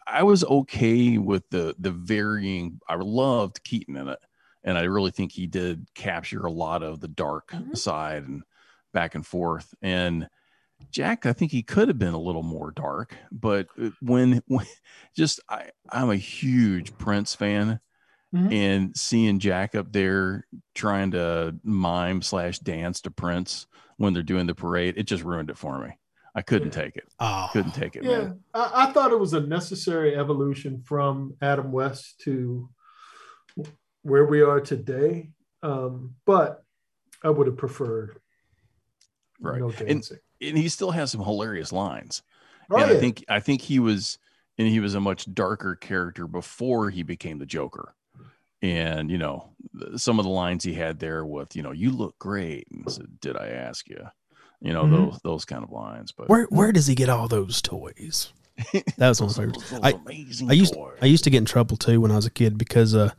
i 0.07 0.24
was 0.24 0.43
okay 0.45 1.17
with 1.17 1.43
the 1.49 1.76
the 1.80 1.91
varying 1.91 2.80
i 2.88 2.95
loved 2.95 3.63
keaton 3.63 3.97
in 3.97 4.07
it 4.07 4.19
and 4.63 4.78
i 4.78 4.84
really 4.84 5.11
think 5.11 5.32
he 5.32 5.47
did 5.47 5.86
capture 5.93 6.45
a 6.45 6.51
lot 6.51 6.82
of 6.84 6.99
the 7.01 7.07
dark 7.09 7.49
Mhm. 7.51 7.78
side 7.78 8.24
and 8.24 8.43
back 8.93 9.15
and 9.15 9.25
forth 9.25 9.73
and 9.81 10.27
jack 10.91 11.25
i 11.25 11.33
think 11.33 11.51
he 11.51 11.61
could 11.63 11.87
have 11.87 11.97
been 11.99 12.13
a 12.13 12.19
little 12.19 12.43
more 12.43 12.71
dark 12.71 13.15
but 13.31 13.67
uh, 13.81 13.89
when, 14.01 14.41
when 14.47 14.65
just 15.15 15.39
i 15.49 15.69
i'm 15.89 16.09
a 16.09 16.15
huge 16.15 16.95
prince 16.97 17.35
fan 17.35 17.79
Mhm. 18.33 18.53
and 18.53 18.97
seeing 18.97 19.39
jack 19.39 19.75
up 19.75 19.91
there 19.91 20.47
trying 20.73 21.11
to 21.11 21.53
mime 21.65 22.21
slash 22.21 22.59
dance 22.59 23.01
to 23.01 23.11
prince 23.11 23.67
when 23.97 24.13
they're 24.13 24.23
doing 24.23 24.47
the 24.47 24.55
parade, 24.55 24.93
it 24.95 25.03
just 25.03 25.21
ruined 25.25 25.49
it 25.49 25.57
for 25.57 25.77
me. 25.85 25.99
I 26.33 26.41
couldn't 26.41 26.71
take 26.71 26.95
it. 26.95 27.03
oh, 27.19 27.49
Couldn't 27.51 27.73
take 27.73 27.97
it, 27.97 28.05
Yeah. 28.05 28.29
I, 28.53 28.85
I 28.87 28.91
thought 28.93 29.11
it 29.11 29.19
was 29.19 29.33
a 29.33 29.41
necessary 29.41 30.15
evolution 30.15 30.81
from 30.81 31.35
Adam 31.41 31.73
West 31.73 32.21
to 32.21 32.69
where 34.03 34.25
we 34.25 34.41
are 34.41 34.61
today. 34.61 35.31
Um, 35.61 36.15
but 36.25 36.63
I 37.23 37.29
would 37.31 37.47
have 37.47 37.57
preferred 37.57 38.17
Right. 39.41 39.59
no 39.59 39.69
and, 39.69 39.87
dancing. 39.87 40.17
and 40.41 40.57
he 40.57 40.69
still 40.69 40.91
has 40.91 41.11
some 41.11 41.23
hilarious 41.23 41.71
lines. 41.71 42.21
Oh, 42.69 42.77
and 42.77 42.89
yeah. 42.89 42.97
I 42.97 42.99
think 42.99 43.25
I 43.27 43.39
think 43.39 43.61
he 43.61 43.79
was 43.79 44.17
and 44.57 44.67
he 44.67 44.79
was 44.79 44.95
a 44.95 44.99
much 44.99 45.33
darker 45.33 45.75
character 45.75 46.27
before 46.27 46.89
he 46.89 47.03
became 47.03 47.39
the 47.39 47.45
Joker. 47.45 47.95
And 48.61 49.09
you 49.09 49.17
know, 49.17 49.49
some 49.97 50.19
of 50.19 50.25
the 50.25 50.31
lines 50.31 50.63
he 50.63 50.73
had 50.73 50.99
there 50.99 51.25
with, 51.25 51.55
you 51.55 51.63
know, 51.63 51.71
you 51.71 51.89
look 51.91 52.17
great. 52.19 52.67
And 52.71 52.89
said, 52.91 53.19
Did 53.19 53.35
I 53.35 53.47
ask 53.47 53.89
you? 53.89 54.05
You 54.61 54.73
know, 54.73 54.83
Mhm. 54.83 54.91
those 55.11 55.19
those 55.23 55.45
kind 55.45 55.63
of 55.63 55.71
lines. 55.71 56.11
But 56.11 56.29
where 56.29 56.43
where 56.45 56.71
does 56.71 56.85
he 56.87 56.93
get 56.95 57.09
all 57.09 57.27
those 57.27 57.61
toys? 57.61 58.31
That 58.97 59.09
was 59.09 59.19
one 59.21 59.29
of 59.31 59.37
my 59.37 59.45
those, 59.45 59.63
favorites. 59.63 59.79
I, 59.81 59.89
amazing 59.91 60.49
I 60.51 60.53
used 60.53 60.73
toys. 60.75 60.99
I 61.01 61.07
used 61.07 61.23
to 61.23 61.31
get 61.31 61.39
in 61.39 61.45
trouble 61.45 61.77
too 61.77 61.99
when 62.01 62.11
I 62.11 62.15
was 62.15 62.27
a 62.27 62.29
kid 62.31 62.59
because 62.59 62.93
uh, 62.93 63.11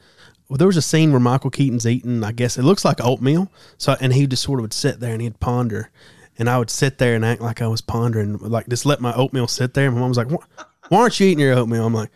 well, 0.52 0.58
there 0.58 0.66
was 0.66 0.76
a 0.76 0.82
scene 0.82 1.12
where 1.12 1.18
Michael 1.20 1.48
Keaton's 1.48 1.86
eating. 1.86 2.22
I 2.22 2.30
guess 2.30 2.58
it 2.58 2.62
looks 2.62 2.84
like 2.84 3.02
oatmeal. 3.02 3.50
So 3.78 3.96
and 4.02 4.12
he 4.12 4.26
just 4.26 4.42
sort 4.42 4.58
of 4.58 4.64
would 4.64 4.74
sit 4.74 5.00
there 5.00 5.14
and 5.14 5.22
he'd 5.22 5.40
ponder, 5.40 5.90
and 6.38 6.46
I 6.50 6.58
would 6.58 6.68
sit 6.68 6.98
there 6.98 7.14
and 7.14 7.24
act 7.24 7.40
like 7.40 7.62
I 7.62 7.68
was 7.68 7.80
pondering, 7.80 8.36
like 8.36 8.68
just 8.68 8.84
let 8.84 9.00
my 9.00 9.14
oatmeal 9.14 9.46
sit 9.48 9.72
there. 9.72 9.86
And 9.86 9.94
my 9.94 10.02
mom 10.02 10.10
was 10.10 10.18
like, 10.18 10.30
"Why, 10.30 10.44
why 10.90 10.98
aren't 10.98 11.18
you 11.18 11.28
eating 11.28 11.38
your 11.38 11.54
oatmeal?" 11.54 11.86
I'm 11.86 11.94
like, 11.94 12.10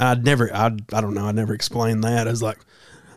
I'd 0.00 0.24
never, 0.24 0.50
I 0.56 0.68
I 0.90 1.02
don't 1.02 1.12
know, 1.12 1.26
I 1.26 1.32
never 1.32 1.52
explained 1.52 2.02
that. 2.04 2.26
I 2.26 2.30
was 2.30 2.40
like, 2.40 2.56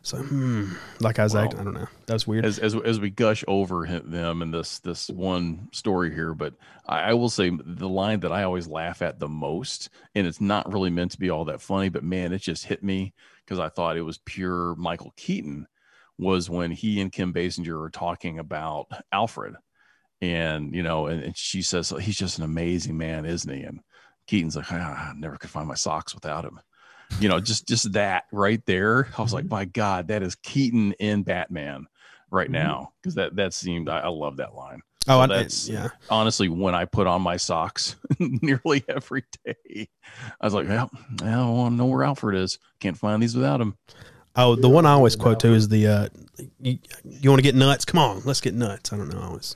so 0.02 0.18
hmm, 0.18 0.74
like 1.00 1.20
I 1.20 1.24
was 1.24 1.36
Wow. 1.36 1.46
acting. 1.46 1.62
I 1.62 1.64
don't 1.64 1.76
know. 1.76 1.88
That 2.08 2.14
was 2.16 2.28
weird. 2.28 2.46
as 2.46 2.60
as 2.60 2.76
as 2.76 3.00
we 3.00 3.10
gush 3.12 3.46
over 3.48 3.86
him, 3.86 4.12
them 4.12 4.42
and 4.42 4.54
this 4.54 4.80
this 4.80 5.10
one 5.10 5.70
story 5.72 6.14
here, 6.14 6.34
but 6.34 6.56
I, 6.86 7.12
I 7.12 7.14
will 7.14 7.30
say 7.30 7.50
the 7.50 7.88
line 7.88 8.20
that 8.20 8.34
I 8.34 8.44
always 8.44 8.68
laugh 8.68 9.02
at 9.02 9.20
the 9.20 9.30
most, 9.30 9.88
and 10.16 10.28
it's 10.28 10.42
not 10.42 10.70
really 10.74 10.90
meant 10.90 11.12
to 11.12 11.18
be 11.18 11.30
all 11.30 11.46
that 11.46 11.62
funny, 11.62 11.88
but 11.88 12.04
man, 12.04 12.34
it 12.34 12.42
just 12.42 12.66
hit 12.66 12.84
me 12.84 13.14
because 13.50 13.60
I 13.60 13.70
thought 13.70 13.98
it 13.98 14.04
was 14.04 14.20
pure 14.20 14.76
Michael 14.76 15.14
Keaton. 15.18 15.68
Was 16.20 16.50
when 16.50 16.72
he 16.72 17.00
and 17.00 17.14
Kim 17.14 17.34
Basinger 17.34 17.82
are 17.82 17.90
talking 17.90 18.40
about 18.40 18.88
Alfred, 19.10 19.56
and 20.22 20.76
you 20.76 20.84
know, 20.84 21.08
and, 21.08 21.24
and 21.24 21.38
she 21.38 21.62
says 21.62 21.94
he's 22.02 22.18
just 22.18 22.38
an 22.38 22.44
amazing 22.44 22.98
man, 22.98 23.26
isn't 23.26 23.52
he? 23.52 23.64
And 23.64 23.80
Keaton's 24.28 24.58
like, 24.58 24.70
ah, 24.70 25.12
I 25.12 25.14
never 25.16 25.38
could 25.38 25.50
find 25.50 25.66
my 25.66 25.76
socks 25.76 26.14
without 26.14 26.44
him. 26.44 26.60
You 27.22 27.30
know, 27.30 27.40
just 27.40 27.70
just 27.70 27.94
that 27.94 28.26
right 28.34 28.62
there. 28.66 29.08
I 29.18 29.22
was 29.22 29.34
like, 29.34 29.50
my 29.50 29.64
God, 29.64 30.10
that 30.10 30.22
is 30.22 30.36
Keaton 30.36 30.92
in 31.00 31.24
Batman 31.24 31.88
right 32.32 32.48
Mhm. 32.50 32.54
now 32.54 32.94
because 33.02 33.16
that 33.16 33.36
that 33.38 33.54
seemed 33.54 33.90
I, 33.90 34.00
I 34.00 34.08
love 34.08 34.38
that 34.38 34.54
line. 34.56 34.82
oh, 35.08 35.14
so 35.18 35.20
I, 35.20 35.28
that's- 35.28 35.68
yeah. 35.70 35.90
Honestly, 36.10 36.50
when 36.50 36.76
I 36.76 36.86
put 36.86 37.08
on 37.08 37.22
my 37.22 37.38
socks 37.38 37.96
nearly 38.20 38.84
every 38.88 39.24
day, 39.46 39.88
I 40.42 40.46
was 40.46 40.54
like, 40.54 40.68
well, 40.68 40.90
I 41.22 41.32
don't 41.32 41.58
want 41.58 41.74
to 41.74 41.78
know 41.78 41.86
where 41.88 42.04
Alfred 42.04 42.36
is. 42.36 42.60
Can't 42.80 42.98
find 42.98 43.22
these 43.24 43.36
without 43.36 43.62
him. 43.62 43.76
Oh, 44.36 44.56
the 44.56 44.70
one 44.70 44.86
I 44.86 44.92
always 44.92 45.16
quote 45.16 45.40
too 45.40 45.54
is 45.54 45.68
the 45.70 45.88
uh, 45.88 46.10
you, 46.62 46.78
you 47.04 47.30
want 47.30 47.40
to 47.40 47.44
get 47.44 47.56
nuts? 47.56 47.84
Come 47.86 48.00
on, 48.00 48.22
let's 48.26 48.42
get 48.42 48.54
nuts. 48.54 48.94
I 48.94 48.98
don't 48.98 49.10
know. 49.14 49.20
I 49.20 49.26
always, 49.26 49.56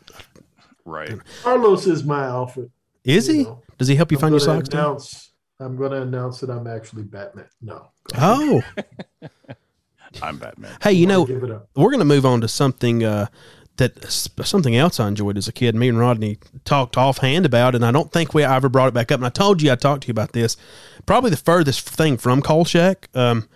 Right. 0.86 1.18
Carlos 1.44 1.88
is 1.88 2.04
my 2.04 2.26
Alfred. 2.26 2.70
is 3.06 3.28
you 3.28 3.34
he? 3.34 3.44
know. 3.44 3.62
Does 3.78 3.88
he 3.88 3.96
help 3.96 4.12
you 4.12 4.18
I'm 4.18 4.22
find 4.22 4.34
your 4.34 4.40
socks? 4.42 4.68
Announce, 4.70 5.32
I'm 5.60 5.78
going 5.78 5.92
to 5.92 6.02
announce 6.02 6.40
that 6.42 6.50
I'm 6.50 6.68
actually 6.68 7.04
Batman. 7.04 7.46
No. 7.62 7.92
Oh, 8.18 8.62
I'm 10.22 10.38
Batman. 10.38 10.76
hey, 10.82 10.94
you 10.94 11.08
know, 11.08 11.26
Give 11.26 11.44
it 11.44 11.52
up. 11.52 11.70
we're 11.76 11.90
going 11.90 12.00
to 12.00 12.06
move 12.06 12.26
on 12.26 12.42
to 12.42 12.48
something 12.48 13.04
uh, 13.04 13.28
that 13.78 14.04
something 14.12 14.76
else 14.76 15.00
I 15.00 15.08
enjoyed 15.08 15.38
as 15.38 15.48
a 15.48 15.52
kid. 15.52 15.74
Me 15.76 15.90
and 15.90 15.98
Rodney 16.00 16.38
talked 16.66 16.96
offhand 16.98 17.46
about, 17.46 17.74
and 17.76 17.84
I 17.86 17.92
don't 17.92 18.12
think 18.12 18.34
we 18.34 18.44
ever 18.44 18.70
brought 18.70 18.88
it 18.90 18.94
back 18.94 19.12
up. 19.12 19.20
And 19.20 19.26
I 19.26 19.30
told 19.30 19.62
you 19.62 19.72
I 19.72 19.76
talked 19.76 20.04
to 20.04 20.08
you 20.08 20.12
about 20.12 20.34
this. 20.34 20.56
Probably 21.06 21.32
the 21.32 21.38
furthest 21.38 21.90
thing 21.90 22.18
from 22.18 22.42
Kolchak 22.42 23.10
um, 23.16 23.50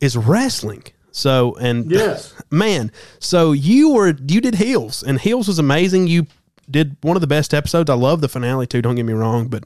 is 0.00 0.16
wrestling. 0.16 0.84
So 1.10 1.56
and 1.56 1.90
Yes. 1.90 2.34
man, 2.50 2.92
so 3.18 3.50
you 3.52 3.90
were 3.94 4.14
you 4.28 4.40
did 4.40 4.54
heels, 4.56 5.02
and 5.02 5.20
heels 5.20 5.48
was 5.48 5.58
amazing. 5.58 6.06
You 6.06 6.26
did 6.70 6.96
one 7.00 7.16
of 7.16 7.20
the 7.20 7.26
best 7.26 7.52
episodes. 7.52 7.90
I 7.90 7.94
love 7.94 8.20
the 8.20 8.28
finale 8.28 8.66
too. 8.66 8.80
Don't 8.82 8.94
get 8.94 9.04
me 9.06 9.14
wrong, 9.14 9.48
but 9.48 9.64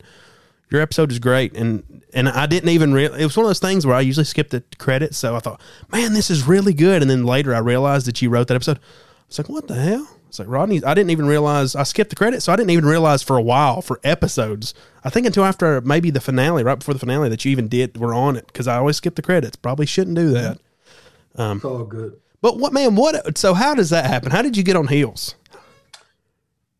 your 0.72 0.80
episode 0.82 1.12
is 1.12 1.18
great, 1.18 1.54
and 1.56 2.02
and 2.14 2.28
I 2.28 2.46
didn't 2.46 2.70
even 2.70 2.92
real. 2.92 3.14
It 3.14 3.24
was 3.24 3.36
one 3.36 3.44
of 3.44 3.50
those 3.50 3.58
things 3.58 3.86
where 3.86 3.94
I 3.94 4.00
usually 4.00 4.24
skip 4.24 4.50
the 4.50 4.62
credits, 4.78 5.18
so 5.18 5.36
I 5.36 5.38
thought, 5.38 5.60
man, 5.90 6.12
this 6.12 6.30
is 6.30 6.46
really 6.46 6.74
good. 6.74 7.02
And 7.02 7.10
then 7.10 7.24
later 7.24 7.54
I 7.54 7.58
realized 7.58 8.06
that 8.06 8.20
you 8.20 8.30
wrote 8.30 8.48
that 8.48 8.54
episode. 8.54 8.78
I 8.78 8.80
was 9.28 9.38
like, 9.38 9.48
what 9.48 9.68
the 9.68 9.74
hell? 9.74 10.08
It's 10.28 10.38
like 10.38 10.48
Rodney. 10.48 10.82
I 10.82 10.94
didn't 10.94 11.10
even 11.10 11.26
realize 11.26 11.76
I 11.76 11.82
skipped 11.82 12.10
the 12.10 12.16
credits, 12.16 12.46
so 12.46 12.52
I 12.52 12.56
didn't 12.56 12.70
even 12.70 12.86
realize 12.86 13.22
for 13.22 13.36
a 13.36 13.42
while 13.42 13.82
for 13.82 14.00
episodes. 14.02 14.72
I 15.04 15.10
think 15.10 15.26
until 15.26 15.44
after 15.44 15.80
maybe 15.82 16.10
the 16.10 16.20
finale, 16.20 16.64
right 16.64 16.78
before 16.78 16.94
the 16.94 17.00
finale, 17.00 17.28
that 17.28 17.44
you 17.44 17.50
even 17.50 17.68
did 17.68 17.98
were 17.98 18.14
on 18.14 18.36
it 18.36 18.46
because 18.46 18.66
I 18.66 18.76
always 18.76 18.96
skip 18.96 19.14
the 19.14 19.22
credits. 19.22 19.56
Probably 19.56 19.86
shouldn't 19.86 20.16
do 20.16 20.30
that. 20.30 20.58
It's 21.38 21.64
all 21.64 21.84
good. 21.84 22.18
But 22.40 22.58
what 22.58 22.72
man? 22.72 22.96
What? 22.96 23.36
So 23.38 23.54
how 23.54 23.74
does 23.74 23.90
that 23.90 24.06
happen? 24.06 24.30
How 24.30 24.42
did 24.42 24.56
you 24.56 24.62
get 24.62 24.74
on 24.74 24.88
heels? 24.88 25.34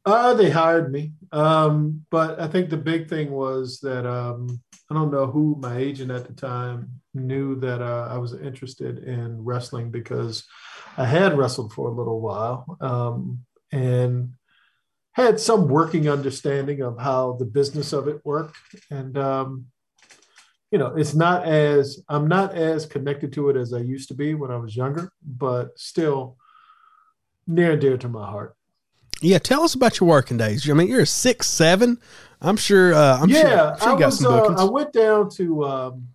Uh, 0.05 0.35
they 0.35 0.51
hired 0.51 0.91
me. 0.93 1.13
Um, 1.31 2.05
but 2.11 2.41
I 2.41 2.49
think 2.49 2.71
the 2.71 2.77
big 2.77 3.09
thing 3.09 3.31
was 3.31 3.79
that 3.81 4.07
um, 4.07 4.61
I 4.91 4.95
don't 4.95 5.13
know 5.13 5.27
who 5.27 5.57
my 5.61 5.77
agent 5.77 6.11
at 6.11 6.27
the 6.27 6.35
time 6.35 7.01
knew 7.15 7.59
that 7.61 7.81
uh, 7.81 8.09
I 8.11 8.19
was 8.19 8.35
interested 8.35 9.05
in 9.05 9.45
wrestling 9.45 9.91
because 9.91 10.45
I 10.97 11.05
had 11.05 11.39
wrestled 11.39 11.73
for 11.73 11.89
a 11.89 11.95
little 11.95 12.21
while 12.21 12.77
um, 12.81 13.45
and 13.71 14.35
had 15.13 15.39
some 15.39 15.69
working 15.69 16.09
understanding 16.09 16.83
of 16.83 16.99
how 16.99 17.37
the 17.39 17.45
business 17.45 17.93
of 17.93 18.09
it 18.09 18.21
worked. 18.25 18.57
And, 18.91 19.17
um, 19.17 19.67
you 20.71 20.79
know, 20.79 20.97
it's 20.97 21.15
not 21.15 21.45
as, 21.45 22.03
I'm 22.09 22.29
not 22.29 22.55
as 22.55 22.87
connected 22.87 23.33
to 23.35 23.51
it 23.51 23.57
as 23.57 23.73
I 23.73 23.81
used 23.81 24.09
to 24.09 24.15
be 24.15 24.35
when 24.35 24.51
I 24.51 24.57
was 24.57 24.75
younger, 24.75 25.13
but 25.25 25.79
still 25.79 26.39
near 27.47 27.73
and 27.73 27.81
dear 27.81 27.99
to 27.99 28.09
my 28.09 28.27
heart. 28.27 28.57
Yeah, 29.23 29.39
tell 29.39 29.63
us 29.63 29.75
about 29.75 30.01
your 30.01 30.09
working 30.09 30.37
days. 30.37 30.69
I 30.69 30.73
mean, 30.75 30.89
you're 30.89 31.03
a 31.03 31.07
six 31.07 31.49
seven. 31.49 31.99
I'm 32.41 32.57
sure. 32.57 32.93
Uh, 32.93 33.19
I'm 33.21 33.29
sure, 33.31 33.39
yeah, 33.39 33.71
I'm 33.71 33.79
sure 33.79 33.89
you 33.89 33.95
I 33.95 33.99
got 33.99 34.07
was. 34.07 34.19
some 34.19 34.35
Uh. 34.35 34.55
I 34.59 34.65
went 34.65 34.93
down 34.93 35.31
to 35.31 35.65
um, 35.65 36.09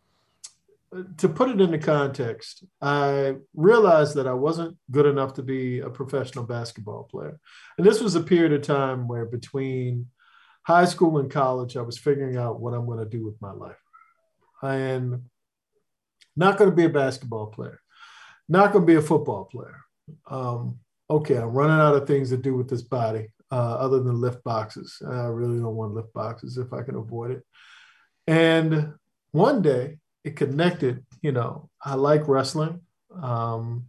to 1.18 1.30
put 1.30 1.50
it 1.50 1.62
into 1.62 1.78
context. 1.78 2.66
I 2.82 3.36
realized 3.56 4.16
that 4.16 4.28
I 4.28 4.34
wasn't 4.34 4.78
good 4.92 5.06
enough 5.06 5.36
to 5.36 5.44
be 5.44 5.80
a 5.80 5.90
professional 5.90 6.44
basketball 6.44 7.04
player, 7.04 7.40
and 7.78 7.88
this 7.88 8.02
was 8.02 8.16
a 8.16 8.22
period 8.22 8.52
of 8.52 8.62
time 8.62 9.08
where 9.08 9.26
between 9.26 10.08
high 10.64 10.86
school 10.86 11.18
and 11.20 11.32
college, 11.32 11.78
I 11.78 11.82
was 11.82 11.98
figuring 11.98 12.36
out 12.36 12.60
what 12.60 12.74
I'm 12.74 12.86
going 12.86 13.00
to 13.00 13.06
do 13.06 13.26
with 13.26 13.42
my 13.42 13.54
life. 13.54 13.82
I 14.62 14.76
am 14.76 15.30
not 16.36 16.58
going 16.58 16.70
to 16.70 16.76
be 16.76 16.84
a 16.84 16.90
basketball 16.90 17.48
player, 17.48 17.80
not 18.50 18.74
going 18.74 18.86
to 18.86 18.92
be 18.92 18.98
a 18.98 19.02
football 19.02 19.46
player. 19.46 19.80
Um, 20.30 20.80
okay, 21.10 21.38
I'm 21.38 21.54
running 21.54 21.80
out 21.80 21.96
of 21.96 22.08
things 22.08 22.30
to 22.30 22.38
do 22.38 22.56
with 22.56 22.70
this 22.70 22.82
body 22.82 23.30
uh, 23.52 23.76
other 23.76 24.02
than 24.02 24.20
lift 24.20 24.44
boxes. 24.44 25.02
I 25.06 25.26
really 25.28 25.60
don't 25.60 25.76
want 25.76 25.94
lift 25.94 26.14
boxes 26.14 26.58
if 26.58 26.74
I 26.74 26.84
can 26.84 26.96
avoid 26.96 27.32
it. 27.32 27.44
And 28.28 28.94
one 29.32 29.62
day 29.62 29.98
it 30.24 30.36
connected, 30.36 31.06
you 31.22 31.32
know, 31.32 31.70
I 31.84 31.96
like 31.96 32.28
wrestling, 32.28 32.82
um, 33.22 33.86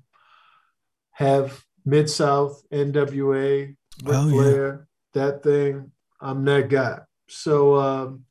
have 1.12 1.64
Mid 1.84 2.08
South, 2.08 2.62
NWA, 2.72 3.66
Ric 3.66 3.76
Oh, 4.06 4.28
yeah. 4.28 4.32
Flair, 4.32 4.88
that 5.14 5.42
thing. 5.42 5.90
I'm 6.20 6.44
that 6.44 6.68
guy. 6.68 7.00
So 7.28 7.76
um, 7.76 8.24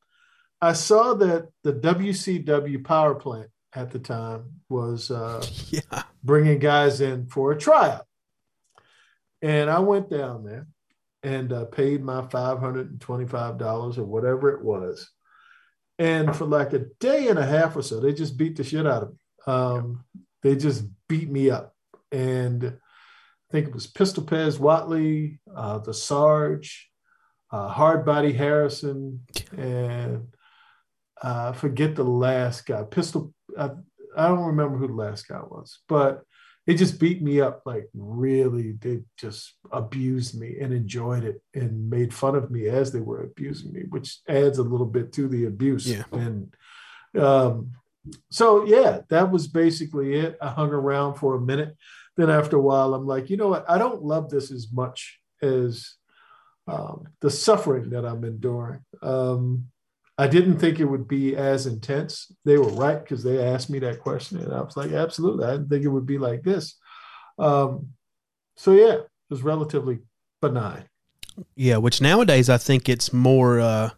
I 0.61 0.73
saw 0.73 1.13
that 1.15 1.49
the 1.63 1.73
WCW 1.73 2.83
power 2.83 3.15
plant 3.15 3.49
at 3.73 3.91
the 3.91 3.99
time 3.99 4.61
was 4.69 5.11
uh, 5.11 5.45
yeah. 5.69 6.03
bringing 6.23 6.59
guys 6.59 7.01
in 7.01 7.27
for 7.27 7.51
a 7.51 7.57
tryout. 7.57 8.06
And 9.41 9.69
I 9.69 9.79
went 9.79 10.09
down 10.09 10.43
there 10.43 10.67
and 11.23 11.51
uh, 11.51 11.65
paid 11.65 12.03
my 12.03 12.21
$525 12.21 13.97
or 13.97 14.03
whatever 14.03 14.49
it 14.49 14.63
was. 14.63 15.09
And 15.99 16.35
for 16.35 16.45
like 16.45 16.73
a 16.73 16.85
day 16.99 17.27
and 17.27 17.39
a 17.39 17.45
half 17.45 17.75
or 17.75 17.81
so, 17.81 17.99
they 17.99 18.13
just 18.13 18.37
beat 18.37 18.55
the 18.55 18.63
shit 18.63 18.85
out 18.85 19.03
of 19.03 19.09
me. 19.09 19.17
Um, 19.47 20.03
they 20.43 20.55
just 20.55 20.85
beat 21.07 21.29
me 21.29 21.49
up. 21.49 21.73
And 22.11 22.63
I 22.65 23.51
think 23.51 23.67
it 23.67 23.73
was 23.73 23.87
Pistol 23.87 24.23
Pez 24.23 24.59
Whatley, 24.59 25.39
uh, 25.55 25.79
the 25.79 25.93
Sarge, 25.93 26.89
uh, 27.51 27.73
Hardbody 27.73 28.35
Harrison, 28.35 29.21
and 29.57 30.27
uh, 31.21 31.53
forget 31.53 31.95
the 31.95 32.03
last 32.03 32.65
guy. 32.65 32.83
Pistol, 32.83 33.33
I, 33.57 33.71
I 34.15 34.27
don't 34.27 34.47
remember 34.47 34.77
who 34.77 34.87
the 34.87 34.93
last 34.93 35.27
guy 35.27 35.39
was, 35.39 35.79
but 35.87 36.23
they 36.67 36.75
just 36.75 36.99
beat 36.99 37.21
me 37.21 37.39
up 37.39 37.61
like 37.65 37.87
really. 37.93 38.73
They 38.73 38.99
just 39.17 39.53
abused 39.71 40.37
me 40.37 40.57
and 40.59 40.73
enjoyed 40.73 41.23
it 41.23 41.41
and 41.55 41.89
made 41.89 42.13
fun 42.13 42.35
of 42.35 42.51
me 42.51 42.67
as 42.67 42.91
they 42.91 42.99
were 42.99 43.23
abusing 43.23 43.71
me, 43.71 43.83
which 43.89 44.19
adds 44.27 44.57
a 44.57 44.63
little 44.63 44.85
bit 44.85 45.13
to 45.13 45.29
the 45.29 45.45
abuse. 45.45 45.87
Yeah. 45.87 46.03
And 46.11 46.53
um, 47.17 47.71
so, 48.29 48.65
yeah, 48.65 48.99
that 49.07 49.31
was 49.31 49.47
basically 49.47 50.15
it. 50.15 50.37
I 50.41 50.49
hung 50.49 50.71
around 50.71 51.15
for 51.15 51.35
a 51.35 51.41
minute. 51.41 51.77
Then 52.17 52.29
after 52.29 52.57
a 52.57 52.61
while, 52.61 52.93
I'm 52.93 53.07
like, 53.07 53.29
you 53.29 53.37
know 53.37 53.47
what? 53.47 53.65
I 53.69 53.77
don't 53.77 54.03
love 54.03 54.29
this 54.29 54.51
as 54.51 54.67
much 54.71 55.19
as 55.41 55.93
um, 56.67 57.05
the 57.21 57.29
suffering 57.29 57.91
that 57.91 58.05
I'm 58.05 58.25
enduring. 58.25 58.81
Um, 59.01 59.67
I 60.17 60.27
didn't 60.27 60.57
think 60.57 60.79
it 60.79 60.85
would 60.85 61.07
be 61.07 61.35
as 61.35 61.67
intense. 61.67 62.31
They 62.43 62.57
were 62.57 62.69
right 62.69 62.99
because 62.99 63.23
they 63.23 63.43
asked 63.43 63.69
me 63.69 63.79
that 63.79 64.01
question, 64.01 64.39
and 64.39 64.51
I 64.51 64.61
was 64.61 64.75
like, 64.75 64.91
absolutely. 64.91 65.45
I 65.45 65.51
didn't 65.51 65.69
think 65.69 65.83
it 65.83 65.89
would 65.89 66.07
be 66.07 66.17
like 66.17 66.41
this. 66.41 66.75
Um, 67.37 67.89
so 68.55 68.71
yeah, 68.71 68.93
it 68.93 69.09
was 69.29 69.43
relatively 69.43 69.99
benign. 70.41 70.85
Yeah, 71.55 71.77
which 71.77 72.01
nowadays 72.01 72.49
I 72.49 72.57
think 72.57 72.89
it's 72.89 73.13
more. 73.13 73.59
Uh, 73.59 73.91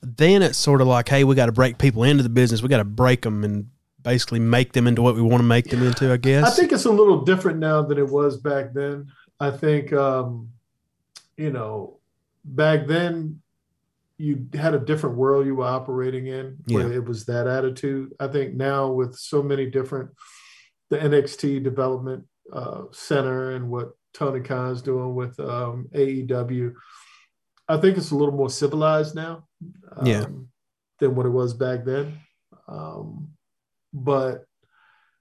then 0.00 0.42
it's 0.42 0.58
sort 0.58 0.80
of 0.80 0.86
like, 0.86 1.08
hey, 1.08 1.24
we 1.24 1.34
got 1.34 1.46
to 1.46 1.52
break 1.52 1.78
people 1.78 2.04
into 2.04 2.22
the 2.22 2.28
business. 2.28 2.62
We 2.62 2.68
got 2.68 2.76
to 2.78 2.84
break 2.84 3.22
them 3.22 3.42
and 3.42 3.68
basically 4.02 4.38
make 4.38 4.72
them 4.72 4.86
into 4.86 5.02
what 5.02 5.16
we 5.16 5.22
want 5.22 5.38
to 5.40 5.46
make 5.48 5.68
them 5.68 5.82
into. 5.82 6.12
I 6.12 6.16
guess. 6.16 6.44
I 6.44 6.50
think 6.50 6.70
it's 6.70 6.84
a 6.84 6.92
little 6.92 7.22
different 7.22 7.58
now 7.58 7.82
than 7.82 7.98
it 7.98 8.08
was 8.08 8.36
back 8.36 8.72
then. 8.72 9.10
I 9.40 9.50
think, 9.50 9.92
um, 9.92 10.50
you 11.36 11.50
know, 11.50 11.98
back 12.44 12.86
then 12.86 13.42
you 14.18 14.46
had 14.54 14.74
a 14.74 14.78
different 14.78 15.16
world 15.16 15.46
you 15.46 15.54
were 15.56 15.64
operating 15.64 16.26
in 16.26 16.56
where 16.68 16.92
it 16.92 17.04
was 17.04 17.26
that 17.26 17.46
attitude. 17.46 18.14
I 18.18 18.28
think 18.28 18.54
now 18.54 18.90
with 18.90 19.14
so 19.16 19.42
many 19.42 19.66
different, 19.66 20.10
the 20.90 20.98
NXT 20.98 21.62
development 21.62 22.24
uh, 22.52 22.84
center 22.92 23.52
and 23.52 23.68
what 23.68 23.90
Tony 24.14 24.40
Khan's 24.40 24.80
doing 24.82 25.14
with 25.14 25.38
um, 25.40 25.88
AEW, 25.94 26.72
I 27.68 27.76
think 27.76 27.98
it's 27.98 28.12
a 28.12 28.16
little 28.16 28.34
more 28.34 28.48
civilized 28.48 29.14
now 29.14 29.46
um, 29.96 30.06
Yeah. 30.06 30.26
than 31.00 31.14
what 31.14 31.26
it 31.26 31.30
was 31.30 31.52
back 31.52 31.84
then. 31.84 32.18
Um, 32.68 33.30
but 33.92 34.44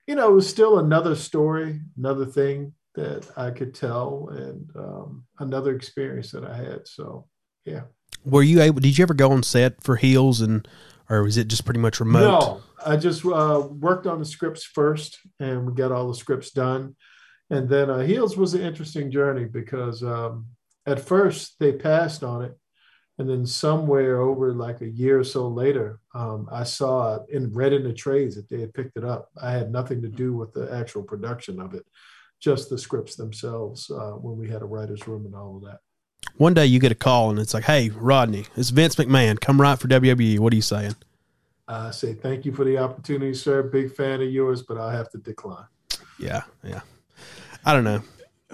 you 0.07 0.15
know, 0.15 0.29
it 0.29 0.35
was 0.35 0.47
still 0.47 0.79
another 0.79 1.15
story, 1.15 1.81
another 1.97 2.25
thing 2.27 2.73
that 2.93 3.27
I 3.35 3.49
could 3.51 3.73
tell, 3.73 4.29
and 4.31 4.69
um, 4.75 5.25
another 5.39 5.75
experience 5.75 6.31
that 6.31 6.45
I 6.45 6.55
had. 6.55 6.87
So, 6.87 7.27
yeah. 7.65 7.81
Were 8.25 8.43
you 8.43 8.61
able? 8.61 8.81
Did 8.81 8.97
you 8.97 9.03
ever 9.03 9.13
go 9.13 9.31
on 9.31 9.43
set 9.43 9.83
for 9.83 9.95
heels 9.95 10.41
and, 10.41 10.67
or 11.09 11.23
was 11.23 11.37
it 11.37 11.47
just 11.47 11.63
pretty 11.63 11.79
much 11.79 11.99
remote? 11.99 12.19
No, 12.19 12.61
I 12.85 12.97
just 12.97 13.25
uh, 13.25 13.67
worked 13.69 14.07
on 14.07 14.19
the 14.19 14.25
scripts 14.25 14.63
first, 14.63 15.19
and 15.39 15.65
we 15.65 15.73
got 15.73 15.91
all 15.91 16.07
the 16.07 16.15
scripts 16.15 16.51
done. 16.51 16.95
And 17.49 17.69
then 17.69 17.89
uh, 17.89 17.99
Heels 17.99 18.37
was 18.37 18.53
an 18.53 18.61
interesting 18.61 19.11
journey 19.11 19.45
because 19.45 20.03
um, 20.03 20.47
at 20.85 20.99
first 20.99 21.55
they 21.59 21.73
passed 21.73 22.23
on 22.23 22.43
it, 22.43 22.57
and 23.17 23.29
then 23.29 23.45
somewhere 23.45 24.19
over 24.21 24.53
like 24.53 24.81
a 24.81 24.89
year 24.89 25.19
or 25.19 25.23
so 25.23 25.47
later, 25.47 25.99
um, 26.13 26.47
I 26.51 26.63
saw 26.63 27.19
and 27.31 27.55
read 27.55 27.73
in 27.73 27.83
the 27.83 27.93
trades 27.93 28.35
that 28.35 28.49
they 28.49 28.61
had 28.61 28.73
picked 28.73 28.97
it 28.97 29.05
up. 29.05 29.29
I 29.41 29.51
had 29.51 29.71
nothing 29.71 30.01
to 30.01 30.09
do 30.09 30.33
with 30.33 30.53
the 30.53 30.73
actual 30.73 31.03
production 31.03 31.59
of 31.59 31.73
it, 31.75 31.85
just 32.41 32.69
the 32.69 32.77
scripts 32.77 33.15
themselves 33.15 33.89
uh, 33.91 34.11
when 34.13 34.37
we 34.37 34.49
had 34.49 34.63
a 34.63 34.65
writer's 34.65 35.07
room 35.07 35.25
and 35.25 35.35
all 35.35 35.57
of 35.57 35.63
that. 35.63 35.79
One 36.37 36.53
day 36.53 36.65
you 36.65 36.79
get 36.79 36.91
a 36.91 36.95
call 36.95 37.29
and 37.29 37.39
it's 37.39 37.53
like, 37.53 37.63
hey, 37.63 37.89
Rodney, 37.89 38.45
it's 38.55 38.69
Vince 38.69 38.95
McMahon. 38.95 39.39
Come 39.39 39.59
right 39.59 39.79
for 39.79 39.87
WWE. 39.87 40.39
What 40.39 40.51
are 40.51 40.55
you 40.55 40.61
saying? 40.61 40.95
I 41.67 41.91
say 41.91 42.13
thank 42.13 42.45
you 42.45 42.51
for 42.51 42.63
the 42.63 42.77
opportunity, 42.77 43.33
sir. 43.33 43.63
Big 43.63 43.95
fan 43.95 44.21
of 44.21 44.29
yours, 44.29 44.61
but 44.61 44.77
I'll 44.77 44.89
have 44.89 45.09
to 45.11 45.17
decline. 45.17 45.65
Yeah, 46.19 46.43
yeah. 46.63 46.81
I 47.65 47.73
don't 47.73 47.83
know. 47.83 48.01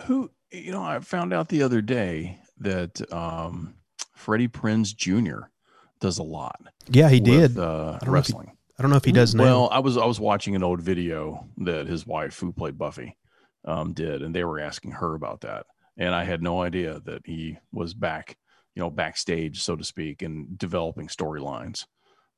Who 0.05 0.31
you 0.51 0.71
know, 0.71 0.83
I 0.83 0.99
found 0.99 1.33
out 1.33 1.49
the 1.49 1.63
other 1.63 1.81
day 1.81 2.39
that 2.59 3.01
um, 3.11 3.75
Freddie 4.15 4.47
Prinz 4.47 4.93
Jr., 4.93 5.41
does 5.99 6.17
a 6.17 6.23
lot. 6.23 6.59
Yeah, 6.89 7.09
he 7.09 7.19
with, 7.21 7.55
did. 7.55 7.57
uh, 7.59 7.97
I 8.01 8.05
don't 8.05 8.13
know 8.13 8.19
if 8.19 8.27
he- 8.27 8.33
wrestling. 8.33 8.57
I 8.77 8.81
don't 8.81 8.89
know 8.89 8.97
if 8.97 9.05
he 9.05 9.11
does 9.11 9.35
now. 9.35 9.43
Well, 9.43 9.69
I 9.71 9.77
was 9.77 9.95
I 9.95 10.05
was 10.05 10.19
watching 10.19 10.55
an 10.55 10.63
old 10.63 10.81
video 10.81 11.45
that 11.57 11.85
his 11.85 12.07
wife, 12.07 12.39
who 12.39 12.51
played 12.51 12.79
Buffy, 12.79 13.15
um, 13.63 13.93
did, 13.93 14.23
and 14.23 14.33
they 14.33 14.43
were 14.43 14.59
asking 14.59 14.91
her 14.91 15.13
about 15.13 15.41
that, 15.41 15.67
and 15.97 16.15
I 16.15 16.23
had 16.23 16.41
no 16.41 16.61
idea 16.61 16.99
that 17.05 17.21
he 17.25 17.57
was 17.71 17.93
back, 17.93 18.37
you 18.75 18.81
know, 18.81 18.89
backstage, 18.89 19.61
so 19.61 19.75
to 19.75 19.83
speak, 19.83 20.21
and 20.21 20.57
developing 20.57 21.07
storylines, 21.07 21.85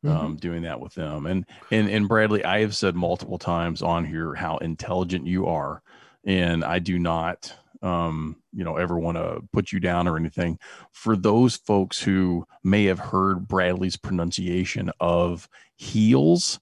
um, 0.05 0.35
doing 0.35 0.63
that 0.63 0.79
with 0.79 0.93
them. 0.95 1.25
And 1.25 1.45
and 1.71 1.89
and 1.89 2.07
Bradley, 2.07 2.43
I 2.43 2.61
have 2.61 2.75
said 2.75 2.95
multiple 2.95 3.37
times 3.37 3.81
on 3.81 4.05
here 4.05 4.33
how 4.33 4.57
intelligent 4.57 5.27
you 5.27 5.47
are, 5.47 5.81
and 6.25 6.63
I 6.63 6.79
do 6.79 6.99
not, 6.99 7.53
um, 7.81 8.37
you 8.51 8.63
know, 8.63 8.77
ever 8.77 8.97
want 8.97 9.17
to 9.17 9.41
put 9.51 9.71
you 9.71 9.79
down 9.79 10.07
or 10.07 10.17
anything. 10.17 10.57
For 10.91 11.15
those 11.15 11.55
folks 11.55 12.01
who 12.01 12.45
may 12.63 12.85
have 12.85 12.99
heard 12.99 13.47
Bradley's 13.47 13.97
pronunciation 13.97 14.91
of 14.99 15.47
heels, 15.75 16.59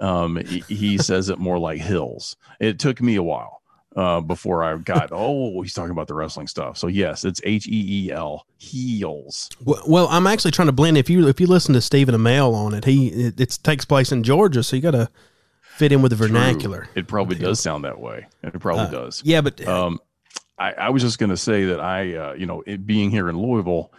um, 0.00 0.36
he 0.36 0.98
says 0.98 1.28
it 1.28 1.38
more 1.38 1.58
like 1.58 1.80
hills. 1.80 2.36
It 2.60 2.78
took 2.78 3.02
me 3.02 3.16
a 3.16 3.22
while 3.22 3.57
uh, 3.98 4.20
before 4.20 4.62
I 4.62 4.76
got, 4.76 5.08
oh, 5.10 5.60
he's 5.62 5.74
talking 5.74 5.90
about 5.90 6.06
the 6.06 6.14
wrestling 6.14 6.46
stuff. 6.46 6.78
So 6.78 6.86
yes, 6.86 7.24
it's 7.24 7.40
H 7.44 7.66
E 7.66 8.06
E 8.06 8.12
L 8.12 8.46
heels. 8.58 9.50
Well, 9.64 9.82
well, 9.88 10.08
I'm 10.10 10.26
actually 10.26 10.52
trying 10.52 10.66
to 10.68 10.72
blend. 10.72 10.96
If 10.96 11.10
you 11.10 11.26
if 11.26 11.40
you 11.40 11.46
listen 11.48 11.74
to 11.74 11.80
Stephen 11.80 12.14
Amell 12.14 12.54
on 12.54 12.74
it, 12.74 12.84
he 12.84 13.08
it, 13.08 13.40
it 13.40 13.58
takes 13.62 13.84
place 13.84 14.12
in 14.12 14.22
Georgia, 14.22 14.62
so 14.62 14.76
you 14.76 14.82
got 14.82 14.92
to 14.92 15.10
fit 15.62 15.90
in 15.90 16.00
with 16.00 16.10
the 16.10 16.16
vernacular. 16.16 16.84
True. 16.84 16.92
It 16.94 17.08
probably 17.08 17.36
does 17.36 17.58
sound 17.60 17.84
that 17.84 17.98
way. 18.00 18.26
It 18.42 18.58
probably 18.60 18.84
Uh, 18.84 18.90
does. 18.90 19.22
Yeah, 19.24 19.40
but 19.40 19.66
Um, 19.66 19.98
I, 20.58 20.72
I 20.72 20.88
was 20.90 21.02
just 21.02 21.18
going 21.18 21.30
to 21.30 21.36
say 21.36 21.66
that 21.66 21.80
I, 21.80 22.14
uh, 22.16 22.32
you 22.34 22.46
know, 22.46 22.62
it 22.66 22.84
being 22.86 23.10
here 23.10 23.28
in 23.28 23.36
Louisville, 23.38 23.92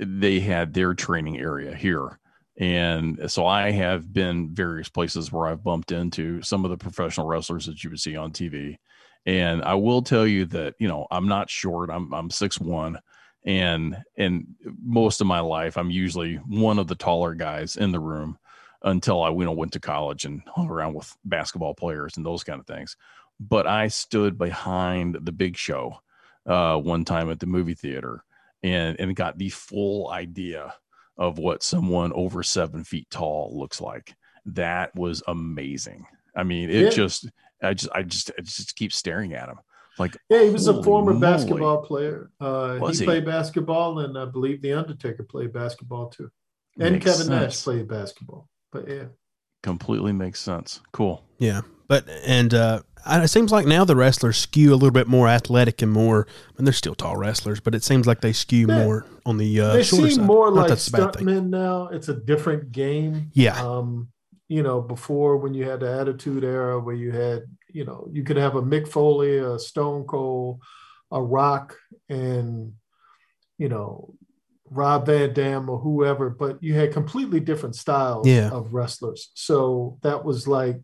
they 0.00 0.40
had 0.40 0.72
their 0.74 0.94
training 0.94 1.38
area 1.38 1.74
here. 1.74 2.18
And 2.60 3.30
so 3.30 3.46
I 3.46 3.70
have 3.70 4.12
been 4.12 4.54
various 4.54 4.88
places 4.88 5.30
where 5.30 5.46
I've 5.46 5.62
bumped 5.62 5.92
into 5.92 6.42
some 6.42 6.64
of 6.64 6.70
the 6.70 6.76
professional 6.78 7.26
wrestlers 7.26 7.66
that 7.66 7.84
you 7.84 7.90
would 7.90 8.00
see 8.00 8.16
on 8.16 8.32
TV. 8.32 8.78
And 9.28 9.62
I 9.62 9.74
will 9.74 10.00
tell 10.00 10.26
you 10.26 10.46
that, 10.46 10.74
you 10.78 10.88
know, 10.88 11.06
I'm 11.10 11.28
not 11.28 11.50
short. 11.50 11.90
I'm, 11.90 12.12
I'm 12.14 12.30
six 12.30 12.58
one 12.58 12.98
and, 13.44 14.02
and 14.16 14.46
most 14.82 15.20
of 15.20 15.26
my 15.26 15.40
life, 15.40 15.76
I'm 15.76 15.90
usually 15.90 16.36
one 16.36 16.78
of 16.78 16.86
the 16.86 16.94
taller 16.94 17.34
guys 17.34 17.76
in 17.76 17.92
the 17.92 18.00
room 18.00 18.38
until 18.82 19.22
I, 19.22 19.30
you 19.30 19.44
know, 19.44 19.52
went 19.52 19.72
to 19.72 19.80
college 19.80 20.24
and 20.24 20.42
hung 20.46 20.68
around 20.68 20.94
with 20.94 21.14
basketball 21.24 21.74
players 21.74 22.16
and 22.16 22.24
those 22.24 22.44
kind 22.44 22.60
of 22.60 22.66
things 22.66 22.96
but 23.40 23.66
I 23.66 23.88
stood 23.88 24.38
behind 24.38 25.18
the 25.22 25.32
big 25.32 25.56
show 25.56 26.00
uh, 26.46 26.76
one 26.78 27.04
time 27.04 27.30
at 27.30 27.40
the 27.40 27.46
movie 27.46 27.74
theater 27.74 28.24
and, 28.62 28.98
and 28.98 29.14
got 29.14 29.38
the 29.38 29.50
full 29.50 30.10
idea 30.10 30.74
of 31.16 31.38
what 31.38 31.62
someone 31.62 32.12
over 32.12 32.42
seven 32.42 32.84
feet 32.84 33.08
tall 33.10 33.56
looks 33.58 33.80
like. 33.80 34.14
That 34.46 34.94
was 34.94 35.22
amazing. 35.28 36.06
I 36.34 36.42
mean, 36.42 36.70
it 36.70 36.84
Yeah. 36.84 36.90
just, 36.90 37.30
I 37.62 37.74
just, 37.74 37.90
I 37.94 38.02
just, 38.02 38.30
I 38.38 38.42
just 38.42 38.76
keep 38.76 38.92
staring 38.92 39.34
at 39.34 39.48
him. 39.48 39.56
Like, 39.98 40.16
Yeah, 40.30 40.44
he 40.44 40.50
was 40.50 40.68
a 40.68 40.80
former 40.82 41.12
moly. 41.12 41.20
basketball 41.20 41.82
player. 41.82 42.30
Uh, 42.40 42.78
Was 42.80 42.98
he, 42.98 43.04
he? 43.04 43.06
played 43.06 43.24
basketball, 43.26 43.98
and 44.00 44.16
I 44.16 44.26
believe 44.26 44.62
the 44.62 44.72
Undertaker 44.74 45.24
played 45.24 45.52
basketball 45.52 46.08
too. 46.10 46.30
And 46.78 46.92
Makes 46.94 47.04
Kevin 47.06 47.28
Nash 47.28 47.62
played 47.64 47.88
basketball. 47.88 48.48
But 48.70 48.88
yeah, 48.88 49.04
Completely 49.64 50.12
makes 50.12 50.38
sense. 50.40 50.80
Cool. 50.92 51.24
yeah, 51.38 51.62
but 51.88 52.08
and 52.24 52.54
uh, 52.54 52.82
it 53.10 53.26
seems 53.28 53.50
like 53.50 53.66
now 53.66 53.84
the 53.84 53.96
wrestlers 53.96 54.36
skew 54.36 54.70
a 54.72 54.76
little 54.76 54.92
bit 54.92 55.08
more 55.08 55.26
athletic 55.26 55.82
and 55.82 55.90
more. 55.90 56.28
I 56.28 56.52
mean, 56.58 56.64
they're 56.64 56.72
still 56.72 56.94
tall 56.94 57.16
wrestlers, 57.16 57.58
but 57.58 57.74
it 57.74 57.82
seems 57.82 58.06
like 58.06 58.20
they 58.20 58.32
skew 58.32 58.68
Yeah. 58.68 58.84
more 58.84 59.06
on 59.26 59.36
the 59.38 59.60
uh, 59.60 59.72
they 59.72 59.82
shorter 59.82 60.10
seem 60.10 60.18
side. 60.18 60.26
more 60.26 60.50
Not 60.52 60.56
like 60.60 60.68
that's 60.68 60.86
a 60.86 60.92
bad 60.92 61.14
thing. 61.16 61.26
stuntmen 61.26 61.48
now. 61.48 61.88
It's 61.88 62.08
a 62.08 62.14
different 62.14 62.70
game. 62.70 63.32
Yeah. 63.34 63.60
Um, 63.60 64.10
you 64.48 64.62
know, 64.62 64.80
before 64.80 65.36
when 65.36 65.54
you 65.54 65.68
had 65.68 65.80
the 65.80 65.92
Attitude 66.00 66.42
Era, 66.44 66.80
where 66.80 66.94
you 66.94 67.12
had, 67.12 67.44
you 67.72 67.84
know, 67.84 68.08
you 68.10 68.24
could 68.24 68.36
have 68.38 68.56
a 68.56 68.62
Mick 68.62 68.88
Foley, 68.88 69.38
a 69.38 69.58
Stone 69.58 70.04
Cold, 70.04 70.60
a 71.10 71.22
Rock, 71.22 71.76
and 72.08 72.72
you 73.58 73.68
know, 73.68 74.14
Rob 74.70 75.06
Van 75.06 75.32
Dam 75.32 75.68
or 75.68 75.78
whoever, 75.78 76.30
but 76.30 76.62
you 76.62 76.74
had 76.74 76.92
completely 76.92 77.40
different 77.40 77.74
styles 77.74 78.26
Yeah. 78.26 78.50
of 78.50 78.72
wrestlers. 78.72 79.30
So 79.34 79.98
that 80.02 80.24
was 80.24 80.46
like, 80.46 80.80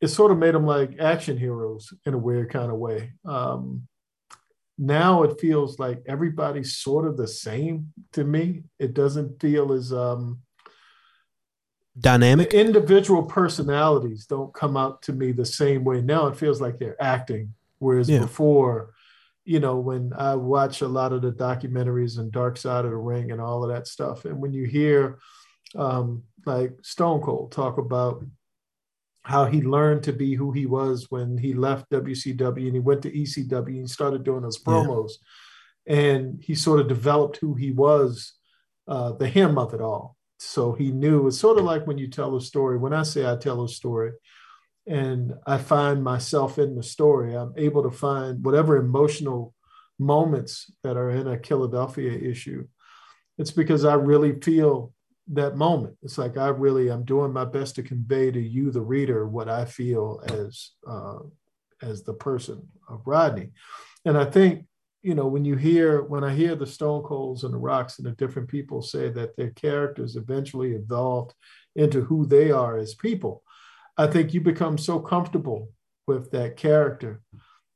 it 0.00 0.08
sort 0.08 0.30
of 0.30 0.38
made 0.38 0.54
them 0.54 0.64
like 0.64 0.98
action 1.00 1.36
heroes 1.36 1.92
in 2.06 2.14
a 2.14 2.18
weird 2.18 2.50
kind 2.50 2.70
of 2.70 2.78
way. 2.78 3.12
Um, 3.24 3.88
now 4.78 5.24
it 5.24 5.40
feels 5.40 5.78
like 5.78 6.02
everybody's 6.06 6.76
sort 6.76 7.06
of 7.06 7.16
the 7.16 7.26
same 7.28 7.92
to 8.12 8.24
me. 8.24 8.62
It 8.78 8.94
doesn't 8.94 9.40
feel 9.40 9.72
as 9.72 9.92
um, 9.92 10.40
Dynamic. 12.00 12.50
the 12.50 12.60
individual 12.60 13.24
personalities 13.24 14.26
don't 14.26 14.52
come 14.54 14.76
out 14.76 15.02
to 15.02 15.12
me 15.12 15.32
the 15.32 15.44
same 15.44 15.84
way. 15.84 16.00
Now 16.00 16.26
it 16.28 16.36
feels 16.36 16.60
like 16.60 16.78
they're 16.78 17.00
acting, 17.02 17.54
whereas 17.78 18.08
Yeah. 18.08 18.20
before, 18.20 18.94
you 19.44 19.60
know, 19.60 19.78
when 19.78 20.12
I 20.16 20.34
watch 20.36 20.80
a 20.82 20.88
lot 20.88 21.12
of 21.12 21.22
the 21.22 21.32
documentaries 21.32 22.18
and 22.18 22.30
Dark 22.30 22.56
Side 22.56 22.84
of 22.84 22.90
the 22.90 22.96
Ring 22.96 23.30
and 23.32 23.40
all 23.40 23.64
of 23.64 23.70
that 23.70 23.86
stuff, 23.88 24.24
and 24.24 24.40
when 24.40 24.52
you 24.52 24.64
hear 24.66 25.18
um, 25.76 26.22
like 26.46 26.72
Stone 26.82 27.20
Cold 27.20 27.52
talk 27.52 27.76
about 27.78 28.24
how 29.22 29.44
he 29.44 29.60
learned 29.60 30.02
to 30.04 30.12
be 30.14 30.34
who 30.34 30.50
he 30.52 30.64
was 30.64 31.10
when 31.10 31.36
he 31.36 31.52
left 31.52 31.90
WCW 31.90 32.64
and 32.66 32.74
he 32.74 32.80
went 32.80 33.02
to 33.02 33.10
ECW 33.10 33.66
and 33.66 33.76
he 33.82 33.86
started 33.86 34.24
doing 34.24 34.42
those 34.42 34.58
Yeah. 34.58 34.72
promos, 34.72 35.12
and 35.86 36.42
he 36.42 36.54
sort 36.54 36.80
of 36.80 36.88
developed 36.88 37.36
who 37.38 37.54
he 37.54 37.70
was, 37.70 38.34
uh, 38.86 39.12
the 39.12 39.28
him 39.28 39.58
of 39.58 39.74
it 39.74 39.80
all 39.82 40.16
so 40.38 40.72
he 40.72 40.90
knew 40.90 41.26
it's 41.26 41.38
sort 41.38 41.58
of 41.58 41.64
like 41.64 41.86
when 41.86 41.98
you 41.98 42.08
tell 42.08 42.36
a 42.36 42.40
story 42.40 42.78
when 42.78 42.92
i 42.92 43.02
say 43.02 43.30
i 43.30 43.36
tell 43.36 43.62
a 43.64 43.68
story 43.68 44.12
and 44.86 45.32
i 45.46 45.58
find 45.58 46.02
myself 46.02 46.58
in 46.58 46.74
the 46.74 46.82
story 46.82 47.34
i'm 47.34 47.52
able 47.56 47.82
to 47.82 47.90
find 47.90 48.44
whatever 48.44 48.76
emotional 48.76 49.54
moments 49.98 50.70
that 50.82 50.96
are 50.96 51.10
in 51.10 51.26
a 51.26 51.38
philadelphia 51.42 52.12
issue 52.12 52.66
it's 53.36 53.50
because 53.50 53.84
i 53.84 53.94
really 53.94 54.38
feel 54.40 54.92
that 55.30 55.56
moment. 55.56 55.96
It's 56.02 56.18
like 56.18 56.36
i 56.36 56.48
really 56.48 56.88
i'm 56.88 57.04
doing 57.04 57.32
my 57.32 57.44
best 57.44 57.74
to 57.76 57.82
convey 57.82 58.30
to 58.30 58.40
you 58.40 58.70
the 58.70 58.80
reader 58.80 59.26
what 59.26 59.48
i 59.48 59.64
feel 59.64 60.22
as 60.26 60.70
uh, 60.86 61.18
as 61.82 62.02
the 62.02 62.14
person 62.14 62.66
of 62.88 63.02
rodney. 63.06 63.50
And 64.04 64.16
i 64.16 64.24
think 64.24 64.66
you 65.02 65.14
know, 65.14 65.26
when 65.26 65.44
you 65.44 65.56
hear 65.56 66.02
when 66.02 66.24
I 66.24 66.34
hear 66.34 66.54
the 66.56 66.66
Stone 66.66 67.02
Colds 67.02 67.44
and 67.44 67.54
the 67.54 67.58
Rocks 67.58 67.98
and 67.98 68.06
the 68.06 68.12
different 68.12 68.48
people 68.48 68.82
say 68.82 69.08
that 69.10 69.36
their 69.36 69.50
characters 69.50 70.16
eventually 70.16 70.72
evolved 70.72 71.34
into 71.76 72.02
who 72.02 72.26
they 72.26 72.50
are 72.50 72.76
as 72.76 72.94
people, 72.94 73.42
I 73.96 74.08
think 74.08 74.34
you 74.34 74.40
become 74.40 74.76
so 74.76 74.98
comfortable 74.98 75.70
with 76.06 76.30
that 76.32 76.56
character 76.56 77.20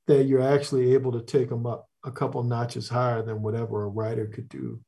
that 0.06 0.24
you're 0.24 0.42
actually 0.42 0.94
able 0.94 1.12
to 1.12 1.22
take 1.22 1.48
them 1.48 1.66
up 1.66 1.88
a 2.04 2.10
couple 2.10 2.42
notches 2.42 2.88
higher 2.88 3.22
than 3.22 3.42
whatever 3.42 3.84
a 3.84 3.88
writer 3.88 4.26
could 4.26 4.48
do 4.48 4.80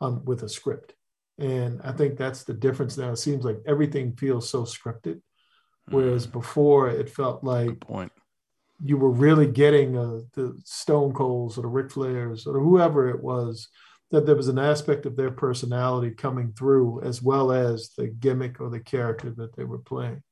um, 0.00 0.24
with 0.24 0.42
a 0.42 0.48
script. 0.48 0.94
And 1.38 1.80
I 1.82 1.92
think 1.92 2.18
that's 2.18 2.44
the 2.44 2.52
difference 2.52 2.98
now. 2.98 3.12
It 3.12 3.16
seems 3.16 3.44
like 3.44 3.58
everything 3.66 4.14
feels 4.16 4.50
so 4.50 4.64
scripted, 4.64 5.22
whereas 5.88 6.26
before 6.26 6.90
it 6.90 7.08
felt 7.08 7.42
like 7.42 7.68
Good 7.68 7.80
point. 7.80 8.12
You 8.84 8.96
were 8.96 9.10
really 9.10 9.46
getting 9.46 9.96
uh, 9.96 10.20
the 10.34 10.58
Stone 10.64 11.12
Colds 11.12 11.56
or 11.56 11.62
the 11.62 11.68
Ric 11.68 11.88
Flairs 11.88 12.46
or 12.46 12.58
whoever 12.60 13.08
it 13.08 13.22
was, 13.22 13.68
that 14.10 14.26
there 14.26 14.36
was 14.36 14.48
an 14.48 14.58
aspect 14.58 15.06
of 15.06 15.16
their 15.16 15.30
personality 15.30 16.10
coming 16.10 16.52
through 16.52 17.00
as 17.02 17.22
well 17.22 17.52
as 17.52 17.90
the 17.96 18.08
gimmick 18.08 18.60
or 18.60 18.68
the 18.70 18.80
character 18.80 19.30
that 19.30 19.56
they 19.56 19.64
were 19.64 19.78
playing. 19.78 20.22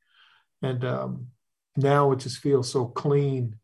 And 0.62 0.84
um, 0.84 1.28
now 1.76 2.12
it 2.12 2.18
just 2.18 2.38
feels 2.38 2.70
so 2.70 2.86
clean 2.86 3.56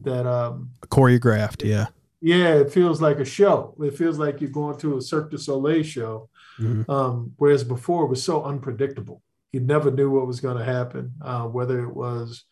that, 0.00 0.26
um, 0.26 0.70
Choreographed. 0.86 1.62
Yeah. 1.68 1.86
yeah, 2.22 2.54
it 2.54 2.72
feels 2.72 3.02
like 3.02 3.18
a 3.18 3.24
show. 3.24 3.74
It 3.80 3.98
feels 3.98 4.18
like 4.18 4.40
you're 4.40 4.50
going 4.50 4.78
to 4.78 4.96
a 4.96 5.02
Cirque 5.02 5.30
du 5.30 5.38
Soleil 5.38 5.82
show. 5.82 6.30
Mhm. 6.58 6.88
Um, 6.88 7.32
whereas 7.36 7.64
before 7.64 8.04
it 8.04 8.08
was 8.08 8.22
so 8.22 8.44
unpredictable. 8.44 9.22
You 9.52 9.60
never 9.60 9.90
knew 9.90 10.10
what 10.10 10.26
was 10.26 10.40
going 10.40 10.58
to 10.58 10.64
happen, 10.64 11.14
uh, 11.20 11.44
whether 11.44 11.82
it 11.82 11.94
was 11.94 12.44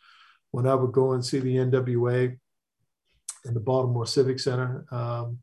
when 0.51 0.67
I 0.67 0.75
would 0.75 0.93
go 0.93 1.13
and 1.13 1.25
see 1.25 1.41
the 1.41 1.57
NWA 1.57 2.37
in 3.45 3.55
the 3.55 3.61
Baltimore 3.61 4.07
Civic 4.07 4.41
Center 4.41 4.85
um, 4.91 5.39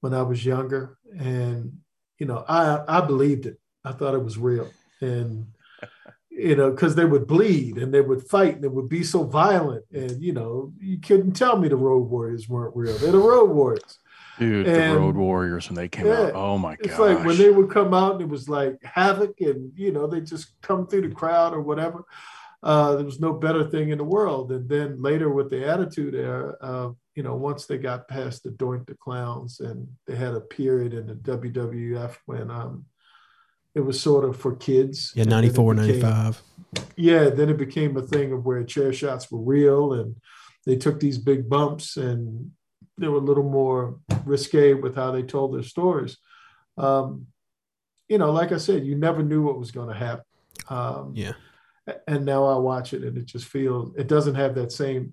when 0.00 0.14
I 0.14 0.22
was 0.22 0.44
younger. 0.44 0.98
And, 1.18 1.78
you 2.18 2.26
know, 2.26 2.44
I, 2.48 2.82
I 2.86 3.00
believed 3.00 3.46
it. 3.46 3.58
I 3.84 3.92
thought 3.92 4.14
it 4.14 4.24
was 4.24 4.38
real. 4.38 4.70
And, 5.00 5.46
you 6.30 6.56
know, 6.56 6.70
because 6.70 6.94
they 6.94 7.04
would 7.04 7.26
bleed 7.26 7.78
and 7.78 7.92
they 7.92 8.00
would 8.00 8.28
fight 8.28 8.56
and 8.56 8.64
it 8.64 8.72
would 8.72 8.88
be 8.88 9.02
so 9.04 9.24
violent. 9.24 9.84
And, 9.92 10.22
you 10.22 10.32
know, 10.32 10.72
you 10.80 10.98
couldn't 10.98 11.32
tell 11.32 11.58
me 11.58 11.68
the 11.68 11.76
Road 11.76 12.10
Warriors 12.10 12.48
weren't 12.48 12.76
real. 12.76 12.96
They're 12.98 13.12
the 13.12 13.18
Road 13.18 13.50
Warriors. 13.50 13.98
Dude, 14.38 14.66
And- 14.66 14.96
the 14.96 14.98
Road 15.00 15.14
Warriors 15.16 15.68
when 15.68 15.76
they 15.76 15.88
came 15.88 16.06
Yeah, 16.06 16.22
out. 16.24 16.32
Oh 16.34 16.58
my 16.58 16.76
god. 16.76 16.86
It's 16.86 16.96
gosh. 16.96 17.16
like 17.16 17.24
when 17.24 17.38
they 17.38 17.50
would 17.50 17.70
come 17.70 17.94
out 17.94 18.14
and 18.14 18.22
it 18.22 18.28
was 18.28 18.48
like 18.48 18.82
havoc 18.82 19.40
and, 19.40 19.70
you 19.76 19.92
know, 19.92 20.06
they 20.06 20.20
just 20.20 20.60
come 20.60 20.86
through 20.86 21.08
the 21.08 21.14
crowd 21.14 21.52
or 21.52 21.60
whatever. 21.60 22.04
Uh, 22.64 22.96
there 22.96 23.04
was 23.04 23.20
no 23.20 23.34
better 23.34 23.62
thing 23.68 23.90
in 23.90 23.98
the 23.98 24.04
world. 24.04 24.50
And 24.50 24.66
then 24.66 25.00
later 25.00 25.28
with 25.28 25.50
the 25.50 25.68
Attitude 25.68 26.14
Era, 26.14 26.56
uh, 26.62 26.90
you 27.14 27.22
know, 27.22 27.36
once 27.36 27.66
they 27.66 27.76
got 27.76 28.08
past 28.08 28.42
the 28.42 28.50
Doink 28.50 28.86
the 28.86 28.94
Clowns 28.94 29.60
and 29.60 29.86
they 30.06 30.16
had 30.16 30.32
a 30.34 30.40
period 30.40 30.94
in 30.94 31.06
the 31.06 31.14
WWF 31.14 32.16
when 32.24 32.50
um, 32.50 32.86
it 33.74 33.80
was 33.80 34.00
sort 34.00 34.24
of 34.24 34.38
for 34.38 34.56
kids. 34.56 35.12
Yeah, 35.14 35.22
And 35.22 35.30
94, 35.30 35.74
became- 35.74 36.00
95. 36.00 36.42
Yeah, 36.96 37.28
then 37.28 37.50
it 37.50 37.58
became 37.58 37.96
a 37.98 38.02
thing 38.02 38.32
of 38.32 38.46
where 38.46 38.64
chair 38.64 38.92
shots 38.94 39.30
were 39.30 39.38
real 39.42 39.92
and 39.92 40.16
they 40.64 40.76
took 40.76 40.98
these 40.98 41.18
big 41.18 41.48
bumps 41.48 41.98
and 41.98 42.50
they 42.96 43.08
were 43.08 43.18
a 43.18 43.20
little 43.20 43.48
more 43.48 43.98
risque 44.24 44.72
with 44.72 44.96
how 44.96 45.10
they 45.10 45.22
told 45.22 45.54
their 45.54 45.62
stories. 45.62 46.16
Um, 46.78 47.26
you 48.08 48.16
know, 48.16 48.32
like 48.32 48.52
I 48.52 48.56
said, 48.56 48.86
you 48.86 48.96
never 48.96 49.22
knew 49.22 49.42
what 49.42 49.58
was 49.58 49.70
going 49.70 49.88
to 49.88 49.94
happen. 49.94 50.24
Um, 50.68 51.12
Yeah. 51.14 51.32
And 52.06 52.24
now 52.24 52.44
I 52.46 52.56
watch 52.58 52.92
it 52.94 53.02
and 53.02 53.16
it 53.18 53.26
just 53.26 53.44
feels 53.46 53.94
it 53.96 54.06
doesn't 54.06 54.34
have 54.36 54.54
that 54.56 54.72
same 54.72 55.12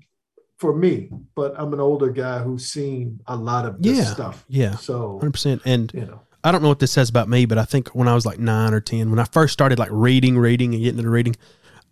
for 0.58 0.74
me. 0.76 1.10
But 1.36 1.54
I'm 1.58 1.74
an 1.74 1.80
older 1.80 2.10
guy 2.10 2.40
who's 2.40 2.66
seen 2.68 3.20
a 3.28 3.36
lot 3.36 3.66
of 3.66 3.82
this 3.82 3.98
Yeah. 3.98 4.04
stuff. 4.06 4.46
Yeah. 4.48 4.76
So 4.76 5.20
100%. 5.22 5.62
And 5.66 5.92
you 5.94 6.02
know, 6.06 6.22
I 6.44 6.52
don't 6.52 6.62
know 6.62 6.70
what 6.70 6.80
this 6.80 6.92
says 6.92 7.10
about 7.10 7.28
me, 7.30 7.46
but 7.46 7.58
I 7.58 7.66
think 7.66 7.90
when 7.90 8.08
I 8.08 8.16
was 8.16 8.26
like 8.26 8.40
nine 8.40 8.74
or 8.74 8.80
10, 8.82 9.10
when 9.10 9.20
I 9.20 9.26
first 9.26 9.54
started 9.54 9.80
like 9.80 9.90
reading, 9.92 10.38
reading, 10.38 10.74
and 10.74 10.82
getting 10.84 11.00
into 11.00 11.10
reading, 11.10 11.36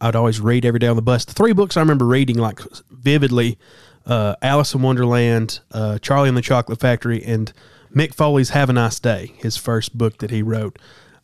I'd 0.02 0.16
always 0.16 0.40
read 0.40 0.66
every 0.66 0.80
day 0.80 0.88
on 0.88 0.96
the 0.96 1.02
bus. 1.02 1.26
The 1.26 1.34
three 1.34 1.52
books 1.54 1.76
I 1.78 1.82
remember 1.82 2.06
reading 2.06 2.38
like 2.38 2.60
vividly 2.90 3.58
uh, 4.06 4.36
Alice 4.42 4.74
in 4.74 4.82
Wonderland, 4.82 5.60
uh, 5.72 6.00
Charlie 6.00 6.30
and 6.30 6.38
the 6.38 6.42
Chocolate 6.42 6.80
Factory, 6.80 7.24
and 7.24 7.52
Mick 7.94 8.14
Foley's 8.16 8.52
Have 8.52 8.70
a 8.70 8.74
Nice 8.74 9.00
Day, 9.00 9.34
his 9.38 9.58
first 9.58 9.98
book 9.98 10.20
that 10.20 10.32
he 10.32 10.42
wrote. 10.42 10.80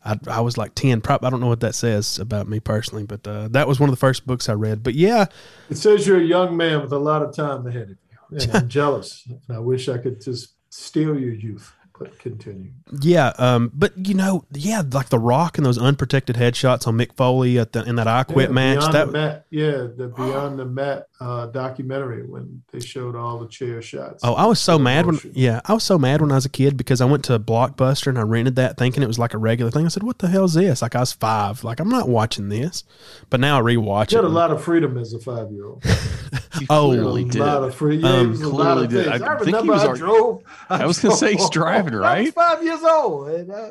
I, 0.06 0.18
I 0.28 0.40
was 0.40 0.56
like 0.56 0.74
10. 0.74 1.00
Prob- 1.00 1.24
I 1.24 1.30
don't 1.30 1.40
know 1.40 1.48
what 1.48 1.60
that 1.60 1.74
says 1.74 2.18
about 2.18 2.48
me 2.48 2.60
personally, 2.60 3.04
but 3.04 3.26
uh, 3.26 3.48
that 3.48 3.66
was 3.66 3.80
one 3.80 3.88
of 3.88 3.92
the 3.92 3.98
first 3.98 4.26
books 4.26 4.48
I 4.48 4.52
read. 4.52 4.82
But 4.82 4.94
yeah, 4.94 5.26
it 5.68 5.76
says 5.76 6.06
you're 6.06 6.20
a 6.20 6.24
young 6.24 6.56
man 6.56 6.80
with 6.80 6.92
a 6.92 6.98
lot 6.98 7.22
of 7.22 7.34
time 7.34 7.66
ahead 7.66 7.90
of 7.90 7.96
you, 8.10 8.38
and 8.38 8.50
I'm 8.54 8.68
jealous. 8.68 9.28
I 9.50 9.58
wish 9.58 9.88
I 9.88 9.98
could 9.98 10.22
just 10.22 10.54
steal 10.70 11.18
your 11.18 11.34
youth. 11.34 11.72
But 11.98 12.18
continue. 12.18 12.72
Yeah, 13.00 13.32
um, 13.38 13.70
but 13.72 13.92
you 13.96 14.12
know, 14.12 14.44
yeah, 14.52 14.82
like 14.92 15.08
the 15.08 15.18
Rock 15.18 15.56
and 15.56 15.64
those 15.64 15.78
unprotected 15.78 16.36
headshots 16.36 16.86
on 16.86 16.98
Mick 16.98 17.14
Foley 17.16 17.58
at 17.58 17.72
the, 17.72 17.82
in 17.84 17.96
that 17.96 18.06
I 18.06 18.22
Quit 18.22 18.50
Yeah, 18.50 18.54
match. 18.54 18.92
That 18.92 19.46
yeah, 19.50 19.70
the 19.96 20.08
Beyond 20.16 20.58
the 20.58 20.66
Mat 20.66 21.06
uh, 21.20 21.46
documentary 21.46 22.26
when 22.26 22.62
they 22.70 22.80
showed 22.80 23.16
all 23.16 23.38
the 23.38 23.48
chair 23.48 23.80
shots. 23.80 24.20
oh, 24.22 24.34
I 24.34 24.44
was 24.44 24.60
so 24.60 24.78
mad 24.78 25.06
when 25.06 25.18
yeah, 25.32 25.62
I 25.64 25.72
was 25.72 25.84
so 25.84 25.98
mad 25.98 26.20
when 26.20 26.30
I 26.30 26.34
was 26.34 26.44
a 26.44 26.50
kid 26.50 26.76
because 26.76 27.00
I 27.00 27.06
went 27.06 27.24
to 27.24 27.38
Blockbuster 27.38 28.08
and 28.08 28.18
I 28.18 28.22
rented 28.22 28.56
that 28.56 28.76
thinking 28.76 29.02
it 29.02 29.06
was 29.06 29.18
like 29.18 29.32
a 29.32 29.38
regular 29.38 29.70
thing. 29.70 29.86
I 29.86 29.88
said, 29.88 30.02
"What 30.02 30.18
the 30.18 30.28
hell 30.28 30.44
is 30.44 30.52
this?" 30.54 30.82
Like 30.82 30.94
I 30.94 31.00
was 31.00 31.14
five, 31.14 31.64
like 31.64 31.80
I'm 31.80 31.88
not 31.88 32.10
watching 32.10 32.50
this. 32.50 32.84
But 33.30 33.40
now 33.40 33.58
I 33.58 33.62
rewatch 33.62 34.12
You 34.12 34.18
it. 34.18 34.22
had 34.22 34.24
a 34.24 34.34
lot 34.34 34.50
of 34.50 34.62
freedom 34.62 34.98
as 34.98 35.14
a 35.14 35.18
five 35.18 35.50
year 35.50 35.66
old. 35.66 35.82
You 36.60 36.66
Oh, 36.70 36.88
clearly 36.88 37.22
a 37.22 37.24
did. 37.26 37.40
lot 37.40 37.62
of 37.64 37.74
free. 37.74 37.96
Yeah, 37.96 38.08
Um, 38.08 38.32
a 38.32 38.36
clearly 38.36 38.84
of 38.84 38.90
did. 38.90 39.08
I 39.08 39.14
I, 39.14 39.18
think 39.18 39.38
he 39.40 39.44
remember 39.46 39.72
was 39.72 39.84
I 39.84 39.92
drove. 39.94 40.42
I 40.70 40.86
was 40.86 40.98
gonna 40.98 41.16
say 41.16 41.34
he's 41.34 41.50
driving, 41.60 41.94
I 41.94 41.98
right? 41.98 42.34
five 42.34 42.62
years 42.64 42.82
old. 42.82 43.28
And, 43.28 43.50
uh, 43.50 43.70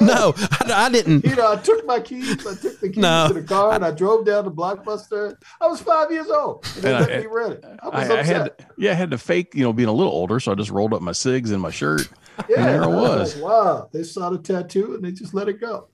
no, 0.00 0.34
I, 0.38 0.72
I 0.86 0.88
didn't. 0.90 1.24
you 1.24 1.34
know, 1.36 1.52
I 1.52 1.56
took 1.56 1.84
my 1.86 2.00
keys. 2.00 2.46
I 2.46 2.54
took 2.54 2.80
the 2.80 2.88
keys 2.88 2.98
No. 2.98 3.28
to 3.28 3.34
the 3.34 3.42
car, 3.42 3.72
and 3.72 3.84
I 3.84 3.90
drove 3.90 4.24
down 4.26 4.44
to 4.44 4.50
Blockbuster. 4.50 5.36
I 5.60 5.66
was 5.66 5.80
five 5.80 6.10
years 6.10 6.28
old. 6.28 6.64
And 6.76 6.84
they 6.84 6.92
And 6.94 7.00
let 7.06 7.12
I- 7.12 7.20
me 7.20 7.26
rent 7.26 7.52
it. 7.54 7.64
I 7.82 7.88
was 7.88 7.94
I, 7.94 7.98
I 8.14 8.18
upset. 8.20 8.26
had 8.26 8.66
yeah, 8.78 8.90
I 8.92 8.94
had 8.94 9.10
to 9.12 9.18
fake, 9.18 9.54
you 9.54 9.62
know, 9.64 9.72
being 9.72 9.88
a 9.88 9.92
little 9.92 10.12
older, 10.12 10.38
so 10.40 10.52
I 10.52 10.54
just 10.54 10.70
rolled 10.70 10.94
up 10.94 11.02
my 11.02 11.12
cigs 11.12 11.50
and 11.50 11.60
my 11.62 11.70
shirt. 11.70 12.08
yeah, 12.48 12.66
there 12.66 12.82
it 12.82 12.86
I 12.86 12.88
was. 12.88 13.34
like, 13.36 13.44
wow, 13.44 13.88
they 13.92 14.02
saw 14.02 14.30
the 14.30 14.38
tattoo 14.38 14.94
and 14.94 15.02
they 15.04 15.10
just 15.12 15.32
let 15.34 15.48
it 15.48 15.60
go. 15.60 15.88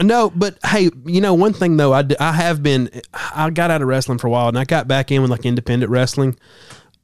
No, 0.00 0.30
but 0.30 0.58
hey, 0.64 0.90
you 1.04 1.20
know 1.20 1.34
one 1.34 1.52
thing 1.52 1.76
though, 1.76 1.92
I, 1.92 2.32
have 2.32 2.62
been 2.62 2.90
I 3.12 3.50
got 3.50 3.70
out 3.70 3.80
of 3.80 3.88
wrestling 3.88 4.18
for 4.18 4.26
a 4.26 4.30
while 4.30 4.48
and 4.48 4.58
I 4.58 4.64
got 4.64 4.88
back 4.88 5.12
in 5.12 5.22
with 5.22 5.30
like 5.30 5.46
independent 5.46 5.90
wrestling. 5.90 6.36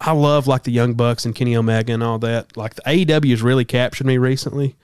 I 0.00 0.12
love 0.12 0.46
like 0.46 0.64
the 0.64 0.72
Young 0.72 0.94
Bucks 0.94 1.24
and 1.24 1.34
Kenny 1.34 1.56
Omega 1.56 1.92
and 1.92 2.02
all 2.02 2.18
that. 2.20 2.56
Like 2.56 2.74
the 2.74 2.82
AEW 2.82 3.30
has 3.30 3.42
really 3.42 3.64
captured 3.64 4.06
me 4.06 4.18
recently, 4.18 4.76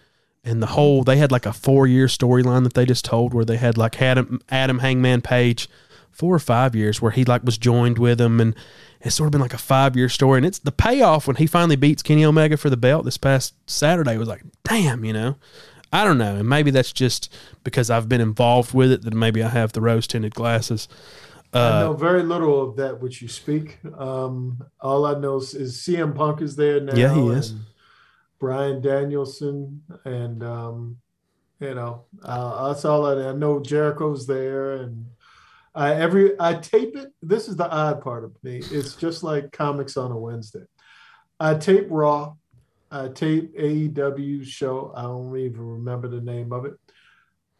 and 0.45 0.62
the 0.62 0.66
whole 0.69 1.03
they 1.03 1.16
had 1.16 1.33
like 1.33 1.47
a 1.47 1.53
four 1.53 1.87
year 1.87 2.07
storyline 2.07 2.62
that 2.65 2.74
they 2.74 2.87
just 2.87 3.05
told 3.05 3.35
where 3.35 3.45
they 3.45 3.57
had 3.57 3.77
like 3.77 4.01
Adam 4.01 4.41
Adam 4.51 4.78
Hangman 4.81 5.23
Page, 5.23 5.69
four 6.11 6.35
or 6.35 6.39
five 6.41 6.77
years 6.77 7.03
where 7.03 7.12
he 7.12 7.24
like 7.24 7.43
was 7.45 7.59
joined 7.59 7.99
with 7.99 8.19
them 8.19 8.41
and. 8.41 8.55
It's 9.03 9.15
sort 9.15 9.28
of 9.28 9.33
been 9.33 9.43
like 9.43 9.55
a 9.55 9.59
five 9.59 9.95
year 9.95 10.09
story, 10.09 10.39
and 10.39 10.47
it's 10.47 10.59
the 10.59 10.73
payoff 10.73 11.28
when 11.28 11.37
he 11.37 11.47
finally 11.47 11.77
beats 11.77 12.03
Kenny 12.03 12.24
Omega 12.24 12.57
for 12.57 12.70
the 12.70 12.78
belt 12.78 13.05
this 13.05 13.19
past 13.19 13.55
Saturday 13.66 14.16
was 14.16 14.27
like, 14.27 14.43
damn, 14.65 15.05
you 15.05 15.12
know. 15.12 15.37
I 15.93 16.05
don't 16.05 16.19
know, 16.19 16.37
and 16.37 16.49
maybe 16.49 16.71
that's 16.71 16.93
just 16.93 17.33
because 17.65 17.91
I've 17.91 18.09
been 18.09 18.21
involved 18.21 18.75
with 18.75 18.91
it 18.93 19.03
that 19.03 19.15
maybe 19.15 19.43
I 19.43 19.49
have 19.49 19.73
the 19.73 19.81
rose 19.81 20.07
tinted 20.07 20.35
glasses. 20.35 20.89
I 21.53 21.59
Uh, 21.59 21.81
know 21.81 21.93
very 21.95 22.23
little 22.23 22.69
of 22.71 22.77
that 22.77 23.01
which 23.01 23.23
you 23.23 23.29
speak. 23.29 23.79
Um, 23.97 24.63
all 24.81 25.07
I 25.07 25.15
know 25.19 25.37
is, 25.37 25.55
is 25.55 25.77
CM 25.79 26.15
Punk 26.15 26.43
is 26.43 26.57
there 26.57 26.81
now. 26.81 26.95
Yeah, 26.95 27.15
he 27.15 27.29
is. 27.29 27.55
Bryan 28.39 28.83
Danielson, 28.83 29.83
and 30.05 30.43
um, 30.43 30.99
you 31.61 31.75
know, 31.75 32.05
uh, 32.23 32.69
that's 32.69 32.85
all 32.85 33.07
I, 33.07 33.31
I 33.31 33.33
know. 33.33 33.61
Jericho's 33.61 34.27
there, 34.27 34.73
and 34.73 35.07
I 35.75 35.95
every 35.95 36.33
I 36.39 36.55
tape 36.55 36.97
it. 36.97 37.13
This 37.23 37.49
is 37.49 37.57
the 37.57 37.71
odd 37.71 38.03
part 38.03 38.25
of 38.25 38.33
me. 38.43 38.59
It's 38.71 38.95
just 38.95 39.23
like 39.23 39.53
comics 39.53 39.97
on 39.97 40.11
a 40.11 40.19
Wednesday. 40.19 40.65
I 41.41 41.55
tape 41.55 41.87
Raw. 41.91 42.35
I 43.05 43.09
tape 43.09 43.56
AEW 43.56 44.44
show. 44.47 44.93
I 44.97 45.02
don't 45.02 45.36
even 45.36 45.60
remember 45.60 46.09
the 46.09 46.20
name 46.20 46.52
of 46.52 46.64
it. 46.64 46.74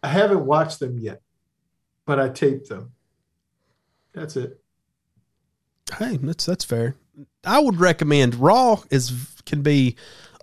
I 0.02 0.08
haven't 0.08 0.46
watched 0.46 0.80
them 0.80 0.98
yet, 0.98 1.20
but 2.06 2.18
I 2.18 2.28
taped 2.28 2.68
them. 2.68 2.92
That's 4.14 4.36
it. 4.36 4.60
hey, 5.98 6.16
that's 6.16 6.46
that's 6.46 6.64
fair. 6.64 6.96
I 7.44 7.58
would 7.58 7.78
recommend 7.78 8.34
Raw 8.36 8.82
is 8.90 9.12
can 9.44 9.62
be 9.62 9.96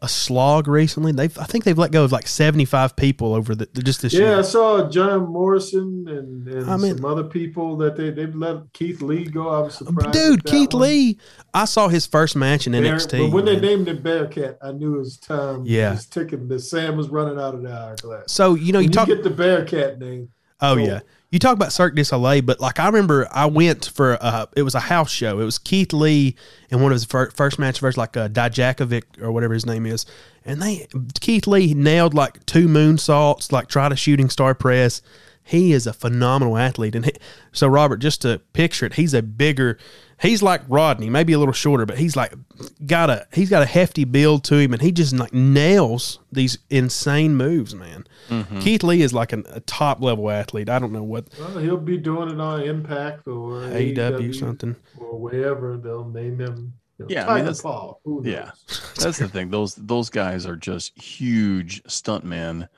a 0.04 0.08
slog 0.10 0.68
recently. 0.68 1.14
They've 1.14 1.36
I 1.40 1.46
think 1.46 1.64
they've 1.64 1.78
let 1.78 1.92
go 1.92 2.04
of 2.04 2.12
like 2.12 2.28
seventy 2.28 2.66
five 2.66 2.96
people 2.96 3.34
over 3.34 3.56
the 3.56 3.66
just 3.68 4.02
this 4.02 4.14
Yeah, 4.14 4.38
I 4.40 4.42
saw 4.42 4.90
John 4.90 5.32
Morrison 5.32 6.06
and, 6.10 6.46
and 6.48 6.70
I 6.70 6.76
mean- 6.78 6.98
some 6.98 7.06
other 7.06 7.24
people 7.24 7.78
that 7.78 7.96
they 7.96 8.12
they've 8.12 8.36
let 8.36 8.72
Keith 8.74 9.02
Lee 9.02 9.24
go. 9.24 9.48
I 9.50 9.60
was 9.62 9.76
surprised. 9.76 10.12
Dude, 10.12 10.44
Keith 10.44 10.74
one. 10.74 10.84
Lee, 10.84 11.18
I 11.54 11.66
saw 11.66 11.88
his 11.88 12.06
first 12.06 12.36
match 12.36 12.68
in 12.68 12.74
Bear- 12.74 12.96
NXT. 12.98 13.28
but 13.30 13.34
when 13.34 13.46
they 13.46 13.60
named 13.60 13.88
him 13.88 14.02
Bearcat, 14.04 14.58
I 14.62 14.74
knew 14.74 15.00
his 15.00 15.18
time 15.18 15.64
Yeah. 15.66 15.92
was 15.92 16.06
ticking. 16.06 16.50
The 16.50 16.60
Sam 16.60 16.98
was 16.98 17.08
running 17.10 17.40
out 17.40 17.56
of 17.56 17.64
the 17.64 17.74
hourglass. 17.74 18.32
so 18.32 18.56
you 18.56 18.74
know 18.74 18.80
you 18.80 18.86
you 18.88 18.90
talk 18.92 19.08
get 19.08 19.24
the 19.24 19.30
Bearcat 19.30 20.00
name. 20.00 20.30
Oh 20.62 20.76
Cool. 20.76 20.86
yeah, 20.86 21.00
you 21.34 21.40
talk 21.40 21.56
about 21.56 21.74
Cirque 21.74 21.96
du 21.96 22.04
Soleil, 22.04 22.44
but 22.44 22.60
like 22.60 22.80
I 22.80 22.86
remember, 22.86 23.28
I 23.32 23.48
went 23.48 23.86
for 23.86 24.20
uh, 24.22 24.46
it 24.56 24.62
was 24.62 24.76
a 24.76 24.80
house 24.80 25.10
show. 25.10 25.40
It 25.40 25.46
was 25.46 25.58
Keith 25.58 25.92
Lee 25.92 26.36
and 26.70 26.80
one 26.80 26.92
of 26.92 26.96
his 26.96 27.06
fir- 27.06 27.32
first 27.32 27.58
match 27.58 27.80
versus 27.80 27.98
like 27.98 28.16
uh, 28.16 28.30
Dijakovic 28.30 29.20
or 29.20 29.32
whatever 29.32 29.56
his 29.56 29.66
name 29.66 29.88
is, 29.88 30.06
and 30.46 30.62
they 30.62 30.86
Keith 31.22 31.48
Lee 31.48 31.74
nailed 31.74 32.14
like 32.14 32.46
two 32.46 32.68
moonsaults, 32.68 33.52
like 33.52 33.68
tried 33.68 33.92
a 33.92 33.96
shooting 33.96 34.30
star 34.30 34.54
press. 34.54 35.02
He 35.44 35.74
is 35.74 35.88
a 35.88 35.94
phenomenal 35.94 36.56
athlete, 36.56 36.94
and 36.94 37.06
he, 37.06 37.14
so 37.52 37.66
Robert, 37.66 37.98
just 37.98 38.22
to 38.22 38.40
picture 38.54 38.86
it, 38.86 38.94
he's 38.94 39.16
a 39.16 39.24
bigger. 39.24 39.80
He's 40.24 40.42
like 40.42 40.62
Rodney, 40.68 41.10
maybe 41.10 41.34
a 41.34 41.38
little 41.38 41.54
shorter, 41.54 41.86
but 41.86 41.98
he's 42.00 42.16
like 42.16 42.34
got 42.88 43.10
a 43.12 43.28
he's 43.34 43.50
got 43.50 43.62
a 43.62 43.66
hefty 43.68 44.06
build 44.06 44.44
to 44.46 44.58
him, 44.58 44.74
and 44.74 44.82
he 44.82 44.92
just 44.92 45.14
like 45.14 45.34
nails 45.34 46.20
these 46.32 46.58
insane 46.70 47.36
moves, 47.36 47.76
man. 47.76 48.08
Mm-hmm. 48.30 48.60
Keith 48.62 48.84
Lee 48.84 49.02
is 49.02 49.14
like 49.14 49.34
an, 49.34 49.44
a 49.52 49.60
top 49.60 50.02
level 50.02 50.32
athlete. 50.32 50.70
I 50.70 50.80
don't 50.80 50.94
know 50.94 51.04
what 51.04 51.28
Well, 51.38 51.58
he'll 51.60 51.78
be 51.78 51.98
doing 51.98 52.30
it 52.32 52.40
on 52.40 52.62
Impact 52.64 53.28
or 53.28 53.62
AEW 53.64 54.30
or 54.30 54.34
something. 54.34 54.76
or 54.98 55.20
wherever 55.20 55.76
they'll 55.78 56.08
name 56.10 56.40
him. 56.40 56.74
You 57.00 57.06
know, 57.06 57.08
Yeah, 57.10 57.28
I 57.28 57.36
mean, 57.36 57.46
that's- 57.46 57.62
Paul. 57.62 58.00
Yeah. 58.24 58.52
That's 59.00 59.18
the 59.18 59.28
thing. 59.28 59.50
Those 59.50 59.76
those 59.76 60.10
guys 60.10 60.46
are 60.46 60.56
just 60.56 60.98
huge 61.04 61.84
stuntmen, 61.84 62.70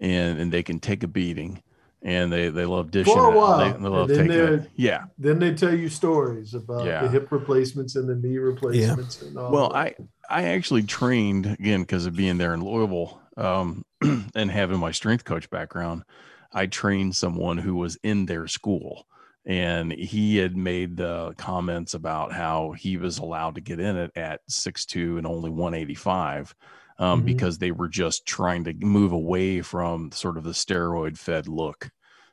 and 0.00 0.38
and 0.40 0.50
they 0.52 0.62
can 0.64 0.80
take 0.80 1.02
a 1.04 1.08
beating, 1.08 1.62
and 2.02 2.32
they 2.32 2.48
they 2.48 2.64
love 2.64 2.90
dishing 2.90 3.12
For 3.12 3.28
a 3.28 3.32
it. 3.32 3.36
while, 3.36 3.58
They, 3.58 3.72
they 3.78 3.88
love 3.88 4.08
then 4.08 4.16
taking 4.18 4.32
they're- 4.32 4.54
it. 4.54 4.70
Yeah. 4.76 5.04
Then 5.18 5.38
they 5.38 5.54
tell 5.54 5.74
you 5.74 5.88
stories 5.88 6.54
about 6.54 6.86
Yeah. 6.86 7.02
the 7.02 7.08
hip 7.08 7.30
replacements 7.32 7.96
and 7.96 8.08
the 8.08 8.14
knee 8.14 8.38
replacements 8.38 9.22
and 9.22 9.36
all. 9.38 9.50
Well, 9.52 9.68
that. 9.70 9.76
I 9.76 9.94
I 10.30 10.42
actually 10.44 10.82
trained 10.82 11.46
again 11.46 11.80
because 11.82 12.06
of 12.06 12.14
being 12.16 12.38
there 12.38 12.54
in 12.54 12.62
Louisville 12.64 13.20
um, 13.36 13.84
and 14.34 14.50
having 14.50 14.78
my 14.78 14.90
strength 14.92 15.24
coach 15.24 15.48
background. 15.50 16.02
I 16.52 16.66
trained 16.66 17.14
someone 17.16 17.58
who 17.58 17.76
was 17.76 17.98
in 18.02 18.26
their 18.26 18.46
school, 18.46 19.06
and 19.44 19.92
he 19.92 20.36
had 20.38 20.56
made 20.56 21.00
uh, 21.00 21.32
comments 21.36 21.94
about 21.94 22.32
how 22.32 22.72
he 22.72 22.96
was 22.96 23.18
allowed 23.18 23.54
to 23.56 23.60
get 23.60 23.80
in 23.80 23.96
it 23.96 24.12
at 24.16 24.40
six 24.48 24.84
two 24.86 25.18
and 25.18 25.26
only 25.26 25.50
one 25.50 25.74
eighty 25.74 25.94
five. 25.94 26.54
Um, 27.00 27.22
Mhm. 27.22 27.26
Because 27.26 27.58
they 27.58 27.70
were 27.70 27.88
just 27.88 28.26
trying 28.26 28.64
to 28.64 28.74
move 28.74 29.12
away 29.12 29.62
from 29.62 30.10
sort 30.10 30.36
of 30.36 30.44
the 30.44 30.50
steroid 30.50 31.16
fed 31.16 31.46
look 31.46 31.90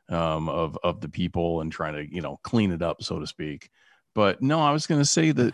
um, 0.09 0.49
of 0.49 0.77
of 0.83 1.01
the 1.01 1.09
people 1.09 1.61
and 1.61 1.71
trying 1.71 1.93
to 1.93 2.13
you 2.13 2.21
know 2.21 2.39
clean 2.43 2.71
it 2.71 2.81
up, 2.81 3.03
so 3.03 3.19
to 3.19 3.27
speak. 3.27 3.69
But 4.15 4.41
no, 4.41 4.59
I 4.59 4.71
was 4.71 4.87
going 4.87 5.01
to 5.01 5.05
say 5.05 5.31
that 5.31 5.53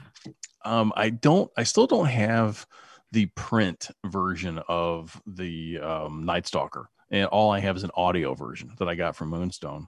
um, 0.64 0.94
I 0.96 1.10
don't. 1.10 1.52
I 1.58 1.64
still 1.64 1.88
don't 1.88 2.06
have 2.08 2.66
the 3.12 3.26
print 3.36 3.90
version 4.06 4.62
of 4.70 5.22
the 5.26 5.80
um, 5.80 6.26
Night 6.26 6.48
Stalker, 6.48 6.88
and 7.10 7.26
all 7.26 7.52
I 7.52 7.60
have 7.60 7.76
is 7.76 7.84
an 7.84 7.92
audio 7.96 8.34
version 8.34 8.72
that 8.80 8.88
I 8.88 8.96
got 8.96 9.16
from 9.16 9.30
Moonstone. 9.30 9.88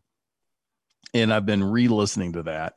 And 1.13 1.31
I've 1.31 1.45
been 1.45 1.63
re-listening 1.63 2.33
to 2.33 2.43
that, 2.43 2.75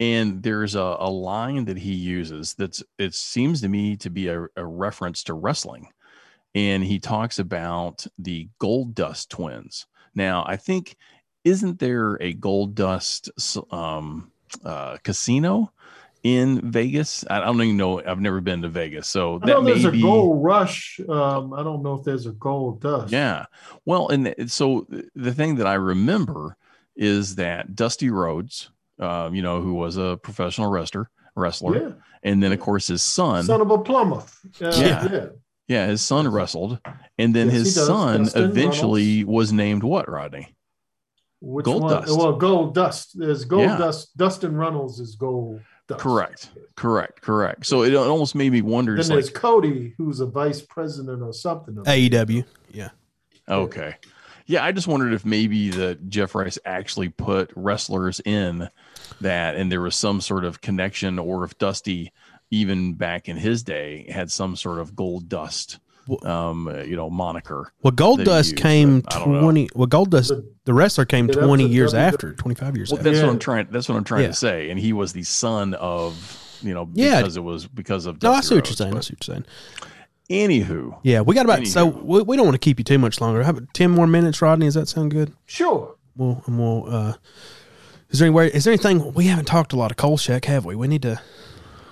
and 0.00 0.42
there's 0.42 0.74
a, 0.74 0.96
a 0.98 1.10
line 1.10 1.66
that 1.66 1.76
he 1.76 1.92
uses 1.92 2.54
that's 2.54 2.82
it 2.98 3.14
seems 3.14 3.60
to 3.60 3.68
me 3.68 3.96
to 3.98 4.10
be 4.10 4.28
a, 4.28 4.46
a 4.56 4.66
reference 4.66 5.22
to 5.24 5.34
wrestling, 5.34 5.88
and 6.54 6.82
he 6.82 6.98
talks 6.98 7.38
about 7.38 8.06
the 8.18 8.48
Gold 8.58 8.94
Dust 8.94 9.30
twins. 9.30 9.86
Now, 10.14 10.44
I 10.46 10.56
think 10.56 10.96
isn't 11.44 11.78
there 11.78 12.14
a 12.20 12.32
Gold 12.32 12.74
Dust 12.74 13.30
um, 13.70 14.32
uh, 14.64 14.96
casino 15.02 15.72
in 16.22 16.70
Vegas? 16.70 17.24
I 17.30 17.40
don't 17.40 17.62
even 17.62 17.76
know. 17.76 18.02
I've 18.04 18.20
never 18.20 18.40
been 18.40 18.62
to 18.62 18.68
Vegas, 18.68 19.06
so 19.06 19.36
I 19.36 19.46
that 19.46 19.46
know 19.46 19.62
may 19.62 19.72
there's 19.72 19.84
a 19.84 19.90
be. 19.92 20.02
gold 20.02 20.42
rush. 20.42 21.00
Um, 21.08 21.52
I 21.54 21.62
don't 21.62 21.82
know 21.82 21.94
if 21.94 22.04
there's 22.04 22.26
a 22.26 22.32
gold 22.32 22.80
dust. 22.80 23.12
Yeah. 23.12 23.46
Well, 23.84 24.08
and 24.08 24.24
th- 24.26 24.50
so 24.50 24.86
the 25.14 25.32
thing 25.32 25.56
that 25.56 25.66
I 25.66 25.74
remember 25.74 26.56
is 26.96 27.36
that 27.36 27.74
Dusty 27.74 28.10
Rhodes, 28.10 28.70
uh, 29.00 29.30
you 29.32 29.42
know, 29.42 29.60
who 29.60 29.74
was 29.74 29.96
a 29.96 30.18
professional 30.22 30.70
wrestler, 30.70 31.10
wrestler, 31.34 31.76
Yeah. 31.80 31.92
and 32.22 32.42
then 32.42 32.52
of 32.52 32.60
course 32.60 32.86
his 32.86 33.02
son, 33.02 33.44
Son 33.44 33.60
of 33.60 33.70
a 33.70 33.78
plumber. 33.78 34.22
Uh, 34.60 34.72
Yeah. 34.76 35.08
yeah. 35.12 35.26
yeah, 35.68 35.86
his 35.86 36.02
son 36.02 36.28
wrestled, 36.28 36.78
and 37.18 37.34
then 37.34 37.46
Yes, 37.48 37.56
his 37.56 37.74
son 37.74 38.24
Dustin 38.24 38.44
eventually 38.44 39.24
was 39.24 39.52
named 39.52 39.82
what, 39.82 40.08
Rodney? 40.08 40.54
Which 41.42 41.64
Gold 41.64 41.84
one? 41.84 41.92
Dust. 42.02 42.18
Well, 42.18 42.36
gold 42.36 42.74
dust. 42.74 43.18
There's 43.18 43.46
gold 43.46 43.62
Yeah. 43.62 43.78
dust. 43.78 44.14
Dustin 44.16 44.54
Runnels 44.56 45.00
is 45.00 45.14
gold 45.16 45.62
dust. 45.88 46.00
Correct. 46.00 46.50
Correct, 46.76 47.22
correct. 47.22 47.64
So 47.64 47.82
it, 47.82 47.94
it 47.94 47.96
almost 47.96 48.34
made 48.34 48.52
me 48.52 48.60
wonder. 48.60 48.92
Then 48.92 49.00
It's 49.00 49.08
there's 49.08 49.26
like, 49.32 49.34
Cody, 49.34 49.94
who's 49.96 50.20
a 50.20 50.26
vice 50.26 50.60
president 50.60 51.22
or 51.22 51.32
something. 51.32 51.76
AEW. 51.76 52.44
Yeah. 52.72 52.90
okay, 53.48 53.96
yeah, 54.46 54.62
I 54.64 54.70
just 54.72 54.86
wondered 54.86 55.12
if 55.14 55.24
maybe 55.24 55.70
that 55.70 56.08
Jeff 56.10 56.34
Rice 56.34 56.58
actually 56.66 57.08
put 57.08 57.50
wrestlers 57.56 58.20
in 58.24 58.68
that, 59.20 59.56
and 59.56 59.70
there 59.70 59.80
was 59.80 59.96
some 59.96 60.20
sort 60.20 60.44
of 60.44 60.60
connection, 60.60 61.18
or 61.18 61.44
if 61.44 61.56
Dusty, 61.58 62.12
even 62.50 62.94
back 62.94 63.28
in 63.28 63.36
his 63.36 63.62
day, 63.62 64.06
had 64.10 64.30
some 64.30 64.56
sort 64.56 64.78
of 64.78 64.94
gold 64.96 65.28
dust, 65.28 65.78
um, 66.24 66.66
uh, 66.68 66.78
you 66.82 66.96
know, 66.96 67.08
moniker. 67.10 67.72
Well, 67.82 67.92
Gold 67.92 68.24
Dust 68.24 68.50
you 68.52 68.56
came 68.56 69.00
but 69.00 69.14
I 69.16 69.18
don't 69.20 69.32
know. 69.34 69.40
20. 69.42 69.68
Well, 69.74 69.86
Gold 69.86 70.10
Dust, 70.10 70.32
the 70.64 70.74
wrestler 70.74 71.04
came 71.04 71.28
Yeah, 71.28 71.34
20 71.34 71.66
years 71.68 71.92
W- 71.92 72.06
after, 72.08 72.32
25 72.34 72.76
years 72.76 72.90
Well, 72.90 72.98
after. 72.98 73.10
that's 73.10 73.22
what 73.22 73.30
I'm 73.30 73.38
trying. 73.38 73.68
That's 73.70 73.88
what 73.88 73.96
I'm 73.96 74.04
trying 74.04 74.22
Yeah. 74.22 74.28
to 74.28 74.34
say. 74.34 74.70
And 74.70 74.80
he 74.80 74.92
was 74.92 75.12
the 75.12 75.22
son 75.22 75.74
of, 75.74 76.58
you 76.62 76.74
know, 76.74 76.88
Yeah. 76.94 77.20
because 77.20 77.36
it 77.36 77.44
was 77.44 77.66
because 77.66 78.06
of. 78.06 78.20
No, 78.22 78.30
I 78.32 78.34
Dusty 78.36 78.48
see 78.48 78.54
what 78.56 78.64
you're 78.66 78.70
Rhodes, 78.70 78.78
saying. 78.78 78.96
I 78.96 79.00
see 79.00 79.14
what 79.14 79.28
you're 79.28 79.34
saying. 79.36 79.44
Anywho, 80.30 80.96
Yeah, 81.02 81.22
we 81.22 81.34
got 81.34 81.44
about 81.44 81.66
so 81.66 81.86
we, 81.86 82.22
we 82.22 82.36
don't 82.36 82.46
want 82.46 82.54
to 82.54 82.58
keep 82.60 82.78
you 82.78 82.84
too 82.84 82.98
much 82.98 83.20
longer. 83.20 83.42
How 83.42 83.50
about 83.50 83.72
ten 83.74 83.90
more 83.90 84.06
minutes, 84.06 84.40
Rodney? 84.40 84.66
Does 84.66 84.74
that 84.74 84.88
sound 84.88 85.10
good? 85.10 85.32
Sure. 85.46 85.96
We'll 86.16 86.42
and 86.46 86.56
we'll. 86.58 86.84
Uh, 86.88 87.14
is 88.10 88.18
there 88.18 88.26
anywhere? 88.26 88.46
Is 88.46 88.64
there 88.64 88.72
anything 88.72 89.12
we 89.14 89.26
haven't 89.26 89.46
talked 89.46 89.72
a 89.72 89.76
lot 89.76 89.90
of 89.90 89.96
Kolchak? 89.96 90.44
Have 90.46 90.64
we? 90.64 90.74
We 90.74 90.88
need 90.88 91.02
to. 91.02 91.20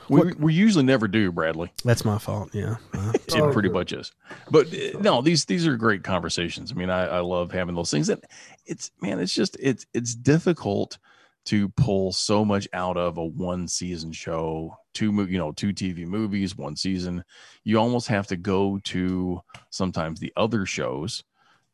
we, 0.08 0.32
we 0.34 0.54
usually 0.54 0.84
never 0.84 1.06
do, 1.08 1.30
Bradley. 1.32 1.70
That's 1.84 2.04
my 2.04 2.18
fault. 2.18 2.50
Yeah. 2.54 2.76
Uh, 2.94 3.12
It 3.28 3.34
Oh, 3.40 3.52
pretty 3.52 3.68
good. 3.68 3.74
much 3.74 3.92
is. 3.92 4.12
But 4.50 4.66
uh, 4.72 4.98
no, 5.00 5.20
these 5.22 5.44
these 5.44 5.66
are 5.66 5.76
great 5.76 6.02
conversations. 6.02 6.72
I 6.72 6.74
mean, 6.76 6.90
I, 6.90 7.04
I 7.06 7.20
love 7.20 7.52
having 7.52 7.74
those 7.74 7.90
things. 7.90 8.08
And 8.08 8.22
it's 8.66 8.90
man, 9.00 9.20
it's 9.20 9.34
just 9.34 9.56
it's 9.60 9.86
it's 9.94 10.14
difficult 10.14 10.98
to 11.46 11.68
pull 11.70 12.12
so 12.12 12.44
much 12.44 12.68
out 12.74 12.96
of 12.98 13.16
a 13.16 13.24
one 13.24 13.66
season 13.68 14.12
show, 14.12 14.76
two 14.92 15.10
mo- 15.12 15.22
you 15.24 15.38
know, 15.38 15.52
two 15.52 15.72
TV 15.72 16.06
movies, 16.06 16.56
one 16.56 16.76
season. 16.76 17.24
You 17.64 17.78
almost 17.78 18.08
have 18.08 18.26
to 18.28 18.36
go 18.36 18.78
to 18.84 19.40
sometimes 19.70 20.20
the 20.20 20.32
other 20.36 20.66
shows. 20.66 21.22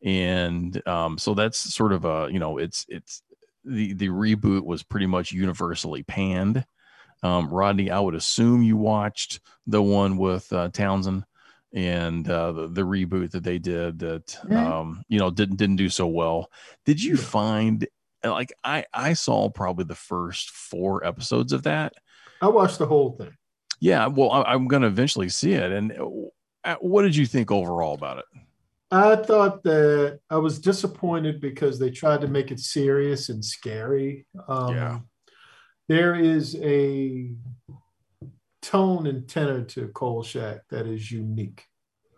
And 0.04 0.86
um, 0.86 1.18
so 1.18 1.34
that's 1.34 1.58
sort 1.58 1.92
of 1.92 2.04
a, 2.04 2.28
you 2.30 2.38
know, 2.38 2.58
it's 2.58 2.84
it's 2.88 3.22
the 3.64 3.92
the 3.94 4.08
reboot 4.08 4.64
was 4.64 4.82
pretty 4.82 5.06
much 5.06 5.32
universally 5.32 6.02
panned. 6.02 6.64
Um, 7.22 7.48
Rodney, 7.48 7.90
I 7.90 8.00
would 8.00 8.14
assume 8.14 8.62
you 8.62 8.76
watched 8.76 9.40
the 9.66 9.82
one 9.82 10.18
with 10.18 10.52
uh, 10.52 10.68
Townsend 10.68 11.24
and 11.72 12.28
uh, 12.28 12.52
the, 12.52 12.68
the 12.68 12.82
reboot 12.82 13.30
that 13.32 13.42
they 13.42 13.58
did 13.58 13.98
that 14.00 14.36
Yeah. 14.48 14.80
um, 14.80 15.04
you 15.08 15.18
know 15.18 15.30
didn't 15.30 15.56
didn't 15.56 15.76
do 15.76 15.88
so 15.88 16.06
well. 16.06 16.50
Did 16.84 17.02
you 17.02 17.16
find 17.16 17.86
like 18.22 18.52
I 18.62 18.84
I 18.92 19.14
saw 19.14 19.48
probably 19.48 19.84
the 19.84 19.94
first 19.94 20.50
four 20.50 21.04
episodes 21.06 21.52
of 21.52 21.62
that? 21.64 21.94
I 22.40 22.48
watched 22.48 22.78
the 22.78 22.86
whole 22.86 23.12
thing. 23.12 23.36
Yeah, 23.80 24.06
well, 24.06 24.30
I, 24.30 24.42
I'm 24.42 24.68
going 24.68 24.82
to 24.82 24.88
eventually 24.88 25.28
see 25.28 25.52
it. 25.52 25.72
And 25.72 25.92
uh, 26.64 26.76
what 26.80 27.02
did 27.02 27.16
you 27.16 27.26
think 27.26 27.50
overall 27.50 27.94
about 27.94 28.18
it? 28.18 28.24
I 28.94 29.16
thought 29.16 29.62
that 29.64 30.20
I 30.30 30.36
was 30.36 30.60
disappointed 30.60 31.40
because 31.40 31.78
they 31.78 31.90
tried 31.90 32.20
to 32.20 32.28
make 32.28 32.50
it 32.50 32.60
serious 32.60 33.28
and 33.28 33.44
scary. 33.44 34.26
Um, 34.48 34.74
Yeah. 34.74 34.98
There 35.86 36.14
is 36.14 36.56
a 36.62 37.32
tone 38.62 39.06
and 39.06 39.28
tenor 39.28 39.64
to 39.64 39.88
Kolchak 39.88 40.60
that 40.70 40.86
is 40.86 41.10
unique. 41.10 41.62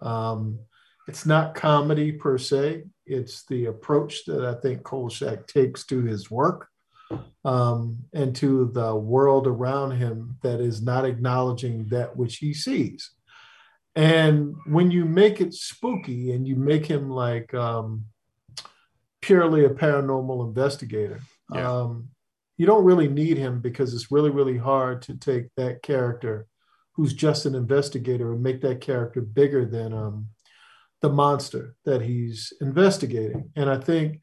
Um, 0.00 0.60
it's 1.08 1.26
not 1.26 1.54
comedy 1.54 2.12
per 2.12 2.38
se, 2.38 2.84
it's 3.06 3.44
the 3.46 3.66
approach 3.66 4.24
that 4.26 4.44
I 4.44 4.54
think 4.60 4.82
Kolchak 4.82 5.46
takes 5.46 5.84
to 5.86 6.02
his 6.02 6.30
work 6.30 6.68
um, 7.44 7.98
and 8.12 8.34
to 8.36 8.70
the 8.72 8.94
world 8.94 9.46
around 9.46 9.92
him 9.92 10.36
that 10.42 10.60
is 10.60 10.82
not 10.82 11.04
acknowledging 11.04 11.86
that 11.88 12.16
which 12.16 12.36
he 12.36 12.52
sees. 12.52 13.12
And 13.96 14.54
when 14.66 14.90
you 14.90 15.06
make 15.06 15.40
it 15.40 15.54
spooky 15.54 16.32
and 16.32 16.46
you 16.46 16.54
make 16.54 16.86
him 16.86 17.10
like 17.10 17.52
um, 17.54 18.04
purely 19.22 19.64
a 19.64 19.70
paranormal 19.70 20.46
investigator, 20.46 21.20
Yeah. 21.52 21.70
um, 21.80 22.08
you 22.58 22.66
don't 22.66 22.84
really 22.84 23.08
need 23.08 23.36
him 23.38 23.60
because 23.60 23.94
it's 23.94 24.10
really, 24.12 24.30
really 24.30 24.58
hard 24.58 25.02
to 25.02 25.14
take 25.14 25.46
that 25.56 25.82
character 25.82 26.46
who's 26.94 27.12
just 27.12 27.44
an 27.46 27.54
investigator 27.54 28.32
and 28.32 28.42
make 28.42 28.60
that 28.62 28.80
character 28.80 29.20
bigger 29.20 29.64
than 29.66 29.92
um, 29.92 30.28
the 31.02 31.10
monster 31.10 31.74
that 31.84 32.00
he's 32.02 32.52
investigating. 32.60 33.50
And 33.56 33.68
I 33.68 33.78
think 33.78 34.20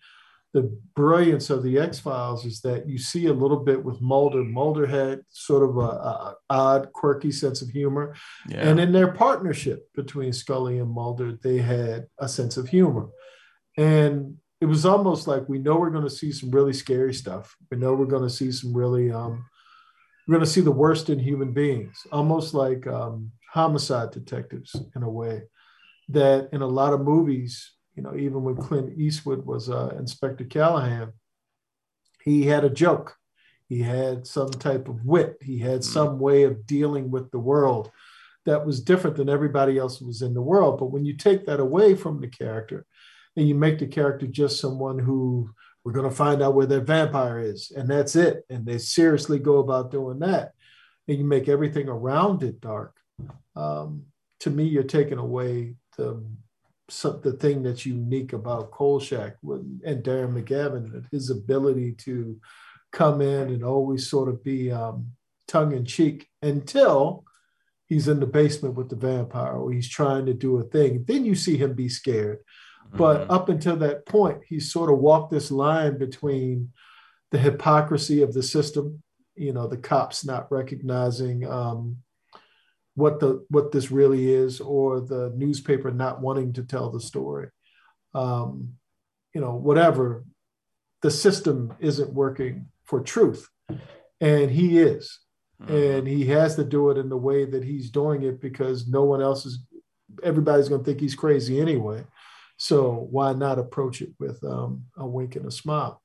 the 0.53 0.79
brilliance 0.95 1.49
of 1.49 1.63
the 1.63 1.79
X 1.79 1.99
Files 1.99 2.45
is 2.45 2.61
that 2.61 2.87
you 2.87 2.99
see 2.99 3.25
a 3.25 3.33
little 3.33 3.57
bit 3.57 3.83
with 3.83 4.01
Mulder. 4.01 4.43
Mulder 4.43 4.85
had 4.85 5.21
sort 5.29 5.67
of 5.67 5.77
a, 5.77 5.79
a 5.79 6.35
odd, 6.49 6.93
quirky 6.93 7.31
sense 7.31 7.63
of 7.63 7.69
humor. 7.69 8.15
Yeah. 8.47 8.67
And 8.67 8.79
in 8.79 8.91
their 8.91 9.11
partnership 9.11 9.87
between 9.95 10.31
Scully 10.31 10.77
and 10.77 10.91
Mulder, 10.91 11.39
they 11.41 11.57
had 11.57 12.05
a 12.19 12.29
sense 12.29 12.55
of 12.57 12.69
humor. 12.69 13.07
And 13.77 14.37
it 14.61 14.67
was 14.67 14.85
almost 14.85 15.27
like 15.27 15.49
we 15.49 15.57
know 15.57 15.75
we're 15.75 15.89
going 15.89 16.03
to 16.03 16.09
see 16.09 16.31
some 16.31 16.51
really 16.51 16.73
scary 16.73 17.15
stuff. 17.15 17.55
We 17.71 17.77
know 17.77 17.95
we're 17.95 18.05
going 18.05 18.23
to 18.23 18.29
see 18.29 18.51
some 18.51 18.73
really, 18.73 19.11
um, 19.11 19.43
we're 20.27 20.35
going 20.35 20.45
to 20.45 20.51
see 20.51 20.61
the 20.61 20.71
worst 20.71 21.09
in 21.09 21.17
human 21.17 21.51
beings, 21.51 21.97
almost 22.11 22.53
like 22.53 22.85
um, 22.85 23.31
homicide 23.51 24.11
detectives 24.11 24.75
in 24.95 25.01
a 25.01 25.09
way. 25.09 25.41
That 26.09 26.49
in 26.53 26.61
a 26.61 26.67
lot 26.67 26.93
of 26.93 27.01
movies, 27.01 27.72
you 27.95 28.03
know, 28.03 28.15
even 28.15 28.43
when 28.43 28.55
Clint 28.55 28.97
Eastwood 28.97 29.45
was 29.45 29.69
uh, 29.69 29.93
Inspector 29.97 30.43
Callahan, 30.45 31.13
he 32.23 32.45
had 32.45 32.63
a 32.63 32.69
joke. 32.69 33.15
He 33.69 33.81
had 33.81 34.27
some 34.27 34.49
type 34.49 34.87
of 34.87 35.05
wit. 35.05 35.37
He 35.41 35.59
had 35.59 35.83
some 35.83 36.19
way 36.19 36.43
of 36.43 36.65
dealing 36.65 37.11
with 37.11 37.31
the 37.31 37.39
world 37.39 37.91
that 38.45 38.65
was 38.65 38.81
different 38.81 39.15
than 39.15 39.29
everybody 39.29 39.77
else 39.77 40.01
was 40.01 40.21
in 40.21 40.33
the 40.33 40.41
world. 40.41 40.79
But 40.79 40.91
when 40.91 41.05
you 41.05 41.15
take 41.15 41.45
that 41.45 41.59
away 41.59 41.95
from 41.95 42.19
the 42.19 42.27
character 42.27 42.85
and 43.35 43.47
you 43.47 43.55
make 43.55 43.79
the 43.79 43.87
character 43.87 44.27
just 44.27 44.59
someone 44.59 44.99
who 44.99 45.49
we're 45.83 45.93
going 45.93 46.09
to 46.09 46.15
find 46.15 46.41
out 46.41 46.55
where 46.55 46.65
their 46.65 46.81
vampire 46.81 47.39
is, 47.39 47.71
and 47.75 47.89
that's 47.89 48.15
it, 48.15 48.45
and 48.49 48.65
they 48.65 48.77
seriously 48.77 49.37
go 49.37 49.57
about 49.57 49.91
doing 49.91 50.19
that, 50.19 50.53
and 51.07 51.17
you 51.17 51.25
make 51.25 51.49
everything 51.49 51.89
around 51.89 52.41
it 52.41 52.61
dark, 52.61 52.95
um, 53.55 54.03
to 54.39 54.49
me, 54.49 54.63
you're 54.63 54.83
taking 54.83 55.17
away 55.17 55.75
the 55.97 56.23
so 56.89 57.13
the 57.13 57.33
thing 57.33 57.63
that's 57.63 57.85
unique 57.85 58.33
about 58.33 58.71
Kolchak 58.71 59.37
and 59.43 60.03
Darren 60.03 60.33
McGavin, 60.33 60.93
and 60.93 61.07
his 61.11 61.29
ability 61.29 61.93
to 61.99 62.37
come 62.91 63.21
in 63.21 63.49
and 63.49 63.63
always 63.63 64.09
sort 64.09 64.29
of 64.29 64.43
be 64.43 64.71
um, 64.71 65.07
tongue 65.47 65.73
in 65.73 65.85
cheek 65.85 66.27
until 66.41 67.23
he's 67.87 68.07
in 68.07 68.19
the 68.19 68.25
basement 68.25 68.75
with 68.75 68.89
the 68.89 68.95
vampire 68.95 69.53
or 69.53 69.71
he's 69.71 69.89
trying 69.89 70.25
to 70.25 70.33
do 70.33 70.57
a 70.57 70.63
thing. 70.63 71.03
Then 71.07 71.25
you 71.25 71.35
see 71.35 71.57
him 71.57 71.73
be 71.73 71.89
scared. 71.89 72.39
But 72.95 73.21
Mhm. 73.21 73.31
up 73.31 73.49
until 73.49 73.75
that 73.77 74.05
point, 74.05 74.43
he 74.45 74.59
sort 74.59 74.91
of 74.91 74.99
walked 74.99 75.31
this 75.31 75.51
line 75.51 75.97
between 75.97 76.71
the 77.31 77.39
hypocrisy 77.39 78.21
of 78.21 78.33
the 78.33 78.43
system, 78.43 79.01
you 79.35 79.51
know, 79.51 79.67
the 79.67 79.77
cops 79.77 80.23
not 80.23 80.51
recognizing 80.51 81.47
um, 81.49 81.97
what 82.95 83.19
the 83.19 83.45
what 83.49 83.71
this 83.71 83.91
really 83.91 84.31
is, 84.31 84.61
or 84.61 85.01
the 85.01 85.31
newspaper 85.35 85.91
not 85.91 86.21
wanting 86.21 86.53
to 86.53 86.63
tell 86.63 86.91
the 86.91 86.99
story. 87.01 87.49
Um, 88.13 88.73
you 89.33 89.41
know, 89.41 89.55
whatever. 89.55 90.25
The 91.01 91.11
system 91.11 91.73
isn't 91.79 92.13
working 92.13 92.67
for 92.85 93.01
truth, 93.01 93.49
and 94.21 94.49
he 94.49 94.79
is 94.79 95.19
Mhm. 95.61 95.69
and 95.99 96.07
he 96.07 96.25
has 96.25 96.55
to 96.55 96.63
do 96.63 96.89
it 96.89 96.97
in 96.97 97.09
the 97.09 97.17
way 97.17 97.45
that 97.45 97.63
he's 97.63 97.89
doing 97.91 98.23
it 98.23 98.41
because 98.41 98.87
no 98.87 99.03
one 99.03 99.21
else 99.21 99.45
is 99.45 99.59
everybody's 100.23 100.69
going 100.69 100.81
to 100.81 100.85
think 100.85 100.99
he's 100.99 101.15
crazy 101.15 101.59
anyway 101.59 102.03
so 102.57 103.07
why 103.11 103.33
not 103.33 103.59
approach 103.59 104.01
it 104.01 104.13
with 104.19 104.43
um, 104.43 104.83
a 104.97 105.07
wink 105.07 105.35
and 105.35 105.45
a 105.45 105.51
smile 105.51 106.01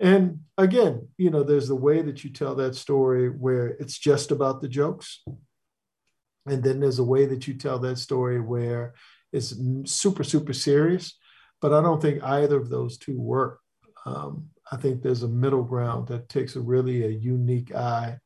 and 0.00 0.40
again 0.56 1.08
you 1.16 1.30
know 1.30 1.42
there's 1.42 1.68
the 1.68 1.74
way 1.76 2.02
that 2.02 2.22
you 2.24 2.30
tell 2.30 2.54
that 2.54 2.74
story 2.74 3.28
where 3.28 3.68
it's 3.68 3.98
just 3.98 4.30
about 4.30 4.60
the 4.60 4.68
jokes 4.68 5.22
and 6.50 6.62
then 6.62 6.80
there's 6.80 6.98
a 6.98 7.04
way 7.04 7.26
that 7.26 7.46
you 7.46 7.54
tell 7.54 7.78
that 7.78 7.98
story 7.98 8.40
where 8.40 8.94
it's 9.32 9.54
super 9.84 10.24
super 10.24 10.52
serious 10.52 11.18
but 11.60 11.72
I 11.72 11.80
don't 11.82 12.00
think 12.00 12.22
either 12.22 12.56
of 12.56 12.68
those 12.68 12.98
two 12.98 13.20
work. 13.20 13.60
Um, 14.06 14.48
I 14.70 14.76
think 14.76 15.02
there's 15.02 15.22
a 15.22 15.28
middle 15.28 15.64
ground 15.64 16.08
that 16.08 16.28
takes 16.28 16.56
a 16.56 16.60
really 16.60 17.04
a 17.04 17.08
unique 17.08 17.74
eye 17.74 18.18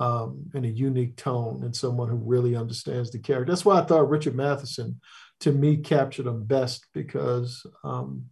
um, 0.00 0.50
and 0.54 0.64
a 0.64 0.68
unique 0.68 1.16
tone 1.16 1.62
and 1.64 1.74
someone 1.74 2.08
who 2.08 2.16
really 2.16 2.56
understands 2.56 3.10
the 3.10 3.18
character. 3.18 3.52
That's 3.52 3.64
why 3.64 3.78
I 3.78 3.84
thought 3.84 4.08
Richard 4.08 4.34
Matheson, 4.34 5.00
to 5.40 5.52
me, 5.52 5.78
captured 5.78 6.24
them 6.24 6.44
best 6.44 6.86
because 6.92 7.64
um, 7.84 8.26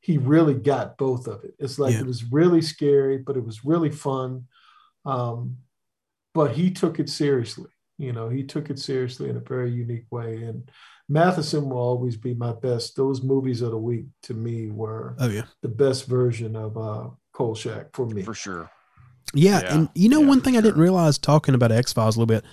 he 0.00 0.18
really 0.18 0.54
got 0.54 0.98
both 0.98 1.26
of 1.26 1.44
it. 1.44 1.54
It's 1.58 1.78
like 1.78 1.94
Yeah. 1.94 2.00
it 2.00 2.06
was 2.06 2.30
really 2.30 2.62
scary, 2.62 3.18
but 3.18 3.36
it 3.36 3.44
was 3.44 3.64
really 3.64 3.90
fun. 3.90 4.46
Um, 5.04 5.58
but 6.34 6.52
he 6.52 6.70
took 6.70 7.00
it 7.00 7.08
seriously. 7.08 7.70
You 7.98 8.12
know, 8.12 8.28
he 8.28 8.44
took 8.44 8.70
it 8.70 8.78
seriously 8.78 9.28
in 9.28 9.36
a 9.36 9.40
very 9.40 9.70
unique 9.72 10.06
way. 10.10 10.44
And 10.44 10.70
Matheson 11.08 11.68
will 11.68 11.78
always 11.78 12.16
be 12.16 12.32
my 12.34 12.52
best. 12.52 12.96
Those 12.96 13.22
movies 13.22 13.60
of 13.60 13.72
the 13.72 13.78
week 13.78 14.06
to 14.24 14.34
me 14.34 14.70
were 14.70 15.16
Oh 15.18 15.28
yeah. 15.28 15.42
the 15.62 15.68
best 15.68 16.06
version 16.06 16.54
of 16.54 16.76
uh, 16.78 17.08
Kolchak 17.32 17.88
for 17.94 18.06
me. 18.06 18.22
for 18.22 18.34
sure. 18.34 18.70
Yeah, 19.34 19.60
Yeah. 19.62 19.74
and 19.74 19.88
you 19.94 20.08
know 20.08 20.20
Yeah, 20.20 20.28
one 20.28 20.38
for 20.38 20.44
thing 20.46 20.56
I 20.56 20.60
didn't 20.60 20.80
realize 20.80 21.18
talking 21.18 21.54
about 21.54 21.72
X 21.72 21.92
Files 21.92 22.16
a 22.16 22.20
little 22.20 22.34
bit, 22.34 22.44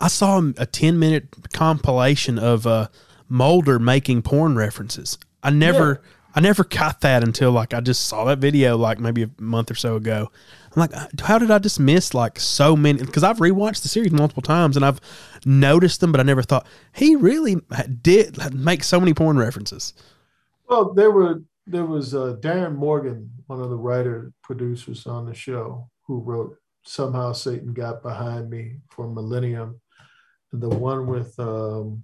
I 0.00 0.08
saw 0.08 0.42
a 0.56 0.66
ten 0.66 0.98
minute 0.98 1.28
compilation 1.52 2.38
of 2.38 2.66
uh, 2.66 2.88
Mulder 3.28 3.78
making 3.78 4.22
porn 4.22 4.56
references. 4.56 5.18
I 5.42 5.50
never, 5.50 6.00
I 6.34 6.40
never 6.40 6.64
got 6.64 7.00
that 7.02 7.22
until 7.22 7.52
like 7.52 7.72
I 7.72 7.80
just 7.80 8.06
saw 8.06 8.24
that 8.24 8.38
video 8.38 8.76
like 8.76 8.98
maybe 8.98 9.22
a 9.22 9.30
month 9.38 9.70
or 9.70 9.76
so 9.76 9.96
ago. 9.96 10.30
I'm 10.74 10.80
like, 10.80 10.94
"Uh, 10.94 11.06
how 11.22 11.38
did 11.38 11.50
I 11.50 11.58
just 11.58 11.78
miss 11.78 12.12
like 12.12 12.40
so 12.40 12.76
many? 12.76 12.98
Because 12.98 13.22
I've 13.22 13.38
rewatched 13.38 13.82
the 13.82 13.88
series 13.88 14.12
multiple 14.12 14.42
times 14.42 14.76
and 14.76 14.84
I've 14.84 15.00
noticed 15.44 16.00
them, 16.00 16.10
but 16.10 16.20
I 16.20 16.24
never 16.24 16.42
thought 16.42 16.66
he 16.92 17.14
really 17.14 17.56
did 18.02 18.36
make 18.52 18.82
so 18.82 18.98
many 18.98 19.14
porn 19.14 19.38
references. 19.38 19.94
Well, 20.68 20.92
there 20.92 21.12
were 21.12 21.42
there 21.66 21.86
was 21.86 22.14
uh, 22.14 22.36
Darin 22.40 22.74
Morgan, 22.74 23.30
one 23.46 23.60
of 23.60 23.70
the 23.70 23.76
writer 23.76 24.32
producers 24.42 25.06
on 25.06 25.26
the 25.26 25.34
show, 25.34 25.88
who 26.02 26.18
wrote 26.18 26.56
"Somehow 26.84 27.32
Satan 27.32 27.72
Got 27.72 28.02
Behind 28.02 28.50
Me" 28.50 28.78
for 28.90 29.06
Millennium, 29.08 29.80
the 30.52 30.68
one 30.68 31.06
with 31.06 31.38
um, 31.38 32.02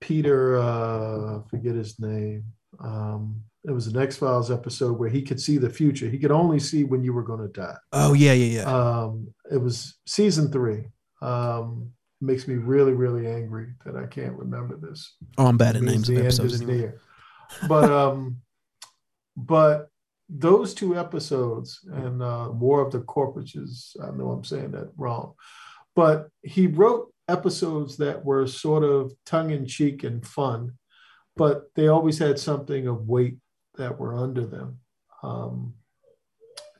Peter, 0.00 0.56
uh, 0.56 1.42
forget 1.50 1.74
his 1.74 2.00
name. 2.00 2.44
Um, 2.80 3.42
it 3.64 3.70
was 3.70 3.86
an 3.86 3.96
X 3.96 4.16
Files 4.16 4.50
episode 4.50 4.98
where 4.98 5.08
he 5.08 5.22
could 5.22 5.40
see 5.40 5.58
the 5.58 5.70
future. 5.70 6.08
He 6.08 6.18
could 6.18 6.32
only 6.32 6.58
see 6.58 6.84
when 6.84 7.04
you 7.04 7.12
were 7.12 7.22
going 7.22 7.40
to 7.40 7.48
die. 7.48 7.76
Oh 7.92 8.12
yeah, 8.12 8.32
yeah, 8.32 8.60
yeah. 8.60 8.64
Um, 8.64 9.28
it 9.50 9.58
was 9.58 9.98
season 10.06 10.50
three. 10.50 10.86
Um, 11.20 11.92
makes 12.20 12.48
me 12.48 12.54
really, 12.54 12.92
really 12.92 13.26
angry 13.26 13.74
that 13.84 13.96
I 13.96 14.06
can't 14.06 14.38
remember 14.38 14.76
this 14.76 15.16
oh, 15.38 15.46
I'm 15.46 15.56
bad 15.56 15.76
at 15.76 15.82
names 15.82 16.08
of 16.08 16.18
episodes 16.18 16.54
is 16.54 16.60
anyway. 16.62 16.78
near. 16.78 17.00
But 17.68 17.90
um, 17.90 18.38
but 19.36 19.88
those 20.28 20.72
two 20.72 20.98
episodes 20.98 21.80
and 21.92 22.22
uh, 22.22 22.48
War 22.52 22.80
of 22.80 22.92
the 22.92 23.00
Corporates, 23.00 23.96
I 24.02 24.10
know 24.16 24.30
I'm 24.30 24.44
saying 24.44 24.72
that 24.72 24.90
wrong, 24.96 25.34
but 25.94 26.28
he 26.42 26.66
wrote 26.66 27.12
episodes 27.28 27.96
that 27.98 28.24
were 28.24 28.46
sort 28.46 28.84
of 28.84 29.12
tongue 29.26 29.50
in 29.50 29.66
cheek 29.66 30.04
and 30.04 30.26
fun, 30.26 30.72
but 31.36 31.70
they 31.74 31.88
always 31.88 32.18
had 32.18 32.38
something 32.38 32.86
of 32.86 33.08
weight 33.08 33.36
that 33.76 33.98
were 33.98 34.14
under 34.14 34.46
them. 34.46 34.78
Um, 35.22 35.74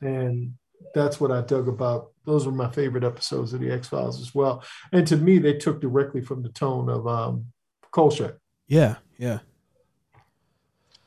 and 0.01 0.53
that's 0.93 1.19
what 1.19 1.31
I 1.31 1.41
dug 1.41 1.67
about. 1.67 2.11
Those 2.25 2.45
were 2.45 2.51
my 2.51 2.69
favorite 2.69 3.03
episodes 3.03 3.53
of 3.53 3.59
the 3.59 3.71
X 3.71 3.87
Files 3.87 4.21
as 4.21 4.35
well. 4.35 4.63
And 4.91 5.07
to 5.07 5.17
me, 5.17 5.39
they 5.39 5.53
took 5.53 5.81
directly 5.81 6.21
from 6.21 6.43
the 6.43 6.49
tone 6.49 6.89
of 6.89 7.07
um, 7.07 7.45
Kolchak. 7.91 8.35
Yeah, 8.67 8.95
yeah. 9.17 9.39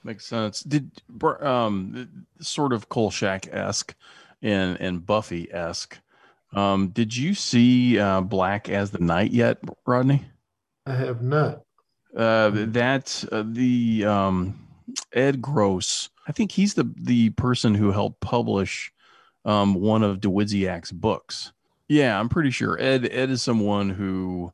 Makes 0.05 0.27
sense. 0.27 0.63
Did 0.63 0.91
um 1.41 2.27
sort 2.41 2.73
of 2.73 2.89
Kolchak 2.89 3.49
esque 3.53 3.95
and 4.41 4.81
and 4.81 5.05
Buffy 5.05 5.53
esque? 5.53 5.99
Um, 6.53 6.89
did 6.89 7.17
you 7.17 7.35
see 7.35 7.99
uh, 7.99 8.21
Black 8.21 8.69
as 8.69 8.91
the 8.91 9.01
Night 9.01 9.33
yet, 9.33 9.59
Rodney? 9.85 10.25
I 10.87 10.95
have 10.95 11.23
not. 11.23 11.63
Uh, 12.17 12.51
that 12.51 13.25
uh, 13.31 13.45
the 13.47 14.05
um, 14.07 14.67
Ed 15.13 15.43
Gross. 15.43 16.09
I 16.27 16.33
think 16.33 16.51
he's 16.51 16.75
the 16.75 16.91
the 16.97 17.31
person 17.31 17.75
who 17.75 17.93
helped 17.93 18.21
publish 18.21 18.93
um, 19.45 19.75
one 19.75 20.03
of 20.03 20.21
Dawidziak's 20.21 20.93
books. 20.93 21.53
Yeah, 21.89 22.19
I'm 22.19 22.29
pretty 22.29 22.51
sure 22.51 22.81
Ed 22.81 23.09
Ed 23.11 23.31
is 23.31 23.43
someone 23.43 23.91
who 23.91 24.53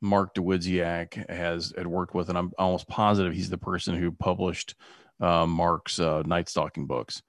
Mark 0.00 0.34
DeWidziak 0.34 1.30
has 1.30 1.72
had 1.76 1.86
worked 1.86 2.14
with, 2.14 2.28
and 2.28 2.36
I'm 2.36 2.52
almost 2.58 2.88
positive 2.88 3.32
he's 3.32 3.48
the 3.48 3.58
person 3.58 3.96
who 3.96 4.12
published 4.12 4.74
uh, 5.20 5.46
Mark's 5.46 5.98
uh, 5.98 6.22
Night 6.26 6.48
Stalking 6.48 6.86
books. 6.86 7.22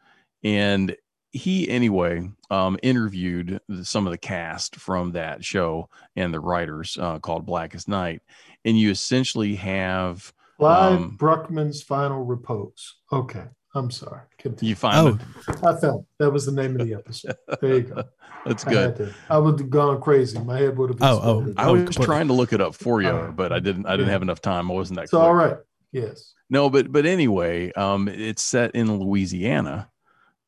And 0.43 0.95
he, 1.31 1.69
anyway, 1.69 2.29
um, 2.49 2.77
interviewed 2.83 3.59
some 3.83 4.07
of 4.07 4.11
the 4.11 4.17
cast 4.17 4.75
from 4.75 5.11
that 5.13 5.43
show 5.43 5.89
and 6.15 6.33
the 6.33 6.39
writers 6.39 6.97
uh, 6.99 7.19
called 7.19 7.45
Blackest 7.45 7.87
Night, 7.87 8.21
and 8.65 8.77
you 8.77 8.91
essentially 8.91 9.55
have 9.55 10.33
Clyde 10.59 10.93
Um, 10.93 11.17
Bruckman's 11.17 11.81
Final 11.83 12.23
Repose. 12.23 12.95
Okay. 13.13 13.45
I'm 13.73 13.91
sorry. 13.91 14.21
Continue. 14.37 14.69
you 14.69 14.75
find 14.75 14.95
Oh, 14.97 15.19
it. 15.49 15.63
I 15.65 15.75
found 15.79 16.05
that 16.19 16.31
was 16.31 16.45
the 16.45 16.51
name 16.53 16.79
of 16.79 16.87
the 16.87 16.93
episode. 16.93 17.35
There 17.59 17.75
you 17.75 17.81
go. 17.81 18.03
That's 18.45 18.65
I, 18.65 18.69
good. 18.71 18.83
had 18.87 18.95
to, 18.97 19.13
I 19.29 19.37
would 19.37 19.59
have 19.59 19.69
gone 19.69 19.99
crazy. 19.99 20.39
My 20.39 20.59
head 20.59 20.77
would 20.77 20.91
have 20.91 21.01
Oh, 21.01 21.19
oh. 21.21 21.53
I 21.57 21.69
was 21.71 21.81
completely. 21.83 22.05
trying 22.05 22.27
to 22.27 22.33
look 22.33 22.53
it 22.53 22.61
up 22.61 22.73
for 22.73 23.01
you, 23.01 23.09
Oh. 23.09 23.33
but 23.35 23.51
I 23.51 23.59
didn't. 23.59 23.85
I 23.85 23.91
didn't 23.91 24.05
Yeah. 24.07 24.13
have 24.13 24.21
enough 24.21 24.39
time. 24.41 24.71
I 24.71 24.73
wasn't 24.75 24.95
that. 24.97 25.03
It's 25.05 25.13
all 25.13 25.33
quick. 25.35 25.51
right. 25.51 25.57
Yes. 25.91 26.33
No, 26.49 26.69
but 26.69 26.89
but 26.91 27.05
anyway, 27.05 27.73
um, 27.73 28.07
it's 28.07 28.41
set 28.43 28.75
in 28.75 28.97
Louisiana. 28.99 29.89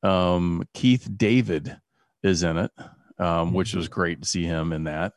Um, 0.03 0.63
Keith 0.73 1.09
David 1.17 1.75
is 2.23 2.43
in 2.43 2.57
it, 2.57 2.71
um, 3.19 3.51
which 3.53 3.73
was 3.73 3.87
great 3.89 4.21
to 4.21 4.27
see 4.27 4.43
him 4.43 4.71
in 4.71 4.85
that. 4.85 5.13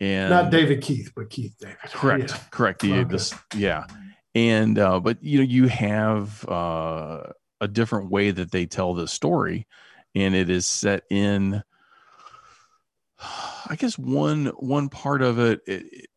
And 0.00 0.30
Not 0.30 0.50
David 0.50 0.82
Keith, 0.82 1.12
but 1.14 1.30
Keith 1.30 1.54
David. 1.60 1.76
correct, 1.86 2.30
Yeah. 2.30 2.38
correct. 2.50 2.80
The 2.80 3.00
Okay. 3.00 3.04
this, 3.10 3.34
yeah, 3.54 3.86
and 4.34 4.78
uh, 4.78 5.00
but 5.00 5.22
you 5.22 5.38
know 5.38 5.44
you 5.44 5.68
have 5.68 6.46
uh, 6.48 7.22
a 7.60 7.68
different 7.68 8.10
way 8.10 8.30
that 8.30 8.50
they 8.50 8.66
tell 8.66 8.94
this 8.94 9.12
story, 9.12 9.66
and 10.14 10.34
it 10.34 10.50
is 10.50 10.66
set 10.66 11.04
in. 11.10 11.62
I 13.66 13.76
guess 13.76 13.96
one 13.96 14.46
one 14.58 14.88
part 14.88 15.22
of 15.22 15.38
it, 15.38 15.60
it 15.66 16.08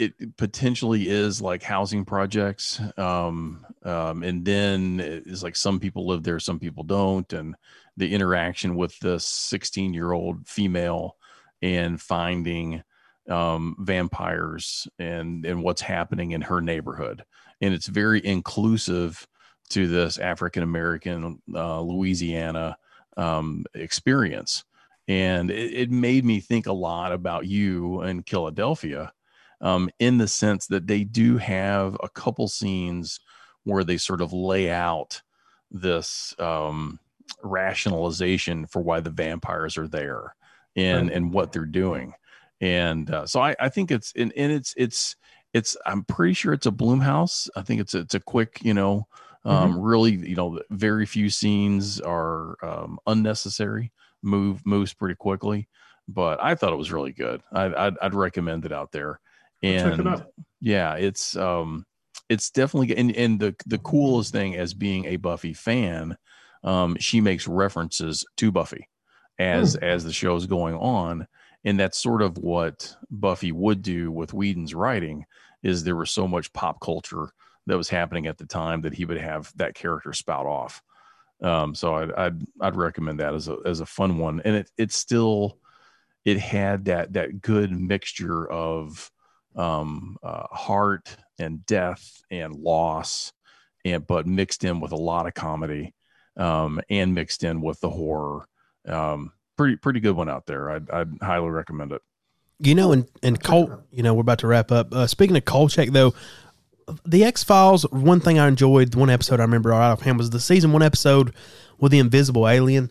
it 0.00 0.36
potentially 0.38 1.08
is 1.10 1.42
like 1.42 1.62
housing 1.62 2.06
projects 2.06 2.80
um, 2.96 3.66
um, 3.82 4.22
and 4.22 4.46
then 4.46 4.98
it's 4.98 5.42
like 5.42 5.54
some 5.54 5.78
people 5.78 6.06
live 6.06 6.22
there 6.22 6.40
some 6.40 6.58
people 6.58 6.82
don't 6.84 7.30
and 7.34 7.54
the 7.98 8.14
interaction 8.14 8.76
with 8.76 8.98
the 9.00 9.20
16 9.20 9.92
year 9.92 10.12
old 10.12 10.48
female 10.48 11.16
and 11.60 12.00
finding 12.00 12.82
um, 13.30 13.76
vampires 13.78 14.88
and 14.98 15.46
and 15.46 15.62
what's 15.62 15.82
happening 15.82 16.32
in 16.32 16.42
her 16.42 16.60
neighborhood. 16.60 17.24
And 17.60 17.72
it's 17.74 17.86
very 17.86 18.24
inclusive 18.24 19.26
to 19.70 19.86
this 19.86 20.18
african 20.18 20.62
american 20.62 21.40
uh, 21.54 21.80
louisiana 21.80 22.76
um, 23.16 23.64
experience. 23.74 24.64
And 25.08 25.50
it, 25.50 25.74
it 25.74 25.90
made 25.90 26.24
me 26.24 26.40
think 26.40 26.66
a 26.66 26.72
lot 26.72 27.12
about 27.12 27.46
you 27.46 28.00
and 28.00 28.26
philadelphia 28.28 29.12
um, 29.60 29.90
in 29.98 30.18
the 30.18 30.28
sense 30.28 30.66
that 30.68 30.86
they 30.86 31.04
do 31.04 31.36
have 31.38 31.96
a 32.02 32.08
couple 32.08 32.48
scenes 32.48 33.20
where 33.64 33.84
they 33.84 33.96
sort 33.96 34.20
of 34.22 34.32
lay 34.32 34.70
out 34.70 35.20
this 35.70 36.34
um, 36.38 36.98
rationalization 37.42 38.66
for 38.66 38.82
why 38.82 39.00
the 39.00 39.10
vampires 39.10 39.76
are 39.76 39.88
there 39.88 40.34
and 40.76 41.08
Right. 41.08 41.16
and 41.16 41.32
what 41.32 41.52
they're 41.52 41.64
doing 41.64 42.14
and 42.60 43.10
uh, 43.10 43.26
so 43.26 43.40
I, 43.40 43.56
I 43.58 43.68
think 43.68 43.90
it's 43.90 44.12
and, 44.16 44.32
and 44.36 44.52
it's 44.52 44.74
it's 44.76 45.16
it's 45.52 45.76
i'm 45.86 46.04
pretty 46.04 46.34
sure 46.34 46.52
it's 46.52 46.66
a 46.66 46.72
Blumhouse. 46.72 47.48
I 47.56 47.62
think 47.62 47.80
it's 47.80 47.94
a, 47.94 48.00
it's 48.00 48.14
a 48.14 48.20
quick 48.20 48.60
you 48.62 48.74
know 48.74 49.06
um, 49.44 49.80
really 49.80 50.12
you 50.12 50.36
know 50.36 50.60
very 50.70 51.06
few 51.06 51.30
scenes 51.30 52.00
are 52.00 52.56
um, 52.62 52.98
unnecessary 53.06 53.92
move 54.22 54.64
moves 54.66 54.92
pretty 54.92 55.14
quickly. 55.14 55.68
But 56.08 56.42
i 56.42 56.54
thought 56.54 56.72
it 56.72 56.76
was 56.76 56.92
really 56.92 57.12
good. 57.12 57.40
I, 57.52 57.72
I'd, 57.72 57.98
I'd 58.02 58.14
recommend 58.14 58.64
it 58.64 58.72
out 58.72 58.90
there. 58.90 59.20
Check 59.62 59.98
it 59.98 60.06
and 60.06 60.24
yeah 60.60 60.94
it's 60.94 61.36
um 61.36 61.84
it's 62.28 62.50
definitely 62.50 62.96
and, 62.96 63.14
and 63.16 63.40
the 63.40 63.54
the 63.66 63.78
coolest 63.78 64.32
thing 64.32 64.56
as 64.56 64.72
being 64.74 65.04
a 65.06 65.16
buffy 65.16 65.52
fan 65.52 66.16
um 66.64 66.96
she 66.98 67.20
makes 67.20 67.46
references 67.46 68.24
to 68.36 68.50
buffy 68.50 68.88
as 69.38 69.76
as 69.76 70.04
the 70.04 70.12
show's 70.12 70.46
going 70.46 70.74
on 70.76 71.26
and 71.64 71.78
that's 71.78 71.98
sort 71.98 72.22
of 72.22 72.38
what 72.38 72.94
buffy 73.10 73.52
would 73.52 73.82
do 73.82 74.10
with 74.10 74.34
whedon's 74.34 74.74
writing 74.74 75.24
is 75.62 75.84
there 75.84 75.96
was 75.96 76.10
so 76.10 76.26
much 76.26 76.52
pop 76.52 76.80
culture 76.80 77.30
that 77.66 77.76
was 77.76 77.88
happening 77.88 78.26
at 78.26 78.38
the 78.38 78.46
time 78.46 78.80
that 78.82 78.94
he 78.94 79.04
would 79.04 79.20
have 79.20 79.52
that 79.56 79.74
character 79.74 80.12
spout 80.12 80.46
off 80.46 80.82
um 81.42 81.74
so 81.74 81.94
i'd 81.94 82.12
i'd, 82.12 82.42
I'd 82.60 82.76
recommend 82.76 83.20
that 83.20 83.34
as 83.34 83.48
a 83.48 83.56
as 83.64 83.80
a 83.80 83.86
fun 83.86 84.18
one 84.18 84.40
and 84.44 84.56
it 84.56 84.70
it's 84.76 84.96
still 84.96 85.58
it 86.24 86.38
had 86.38 86.86
that 86.86 87.12
that 87.14 87.40
good 87.40 87.72
mixture 87.72 88.50
of 88.50 89.10
um, 89.56 90.16
uh, 90.22 90.46
heart 90.52 91.16
and 91.38 91.64
death 91.66 92.22
and 92.30 92.54
loss 92.54 93.32
and 93.84 94.06
but 94.06 94.26
mixed 94.26 94.64
in 94.64 94.80
with 94.80 94.92
a 94.92 94.96
lot 94.96 95.26
of 95.26 95.34
comedy, 95.34 95.94
um, 96.36 96.80
and 96.90 97.14
mixed 97.14 97.44
in 97.44 97.60
with 97.60 97.80
the 97.80 97.90
horror. 97.90 98.46
Um, 98.86 99.32
pretty 99.60 99.76
pretty 99.76 100.00
good 100.00 100.16
one 100.16 100.30
out 100.30 100.46
there. 100.46 100.70
I'd, 100.70 100.90
I'd 100.90 101.18
highly 101.20 101.50
recommend 101.50 101.92
it. 101.92 102.00
You 102.60 102.74
know, 102.74 102.92
and 102.92 103.06
and 103.22 103.42
Col, 103.42 103.82
you 103.90 104.02
know, 104.02 104.14
we're 104.14 104.22
about 104.22 104.38
to 104.38 104.46
wrap 104.46 104.72
up. 104.72 104.92
Uh, 104.92 105.06
speaking 105.06 105.36
of 105.36 105.44
Kolchak, 105.44 105.90
though, 105.90 106.14
the 107.04 107.24
X 107.24 107.44
Files. 107.44 107.82
One 107.90 108.20
thing 108.20 108.38
I 108.38 108.48
enjoyed, 108.48 108.94
one 108.94 109.10
episode 109.10 109.38
I 109.38 109.42
remember 109.42 109.68
right 109.68 109.90
offhand 109.90 110.16
was 110.16 110.30
the 110.30 110.40
season 110.40 110.72
one 110.72 110.82
episode 110.82 111.34
with 111.78 111.92
the 111.92 111.98
invisible 111.98 112.48
alien. 112.48 112.90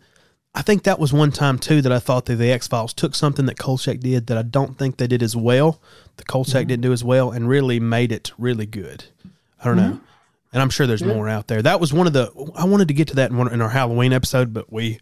I 0.53 0.61
think 0.61 0.83
that 0.83 0.99
was 0.99 1.11
one 1.11 1.31
time 1.31 1.57
too 1.57 1.81
that 1.81 1.91
I 1.91 1.99
thought 1.99 2.25
that 2.25 2.35
the 2.35 2.51
X 2.51 2.67
Files 2.67 2.93
took 2.93 3.15
something 3.15 3.47
that 3.47 3.57
Kolchak 3.57 3.99
did 3.99 4.27
that 4.27 4.37
I 4.37 4.43
don't 4.43 4.77
think 4.77 4.97
they 4.97 5.07
did 5.07 5.23
as 5.23 5.35
well. 5.35 5.81
The 6.17 6.23
Kolchak 6.23 6.67
didn't 6.67 6.83
do 6.83 6.91
as 6.91 7.03
well, 7.03 7.31
and 7.31 7.49
really 7.49 7.79
made 7.79 8.11
it 8.11 8.31
really 8.37 8.67
good. 8.67 9.05
I 9.59 9.65
don't 9.65 9.77
know, 9.77 9.99
and 10.53 10.61
I'm 10.61 10.69
sure 10.69 10.85
there's 10.85 11.03
more 11.03 11.27
out 11.27 11.47
there. 11.47 11.63
That 11.63 11.79
was 11.79 11.93
one 11.93 12.05
of 12.05 12.13
the. 12.13 12.31
I 12.55 12.65
wanted 12.65 12.89
to 12.89 12.93
get 12.93 13.07
to 13.09 13.15
that 13.15 13.31
in, 13.31 13.37
one, 13.37 13.51
in 13.51 13.61
our 13.61 13.69
Halloween 13.69 14.13
episode, 14.13 14.53
but 14.53 14.71
we 14.71 14.99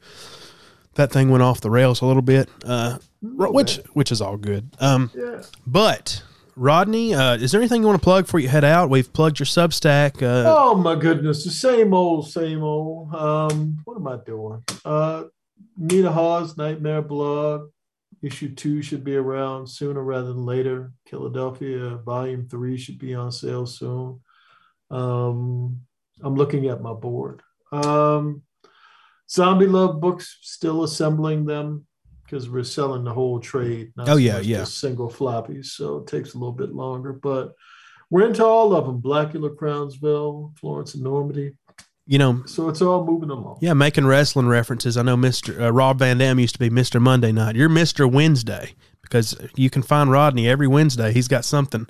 that 0.98 1.12
thing 1.12 1.30
went 1.30 1.42
off 1.44 1.62
the 1.62 1.70
rails 1.72 2.02
a 2.02 2.06
little 2.06 2.22
bit, 2.22 2.50
uh, 2.66 2.98
which 3.22 3.78
which 3.94 4.12
is 4.12 4.22
all 4.22 4.38
good. 4.38 4.70
Um, 4.80 5.10
Yeah. 5.16 5.42
but 5.66 6.22
Rodney, 6.56 7.14
uh, 7.14 7.36
is 7.38 7.52
there 7.52 7.62
anything 7.62 7.82
you 7.82 7.88
want 7.88 8.00
to 8.02 8.04
plug 8.04 8.26
before 8.26 8.40
you 8.40 8.50
head 8.50 8.64
out? 8.64 8.90
We've 8.90 9.12
plugged 9.12 9.40
your 9.40 9.46
Substack. 9.46 10.22
Uh, 10.24 10.44
Oh 10.48 10.76
my 10.76 10.96
goodness, 10.96 11.44
the 11.44 11.52
same 11.52 11.94
old, 11.94 12.28
same 12.30 12.64
old. 12.64 13.14
Um, 13.16 13.78
what 13.86 13.96
am 13.98 14.08
I 14.08 14.18
doing? 14.26 14.64
Uh, 14.84 15.24
Nita 15.78 16.12
Hawes 16.12 16.58
Nightmare 16.58 17.02
Blog 17.04 17.70
issue 18.24 18.54
two 18.56 18.82
should 18.82 19.04
be 19.04 19.16
around 19.16 19.68
sooner 19.70 20.02
rather 20.04 20.30
than 20.34 20.44
later. 20.46 20.92
Philadelphia 21.08 21.98
volume 21.98 22.48
three 22.50 22.76
should 22.78 22.98
be 22.98 23.14
on 23.14 23.32
sale 23.32 23.68
soon. 23.68 24.20
Um, 24.90 25.82
I'm 26.24 26.36
looking 26.36 26.68
at 26.68 26.82
my 26.82 26.94
board. 26.94 27.44
Um, 27.72 28.42
Zombie 29.30 29.68
Love 29.68 30.00
Books 30.00 30.38
still 30.42 30.84
assembling 30.84 31.46
them 31.46 31.86
because 32.24 32.50
we're 32.50 32.64
selling 32.64 33.04
the 33.04 33.14
whole 33.14 33.40
trade. 33.40 33.92
Not 33.96 34.10
Oh, 34.10 34.14
so 34.14 34.40
yeah, 34.40 34.64
single 34.64 35.10
floppies, 35.10 35.68
so 35.68 35.98
it 35.98 36.08
takes 36.08 36.34
a 36.34 36.38
little 36.38 36.54
bit 36.54 36.74
longer, 36.74 37.14
but 37.14 37.54
we're 38.10 38.26
into 38.28 38.46
all 38.46 38.74
of 38.76 38.86
them. 38.86 39.02
Blackula, 39.02 39.56
Crownsville, 39.56 40.54
Florence 40.60 40.94
and 40.96 41.04
Normandy. 41.04 41.54
you 42.06 42.18
know, 42.18 42.42
So 42.46 42.70
it's 42.70 42.82
all 42.82 43.06
moving 43.06 43.30
along. 43.30 43.58
yeah, 43.62 43.74
making 43.74 44.06
wrestling 44.06 44.48
references. 44.48 44.96
I 44.98 45.02
know 45.04 45.18
Mister 45.18 45.62
uh, 45.62 45.70
Rob 45.72 46.00
Van 46.00 46.18
Dam 46.18 46.40
used 46.40 46.56
to 46.56 46.60
be 46.60 46.70
Mister 46.70 47.00
Monday 47.00 47.32
Night. 47.34 47.56
You're 47.58 47.68
Mister 47.70 48.08
Wednesday 48.08 48.76
because 49.02 49.38
you 49.56 49.70
can 49.70 49.82
find 49.82 50.10
Rodney 50.12 50.48
every 50.48 50.68
Wednesday. 50.68 51.12
He's 51.14 51.28
got 51.28 51.44
something 51.46 51.88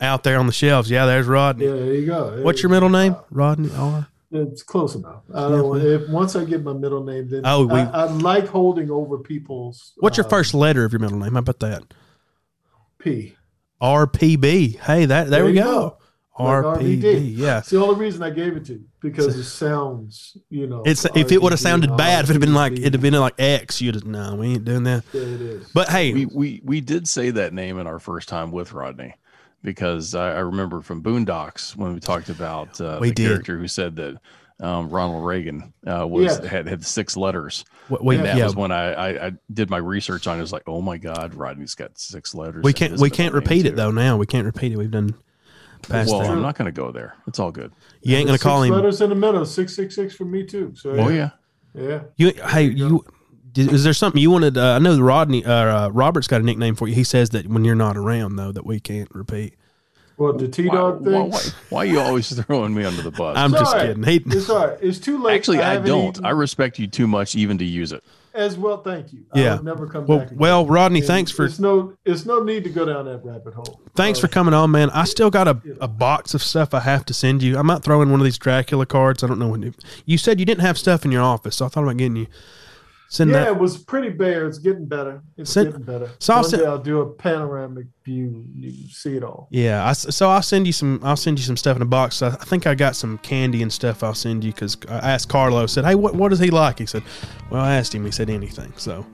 out 0.00 0.22
there 0.24 0.38
on 0.38 0.46
the 0.46 0.52
shelves. 0.52 0.88
Yeah, 0.90 1.06
there's 1.06 1.26
Rodney. 1.26 1.66
Yeah, 1.66 1.72
there 1.72 1.94
you 1.94 2.06
go. 2.06 2.42
What's 2.42 2.62
your 2.62 2.70
middle 2.70 2.88
name? 2.88 3.16
Rodney 3.30 3.70
R. 3.74 4.08
It's 4.30 4.62
close 4.62 4.94
enough. 4.94 5.22
I 5.34 5.48
don't. 5.48 5.80
If 5.80 6.08
once 6.10 6.36
I 6.36 6.44
get 6.44 6.62
my 6.62 6.74
middle 6.74 7.02
name, 7.02 7.28
then 7.28 7.42
Oh, 7.44 7.66
we- 7.66 7.80
I, 7.80 7.84
I 7.84 8.04
like 8.04 8.46
holding 8.46 8.90
over 8.90 9.18
people's. 9.18 9.92
What's 9.98 10.16
your 10.18 10.26
um, 10.26 10.30
first 10.30 10.52
letter 10.52 10.84
of 10.84 10.92
your 10.92 11.00
middle 11.00 11.18
name? 11.18 11.32
How 11.32 11.38
about 11.38 11.60
that? 11.60 11.82
P? 12.98 13.34
RPB. 13.80 14.78
Hey, 14.80 15.06
that 15.06 15.30
there, 15.30 15.40
There 15.40 15.44
we 15.46 15.52
you 15.52 15.62
go. 15.62 15.64
go. 15.64 15.98
Like 16.44 16.64
RPB. 16.80 17.00
RVD. 17.02 17.36
Yeah. 17.36 17.58
It's 17.58 17.70
the 17.70 17.82
only 17.82 17.96
reason 17.98 18.22
I 18.22 18.30
gave 18.30 18.56
it 18.56 18.66
to 18.66 18.74
you 18.74 18.84
because 19.00 19.36
it 19.36 19.42
sounds, 19.44 20.36
you 20.50 20.66
know. 20.68 20.82
It's 20.84 21.04
if 21.16 21.32
it 21.32 21.42
would 21.42 21.50
have 21.52 21.58
RVD, 21.58 21.62
sounded 21.62 21.96
bad, 21.96 22.24
if 22.24 22.30
it 22.30 22.34
had 22.34 22.40
been 22.40 22.54
like 22.54 22.72
it'd 22.74 22.92
have 22.94 23.02
been 23.02 23.14
like 23.14 23.34
X, 23.38 23.80
you'd 23.80 23.96
have 23.96 24.04
no, 24.04 24.36
we 24.36 24.48
ain't 24.48 24.64
doing 24.64 24.84
that. 24.84 25.10
There 25.10 25.22
it 25.22 25.40
is. 25.40 25.68
But 25.72 25.88
hey, 25.88 26.12
We 26.12 26.26
we 26.26 26.60
we 26.64 26.80
did 26.80 27.08
say 27.08 27.30
that 27.30 27.52
name 27.52 27.78
in 27.80 27.86
our 27.88 27.98
first 27.98 28.28
time 28.28 28.52
with 28.52 28.72
Rodney 28.72 29.14
because 29.62 30.14
I, 30.14 30.34
I 30.36 30.38
remember 30.40 30.80
from 30.80 31.02
Boondocks 31.02 31.74
when 31.76 31.94
we 31.94 32.00
talked 32.00 32.28
about 32.28 32.80
uh, 32.80 32.98
We 33.00 33.08
the 33.08 33.14
did. 33.14 33.28
character 33.28 33.58
who 33.58 33.68
said 33.68 33.96
that 33.96 34.16
um, 34.60 34.88
Ronald 34.90 35.24
Reagan 35.24 35.72
uh, 35.86 36.06
was 36.06 36.40
Yeah. 36.40 36.48
had 36.48 36.66
had 36.68 36.84
six 36.84 37.16
letters. 37.16 37.64
w- 37.88 38.06
we 38.06 38.16
and 38.16 38.26
that 38.26 38.36
yeah, 38.36 38.44
was 38.44 38.56
when 38.56 38.72
I, 38.72 38.92
I 38.92 39.26
I 39.28 39.32
did 39.52 39.70
my 39.70 39.76
research 39.78 40.26
on. 40.26 40.34
it. 40.36 40.38
It 40.38 40.42
was 40.42 40.52
like, 40.52 40.64
oh 40.66 40.80
my 40.80 40.96
God, 40.98 41.34
Rodney's 41.34 41.74
got 41.74 41.98
six 41.98 42.34
letters. 42.34 42.64
we 42.64 42.72
can't 42.72 42.98
we 42.98 43.10
can't 43.10 43.34
repeat 43.34 43.66
it 43.66 43.70
too. 43.70 43.76
though. 43.76 43.90
Now 43.92 44.16
we 44.16 44.26
can't 44.26 44.46
repeat 44.46 44.72
it. 44.72 44.76
We've 44.76 44.90
done 44.90 45.14
past 45.82 46.10
Well, 46.10 46.20
that. 46.22 46.30
I'm 46.30 46.42
not 46.42 46.56
going 46.58 46.66
to 46.66 46.72
go 46.72 46.90
there. 46.90 47.14
It's 47.28 47.38
all 47.38 47.52
good. 47.52 47.72
You 48.02 48.16
ain't 48.16 48.26
gonna 48.26 48.38
Six 48.38 48.42
call 48.44 48.62
him. 48.62 48.74
letters 48.74 49.00
in 49.00 49.10
the 49.10 49.14
middle. 49.14 49.44
Six 49.46 49.76
six 49.76 49.94
six 49.94 50.14
for 50.14 50.24
me 50.24 50.44
too. 50.44 50.72
So 50.74 50.90
Oh 50.90 51.08
yeah. 51.08 51.30
yeah. 51.74 52.00
You 52.16 52.32
hey 52.48 52.64
you. 52.64 53.04
Did- 53.66 53.72
Is 53.74 53.84
there 53.84 53.92
something 53.92 54.20
you 54.20 54.30
wanted? 54.30 54.56
Uh, 54.56 54.74
I 54.74 54.78
know 54.78 54.98
Rodney 55.00 55.44
uh, 55.44 55.52
uh, 55.52 55.88
Robert's 55.92 56.26
got 56.28 56.40
a 56.40 56.44
nickname 56.44 56.74
for 56.74 56.88
you. 56.88 56.94
He 56.94 57.04
says 57.04 57.30
that 57.30 57.46
when 57.46 57.64
you're 57.64 57.74
not 57.74 57.96
around, 57.96 58.36
though, 58.36 58.52
that 58.52 58.64
we 58.66 58.80
can't 58.80 59.08
repeat. 59.14 59.54
What 60.16 60.38
the 60.38 60.48
T 60.48 60.64
Dog 60.68 61.00
why, 61.06 61.12
thing? 61.12 61.30
why, 61.30 61.40
why 61.70 61.78
are 61.80 61.86
you 61.86 62.00
always 62.00 62.28
throwing 62.42 62.74
me 62.74 62.84
under 62.84 63.02
the 63.02 63.12
bus? 63.12 63.36
I'm 63.36 63.52
It's 63.52 63.60
just 63.60 63.72
all 63.72 63.78
right. 63.80 63.86
kidding. 63.88 64.02
He, 64.02 64.16
It's 64.36 64.50
all 64.50 64.66
right. 64.66 64.78
It's 64.82 64.98
too 64.98 65.22
late. 65.22 65.36
Actually, 65.36 65.58
I, 65.60 65.74
haven't 65.74 65.88
don't. 65.88 66.08
eaten 66.08 66.26
I 66.26 66.30
respect 66.30 66.78
you 66.80 66.88
too 66.88 67.06
much 67.06 67.36
even 67.36 67.56
to 67.58 67.64
use 67.64 67.92
it. 67.92 68.02
as 68.34 68.58
well. 68.58 68.82
Thank 68.82 69.12
you. 69.12 69.20
Yeah. 69.32 69.52
I 69.52 69.54
would 69.56 69.64
never 69.64 69.86
come 69.86 70.06
well, 70.06 70.18
back. 70.18 70.26
again. 70.28 70.38
well, 70.38 70.66
Rodney, 70.66 70.98
And 70.98 71.06
thanks 71.06 71.30
for 71.30 71.44
It's 71.44 71.60
no. 71.60 71.92
It's 72.04 72.26
no 72.26 72.42
need 72.42 72.64
to 72.64 72.70
go 72.70 72.84
down 72.84 73.04
that 73.04 73.24
rabbit 73.24 73.54
hole. 73.54 73.80
thanks 73.94 74.18
Uh, 74.18 74.22
for 74.22 74.28
coming 74.28 74.54
on, 74.54 74.72
man. 74.72 74.90
I 74.90 75.04
still 75.04 75.30
got 75.30 75.46
a, 75.46 75.56
a 75.80 75.86
box 75.86 76.34
of 76.34 76.42
stuff 76.42 76.74
I 76.74 76.80
have 76.80 77.04
to 77.06 77.14
send 77.14 77.40
you. 77.44 77.56
I 77.56 77.62
might 77.62 77.84
throw 77.84 78.02
in 78.02 78.10
one 78.10 78.18
of 78.18 78.24
these 78.24 78.38
Dracula 78.38 78.86
cards. 78.86 79.22
I 79.22 79.28
don't 79.28 79.38
know 79.38 79.48
when 79.48 79.62
you, 79.62 79.72
you 80.04 80.18
said 80.18 80.40
you 80.40 80.46
didn't 80.46 80.62
have 80.62 80.76
stuff 80.78 81.04
in 81.04 81.12
your 81.12 81.22
office, 81.22 81.54
so 81.54 81.66
I 81.66 81.68
thought 81.68 81.84
about 81.84 81.96
getting 81.96 82.16
you 82.16 82.26
send 83.08 83.30
Yeah, 83.30 83.40
that. 83.44 83.48
it 83.48 83.58
was 83.58 83.78
pretty 83.78 84.10
bare. 84.10 84.46
It's 84.46 84.58
getting 84.58 84.84
better. 84.86 85.22
It's 85.36 85.50
Send- 85.50 85.68
getting 85.70 85.82
better. 85.84 86.10
so 86.18 86.34
I'll 86.34 86.40
One 86.42 86.50
send- 86.50 86.62
day 86.62 86.68
I'll 86.68 86.78
do 86.78 87.00
a 87.00 87.06
panoramic 87.10 87.86
view. 88.04 88.44
You 88.54 88.88
see 88.90 89.16
it 89.16 89.24
all. 89.24 89.48
Yeah, 89.50 89.86
I 89.86 89.92
so 89.92 90.28
I'll 90.30 90.42
send 90.42 90.66
you 90.66 90.72
some. 90.72 91.00
I'll 91.02 91.16
send 91.16 91.38
you 91.38 91.44
some 91.44 91.56
stuff 91.56 91.76
in 91.76 91.82
a 91.82 91.86
box. 91.86 92.22
I, 92.22 92.28
I 92.28 92.44
think 92.44 92.66
I 92.66 92.74
got 92.74 92.96
some 92.96 93.18
candy 93.18 93.62
and 93.62 93.72
stuff. 93.72 94.02
I'll 94.02 94.14
send 94.14 94.44
you 94.44 94.52
because 94.52 94.76
I 94.88 95.12
asked 95.12 95.28
Carlo. 95.28 95.66
Said, 95.66 95.84
"Hey, 95.84 95.94
what 95.94 96.14
what 96.14 96.28
does 96.30 96.38
he 96.38 96.50
like?" 96.50 96.78
He 96.78 96.86
said, 96.86 97.02
"Well, 97.50 97.60
I 97.62 97.76
asked 97.76 97.94
him. 97.94 98.04
He 98.04 98.10
said 98.10 98.30
anything." 98.30 98.72
So, 98.76 99.04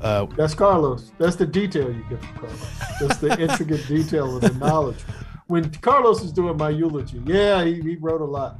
uh, 0.00 0.26
That's 0.36 0.54
Carlos. 0.54 1.12
That's 1.18 1.36
the 1.36 1.46
detail 1.46 1.88
you 1.92 2.04
get 2.08 2.20
from 2.24 2.38
Carlos. 2.38 2.66
That's 3.00 3.18
the 3.18 3.40
intricate 3.50 3.86
detail 3.86 4.34
of 4.36 4.42
the 4.42 4.54
knowledge. 4.58 4.98
When 5.46 5.68
Carlos 5.80 6.22
is 6.22 6.32
doing 6.32 6.56
my 6.56 6.70
eulogy, 6.70 7.20
yeah, 7.26 7.64
he, 7.64 7.80
he 7.80 7.96
wrote 7.96 8.20
a 8.20 8.24
lot. 8.24 8.58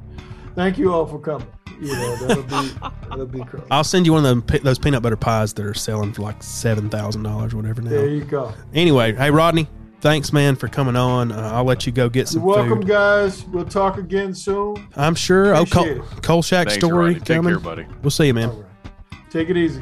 Thank 0.55 0.79
you 0.79 0.93
all 0.93 1.07
for 1.07 1.19
coming. 1.19 1.47
You 1.81 1.93
know, 1.95 2.17
that'll 2.17 2.43
be 2.43 2.69
that'll 3.09 3.27
be 3.27 3.45
cool. 3.51 3.65
I'll 3.71 3.85
send 3.85 4.05
you 4.05 4.13
one 4.13 4.25
of 4.27 4.47
them, 4.47 4.61
those 4.63 4.79
peanut 4.79 5.03
butter 5.03 5.17
pies 5.17 5.53
that 5.55 5.65
are 5.65 5.73
selling 5.75 6.13
for 6.13 6.23
like 6.23 6.43
seven 6.43 6.91
thousand 6.91 7.23
dollars, 7.23 7.55
whatever. 7.55 7.81
There 7.81 8.05
Now, 8.07 8.13
you 8.13 8.25
go. 8.25 8.53
anyway, 8.75 9.15
hey 9.15 9.31
Rodney, 9.31 9.67
thanks 10.01 10.33
man 10.33 10.57
for 10.57 10.69
coming 10.69 10.95
on. 10.97 11.33
Uh, 11.33 11.53
I'll 11.55 11.65
let 11.65 11.87
you 11.87 11.93
go 11.93 12.09
get 12.11 12.29
some 12.29 12.43
You're 12.43 12.49
welcome, 12.57 12.79
food. 12.81 12.89
guys. 12.89 13.45
We'll 13.47 13.65
talk 13.65 13.97
again 13.97 14.35
soon. 14.35 14.89
I'm 14.97 15.15
sure. 15.15 15.55
Oh, 15.55 15.65
Cole, 15.65 15.85
Appreciate 15.85 16.23
Kolchak 16.23 16.69
Thanks, 16.69 16.75
story 16.85 17.15
Rodney. 17.15 17.21
Take 17.21 17.37
coming. 17.37 17.53
care, 17.55 17.61
buddy. 17.61 17.87
We'll 18.03 18.11
see 18.11 18.27
you, 18.27 18.35
man. 18.35 18.51
All 18.51 18.57
right. 18.57 18.67
Take 19.31 19.49
it 19.49 19.57
easy. 19.57 19.81